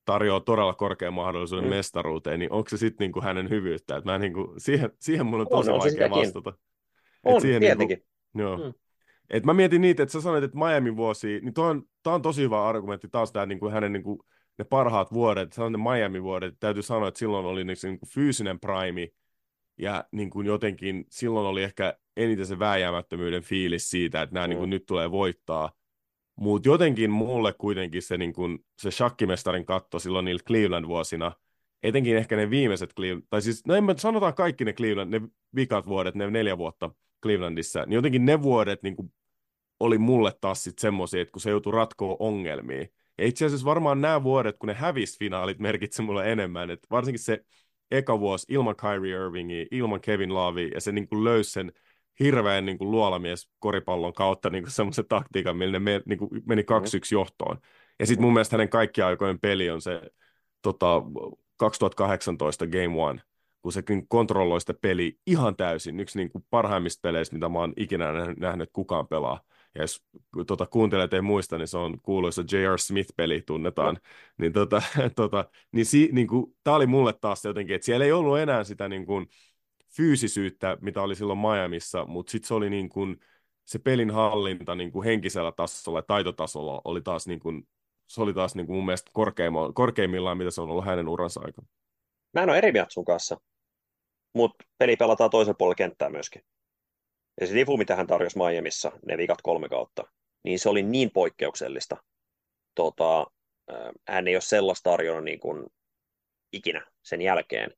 tarjoaa 0.05 0.41
todella 0.41 0.75
korkean 0.75 1.15
mahdollisuuden 1.15 1.65
mm. 1.65 1.71
mestaruuteen, 1.71 2.39
niin 2.39 2.53
onko 2.53 2.69
se 2.69 2.77
sitten 2.77 3.05
niinku 3.05 3.21
hänen 3.21 3.51
hyvyyttä? 3.51 3.97
Et 3.97 4.05
mä 4.05 4.19
niinku, 4.19 4.55
siihen, 4.57 4.91
siihen 5.01 5.27
mun 5.27 5.41
on 5.41 5.49
tosi 5.51 5.71
on, 5.71 5.81
vaikea 5.81 6.11
vastata. 6.11 6.53
On, 7.25 7.41
siihen 7.41 7.61
niinku- 7.61 7.79
tietenkin. 7.79 8.09
Niinku, 8.35 8.51
joo. 8.51 8.69
Mm. 8.69 8.75
Et 9.31 9.45
mä 9.45 9.55
mietin 9.55 9.81
niitä, 9.81 10.03
että 10.03 10.13
sä 10.13 10.21
sanoit, 10.21 10.45
että 10.45 10.59
Miami 10.59 10.97
vuosi, 10.97 11.41
niin 11.43 11.55
toi 11.55 11.71
on, 11.71 11.83
toi 12.03 12.15
on 12.15 12.23
tosi 12.23 12.43
hyvä 12.43 12.69
argumentti 12.69 13.09
taas 13.09 13.33
tämä 13.33 13.47
niin 13.47 13.61
kuin 13.61 13.73
hänen 13.73 13.93
niin 13.93 14.03
kuin, 14.03 14.19
ne 14.59 14.65
parhaat 14.65 15.13
vuodet, 15.13 15.53
sanoin 15.53 15.73
ne 15.73 15.79
Miami 15.79 16.23
vuodet, 16.23 16.55
täytyy 16.61 16.83
sanoa, 16.83 17.09
että 17.09 17.19
silloin 17.19 17.47
oli 17.47 17.65
niin, 17.65 17.77
niin 17.83 17.99
kuin 17.99 18.11
fyysinen 18.11 18.61
prime, 18.61 19.09
ja 19.79 20.05
niin 20.13 20.31
kuin 20.31 20.47
jotenkin 20.47 21.05
silloin 21.11 21.47
oli 21.47 21.63
ehkä 21.63 21.97
eniten 22.17 22.47
se 22.47 22.59
vääjäämättömyyden 22.59 23.43
fiilis 23.43 23.91
siitä, 23.91 24.23
että 24.23 24.35
nämä 24.35 24.47
mm. 24.47 24.51
niin 24.51 24.59
kuin 24.59 24.71
nyt 24.71 24.87
tulee 24.87 25.11
voittaa, 25.11 25.73
mutta 26.37 26.69
jotenkin 26.69 27.11
mulle 27.11 27.53
kuitenkin 27.53 28.03
se, 28.03 28.17
niin 28.17 28.33
kuin, 28.33 28.59
se 28.79 28.91
shakkimestarin 28.91 29.67
katto 29.67 29.99
silloin 29.99 30.25
niillä 30.25 30.43
Cleveland-vuosina, 30.47 31.33
etenkin 31.83 32.17
ehkä 32.17 32.37
ne 32.37 32.51
viimeiset 32.51 32.95
Cleveland, 32.95 33.27
tai 33.31 33.43
siis 33.43 33.67
no 33.67 33.75
en 33.75 33.85
mä, 33.85 33.95
sanotaan 33.97 34.35
kaikki 34.35 34.65
ne 34.65 34.73
Cleveland, 34.73 35.21
ne 35.21 35.29
vikat 35.55 35.87
vuodet, 35.87 36.15
ne 36.15 36.31
neljä 36.31 36.59
vuotta 36.59 36.91
Clevelandissa, 37.23 37.85
niin 37.87 37.95
jotenkin 37.95 38.25
ne 38.25 38.43
vuodet 38.43 38.83
niin 38.83 38.97
kuin 38.97 39.13
oli 39.81 39.99
mulle 39.99 40.33
taas 40.41 40.65
sitten 40.65 40.83
semmoisia, 40.83 41.23
että 41.23 41.33
kun 41.33 41.41
se 41.43 41.51
joutui 41.51 41.73
ratkoa 41.73 42.17
ongelmia, 42.19 42.87
Ja 43.19 43.27
itse 43.27 43.47
asiassa 43.47 43.65
varmaan 43.65 44.01
nämä 44.01 44.23
vuodet, 44.23 44.57
kun 44.59 44.67
ne 44.67 44.75
hävisi 44.75 45.19
finaalit, 45.19 45.59
merkitsi 45.59 46.03
mulle 46.03 46.33
enemmän. 46.33 46.71
Et 46.71 46.81
varsinkin 46.91 47.23
se 47.23 47.45
eka 47.91 48.21
vuosi 48.21 48.47
ilman 48.49 48.77
Kyrie 48.77 49.17
Irvingia, 49.17 49.67
ilman 49.71 50.01
Kevin 50.01 50.35
Lovea, 50.35 50.69
ja 50.75 50.81
se 50.81 50.93
niin 50.93 51.09
kuin 51.09 51.25
löysi 51.25 51.51
sen 51.51 51.73
hirveän 52.21 52.67
niin 52.67 52.79
kuin 52.79 52.91
luolamies 52.91 53.51
koripallon 53.59 54.13
kautta 54.13 54.51
niin 54.51 54.71
semmoisen 54.71 55.05
taktiikan, 55.09 55.57
millä 55.57 55.73
ne 55.73 55.79
me, 55.79 56.03
niin 56.07 56.19
kuin 56.19 56.31
meni 56.47 56.63
2-1 56.63 56.65
mm. 56.65 57.01
johtoon. 57.13 57.59
Ja 57.99 58.07
sitten 58.07 58.25
mun 58.25 58.33
mielestä 58.33 58.57
hänen 58.57 58.69
kaikkien 58.69 59.07
aikojen 59.07 59.41
peli 59.41 59.71
on 59.71 59.83
se 59.83 60.03
tota, 60.63 61.03
2018 61.57 62.67
Game 62.67 63.03
One, 63.03 63.23
kun 63.63 63.73
se 63.73 63.83
kontrolloi 64.09 64.61
sitä 64.61 64.75
peliä 64.75 65.13
ihan 65.27 65.57
täysin. 65.57 66.01
Yksi 66.01 66.19
niin 66.19 66.31
kuin 66.31 66.45
parhaimmista 66.51 67.01
peleistä, 67.03 67.37
mitä 67.37 67.49
mä 67.49 67.59
oon 67.59 67.73
ikinä 67.77 68.07
nähnyt, 68.37 68.71
kukaan 68.73 69.09
pelaa. 69.09 69.41
Ja 69.75 69.83
jos 69.83 70.05
tota, 70.47 70.67
kuuntelijat 70.67 71.13
ei 71.13 71.21
muista, 71.21 71.59
niin 71.59 71.69
se 71.69 71.79
on 71.79 72.01
kuuluisa 72.03 72.43
J.R. 72.53 72.79
Smith-peli, 72.79 73.43
tunnetaan. 73.47 73.95
No. 73.95 74.01
Niin, 74.39 74.53
tota, 74.53 74.83
tota, 75.17 75.45
niin, 75.73 75.87
si, 75.87 76.09
niin 76.13 76.27
kuin, 76.27 76.57
tämä 76.65 76.77
oli 76.77 76.87
mulle 76.87 77.13
taas 77.13 77.45
jotenkin, 77.45 77.77
että 77.77 77.87
siellä 77.87 78.05
ei 78.05 78.13
ollut 78.13 78.39
enää 78.39 78.65
sitä 78.65 78.89
niin 78.89 79.07
kuin, 79.07 79.27
fyysisyyttä, 79.97 80.79
mitä 80.81 81.03
oli 81.03 81.15
silloin 81.15 81.39
Miamiissa, 81.39 82.05
mutta 82.05 82.31
sitten 82.31 82.49
se 82.49 82.55
oli 82.55 82.71
niin 82.71 82.89
kuin, 82.89 83.17
se 83.65 83.79
pelin 83.79 84.11
hallinta 84.11 84.75
niin 84.75 84.93
kuin 84.93 85.05
henkisellä 85.05 85.53
tasolla 85.53 85.99
ja 85.99 86.03
taitotasolla 86.03 86.81
oli 86.85 87.01
taas, 87.01 87.27
niin 87.27 87.41
kuin, 87.41 87.69
se 88.07 88.23
oli 88.23 88.35
taas 88.35 88.55
niin 88.55 88.67
kuin 88.67 88.77
mun 88.77 88.87
mielestä 88.87 89.11
korkeimmillaan, 89.75 90.39
mitä 90.39 90.51
se 90.51 90.61
on 90.61 90.71
ollut 90.71 90.85
hänen 90.85 91.09
uransa 91.09 91.41
aikana. 91.45 91.69
Mä 92.35 92.43
en 92.43 92.49
ole 92.49 92.59
eri 92.59 92.73
mieltä 92.73 92.93
sun 92.93 93.05
kanssa, 93.05 93.41
mutta 94.35 94.65
peli 94.79 94.97
pelataan 94.97 95.31
toisen 95.31 95.55
puolella 95.59 95.75
kenttää 95.75 96.11
myöskin. 96.11 96.43
Ja 97.41 97.47
se 97.47 97.55
difu, 97.55 97.77
mitä 97.77 97.97
hän 97.97 98.07
tarjosi 98.07 98.39
Miamiissa, 98.39 98.93
ne 99.07 99.19
vikat 99.19 99.43
kolme 99.43 99.69
kautta, 99.69 100.05
niin 100.45 100.59
se 100.59 100.69
oli 100.69 100.83
niin 100.83 101.11
poikkeuksellista. 101.11 101.97
Tota, 102.75 103.27
hän 104.09 104.29
ei 104.29 104.35
ole 104.35 104.41
sellaista 104.41 104.91
tarjonnut 104.91 105.25
niin 105.25 105.41
kuin 105.41 105.67
ikinä 106.53 106.87
sen 107.03 107.23
jälkeen, 107.23 107.71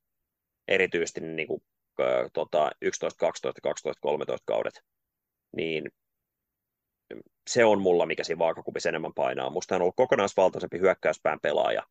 erityisesti 0.68 1.20
niin 1.20 1.48
kuin, 1.48 1.62
tota, 2.32 2.70
11, 2.82 3.18
12, 3.18 3.60
12, 3.60 4.00
13 4.00 4.44
kaudet. 4.46 4.82
Niin 5.56 5.90
se 7.50 7.64
on 7.64 7.82
mulla, 7.82 8.06
mikä 8.06 8.24
siinä 8.24 8.38
vaakakupissa 8.38 8.88
enemmän 8.88 9.14
painaa. 9.14 9.50
Musta 9.50 9.74
hän 9.74 9.80
on 9.80 9.82
ollut 9.82 9.96
kokonaisvaltaisempi 9.96 10.78
hyökkäyspään 10.78 11.40
pelaaja 11.40 11.82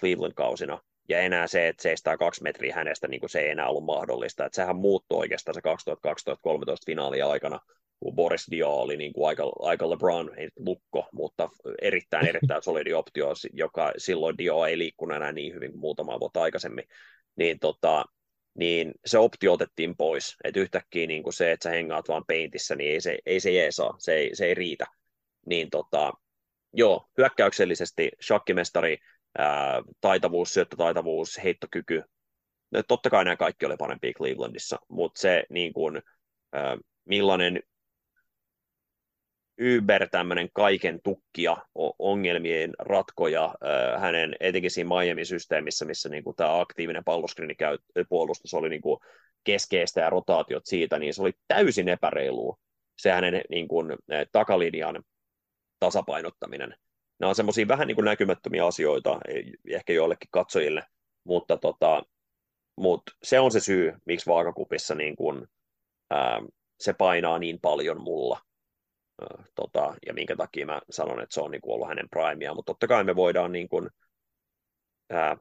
Cleveland-kausina, 0.00 0.78
ja 1.08 1.20
enää 1.20 1.46
se, 1.46 1.68
että 1.68 1.82
seistää 1.82 2.16
kaksi 2.16 2.42
metriä 2.42 2.74
hänestä, 2.74 3.08
niin 3.08 3.20
kuin 3.20 3.30
se 3.30 3.40
ei 3.40 3.50
enää 3.50 3.68
ollut 3.68 3.84
mahdollista. 3.84 4.46
Että 4.46 4.56
sehän 4.56 4.76
muuttui 4.76 5.18
oikeastaan 5.18 5.54
se 5.54 5.60
2012-2013 5.60 5.64
finaalin 6.86 7.24
aikana, 7.24 7.60
kun 8.00 8.14
Boris 8.14 8.46
Dio 8.50 8.70
oli 8.70 8.96
niin 8.96 9.12
kuin 9.12 9.28
aika, 9.28 9.52
aika 9.58 9.90
LeBron, 9.90 10.38
ei 10.38 10.48
lukko, 10.56 11.08
mutta 11.12 11.48
erittäin 11.82 12.26
erittäin 12.26 12.62
solidi 12.64 12.92
optio, 12.92 13.32
joka 13.52 13.92
silloin 13.96 14.38
Dio 14.38 14.64
ei 14.64 14.78
liikkunut 14.78 15.16
enää 15.16 15.32
niin 15.32 15.54
hyvin 15.54 15.70
kuin 15.70 15.80
muutama 15.80 16.20
vuotta 16.20 16.42
aikaisemmin. 16.42 16.84
Niin, 17.36 17.58
tota, 17.58 18.04
niin 18.58 18.92
se 19.06 19.18
optio 19.18 19.52
otettiin 19.52 19.96
pois. 19.96 20.36
Että 20.44 20.60
yhtäkkiä 20.60 21.06
niin 21.06 21.22
kuin 21.22 21.32
se, 21.32 21.52
että 21.52 21.64
sä 21.64 21.70
hengaat 21.70 22.08
vaan 22.08 22.24
peintissä, 22.26 22.76
niin 22.76 22.90
ei 22.92 23.00
se, 23.00 23.18
ei 23.26 23.40
se 23.40 23.50
jeesaa, 23.50 23.94
se 23.98 24.14
ei, 24.14 24.30
se 24.34 24.46
ei 24.46 24.54
riitä. 24.54 24.86
Niin 25.46 25.70
tota, 25.70 26.12
joo, 26.72 27.06
hyökkäyksellisesti 27.18 28.10
shakkimestari, 28.22 28.98
ää, 29.38 29.82
taitavuus, 30.00 30.54
syöttötaitavuus, 30.54 31.40
heittokyky. 31.44 32.02
No, 32.70 32.82
totta 32.88 33.10
kai 33.10 33.24
nämä 33.24 33.36
kaikki 33.36 33.66
oli 33.66 33.76
parempia 33.76 34.12
Clevelandissa, 34.12 34.78
mutta 34.88 35.20
se 35.20 35.44
niin 35.50 35.72
kuin, 35.72 36.02
ää, 36.52 36.78
millainen 37.04 37.62
Uber 39.78 40.08
tämmöinen 40.08 40.48
kaiken 40.52 41.00
tukkia, 41.04 41.56
ongelmien 41.98 42.72
ratkoja 42.78 43.54
ää, 43.60 43.98
hänen, 43.98 44.36
etenkin 44.40 44.70
siinä 44.70 44.88
Miami-systeemissä, 44.88 45.84
missä 45.84 46.08
niin 46.08 46.24
kuin 46.24 46.36
tämä 46.36 46.60
aktiivinen 46.60 47.04
puolustus 48.08 48.54
oli 48.54 48.68
niin 48.68 48.82
kuin 48.82 49.00
keskeistä 49.44 50.00
ja 50.00 50.10
rotaatiot 50.10 50.66
siitä, 50.66 50.98
niin 50.98 51.14
se 51.14 51.22
oli 51.22 51.32
täysin 51.48 51.88
epäreilu 51.88 52.58
se 52.98 53.10
hänen 53.10 53.42
niin 53.50 53.68
kuin, 53.68 53.96
takalinjan 54.32 55.02
tasapainottaminen 55.80 56.74
nämä 57.18 57.28
on 57.28 57.34
semmoisia 57.34 57.68
vähän 57.68 57.86
niin 57.88 57.94
kuin 57.94 58.04
näkymättömiä 58.04 58.66
asioita 58.66 59.20
ehkä 59.68 59.92
joillekin 59.92 60.28
katsojille, 60.30 60.82
mutta 61.24 61.56
tota, 61.56 62.02
mut 62.76 63.02
se 63.22 63.40
on 63.40 63.50
se 63.50 63.60
syy, 63.60 63.92
miksi 64.06 64.26
vaakakupissa 64.26 64.94
niin 64.94 65.16
kuin, 65.16 65.46
ää, 66.10 66.42
se 66.80 66.92
painaa 66.92 67.38
niin 67.38 67.60
paljon 67.60 68.02
mulla. 68.02 68.40
Ää, 69.20 69.44
tota, 69.54 69.94
ja 70.06 70.14
minkä 70.14 70.36
takia 70.36 70.66
mä 70.66 70.80
sanon, 70.90 71.20
että 71.20 71.34
se 71.34 71.40
on 71.40 71.50
niin 71.50 71.60
kuin 71.60 71.74
ollut 71.74 71.88
hänen 71.88 72.08
primea, 72.10 72.54
mutta 72.54 72.72
totta 72.72 72.86
kai 72.86 73.04
me 73.04 73.16
voidaan 73.16 73.52
niin 73.52 73.68
kuin, 73.68 73.90
ää, 75.10 75.36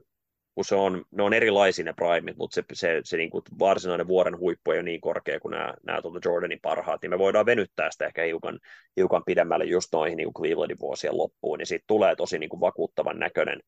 kun 0.56 0.66
se 0.66 0.76
on, 0.76 1.06
ne 1.12 1.24
on 1.24 1.34
erilaisia 1.34 1.86
ne 1.86 1.93
primit, 1.93 2.38
mutta 2.38 2.56
se, 2.56 2.64
se, 2.74 3.01
se 3.04 3.18
niin 3.18 3.30
kuin 3.30 3.43
varsinainen 3.60 4.08
vuoren 4.08 4.39
huippu 4.39 4.72
ei 4.72 4.78
ole 4.78 4.84
niin 4.84 5.01
korkea 5.01 5.39
kuin 5.39 5.51
nämä, 5.51 5.74
nämä 5.86 6.01
tuota 6.01 6.30
Jordanin 6.30 6.60
parhaat, 6.62 7.01
niin 7.01 7.10
me 7.10 7.20
voidaan 7.20 7.45
venyttää 7.45 7.91
sitä 7.91 8.06
ehkä 8.06 8.24
hiukan, 8.24 8.60
hiukan 8.97 9.24
pidemmälle 9.26 9.66
just 9.66 9.89
noihin 9.93 10.18
niin 10.18 10.34
kuin 10.34 10.43
Clevelandin 10.43 10.80
vuosien 10.80 11.18
loppuun, 11.18 11.58
niin 11.58 11.68
siitä 11.68 11.86
tulee 11.88 12.16
tosi 12.16 12.39
niin 12.39 12.49
kuin 12.49 12.60
vakuuttavan 12.60 13.20
näköinen, 13.20 13.60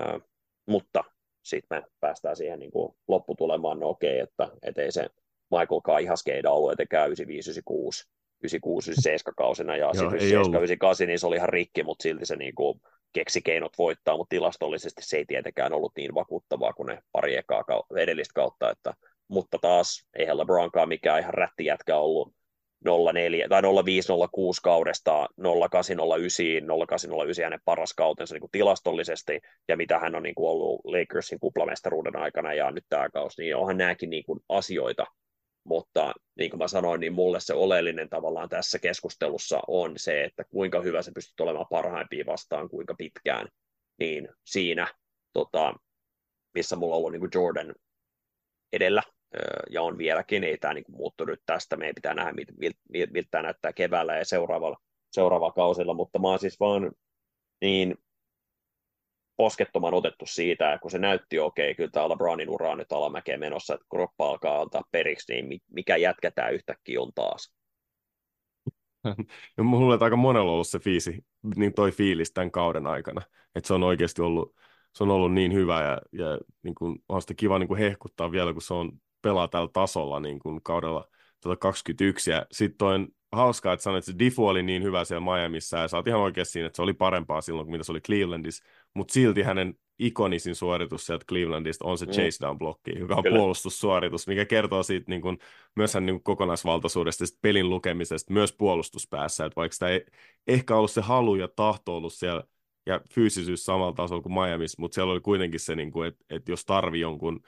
uh, 0.00 0.22
mutta 0.66 1.04
sitten 1.44 1.78
me 1.78 1.84
päästään 2.00 2.36
siihen 2.36 2.58
niin 2.58 2.70
kuin 2.70 2.96
lopputulemaan, 3.08 3.80
no 3.80 3.88
okei, 3.88 4.18
että, 4.18 4.48
että 4.62 4.82
ei 4.82 4.92
se 4.92 5.08
Michael 5.50 6.02
ihan 6.02 6.16
skeida 6.16 6.50
ollut 6.50 6.72
etenkään 6.72 7.08
95, 7.08 7.50
96, 7.50 8.90
97 8.90 9.34
kausina 9.36 9.76
ja 9.76 9.92
sitten 9.92 10.18
97, 10.18 11.08
niin 11.08 11.18
se 11.18 11.26
oli 11.26 11.36
ihan 11.36 11.48
rikki, 11.48 11.82
mutta 11.82 12.02
silti 12.02 12.26
se 12.26 12.36
niin 12.36 12.54
kuin, 12.54 12.80
keksi 13.12 13.42
keinot 13.42 13.72
voittaa, 13.78 14.16
mutta 14.16 14.34
tilastollisesti 14.34 15.02
se 15.04 15.16
ei 15.16 15.24
tietenkään 15.24 15.72
ollut 15.72 15.92
niin 15.96 16.14
vakuuttavaa 16.14 16.72
kuin 16.72 16.86
ne 16.86 16.98
pari 17.12 17.36
ekaa 17.36 17.64
edellistä 17.96 18.34
kautta, 18.34 18.70
että, 18.70 18.94
mutta 19.28 19.58
taas 19.58 20.06
eihän 20.18 20.38
LeBronkaan 20.38 20.88
mikään 20.88 21.20
ihan 21.20 21.34
rättijätkä 21.34 21.96
ollut 21.96 22.32
04 23.14 23.48
tai 23.48 23.62
0506 23.62 24.62
kaudesta 24.62 25.28
0809, 25.70 26.66
0809 26.88 27.44
hänen 27.44 27.60
paras 27.64 27.94
kautensa 27.94 28.34
niin 28.34 28.40
kuin 28.40 28.50
tilastollisesti, 28.50 29.40
ja 29.68 29.76
mitä 29.76 29.98
hän 29.98 30.14
on 30.14 30.22
niin 30.22 30.34
kuin 30.34 30.50
ollut 30.50 30.80
Lakersin 30.84 31.40
kuplamestaruuden 31.40 32.16
aikana 32.16 32.54
ja 32.54 32.70
nyt 32.70 32.84
tämä 32.88 33.08
kausi, 33.08 33.42
niin 33.42 33.56
onhan 33.56 33.76
nämäkin 33.76 34.10
niin 34.10 34.24
kuin 34.24 34.40
asioita, 34.48 35.06
mutta 35.68 36.12
niin 36.38 36.50
kuin 36.50 36.58
mä 36.58 36.68
sanoin, 36.68 37.00
niin 37.00 37.12
mulle 37.12 37.40
se 37.40 37.54
oleellinen 37.54 38.08
tavallaan 38.08 38.48
tässä 38.48 38.78
keskustelussa 38.78 39.60
on 39.66 39.92
se, 39.96 40.24
että 40.24 40.44
kuinka 40.44 40.80
hyvä 40.80 41.02
se 41.02 41.10
pystyt 41.14 41.40
olemaan 41.40 41.66
parhaimpia 41.70 42.26
vastaan, 42.26 42.68
kuinka 42.68 42.94
pitkään, 42.98 43.48
niin 43.98 44.28
siinä, 44.44 44.94
tota, 45.32 45.74
missä 46.54 46.76
mulla 46.76 46.94
on 46.94 46.98
ollut 46.98 47.12
niin 47.12 47.20
kuin 47.20 47.30
Jordan 47.34 47.74
edellä, 48.72 49.02
ja 49.70 49.82
on 49.82 49.98
vieläkin, 49.98 50.44
ei 50.44 50.58
tämä 50.58 50.74
niin 50.74 50.84
muuttunut 50.88 51.38
tästä, 51.46 51.76
meidän 51.76 51.94
pitää 51.94 52.14
nähdä, 52.14 52.32
miltä, 52.32 52.52
miltä 52.88 53.28
tämä 53.30 53.42
näyttää 53.42 53.72
keväällä 53.72 54.16
ja 54.16 54.24
seuraavalla, 54.24 54.76
seuraavalla 55.12 55.52
kausilla, 55.52 55.94
mutta 55.94 56.18
mä 56.18 56.28
oon 56.28 56.38
siis 56.38 56.60
vaan 56.60 56.92
niin 57.60 57.94
poskettoman 59.38 59.94
otettu 59.94 60.26
siitä, 60.26 60.78
kun 60.82 60.90
se 60.90 60.98
näytti 60.98 61.38
okei, 61.38 61.70
okay, 61.70 61.74
kyllä 61.74 61.90
tämä 61.90 62.08
LeBronin 62.08 62.50
ura 62.50 62.70
on 62.70 62.78
nyt 62.78 62.92
alamäkeen 62.92 63.40
menossa, 63.40 63.74
että 63.74 63.86
kroppa 63.90 64.28
alkaa 64.28 64.60
antaa 64.60 64.82
periksi, 64.90 65.42
niin 65.42 65.60
mikä 65.70 65.96
jätkä 65.96 66.30
tämä 66.30 66.48
yhtäkkiä 66.48 67.00
on 67.00 67.12
taas? 67.14 67.52
Ja 69.56 69.64
mulla 69.64 69.94
on 69.94 70.02
aika 70.02 70.16
monella 70.16 70.52
ollut 70.52 70.66
se 70.66 70.78
fiisi, 70.78 71.24
niin 71.56 71.74
toi 71.74 71.92
fiilis 71.92 72.32
tämän 72.32 72.50
kauden 72.50 72.86
aikana, 72.86 73.22
että 73.54 73.68
se 73.68 73.74
on 73.74 73.82
oikeasti 73.82 74.22
ollut, 74.22 74.54
se 74.94 75.04
on 75.04 75.10
ollut 75.10 75.32
niin 75.32 75.52
hyvä 75.52 75.82
ja, 75.82 76.00
ja 76.12 76.38
niin 76.62 76.74
kuin, 76.74 76.98
on 77.08 77.20
sitä 77.20 77.34
kiva 77.34 77.58
niin 77.58 77.68
kuin 77.68 77.78
hehkuttaa 77.78 78.32
vielä, 78.32 78.52
kun 78.52 78.62
se 78.62 78.74
on 78.74 78.92
pelaa 79.22 79.48
tällä 79.48 79.68
tasolla 79.72 80.20
niin 80.20 80.38
kuin 80.38 80.62
kaudella 80.62 81.08
21 81.58 82.30
ja 82.30 82.46
sitten 82.52 82.78
toi 82.78 83.06
hauskaa, 83.32 83.72
että 83.72 83.82
sanoit, 83.82 84.02
että 84.02 84.12
se 84.12 84.18
Diffu 84.18 84.46
oli 84.46 84.62
niin 84.62 84.82
hyvä 84.82 85.04
siellä 85.04 85.32
Miamiissa 85.32 85.78
ja 85.78 85.88
sä 85.88 85.96
oot 85.96 86.06
ihan 86.06 86.20
oikeasti 86.20 86.52
siinä, 86.52 86.66
että 86.66 86.76
se 86.76 86.82
oli 86.82 86.92
parempaa 86.92 87.40
silloin 87.40 87.66
kuin 87.66 87.72
mitä 87.72 87.84
se 87.84 87.92
oli 87.92 88.00
Clevelandissa, 88.00 88.64
mutta 88.94 89.12
silti 89.12 89.42
hänen 89.42 89.74
ikonisin 89.98 90.54
suoritus 90.54 91.06
sieltä 91.06 91.24
Clevelandista 91.28 91.84
on 91.84 91.98
se 91.98 92.06
mm. 92.06 92.12
chase 92.12 92.46
down 92.46 92.58
blokki, 92.58 92.98
joka 92.98 93.14
on 93.14 93.22
Kyllä. 93.22 93.36
puolustussuoritus, 93.36 94.26
mikä 94.26 94.44
kertoo 94.44 94.82
siitä 94.82 95.04
niin 95.08 95.22
kuin, 95.22 95.38
myös 95.76 95.94
hän 95.94 96.06
niin 96.06 96.14
kuin 96.14 96.22
kokonaisvaltaisuudesta, 96.22 97.24
pelin 97.42 97.70
lukemisesta, 97.70 98.32
myös 98.32 98.52
puolustuspäässä, 98.52 99.44
että 99.44 99.56
vaikka 99.56 99.72
sitä 99.72 99.88
ei 99.88 100.04
ehkä 100.46 100.76
ollut 100.76 100.90
se 100.90 101.00
halu 101.00 101.34
ja 101.34 101.48
tahto 101.48 101.96
ollut 101.96 102.12
siellä 102.12 102.42
ja 102.86 103.00
fyysisyys 103.14 103.64
samalla 103.64 103.92
tasolla 103.92 104.22
kuin 104.22 104.32
Miamiissa, 104.32 104.80
mutta 104.80 104.94
siellä 104.94 105.12
oli 105.12 105.20
kuitenkin 105.20 105.60
se, 105.60 105.76
niin 105.76 105.90
kuin, 105.90 106.08
että, 106.08 106.24
että 106.30 106.52
jos 106.52 106.64
tarvii 106.64 107.00
jonkun 107.00 107.40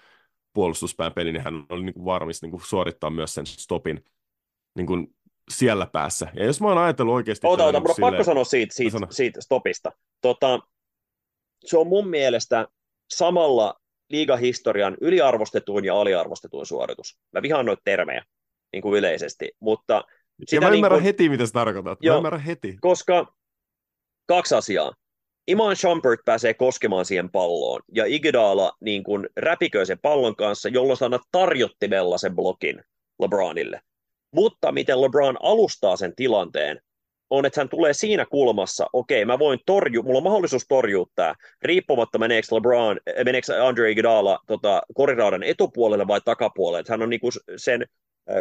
puolustuspään 0.52 1.12
peli, 1.12 1.32
niin 1.32 1.44
hän 1.44 1.64
oli 1.68 1.82
niin 1.82 1.94
kuin 1.94 2.04
varmis 2.04 2.42
niin 2.42 2.50
kuin 2.50 2.62
suorittaa 2.66 3.10
myös 3.10 3.34
sen 3.34 3.46
stopin 3.46 4.04
niin 4.76 4.86
kuin 4.86 5.14
siellä 5.50 5.86
päässä. 5.86 6.28
Ja 6.34 6.44
jos 6.44 6.60
mä 6.60 6.68
oon 6.68 6.78
ajatellut 6.78 7.14
oikeasti... 7.14 7.46
Ota, 7.46 7.64
ota, 7.64 7.80
niin 7.80 7.94
silleen... 7.94 8.12
pakko 8.12 8.24
sanoa 8.24 8.44
siitä, 8.44 8.74
siitä, 8.74 8.98
siitä 9.10 9.40
stopista. 9.40 9.92
Tota, 10.20 10.60
se 11.64 11.78
on 11.78 11.86
mun 11.86 12.08
mielestä 12.08 12.68
samalla 13.10 13.80
liigahistorian 14.08 14.96
yliarvostetuin 15.00 15.84
ja 15.84 16.00
aliarvostetuin 16.00 16.66
suoritus. 16.66 17.18
Mä 17.32 17.42
vihaan 17.42 17.66
noita 17.66 17.82
termejä 17.84 18.24
niin 18.72 18.82
kuin 18.82 18.98
yleisesti, 18.98 19.52
mutta... 19.60 20.04
Sitä 20.44 20.56
ja 20.56 20.60
mä 20.60 20.74
ymmärrän 20.74 20.96
niin 20.96 21.02
kuin... 21.02 21.06
heti, 21.06 21.28
mitä 21.28 21.46
se 21.46 21.52
tarkoittaa. 21.52 21.96
Mä 22.04 22.16
ymmärrän 22.16 22.40
heti. 22.40 22.76
Koska 22.80 23.34
kaksi 24.26 24.54
asiaa. 24.54 24.92
Iman 25.48 25.76
Shumpert 25.76 26.20
pääsee 26.24 26.54
koskemaan 26.54 27.04
siihen 27.04 27.30
palloon, 27.30 27.80
ja 27.94 28.04
Iguodala 28.06 28.72
niin 28.80 29.02
kuin 29.02 29.28
räpiköi 29.36 29.86
sen 29.86 29.98
pallon 29.98 30.36
kanssa, 30.36 30.68
jolloin 30.68 30.96
saa 30.96 31.20
tarjottimella 31.32 32.18
sen 32.18 32.36
blokin 32.36 32.82
LeBronille. 33.22 33.80
Mutta 34.34 34.72
miten 34.72 35.00
LeBron 35.00 35.36
alustaa 35.42 35.96
sen 35.96 36.14
tilanteen, 36.16 36.80
on, 37.30 37.46
että 37.46 37.60
hän 37.60 37.68
tulee 37.68 37.92
siinä 37.92 38.26
kulmassa, 38.26 38.86
okei, 38.92 39.24
mä 39.24 39.38
voin 39.38 39.58
torjua, 39.66 40.02
mulla 40.02 40.16
on 40.16 40.22
mahdollisuus 40.22 40.66
torjua 40.68 41.06
tämä, 41.14 41.34
riippumatta 41.62 42.18
meneekö 42.18 42.54
LeBron, 42.54 43.00
meneekö 43.24 43.66
Andre 43.66 43.90
Iguodala 43.90 44.38
tota, 44.46 44.82
koriraudan 44.94 45.42
etupuolelle 45.42 46.06
vai 46.06 46.20
takapuolelle, 46.24 46.80
että 46.80 46.92
hän 46.92 47.02
on 47.02 47.10
niinku 47.10 47.28
sen 47.56 47.86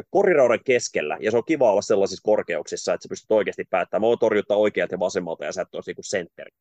koriraudan 0.09 0.59
keskellä, 0.65 1.17
ja 1.19 1.31
se 1.31 1.37
on 1.37 1.43
kiva 1.47 1.71
olla 1.71 1.81
sellaisissa 1.81 2.23
korkeuksissa, 2.23 2.93
että 2.93 3.03
sä 3.03 3.09
pystyt 3.09 3.31
oikeasti 3.31 3.65
päättämään, 3.69 4.01
mä 4.01 4.07
voin 4.07 4.19
torjuttaa 4.19 4.57
oikealta 4.57 4.93
ja 4.93 4.99
vasemmalta, 4.99 5.45
ja 5.45 5.51
sä 5.51 5.61
et 5.61 5.67
niinku 5.87 6.03
sentteri. 6.03 6.51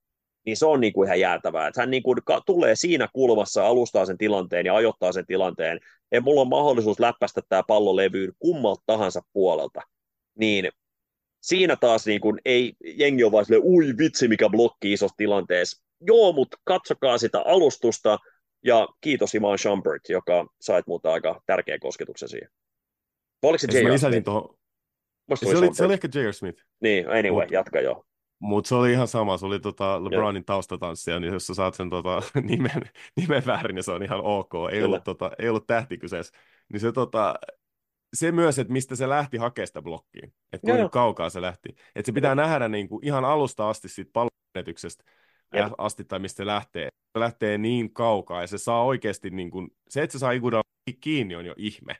Niin 0.47 0.57
se 0.57 0.67
on 0.67 0.81
niinku 0.81 1.03
ihan 1.03 1.21
jäätävää, 1.21 1.69
että 1.69 1.83
hän 1.83 1.91
niinku 1.91 2.15
tulee 2.47 2.77
siinä 2.77 3.09
kulmassa, 3.13 3.67
alustaa 3.67 4.07
sen 4.07 4.19
tilanteen 4.19 4.67
ja 4.67 4.75
ajoittaa 4.75 5.13
sen 5.13 5.27
tilanteen, 5.27 5.81
ja 6.13 6.21
mulla 6.21 6.41
on 6.41 6.49
mahdollisuus 6.49 7.01
läppästä 7.01 7.41
tämä 7.49 7.63
pallo 7.67 7.97
levyyn 7.97 8.33
kummalta 8.39 8.83
tahansa 8.87 9.21
puolelta, 9.33 9.81
niin 10.39 10.69
siinä 11.41 11.77
taas 11.77 12.07
niin 12.07 12.21
kuin 12.21 12.41
ei 12.45 12.73
jengi 12.83 13.25
ole 13.25 13.33
vaan 13.33 13.45
silleen, 13.45 13.65
ui 13.65 13.95
vitsi 13.99 14.29
mikä 14.29 14.49
blokki 14.49 14.93
isossa 14.93 15.17
tilanteessa. 15.17 15.83
Joo, 16.01 16.33
mutta 16.33 16.57
katsokaa 16.65 17.19
sitä 17.19 17.43
alustusta 17.45 18.19
ja 18.65 18.89
kiitos 19.01 19.35
Iman 19.35 19.59
Shumpert, 19.59 20.03
joka 20.09 20.47
sait 20.61 20.87
muuta 20.87 21.13
aika 21.13 21.43
tärkeä 21.47 21.79
kosketuksen 21.79 22.29
siihen. 22.29 22.51
oliko 23.43 23.59
se 23.59 23.81
J.R. 23.81 23.99
Smith? 23.99 24.25
Toho... 24.25 24.59
Se, 25.35 25.57
oli, 25.57 25.75
se 25.75 25.85
oli 25.85 25.93
ehkä 25.93 26.09
J.R. 26.15 26.33
Smith. 26.33 26.63
Niin, 26.81 27.09
anyway, 27.09 27.45
Mut, 27.45 27.51
jatka 27.51 27.81
jo. 27.81 28.05
Mutta 28.41 28.69
se 28.69 28.75
oli 28.75 28.93
ihan 28.93 29.09
sama, 29.09 29.39
se 29.39 29.47
oli 29.47 29.61
tota 29.61 30.05
LeBronin 30.05 30.45
taustatanssia, 30.45 31.21
niin 31.21 31.33
jos 31.33 31.47
sä 31.47 31.55
saat 31.55 31.75
sen 31.75 31.91
tota, 31.91 32.23
nimen, 32.49 32.83
nimen 33.17 33.43
väärin, 33.47 33.75
niin 33.75 33.85
se 33.85 33.93
on 33.93 34.03
ihan 34.03 34.21
ok. 34.21 34.53
Ei, 34.73 34.83
ollut, 34.83 35.05
tota, 35.05 35.31
ei 35.39 35.49
ollut 35.49 35.67
tähti 35.67 35.99
kyseessä. 35.99 36.35
Niin 36.73 36.81
se 36.81 36.93
tota, 36.93 37.35
se 38.15 38.33
myös, 38.33 38.59
että 38.59 38.73
mistä 38.73 38.97
se 38.97 39.09
lähti 39.09 39.37
hakemaan 39.37 39.67
sitä 39.67 39.83
blokkiin, 39.83 40.33
että 40.53 40.65
kuinka 40.65 40.81
Joo. 40.81 40.89
kaukaa 40.89 41.31
se 41.31 41.43
lähti. 41.43 41.69
Että 41.69 42.07
se 42.07 42.13
pitää 42.13 42.35
nähdä 42.35 42.69
niin 42.69 42.89
kuin 42.89 43.07
ihan 43.07 43.25
alusta 43.25 43.69
asti 43.69 43.89
siitä 43.89 44.11
pallonetyksestä 44.13 45.05
asti 45.79 46.05
tai 46.05 46.19
mistä 46.19 46.37
se 46.37 46.47
lähtee. 46.47 46.89
Se 47.13 47.21
lähtee 47.21 47.59
niin 47.59 47.93
kaukaa 47.93 48.41
ja 48.41 48.47
se 48.47 48.59
saa 48.59 48.85
oikeasti, 48.85 49.31
niin 49.31 49.51
kuin, 49.51 49.69
se 49.89 50.03
että 50.03 50.13
se 50.13 50.19
saa 50.19 50.33
Iguodala 50.33 50.63
kiinni 51.01 51.37
on 51.37 51.47
jo 51.47 51.55
ihme. 51.57 51.97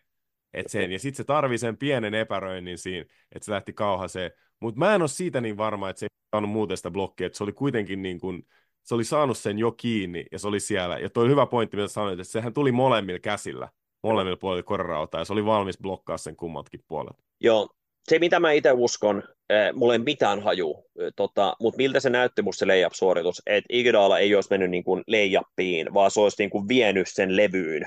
Et 0.55 0.71
sen, 0.71 0.93
ja 0.93 0.99
sitten 0.99 1.17
se 1.17 1.25
tarvii 1.25 1.59
sen 1.59 1.77
pienen 1.77 2.15
epäröinnin 2.15 2.79
siinä, 2.79 3.07
että 3.33 3.45
se 3.45 3.53
lähti 3.53 3.73
kauhaseen. 3.73 4.31
Mutta 4.61 4.79
mä 4.79 4.95
en 4.95 5.03
ole 5.03 5.09
siitä 5.09 5.41
niin 5.41 5.57
varma, 5.57 5.91
että 5.91 6.01
se 6.01 6.07
ei 6.07 6.29
saanut 6.31 6.51
muuten 6.51 6.77
sitä 6.77 6.91
blokkia, 6.91 7.27
että 7.27 7.37
se 7.37 7.45
oli 7.45 7.53
kuitenkin 7.53 8.03
niin 8.03 8.21
kuin, 8.21 8.47
se 8.83 8.95
oli 8.95 9.05
saanut 9.05 9.39
sen 9.39 9.59
jo 9.59 9.73
kiinni 9.73 10.25
ja 10.33 10.39
se 10.39 10.49
oli 10.49 10.61
siellä. 10.61 10.99
Ja 10.99 11.11
toi 11.11 11.29
hyvä 11.29 11.47
pointti, 11.47 11.77
mitä 11.77 11.89
sanoit, 11.89 12.21
että 12.21 12.33
sehän 12.33 12.53
tuli 12.53 12.73
molemmilla 12.73 13.19
käsillä 13.19 13.69
molemmilla 14.03 14.37
puolilla 14.37 14.63
korrautaa, 14.63 15.21
ja 15.21 15.25
se 15.25 15.33
oli 15.33 15.45
valmis 15.45 15.79
blokkaa 15.79 16.19
sen 16.19 16.37
kummatkin 16.37 16.85
puolet. 16.89 17.17
Joo, 17.41 17.69
se 18.09 18.19
mitä 18.19 18.41
mä 18.41 18.53
itse 18.53 18.73
uskon, 18.73 19.23
äh, 19.53 19.75
mulla 19.75 19.93
ei 19.93 19.99
mitään 19.99 20.43
haju, 20.43 20.77
äh, 20.77 21.09
tota, 21.17 21.57
mutta 21.61 21.77
miltä 21.77 22.01
se 22.01 22.11
näytti 22.11 22.43
musta 22.43 22.59
se 22.59 22.65
layup-suoritus, 22.67 23.43
että 23.47 23.67
Iguodala 23.69 24.19
ei 24.19 24.35
olisi 24.35 24.51
mennyt 24.51 24.71
niin 24.71 24.85
kuin 24.85 25.05
layupiin, 25.07 25.95
vaan 25.95 26.11
se 26.11 26.21
olisi 26.21 26.43
niin 26.43 26.51
kuin 26.51 26.69
vienyt 26.69 27.07
sen 27.09 27.37
levyyn, 27.37 27.83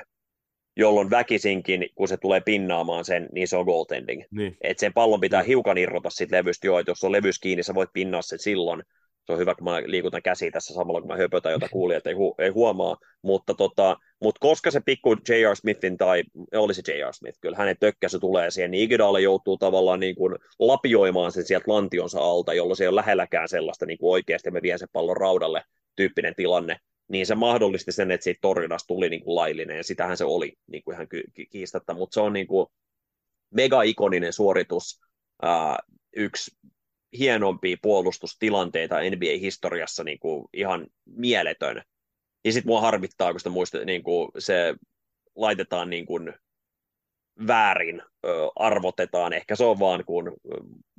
jolloin 0.77 1.09
väkisinkin, 1.09 1.89
kun 1.95 2.07
se 2.07 2.17
tulee 2.17 2.41
pinnaamaan 2.41 3.05
sen, 3.05 3.29
niin 3.31 3.47
se 3.47 3.57
on 3.57 3.65
goaltending. 3.65 4.23
Niin. 4.31 4.57
Että 4.61 4.81
sen 4.81 4.93
pallon 4.93 5.19
pitää 5.19 5.43
hiukan 5.43 5.77
irrota 5.77 6.09
siitä 6.09 6.35
levystä 6.35 6.67
jo, 6.67 6.79
että 6.79 6.91
jos 6.91 7.03
on 7.03 7.11
levys 7.11 7.39
kiinni, 7.39 7.63
sä 7.63 7.73
voit 7.73 7.89
pinnaa 7.93 8.21
sen 8.21 8.39
silloin, 8.39 8.83
se 9.25 9.33
on 9.33 9.39
hyvä, 9.39 9.55
kun 9.55 9.63
mä 9.63 9.81
liikutan 9.85 10.21
käsi 10.21 10.51
tässä 10.51 10.73
samalla, 10.73 11.01
kun 11.01 11.07
mä 11.07 11.17
höpötän, 11.17 11.51
jota 11.51 11.69
kuulijat 11.69 12.07
ei, 12.07 12.13
hu- 12.13 12.35
ei 12.37 12.49
huomaa, 12.49 12.97
mutta, 13.21 13.53
tota, 13.53 13.97
mutta 14.21 14.39
koska 14.39 14.71
se 14.71 14.81
pikku 14.85 15.15
J.R. 15.29 15.55
Smithin, 15.55 15.97
tai 15.97 16.23
oli 16.55 16.73
se 16.73 16.81
J.R. 16.87 17.13
Smith, 17.13 17.37
kyllä 17.41 17.57
hänen 17.57 17.75
tökkäsy 17.79 18.19
tulee 18.19 18.51
siihen, 18.51 18.71
niin 18.71 18.83
Iguodala 18.83 19.19
joutuu 19.19 19.57
tavallaan 19.57 19.99
niin 19.99 20.15
kuin 20.15 20.35
lapioimaan 20.59 21.31
sen 21.31 21.45
sieltä 21.45 21.71
lantionsa 21.71 22.19
alta, 22.19 22.53
jolloin 22.53 22.77
se 22.77 22.83
ei 22.83 22.87
ole 22.87 22.95
lähelläkään 22.95 23.49
sellaista 23.49 23.85
niin 23.85 23.97
kuin 23.97 24.11
oikeasti, 24.11 24.51
me 24.51 24.61
vien 24.61 24.79
sen 24.79 24.89
pallon 24.93 25.17
raudalle 25.17 25.63
tyyppinen 25.95 26.35
tilanne, 26.35 26.77
niin 27.07 27.25
se 27.25 27.35
mahdollisti 27.35 27.91
sen, 27.91 28.11
että 28.11 28.23
siitä 28.23 28.39
torjunnasta 28.41 28.87
tuli 28.87 29.09
niin 29.09 29.23
kuin 29.23 29.35
laillinen, 29.35 29.77
ja 29.77 29.83
sitähän 29.83 30.17
se 30.17 30.25
oli 30.25 30.53
niin 30.67 30.83
kuin 30.83 30.95
ihan 30.95 31.07
kiistatta, 31.49 31.93
mutta 31.93 32.13
se 32.13 32.21
on 32.21 32.33
niin 32.33 32.47
kuin 32.47 32.67
mega-ikoninen 33.55 34.33
suoritus, 34.33 35.01
uh, 35.43 35.95
yksi 36.15 36.51
hienompia 37.17 37.77
puolustustilanteita 37.81 38.95
NBA-historiassa 38.95 40.03
niin 40.03 40.19
kuin 40.19 40.45
ihan 40.53 40.87
mieletön. 41.05 41.83
Ja 42.45 42.51
sitten 42.53 42.69
mua 42.69 42.81
harmittaa, 42.81 43.31
kun 43.31 43.39
sitä 43.39 43.49
muista, 43.49 43.85
niin 43.85 44.03
kuin 44.03 44.31
se 44.37 44.75
laitetaan 45.35 45.89
niin 45.89 46.05
kuin 46.05 46.33
väärin 47.47 48.01
ö, 48.25 48.49
arvotetaan. 48.55 49.33
Ehkä 49.33 49.55
se 49.55 49.63
on 49.63 49.79
vaan, 49.79 50.05
kun 50.05 50.33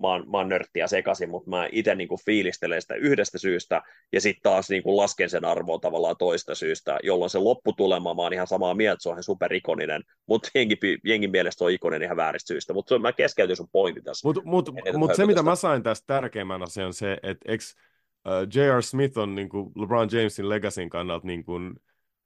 mä 0.00 0.08
oon, 0.08 0.30
mä 0.30 0.36
oon 0.36 0.48
nörttiä 0.48 0.86
sekaisin, 0.86 1.30
mutta 1.30 1.50
mä 1.50 1.68
itse 1.72 1.94
niin 1.94 2.08
fiilistelen 2.26 2.82
sitä 2.82 2.94
yhdestä 2.94 3.38
syystä 3.38 3.82
ja 4.12 4.20
sitten 4.20 4.42
taas 4.42 4.70
niin 4.70 4.82
kuin 4.82 4.96
lasken 4.96 5.30
sen 5.30 5.44
arvoa 5.44 5.78
tavallaan 5.78 6.16
toista 6.18 6.54
syystä, 6.54 6.98
jolloin 7.02 7.30
se 7.30 7.38
lopputulema, 7.38 8.14
mä 8.14 8.22
oon 8.22 8.32
ihan 8.32 8.46
samaa 8.46 8.74
mieltä, 8.74 9.02
se 9.02 9.08
on 9.08 9.14
ihan 9.14 9.22
superikoninen, 9.22 10.02
mutta 10.26 10.48
jengi, 10.54 10.78
jengin 11.04 11.30
mielestä 11.30 11.58
se 11.58 11.64
on 11.64 11.70
ikonen 11.70 12.02
ihan 12.02 12.16
vääristä 12.16 12.48
syystä, 12.48 12.72
mutta 12.72 12.98
mä 12.98 13.12
keskeytin 13.12 13.56
sun 13.56 13.68
pointti 13.72 14.02
tässä. 14.02 14.28
Mutta 14.28 14.42
mut, 14.44 14.70
mut 14.96 15.14
se, 15.14 15.26
mitä 15.26 15.42
mä 15.42 15.56
sain 15.56 15.82
tästä 15.82 16.04
tärkeimmän 16.06 16.62
asian 16.62 16.86
on 16.86 16.94
se, 16.94 17.18
että 17.22 17.52
uh, 17.52 18.32
J.R. 18.54 18.82
Smith 18.82 19.18
on 19.18 19.34
niin 19.34 19.48
kuin 19.48 19.72
LeBron 19.76 20.08
Jamesin 20.12 20.48
legacyn 20.48 20.90
kannalta 20.90 21.26
niin 21.26 21.44
kuin, 21.44 21.74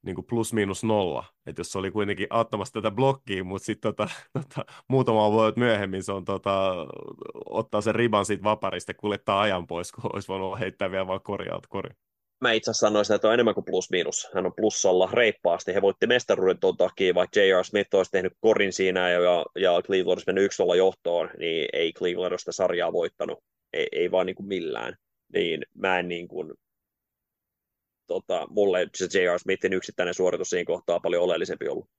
niin 0.07 0.15
kuin 0.15 0.25
plus 0.25 0.53
miinus 0.53 0.83
nolla. 0.83 1.23
Että 1.45 1.59
jos 1.59 1.71
se 1.71 1.77
oli 1.77 1.91
kuitenkin 1.91 2.27
auttamassa 2.29 2.73
tätä 2.73 2.91
blokkiin, 2.91 3.47
mutta 3.47 3.65
sitten 3.65 3.95
tota, 3.95 4.09
tota, 4.33 4.65
muutama 4.87 5.31
vuodet 5.31 5.55
myöhemmin 5.55 6.03
se 6.03 6.11
on 6.11 6.25
tota, 6.25 6.73
ottaa 7.49 7.81
sen 7.81 7.95
riban 7.95 8.25
siitä 8.25 8.43
vaparista 8.43 8.89
ja 8.89 8.95
kuljettaa 8.95 9.41
ajan 9.41 9.67
pois, 9.67 9.91
kun 9.91 10.09
olisi 10.13 10.27
voinut 10.27 10.59
heittää 10.59 10.91
vielä 10.91 11.07
vaan 11.07 11.21
korjaat 11.21 11.67
kori. 11.67 11.89
Mä 12.41 12.51
itse 12.51 12.71
asiassa 12.71 12.87
sanoisin, 12.87 13.15
että 13.15 13.27
on 13.27 13.33
enemmän 13.33 13.53
kuin 13.53 13.65
plus 13.65 13.91
miinus. 13.91 14.29
Hän 14.33 14.45
on 14.45 14.53
plussalla 14.53 15.09
reippaasti. 15.13 15.73
He 15.73 15.81
voitti 15.81 16.07
mestaruuden 16.07 16.59
tuon 16.59 16.77
takia, 16.77 17.15
vaikka 17.15 17.39
J.R. 17.39 17.63
Smith 17.63 17.95
olisi 17.95 18.11
tehnyt 18.11 18.33
korin 18.39 18.73
siinä 18.73 19.09
ja, 19.09 19.45
ja 19.55 19.81
Cleveland 19.85 20.07
olisi 20.07 20.27
mennyt 20.27 20.43
yksi 20.43 20.63
johtoon, 20.77 21.29
niin 21.37 21.69
ei 21.73 21.93
Cleveland 21.93 22.37
sitä 22.37 22.51
sarjaa 22.51 22.93
voittanut. 22.93 23.39
Ei, 23.73 23.87
ei 23.91 24.11
vaan 24.11 24.25
niin 24.25 24.35
kuin 24.35 24.47
millään. 24.47 24.95
Niin 25.33 25.61
mä 25.73 25.99
en 25.99 26.07
niin 26.07 26.27
kuin, 26.27 26.53
tota, 28.07 28.47
mulle 28.49 28.87
se 28.95 29.19
J.R. 29.19 29.39
Smithin 29.39 29.73
yksittäinen 29.73 30.13
suoritus 30.13 30.49
siinä 30.49 30.65
kohtaa 30.65 30.99
paljon 30.99 31.23
oleellisempi 31.23 31.67
ollut. 31.67 31.89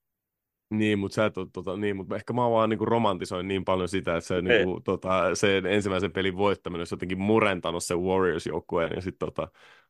Niin, 0.69 0.99
mutta 0.99 1.15
sä 1.15 1.25
et 1.25 1.37
ole, 1.37 1.47
tota, 1.53 1.77
niin, 1.77 1.95
mutta 1.95 2.15
ehkä 2.15 2.33
mä 2.33 2.49
vaan 2.49 2.69
niin 2.69 2.87
romantisoin 2.87 3.47
niin 3.47 3.65
paljon 3.65 3.89
sitä, 3.89 4.17
että 4.17 4.27
se, 4.27 4.41
niin 4.41 4.63
kuin, 4.63 4.83
tota, 4.83 5.35
se 5.35 5.61
ensimmäisen 5.69 6.11
pelin 6.11 6.37
voittaminen 6.37 6.79
olisi 6.81 6.93
jotenkin 6.93 7.19
murentanut 7.19 7.83
se 7.83 7.95
Warriors-joukkueen, 7.95 8.91
ja 8.95 9.01
sitten 9.01 9.27
tota, 9.27 9.47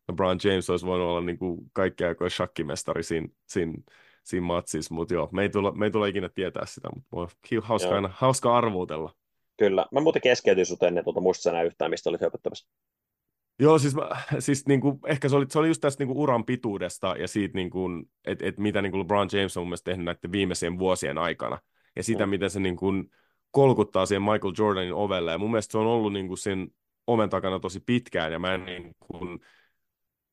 LeBron 0.07 0.39
James 0.43 0.69
olisi 0.69 0.85
voinut 0.85 1.07
olla 1.07 1.21
niin 1.21 1.37
kuin 1.37 1.59
kaikki 1.73 2.03
aikojen 2.03 2.31
shakkimestari 2.31 3.03
siinä, 3.03 3.27
siinä, 3.47 3.73
siinä 4.23 4.45
matsissa, 4.45 4.93
mutta 4.93 5.13
joo, 5.13 5.29
me 5.31 5.41
ei, 5.41 5.49
tulla, 5.49 5.71
me 5.71 5.85
ei 5.85 5.91
tule 5.91 6.09
ikinä 6.09 6.29
tietää 6.29 6.65
sitä, 6.65 6.89
mutta 6.95 7.09
voi, 7.11 7.27
hauska, 7.61 7.95
aina, 7.95 8.09
hauska 8.13 8.57
arvuutella. 8.57 9.13
Kyllä. 9.57 9.85
Mä 9.91 10.01
muuten 10.01 10.21
keskeytin 10.21 10.65
sut 10.65 10.83
ennen 10.83 11.03
tuota 11.03 11.21
muista 11.21 11.63
yhtään, 11.63 11.91
mistä 11.91 12.09
olit 12.09 12.21
höpöttämässä. 12.21 12.69
Joo, 13.59 13.79
siis, 13.79 13.95
mä, 13.95 14.09
siis 14.39 14.67
niin 14.67 14.81
kuin, 14.81 14.99
ehkä 15.05 15.29
se 15.29 15.35
oli, 15.35 15.45
se 15.49 15.59
oli 15.59 15.67
just 15.67 15.81
tästä 15.81 16.01
niin 16.01 16.07
kuin 16.07 16.17
uran 16.17 16.45
pituudesta 16.45 17.15
ja 17.19 17.27
siitä, 17.27 17.55
niin 17.57 17.69
kuin, 17.69 18.05
että, 18.25 18.45
että 18.45 18.61
mitä 18.61 18.81
niin 18.81 18.91
kuin 18.91 18.99
LeBron 18.99 19.29
James 19.31 19.57
on 19.57 19.61
mun 19.61 19.67
mielestä 19.67 19.91
tehnyt 19.91 20.05
näiden 20.05 20.31
viimeisien 20.31 20.79
vuosien 20.79 21.17
aikana. 21.17 21.57
Ja 21.95 22.03
sitä, 22.03 22.25
mm. 22.25 22.29
miten 22.29 22.49
se 22.49 22.59
niin 22.59 22.75
kuin, 22.75 23.11
kolkuttaa 23.51 24.05
siihen 24.05 24.21
Michael 24.21 24.53
Jordanin 24.57 24.93
ovelle. 24.93 25.31
Ja 25.31 25.37
mun 25.37 25.51
mielestä 25.51 25.71
se 25.71 25.77
on 25.77 25.87
ollut 25.87 26.13
niin 26.13 26.27
kuin, 26.27 26.37
sen 26.37 26.67
oven 27.07 27.29
takana 27.29 27.59
tosi 27.59 27.79
pitkään. 27.79 28.31
Ja 28.31 28.39
mä 28.39 28.53
en 28.53 28.65
niin 28.65 28.95
kuin, 28.99 29.39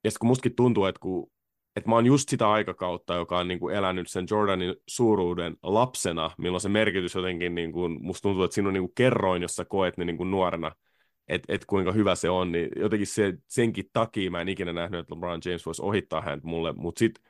ja 0.04 0.10
kun 0.20 0.26
mustakin 0.26 0.56
tuntuu, 0.56 0.84
että, 0.84 1.00
kun, 1.00 1.30
että 1.76 1.90
mä 1.90 1.94
oon 1.94 2.06
just 2.06 2.28
sitä 2.28 2.50
aikakautta, 2.50 3.14
joka 3.14 3.38
on 3.38 3.48
niin 3.48 3.60
kuin 3.60 3.74
elänyt 3.74 4.08
sen 4.08 4.26
Jordanin 4.30 4.74
suuruuden 4.88 5.56
lapsena, 5.62 6.30
milloin 6.38 6.60
se 6.60 6.68
merkitys 6.68 7.14
jotenkin, 7.14 7.54
niin 7.54 7.72
kuin, 7.72 7.98
musta 8.02 8.22
tuntuu, 8.22 8.44
että 8.44 8.54
siinä 8.54 8.68
on 8.68 8.74
niin 8.74 8.82
kuin 8.82 8.94
kerroin, 8.94 9.42
jossa 9.42 9.64
koet 9.64 9.96
ne 9.96 10.04
niin 10.04 10.16
kuin 10.16 10.30
nuorena– 10.30 10.72
että 11.28 11.52
et 11.52 11.64
kuinka 11.64 11.92
hyvä 11.92 12.14
se 12.14 12.30
on, 12.30 12.52
niin 12.52 12.68
jotenkin 12.76 13.06
se, 13.06 13.34
senkin 13.48 13.90
takia 13.92 14.30
mä 14.30 14.40
en 14.40 14.48
ikinä 14.48 14.72
nähnyt, 14.72 15.00
että 15.00 15.14
LeBron 15.14 15.40
James 15.44 15.66
voisi 15.66 15.82
ohittaa 15.82 16.20
häntä 16.20 16.46
mulle, 16.46 16.72
mutta 16.72 16.98
sitten 16.98 17.24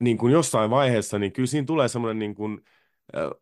niin 0.00 0.18
kuin 0.18 0.32
jossain 0.32 0.70
vaiheessa, 0.70 1.18
niin 1.18 1.32
kyllä 1.32 1.46
siinä 1.46 1.66
tulee 1.66 1.88
semmoinen, 1.88 2.18
niin 2.18 2.34
kuin, 2.34 2.60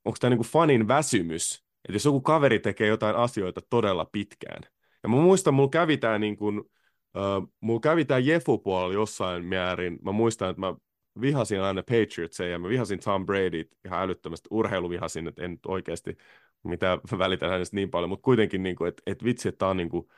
onko 0.05 0.17
tämä 0.21 0.31
niin 0.31 0.39
kuin 0.39 0.49
fanin 0.49 0.89
väsymys, 0.89 1.65
että 1.85 1.95
jos 1.95 2.05
joku 2.05 2.21
kaveri 2.21 2.59
tekee 2.59 2.87
jotain 2.87 3.17
asioita 3.17 3.61
todella 3.71 4.05
pitkään. 4.05 4.63
Ja 5.03 5.09
mä 5.09 5.17
muistan, 5.17 5.55
mulla 5.55 5.69
kävi 5.69 5.97
tämä 5.97 6.19
niin 6.19 6.37
kuin, 6.37 6.59
uh, 6.59 7.53
mulla 7.61 7.81
kävi 7.81 8.05
tämä 8.05 8.19
Jefu-puolella 8.19 8.95
jossain 8.95 9.45
määrin. 9.45 9.99
Mä 10.03 10.13
muistan, 10.13 10.51
että 10.51 10.61
mä 10.61 10.75
vihasin 11.21 11.61
aina 11.61 11.83
Patriotsia 11.83 12.49
ja 12.49 12.59
mä 12.59 12.69
vihasin 12.69 13.01
Tom 13.01 13.27
Brady 13.27 13.69
ihan 13.85 14.03
älyttömästi 14.03 14.49
urheiluvihasin, 14.51 15.29
että 15.29 15.43
en 15.43 15.59
oikeasti 15.67 16.17
mitä 16.65 16.99
välitän 17.19 17.51
hänestä 17.51 17.77
niin 17.77 17.91
paljon, 17.91 18.09
mutta 18.09 18.25
kuitenkin, 18.25 18.63
niin 18.63 18.77
kuin, 18.77 18.89
että, 18.89 19.03
että 19.07 19.25
vitsi, 19.25 19.49
että 19.49 19.59
tämä 19.59 19.71
on 19.71 19.77
niin 19.77 19.89
kuin, 19.89 20.09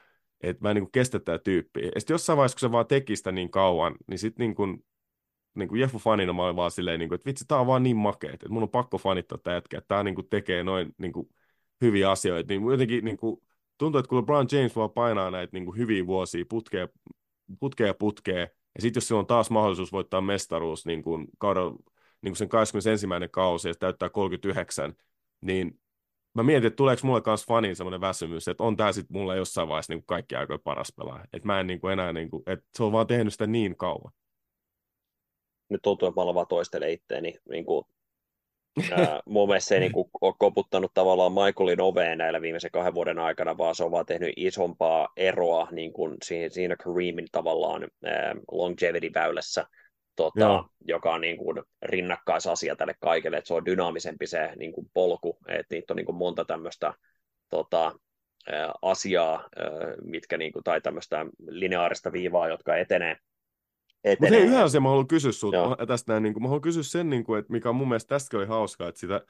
että 0.40 0.62
mä 0.62 0.70
en 0.70 0.76
niin 0.76 0.90
kestä 0.92 1.18
tätä 1.18 1.38
tyyppiä. 1.38 1.90
Ja 1.94 2.00
sitten 2.00 2.14
jossain 2.14 2.36
vaiheessa, 2.36 2.56
kun 2.56 2.60
se 2.60 2.72
vaan 2.72 2.86
teki 2.86 3.16
sitä 3.16 3.32
niin 3.32 3.50
kauan, 3.50 3.96
niin 4.06 4.18
sitten 4.18 4.44
niin 4.44 4.54
kuin, 4.54 4.84
niin 5.54 5.68
kuin 5.68 5.80
Jeffu 5.80 5.98
fanina 5.98 6.32
mä 6.32 6.44
olin 6.44 6.56
vaan 6.56 6.70
silleen, 6.70 6.98
niin 6.98 7.08
kuin, 7.08 7.16
että 7.16 7.26
vitsi, 7.26 7.44
tää 7.48 7.60
on 7.60 7.66
vaan 7.66 7.82
niin 7.82 7.96
makeet, 7.96 8.34
että 8.34 8.48
mun 8.48 8.62
on 8.62 8.68
pakko 8.70 8.98
fanittaa 8.98 9.38
tätä 9.38 9.52
jätkää, 9.52 9.78
että 9.78 9.88
tää 9.88 10.02
niin 10.02 10.14
kuin 10.14 10.28
tekee 10.28 10.64
noin 10.64 10.94
niin 10.98 11.12
kuin, 11.12 11.28
hyviä 11.80 12.10
asioita. 12.10 12.52
Niin 12.52 12.70
jotenkin 12.70 13.04
niin 13.04 13.16
kuin, 13.16 13.40
tuntuu, 13.78 13.98
että 13.98 14.08
kun 14.08 14.18
LeBron 14.18 14.46
James 14.52 14.76
vaan 14.76 14.90
painaa 14.90 15.30
näitä 15.30 15.50
niin 15.52 15.64
kuin, 15.64 15.78
hyviä 15.78 16.06
vuosia 16.06 16.44
putkea, 16.48 16.88
putkea 17.60 17.94
putkea, 17.94 18.40
ja 18.74 18.80
sitten 18.82 19.00
jos 19.00 19.08
sillä 19.08 19.18
on 19.18 19.26
taas 19.26 19.50
mahdollisuus 19.50 19.92
voittaa 19.92 20.20
mestaruus 20.20 20.86
niin 20.86 21.02
kuin, 21.02 21.26
kaudella, 21.38 21.70
niin 22.22 22.30
kuin 22.30 22.36
sen 22.36 22.48
21. 22.48 23.06
kausi 23.30 23.68
ja 23.68 23.74
täyttää 23.74 24.08
39, 24.08 24.94
niin 25.40 25.80
mä 26.34 26.42
mietin, 26.42 26.66
että 26.66 26.76
tuleeko 26.76 27.06
mulle 27.06 27.20
kanssa 27.20 27.46
fanin 27.48 27.76
semmoinen 27.76 28.00
väsymys, 28.00 28.48
että 28.48 28.62
on 28.62 28.76
tää 28.76 28.92
sitten 28.92 29.16
mulle 29.16 29.36
jossain 29.36 29.68
vaiheessa 29.68 29.92
niin 29.92 30.00
kuin 30.00 30.06
kaikki 30.06 30.36
aikojen 30.36 30.60
paras 30.64 30.92
pelaaja. 30.96 31.24
Että 31.32 31.46
mä 31.46 31.60
en 31.60 31.66
niin 31.66 31.80
kuin 31.80 31.92
enää, 31.92 32.12
niin 32.12 32.30
kuin, 32.30 32.42
että 32.46 32.66
se 32.76 32.82
on 32.82 32.92
vaan 32.92 33.06
tehnyt 33.06 33.32
sitä 33.32 33.46
niin 33.46 33.76
kauan. 33.76 34.12
Nyt 35.68 35.82
tuntuu, 35.82 36.08
että 36.08 36.20
mä 36.20 36.34
vaan 36.34 36.46
toistelen 36.46 36.90
itteeni. 36.90 37.34
Niin 37.50 37.64
kuin, 37.64 37.84
ää, 38.98 39.20
mun 39.26 39.48
mielestä 39.48 39.68
se 39.68 39.74
ei 39.74 39.80
niin 39.80 39.92
kuin, 39.92 40.10
ole 40.20 40.34
koputtanut 40.38 40.94
tavallaan 40.94 41.32
Michaelin 41.32 41.80
oveen 41.80 42.18
näillä 42.18 42.40
viimeisen 42.40 42.70
kahden 42.70 42.94
vuoden 42.94 43.18
aikana, 43.18 43.58
vaan 43.58 43.74
se 43.74 43.84
on 43.84 43.90
vaan 43.90 44.06
tehnyt 44.06 44.32
isompaa 44.36 45.08
eroa 45.16 45.68
niin 45.70 45.92
kuin 45.92 46.16
siinä, 46.24 46.48
siinä 46.48 46.76
Kareemin 46.76 47.26
tavallaan 47.32 47.88
ää, 48.04 48.34
longevity-väylässä 48.52 49.66
tota, 50.16 50.64
joka 50.88 51.14
on 51.14 51.20
niin 51.20 51.36
kuin 51.36 51.62
rinnakkaisasia 51.82 52.76
tälle 52.76 52.94
kaikille, 53.00 53.36
että 53.36 53.48
se 53.48 53.54
on 53.54 53.66
dynaamisempi 53.66 54.26
se 54.26 54.52
niin 54.56 54.72
kuin 54.72 54.90
polku, 54.94 55.38
että 55.48 55.74
niitä 55.74 55.92
on 55.92 55.96
niin 55.96 56.06
kuin 56.06 56.16
monta 56.16 56.44
tämmöistä 56.44 56.94
tota, 57.50 57.92
asiaa, 58.82 59.48
mitkä, 60.04 60.38
niin 60.38 60.52
kuin, 60.52 60.64
tai 60.64 60.80
tämmöistä 60.80 61.26
lineaarista 61.48 62.12
viivaa, 62.12 62.48
jotka 62.48 62.76
etenee, 62.76 63.16
Mutta 64.20 64.34
hei, 64.34 64.44
yhden 64.44 64.64
asian 64.64 64.82
mä 64.82 64.88
haluan 64.88 65.08
kysyä 65.08 65.32
sinulta 65.32 65.86
tästä 65.86 66.12
näin, 66.12 66.22
niin 66.22 66.32
kuin, 66.32 66.42
mä 66.42 66.48
haluan 66.48 66.62
kysyä 66.62 66.82
sen, 66.82 67.10
niin 67.10 67.24
kuin, 67.24 67.38
että 67.38 67.52
mikä 67.52 67.68
on 67.68 67.76
mun 67.76 67.88
mielestä 67.88 68.08
tästäkin 68.08 68.38
oli 68.38 68.46
hauskaa, 68.46 68.88
että 68.88 69.00
sitä 69.00 69.20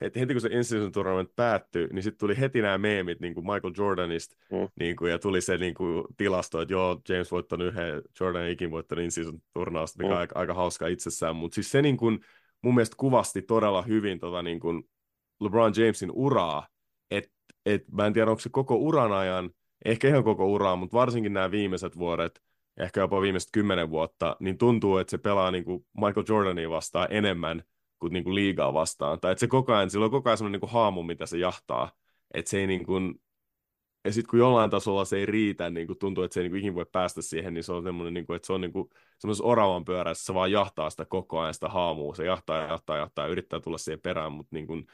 että 0.00 0.20
heti 0.20 0.34
kun 0.34 0.40
se 0.40 0.48
in 0.48 0.92
tournament 0.92 1.30
päättyi, 1.36 1.88
niin 1.92 2.02
sitten 2.02 2.18
tuli 2.18 2.40
heti 2.40 2.62
nämä 2.62 2.78
meemit 2.78 3.20
niin 3.20 3.34
kuin 3.34 3.46
Michael 3.46 3.74
Jordanista, 3.78 4.36
mm. 4.52 4.68
niin 4.80 4.96
kuin, 4.96 5.10
ja 5.10 5.18
tuli 5.18 5.40
se 5.40 5.56
niin 5.56 5.74
kuin, 5.74 6.04
tilasto, 6.16 6.60
että 6.60 6.74
joo, 6.74 7.00
James 7.08 7.30
voittanut 7.32 7.66
yhden, 7.66 8.02
Jordan 8.20 8.48
ikin 8.48 8.70
voittanut 8.70 9.04
in-season 9.04 9.42
turnausta, 9.52 9.98
mikä 9.98 10.08
mm. 10.08 10.14
on 10.14 10.20
aika, 10.20 10.38
aika 10.38 10.54
hauska 10.54 10.86
itsessään, 10.86 11.36
mutta 11.36 11.54
siis 11.54 11.70
se 11.70 11.82
niin 11.82 11.96
kuin, 11.96 12.20
mun 12.62 12.74
mielestä 12.74 12.96
kuvasti 12.96 13.42
todella 13.42 13.82
hyvin 13.82 14.18
tota, 14.18 14.42
niin 14.42 14.60
kuin 14.60 14.88
LeBron 15.40 15.72
Jamesin 15.76 16.10
uraa, 16.12 16.68
että 17.10 17.30
et, 17.66 17.84
mä 17.92 18.06
en 18.06 18.12
tiedä, 18.12 18.30
onko 18.30 18.40
se 18.40 18.48
koko 18.48 18.76
uran 18.76 19.12
ajan, 19.12 19.50
ehkä 19.84 20.08
ihan 20.08 20.24
koko 20.24 20.46
uraa, 20.46 20.76
mutta 20.76 20.96
varsinkin 20.96 21.32
nämä 21.32 21.50
viimeiset 21.50 21.98
vuodet, 21.98 22.42
ehkä 22.76 23.00
jopa 23.00 23.20
viimeiset 23.20 23.48
kymmenen 23.52 23.90
vuotta, 23.90 24.36
niin 24.40 24.58
tuntuu, 24.58 24.98
että 24.98 25.10
se 25.10 25.18
pelaa 25.18 25.50
niin 25.50 25.64
kuin 25.64 25.86
Michael 25.96 26.24
Jordania 26.28 26.70
vastaan 26.70 27.08
enemmän 27.10 27.62
kuin, 28.04 28.12
niin 28.12 28.24
kuin 28.24 28.34
liigaa 28.34 28.72
vastaan. 28.74 29.20
Tai 29.20 29.32
että 29.32 29.40
se 29.40 29.46
koko 29.46 29.74
ajan, 29.74 29.90
sillä 29.90 30.04
on 30.04 30.10
koko 30.10 30.28
ajan 30.28 30.38
semmoinen 30.38 30.60
niin 30.60 30.70
haamu, 30.70 31.02
mitä 31.02 31.26
se 31.26 31.38
jahtaa. 31.38 31.92
Että 32.34 32.50
se 32.50 32.60
ei 32.60 32.66
niin 32.66 32.86
kuin, 32.86 33.14
ja 34.04 34.12
sitten 34.12 34.30
kun 34.30 34.38
jollain 34.38 34.70
tasolla 34.70 35.04
se 35.04 35.16
ei 35.16 35.26
riitä, 35.26 35.70
niin 35.70 35.86
kuin 35.86 35.98
tuntuu, 35.98 36.24
että 36.24 36.34
se 36.34 36.40
ei 36.40 36.44
niin 36.44 36.50
kuin 36.52 36.58
ikinä 36.58 36.74
voi 36.74 36.86
päästä 36.92 37.22
siihen, 37.22 37.54
niin 37.54 37.64
se 37.64 37.72
on 37.72 37.82
semmoinen, 37.82 38.14
niin 38.14 38.26
kuin, 38.26 38.36
että 38.36 38.46
se 38.46 38.52
on 38.52 38.60
niin 38.60 38.72
kuin, 38.72 38.88
semmoisessa 39.18 39.44
oravan 39.44 39.84
pyörässä, 39.84 40.24
se 40.24 40.34
vaan 40.34 40.52
jahtaa 40.52 40.90
sitä 40.90 41.04
koko 41.04 41.40
ajan, 41.40 41.54
sitä 41.54 41.68
haamua. 41.68 42.14
Se 42.14 42.24
jahtaa 42.24 42.56
ja 42.58 42.68
jahtaa 42.68 42.96
ja 42.96 43.02
jahtaa 43.02 43.24
ja 43.24 43.32
yrittää 43.32 43.60
tulla 43.60 43.78
siihen 43.78 44.00
perään, 44.00 44.32
mutta 44.32 44.56
niin 44.56 44.66
kuin, 44.66 44.86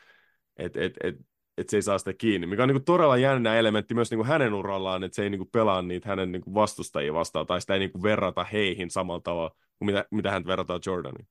et, 0.56 0.76
et, 0.76 0.94
et, 1.04 1.16
et 1.58 1.68
se 1.68 1.76
ei 1.76 1.82
saa 1.82 1.98
sitä 1.98 2.12
kiinni, 2.12 2.46
mikä 2.46 2.62
on 2.62 2.68
niin 2.68 2.76
kuin 2.76 2.84
todella 2.84 3.16
jännä 3.16 3.54
elementti 3.56 3.94
myös 3.94 4.10
niin 4.10 4.18
kuin 4.18 4.28
hänen 4.28 4.54
urallaan, 4.54 5.04
että 5.04 5.16
se 5.16 5.22
ei 5.22 5.30
niin 5.30 5.38
kuin 5.38 5.50
pelaa 5.50 5.82
niitä 5.82 6.08
hänen 6.08 6.32
niin 6.32 6.42
kuin 6.42 6.54
vastustajia 6.54 7.14
vastaan, 7.14 7.46
tai 7.46 7.60
sitä 7.60 7.74
ei 7.74 7.80
niin 7.80 7.92
kuin 7.92 8.02
verrata 8.02 8.44
heihin 8.44 8.90
samalla 8.90 9.20
tavalla 9.20 9.50
kuin 9.78 9.86
mitä, 9.86 10.04
mitä 10.10 10.30
hän 10.30 10.46
verrataan 10.46 10.80
Jordaniin. 10.86 11.28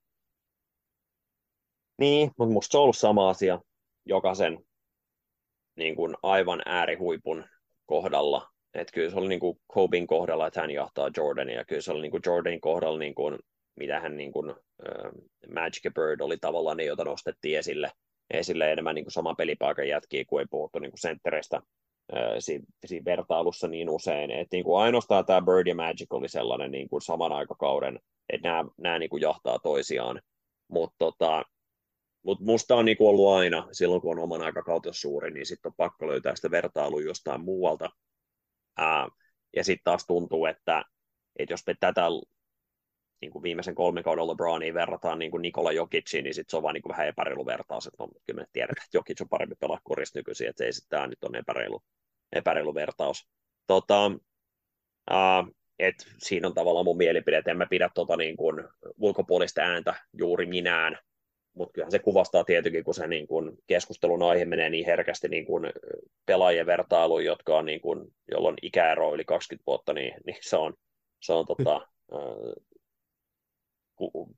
Niin, 2.00 2.32
mutta 2.38 2.54
musta 2.54 2.72
se 2.72 2.78
on 2.78 2.84
ollut 2.84 2.98
sama 2.98 3.30
asia 3.30 3.60
jokaisen 4.06 4.60
niin 5.76 5.96
kuin 5.96 6.16
aivan 6.24 6.62
äärihuipun 6.66 7.46
kohdalla. 7.86 8.48
Että 8.74 8.94
kyllä 8.94 9.10
se 9.10 9.18
oli 9.18 9.28
niin 9.28 9.40
kuin 9.40 9.60
Kobin 9.68 10.08
kohdalla, 10.08 10.48
että 10.48 10.62
hän 10.62 10.72
jahtaa 10.72 11.10
Jordania, 11.18 11.58
ja 11.58 11.66
kyllä 11.66 11.82
se 11.82 11.92
oli 11.92 12.02
niin 12.02 12.12
kuin 12.12 12.22
Jordanin 12.26 12.62
kohdalla, 12.62 13.00
niin 13.00 13.16
kuin, 13.16 13.40
mitä 13.76 14.00
hän 14.00 14.18
niin 14.18 14.32
kuin, 14.32 14.50
äh, 14.50 15.12
Magic 15.54 15.94
Bird 15.94 16.22
oli 16.22 16.38
tavallaan 16.38 16.78
ne, 16.78 16.84
joita 16.84 17.04
nostettiin 17.04 17.60
esille, 17.60 17.92
esille 18.32 18.72
enemmän 18.72 18.96
niin 18.96 19.06
kuin 19.06 19.14
saman 19.14 19.36
pelipaikan 19.36 19.88
jätkiä, 19.88 20.26
kuin 20.26 20.42
ei 20.42 20.48
puhuttu 20.50 20.80
niin 20.80 20.92
kuin 20.92 21.00
senttereistä 21.00 21.58
äh, 21.58 22.34
siinä, 22.40 22.66
siinä, 22.86 23.06
vertailussa 23.06 23.68
niin 23.68 23.90
usein. 23.90 24.32
Että 24.32 24.56
niin 24.56 24.64
kuin 24.64 24.82
ainoastaan 24.82 25.26
tämä 25.26 25.42
Bird 25.42 25.68
ja 25.68 25.76
Magic 25.76 26.08
oli 26.14 26.30
sellainen 26.30 26.72
niin 26.72 26.90
kuin 26.90 27.02
saman 27.02 27.32
aikakauden, 27.32 28.00
että 28.30 28.48
nämä, 28.48 28.66
nämä 28.78 29.00
niin 29.00 29.10
kuin 29.10 29.22
jahtaa 29.22 29.60
toisiaan. 29.60 30.22
Mutta 30.68 30.96
tota, 30.98 31.44
mutta 32.24 32.46
musta 32.46 32.76
on 32.76 32.86
niinku 32.86 33.08
ollut 33.08 33.34
aina, 33.34 33.68
silloin 33.72 34.02
kun 34.02 34.18
on 34.18 34.24
oman 34.24 34.42
aikakautensa 34.42 35.00
suuri, 35.00 35.32
niin 35.32 35.46
sitten 35.46 35.70
on 35.70 35.76
pakko 35.78 36.08
löytää 36.08 36.36
sitä 36.36 36.52
vertailua 36.52 37.02
jostain 37.02 37.42
muualta. 37.42 37.90
Ää, 38.78 39.08
ja 39.56 39.64
sitten 39.64 39.84
taas 39.84 40.06
tuntuu, 40.06 40.46
että, 40.46 40.84
että 41.40 41.54
jos 41.54 41.68
me 41.68 41.76
tätä 41.80 42.02
niin 43.22 43.32
kuin 43.32 43.44
viimeisen 43.44 43.76
kolmen 43.76 44.04
kauden 44.04 44.28
LeBroniin 44.28 44.74
verrataan 44.74 45.20
niin 45.20 45.32
Nikola 45.42 45.72
Jokiciin, 45.72 46.24
niin 46.24 46.34
sitten 46.34 46.52
se 46.52 46.58
on 46.58 46.64
vaan 46.64 46.74
niin 46.74 46.82
kuin 46.82 46.92
vähän 46.92 47.08
epäreilu 47.08 47.46
vertaus, 47.46 47.88
että 47.88 48.04
no, 48.04 48.10
kyllä 48.26 48.42
me 48.42 48.46
tiedetään, 48.54 48.86
että 48.86 48.98
Jokic 48.98 49.22
on 49.22 49.30
parempi 49.30 49.56
pelaa 49.60 49.80
korista 49.84 50.20
nykyisin, 50.20 50.50
että 50.50 50.64
ei 50.64 50.74
sitten 50.74 50.90
tämä 50.90 51.08
nyt 51.08 51.24
on 51.24 51.36
epäreilu, 51.36 51.84
epäreilu 52.32 52.74
vertaus. 52.74 53.28
Tota, 53.68 54.12
ää, 55.10 55.44
et 55.80 55.96
siinä 56.18 56.48
on 56.48 56.54
tavallaan 56.54 56.86
mun 56.86 56.98
mielipide, 56.98 57.38
että 57.38 57.52
en 57.52 57.58
mä 57.58 57.66
pidä 57.70 57.90
tota 57.96 58.18
niin 58.18 58.38
kuin 58.38 58.64
ulkopuolista 58.98 59.62
ääntä 59.62 59.94
juuri 60.14 60.46
minään, 60.46 60.98
mutta 61.54 61.74
kyllähän 61.74 61.92
se 61.92 62.00
kuvastaa 62.00 62.44
tietenkin, 62.44 62.84
kun 62.84 62.94
se 62.94 63.08
niin 63.08 63.28
kun 63.28 63.58
keskustelun 63.68 64.24
aihe 64.24 64.46
menee 64.46 64.70
niin 64.70 64.86
herkästi 64.86 65.28
niin 65.28 65.46
kun 65.46 65.62
pelaajien 66.26 66.66
vertailuun, 66.66 67.26
jotka 67.26 67.58
on 67.58 67.66
niin 67.66 67.82
kun, 67.82 68.12
jolloin 68.32 68.56
ikäero 68.62 69.14
yli 69.14 69.26
20 69.26 69.64
vuotta, 69.68 69.94
niin, 69.94 70.14
niin 70.26 70.38
se 70.42 70.58
on, 70.58 70.74
se 71.22 71.34
on 71.34 71.46
tota, 71.46 71.76
äh, 72.14 72.64
ku, 73.96 74.36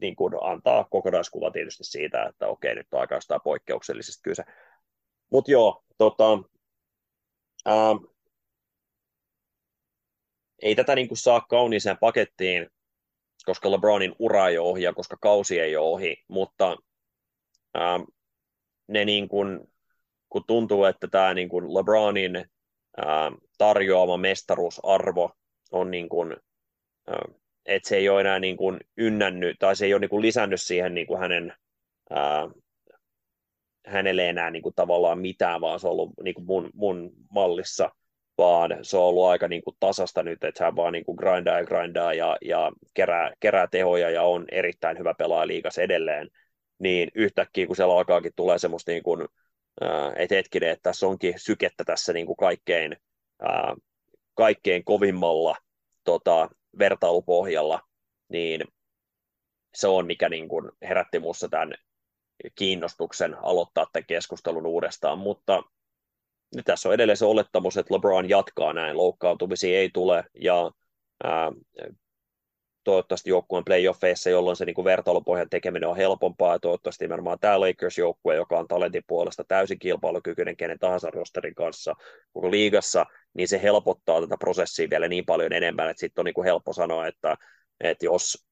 niin 0.00 0.16
kun 0.16 0.38
antaa 0.40 0.86
kokonaiskuva 0.90 1.50
tietysti 1.50 1.84
siitä, 1.84 2.24
että 2.24 2.48
okei, 2.48 2.74
nyt 2.74 2.86
on 2.92 3.00
aika 3.00 3.14
jostain 3.14 3.40
poikkeuksellisesta 3.44 4.22
kyse. 4.22 4.42
Mutta 5.30 5.50
joo, 5.50 5.84
tota, 5.98 6.32
äh, 7.68 8.12
ei 10.62 10.74
tätä 10.74 10.94
niin 10.94 11.08
kuin 11.08 11.18
saa 11.18 11.40
kauniiseen 11.40 11.98
pakettiin 11.98 12.68
koska 13.44 13.70
LeBronin 13.70 14.14
ura 14.18 14.48
ei 14.48 14.58
ole 14.58 14.68
ohi 14.68 14.82
ja 14.82 14.92
koska 14.92 15.16
kausi 15.20 15.60
ei 15.60 15.76
ole 15.76 15.88
ohi, 15.88 16.24
mutta 16.28 16.76
ää, 17.74 18.00
ne 18.88 19.04
niin 19.04 19.28
kuin, 19.28 19.60
kun 20.28 20.44
tuntuu, 20.46 20.84
että 20.84 21.08
tämä 21.08 21.34
niin 21.34 21.48
kuin 21.48 21.74
LeBronin 21.74 22.36
ää, 22.36 23.32
tarjoama 23.58 24.16
mestaruusarvo 24.16 25.30
on 25.72 25.90
niin 25.90 26.08
kuin, 26.08 26.36
ää, 27.08 27.24
että 27.66 27.88
se 27.88 27.96
ei 27.96 28.08
ole 28.08 28.20
enää 28.20 28.38
niin 28.38 28.56
kuin 28.56 28.80
ynnännyt 28.96 29.56
tai 29.58 29.76
se 29.76 29.86
ei 29.86 29.94
ole 29.94 30.00
niin 30.00 30.10
kuin 30.10 30.22
lisännyt 30.22 30.60
siihen 30.60 30.94
niin 30.94 31.06
kuin 31.06 31.20
hänen 31.20 31.54
ää, 32.10 32.48
hänelle 33.86 34.28
enää 34.28 34.50
niin 34.50 34.62
kuin 34.62 34.74
tavallaan 34.74 35.18
mitään, 35.18 35.60
vaan 35.60 35.80
se 35.80 35.86
on 35.86 35.90
ollut 35.90 36.12
niin 36.22 36.34
kuin 36.34 36.44
mun, 36.44 36.70
mun 36.74 37.12
mallissa 37.30 37.90
vaan 38.42 38.78
se 38.82 38.96
on 38.96 39.04
ollut 39.04 39.26
aika 39.26 39.48
niin 39.48 39.62
kuin 39.62 39.76
tasasta 39.80 40.22
nyt, 40.22 40.44
että 40.44 40.64
hän 40.64 40.76
vaan 40.76 40.92
niin 40.92 41.04
kuin 41.04 41.16
grindaa 41.16 41.58
ja 41.58 41.64
grindaa 41.64 42.14
ja, 42.14 42.36
ja 42.44 42.72
kerää, 42.94 43.32
kerää 43.40 43.66
tehoja 43.66 44.10
ja 44.10 44.22
on 44.22 44.44
erittäin 44.52 44.98
hyvä 44.98 45.14
pelaaja 45.14 45.46
liikas 45.46 45.78
edelleen, 45.78 46.28
niin 46.78 47.08
yhtäkkiä 47.14 47.66
kun 47.66 47.76
siellä 47.76 47.94
alkaakin 47.94 48.32
tulee 48.36 48.58
semmoista 48.58 48.90
niin 48.90 49.02
kuin, 49.02 49.28
että 50.16 50.34
hetkinen, 50.34 50.70
että 50.70 50.82
tässä 50.82 51.06
onkin 51.06 51.34
sykettä 51.36 51.84
tässä 51.84 52.12
niin 52.12 52.26
kuin 52.26 52.36
kaikkein, 52.36 52.96
kaikkein 54.34 54.84
kovimmalla 54.84 55.56
tota, 56.04 56.48
vertailupohjalla, 56.78 57.80
niin 58.28 58.64
se 59.74 59.88
on 59.88 60.06
mikä 60.06 60.28
niin 60.28 60.48
kuin 60.48 60.70
herätti 60.82 61.18
minussa 61.18 61.48
tämän 61.48 61.74
kiinnostuksen 62.54 63.36
aloittaa 63.42 63.86
tämän 63.92 64.06
keskustelun 64.06 64.66
uudestaan, 64.66 65.18
mutta 65.18 65.62
tässä 66.64 66.88
on 66.88 66.94
edelleen 66.94 67.16
se 67.16 67.24
olettamus, 67.24 67.76
että 67.76 67.94
LeBron 67.94 68.28
jatkaa 68.28 68.72
näin, 68.72 68.96
loukkaantumisia 68.96 69.78
ei 69.78 69.90
tule, 69.94 70.24
ja 70.34 70.70
ää, 71.24 71.52
toivottavasti 72.84 73.30
joukkueen 73.30 73.64
playoffeissa, 73.64 74.30
jolloin 74.30 74.56
se 74.56 74.64
niin 74.64 74.74
kuin 74.74 74.84
vertailupohjan 74.84 75.50
tekeminen 75.50 75.88
on 75.88 75.96
helpompaa, 75.96 76.52
ja 76.52 76.58
toivottavasti 76.58 77.04
nimenomaan 77.04 77.38
tämä 77.38 77.60
Lakers-joukkue, 77.60 78.34
joka 78.34 78.58
on 78.58 78.68
talentin 78.68 79.02
puolesta 79.06 79.44
täysin 79.48 79.78
kilpailukykyinen 79.78 80.56
kenen 80.56 80.78
tahansa 80.78 81.10
rosterin 81.10 81.54
kanssa 81.54 81.94
koko 82.32 82.50
liigassa, 82.50 83.06
niin 83.34 83.48
se 83.48 83.62
helpottaa 83.62 84.20
tätä 84.20 84.36
prosessia 84.38 84.90
vielä 84.90 85.08
niin 85.08 85.26
paljon 85.26 85.52
enemmän, 85.52 85.90
että 85.90 86.00
sitten 86.00 86.22
on 86.22 86.24
niin 86.24 86.34
kuin 86.34 86.44
helppo 86.44 86.72
sanoa, 86.72 87.06
että, 87.06 87.36
että 87.80 88.04
jos 88.04 88.46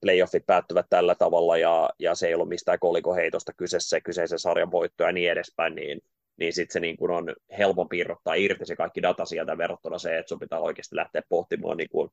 playoffit 0.00 0.46
päättyvät 0.46 0.86
tällä 0.90 1.14
tavalla 1.14 1.56
ja, 1.56 1.90
ja 1.98 2.14
se 2.14 2.26
ei 2.26 2.34
ollut 2.34 2.48
mistään 2.48 2.78
kolikoheitosta 2.78 3.52
kyseessä, 3.52 4.00
kyseisen 4.00 4.38
sarjan 4.38 4.70
voitto 4.70 5.04
ja 5.04 5.12
niin 5.12 5.30
edespäin, 5.30 5.74
niin 5.74 6.00
niin 6.36 6.52
sitten 6.52 6.72
se 6.72 6.80
niin 6.80 6.96
kuin 6.96 7.10
on 7.10 7.34
helpompi 7.58 7.98
irrottaa 7.98 8.34
irti 8.34 8.66
se 8.66 8.76
kaikki 8.76 9.02
data 9.02 9.24
sieltä 9.24 9.58
verrattuna 9.58 9.98
se, 9.98 10.18
että 10.18 10.28
sun 10.28 10.38
pitää 10.38 10.60
oikeasti 10.60 10.96
lähteä 10.96 11.22
pohtimaan 11.28 11.76
niin 11.76 11.88
kuin 11.88 12.10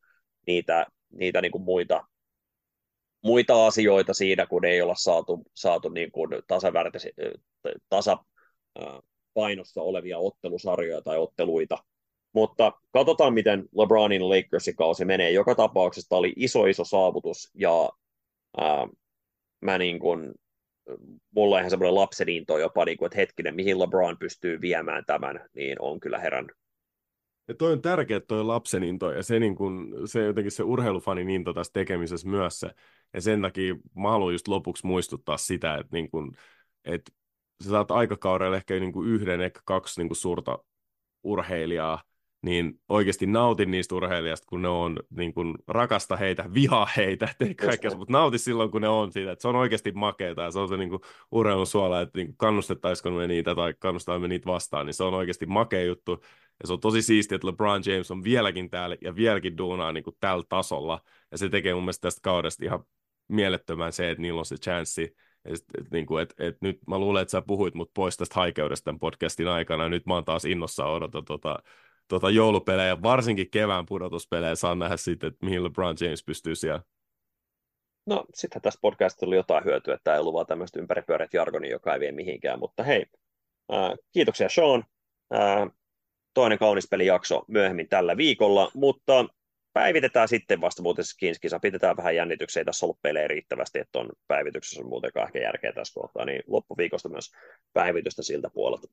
niitä, 0.48 0.86
niitä 1.12 1.42
niin 1.42 1.52
kuin 1.52 1.64
muita, 1.64 2.06
muita 3.24 3.68
asioita 3.68 4.14
siinä, 4.14 4.46
kun 4.46 4.66
ei 4.66 4.82
olla 4.82 4.96
saatu, 4.96 5.44
saatu 5.54 5.90
niin 5.90 6.12
kuin 6.12 6.30
tasapainossa 7.90 9.82
olevia 9.82 10.18
ottelusarjoja 10.18 11.02
tai 11.02 11.18
otteluita. 11.18 11.78
Mutta 12.34 12.72
katsotaan, 12.92 13.34
miten 13.34 13.64
LeBronin 13.78 14.30
Lakersin 14.30 14.76
kausi 14.76 15.06
menee. 15.06 15.32
Joka 15.32 15.56
tapauksessa 15.56 16.16
oli 16.16 16.34
iso, 16.36 16.66
iso 16.66 16.84
saavutus, 16.84 17.52
ja 17.54 17.90
ää, 18.58 18.88
mä 19.62 19.78
niin 19.78 20.00
kuin, 20.00 20.34
mulla 21.36 21.60
ihan 21.60 21.70
semmoinen 21.70 21.96
lapseninto 21.96 22.58
jopa, 22.58 22.86
niin 22.86 22.98
kuin, 22.98 23.06
että 23.08 23.18
hetkinen, 23.18 23.56
mihin 23.56 23.80
LeBron 23.80 24.18
pystyy 24.18 24.62
viemään 24.62 25.06
tämän, 25.06 25.50
niin 25.56 25.82
on 25.82 26.00
kyllä 26.00 26.20
herännyt. 26.20 26.56
Ja 27.48 27.54
toi 27.54 27.72
on 27.72 27.82
tärkeä 27.82 28.20
toi 28.20 28.44
lapsen 28.44 28.84
into, 28.84 29.12
ja 29.12 29.24
se, 29.24 29.40
niin 29.40 29.56
kun, 29.56 29.96
se 30.06 30.26
jotenkin 30.26 30.52
se 30.52 30.64
urheilufanin 30.64 31.30
into 31.30 31.54
tässä 31.54 31.74
tekemisessä 31.74 32.30
myös 32.30 32.60
se, 32.60 32.70
ja 33.14 33.22
sen 33.22 33.42
takia 33.42 33.76
mä 33.96 34.10
haluan 34.10 34.34
just 34.34 34.48
lopuksi 34.48 34.88
muistuttaa 34.88 35.38
sitä, 35.38 35.76
että, 35.76 35.90
niin 35.92 36.12
kun, 36.12 36.36
että 36.86 37.12
sä 37.64 37.70
saat 37.70 37.92
aikakaudella 37.92 38.58
ehkä 38.58 38.80
niin 38.80 38.94
kuin 38.94 39.10
yhden, 39.10 39.42
ehkä 39.42 39.60
kaksi 39.66 40.02
niin 40.02 40.10
kuin 40.10 40.18
suurta 40.18 40.60
urheilijaa, 41.24 42.04
niin 42.44 42.80
oikeasti 42.90 43.26
nautin 43.26 43.72
niistä 43.72 43.96
urheilijasta, 43.96 44.48
kun 44.50 44.62
ne 44.62 44.68
on, 44.68 45.00
niin 45.10 45.34
kuin, 45.34 45.56
rakasta 45.68 46.18
heitä, 46.18 46.46
vihaa 46.54 46.88
heitä, 46.98 47.28
tee 47.38 47.54
kaikkea, 47.54 47.96
mutta 47.96 48.12
nauti 48.12 48.38
silloin, 48.38 48.72
kun 48.72 48.82
ne 48.82 48.88
on 48.88 49.12
siitä, 49.12 49.32
että 49.32 49.42
se 49.42 49.48
on 49.48 49.56
oikeasti 49.56 49.92
makeeta 49.92 50.42
ja 50.42 50.52
se 50.52 50.60
on 50.60 50.70
se 50.70 50.78
niin 50.78 50.90
kuin, 50.90 51.02
urheilun 51.32 51.68
suola, 51.68 52.02
että 52.02 52.18
niin 52.20 52.38
kannustettaisiko 52.38 53.12
me 53.12 53.28
niitä 53.28 53.56
tai 53.56 53.74
kannustamme 53.80 54.20
me 54.20 54.28
niitä 54.28 54.46
vastaan, 54.46 54.86
niin 54.86 54.94
se 54.94 55.04
on 55.04 55.14
oikeasti 55.14 55.46
makea 55.46 55.84
juttu. 55.84 56.24
Ja 56.64 56.68
se 56.68 56.74
on 56.74 56.80
tosi 56.80 57.02
siistiä, 57.02 57.36
että 57.36 57.48
LeBron 57.48 57.82
James 57.86 58.12
on 58.12 58.24
vieläkin 58.24 58.70
täällä 58.70 58.98
ja 59.02 59.16
vieläkin 59.16 59.58
duunaa 59.58 59.92
niin 59.92 60.04
kuin 60.04 60.16
tällä 60.20 60.44
tasolla. 60.50 61.02
Ja 61.32 61.38
se 61.38 61.50
tekee 61.50 61.74
mun 61.74 61.84
mielestä 61.84 62.02
tästä 62.02 62.22
kaudesta 62.24 62.66
ihan 62.66 62.84
mielettömän 63.28 63.94
se, 63.94 64.10
että 64.10 64.22
niillä 64.22 64.40
on 64.40 64.46
se 64.46 64.56
chanssi. 64.56 65.16
Et, 65.46 65.64
et, 65.78 65.92
niin 65.92 66.06
kuin, 66.06 66.24
et, 66.24 66.34
et 66.40 66.58
nyt 66.62 66.80
mä 66.88 67.00
luulen, 67.00 67.22
että 67.22 67.32
sä 67.32 67.42
puhuit 67.42 67.74
mut 67.74 67.92
pois 67.94 68.18
tästä 68.18 68.36
haikeudesta 68.36 68.86
tämän 68.86 69.00
podcastin 69.00 69.48
aikana, 69.48 69.84
ja 69.84 69.90
nyt 69.90 70.06
mä 70.06 70.14
oon 70.14 70.26
taas 70.26 70.46
innossa 70.46 70.86
odota 70.86 71.22
tota, 71.22 71.60
tota 72.14 72.30
joulupelejä, 72.30 73.02
varsinkin 73.02 73.50
kevään 73.50 73.86
pudotuspelejä, 73.86 74.56
saan 74.56 74.80
nähdä 74.80 74.98
sitten, 74.98 75.28
että 75.28 75.46
mihin 75.46 75.64
LeBron 75.64 75.96
James 76.02 76.24
pystyy 76.24 76.56
siellä. 76.56 76.82
No, 78.06 78.26
sitten 78.34 78.62
tässä 78.62 78.80
podcastissa 78.82 79.26
tuli 79.26 79.36
jotain 79.36 79.66
hyötyä, 79.66 79.94
että 79.96 80.14
ei 80.14 80.20
ollut 80.20 80.34
vaan 80.34 80.46
tämmöistä 80.46 80.80
ympäripyörät 80.80 81.34
jargoni, 81.34 81.70
joka 81.70 81.94
ei 81.94 82.00
vie 82.00 82.12
mihinkään, 82.12 82.60
mutta 82.60 82.84
hei, 82.84 83.06
äh, 83.74 83.92
kiitoksia 84.12 84.50
Sean. 84.50 84.84
Äh, 85.34 85.72
toinen 86.34 86.58
kaunis 86.58 86.88
pelijakso 86.90 87.46
myöhemmin 87.48 87.90
tällä 87.90 88.18
viikolla, 88.18 88.72
mutta 88.74 89.26
päivitetään 89.74 90.28
sitten 90.28 90.62
vasta 90.62 90.82
muuten 90.82 91.06
Skinskisa, 91.06 91.60
pidetään 91.60 91.98
vähän 91.98 92.16
jännityksiä, 92.16 92.62
ei 92.62 92.66
tässä 92.66 92.86
ollut 92.86 93.02
pelejä 93.02 93.28
riittävästi, 93.28 93.80
että 93.80 94.00
on 94.00 94.10
päivityksessä 94.28 94.82
on 94.82 94.90
muutenkaan 94.90 95.28
ehkä 95.28 95.40
järkeä 95.40 95.74
tässä 95.74 96.00
kohtaa, 96.02 96.26
niin 96.26 96.44
loppuviikosta 96.48 97.10
myös 97.10 97.32
päivitystä 97.74 98.24
siltä 98.24 98.50
puolelta. 98.54 98.88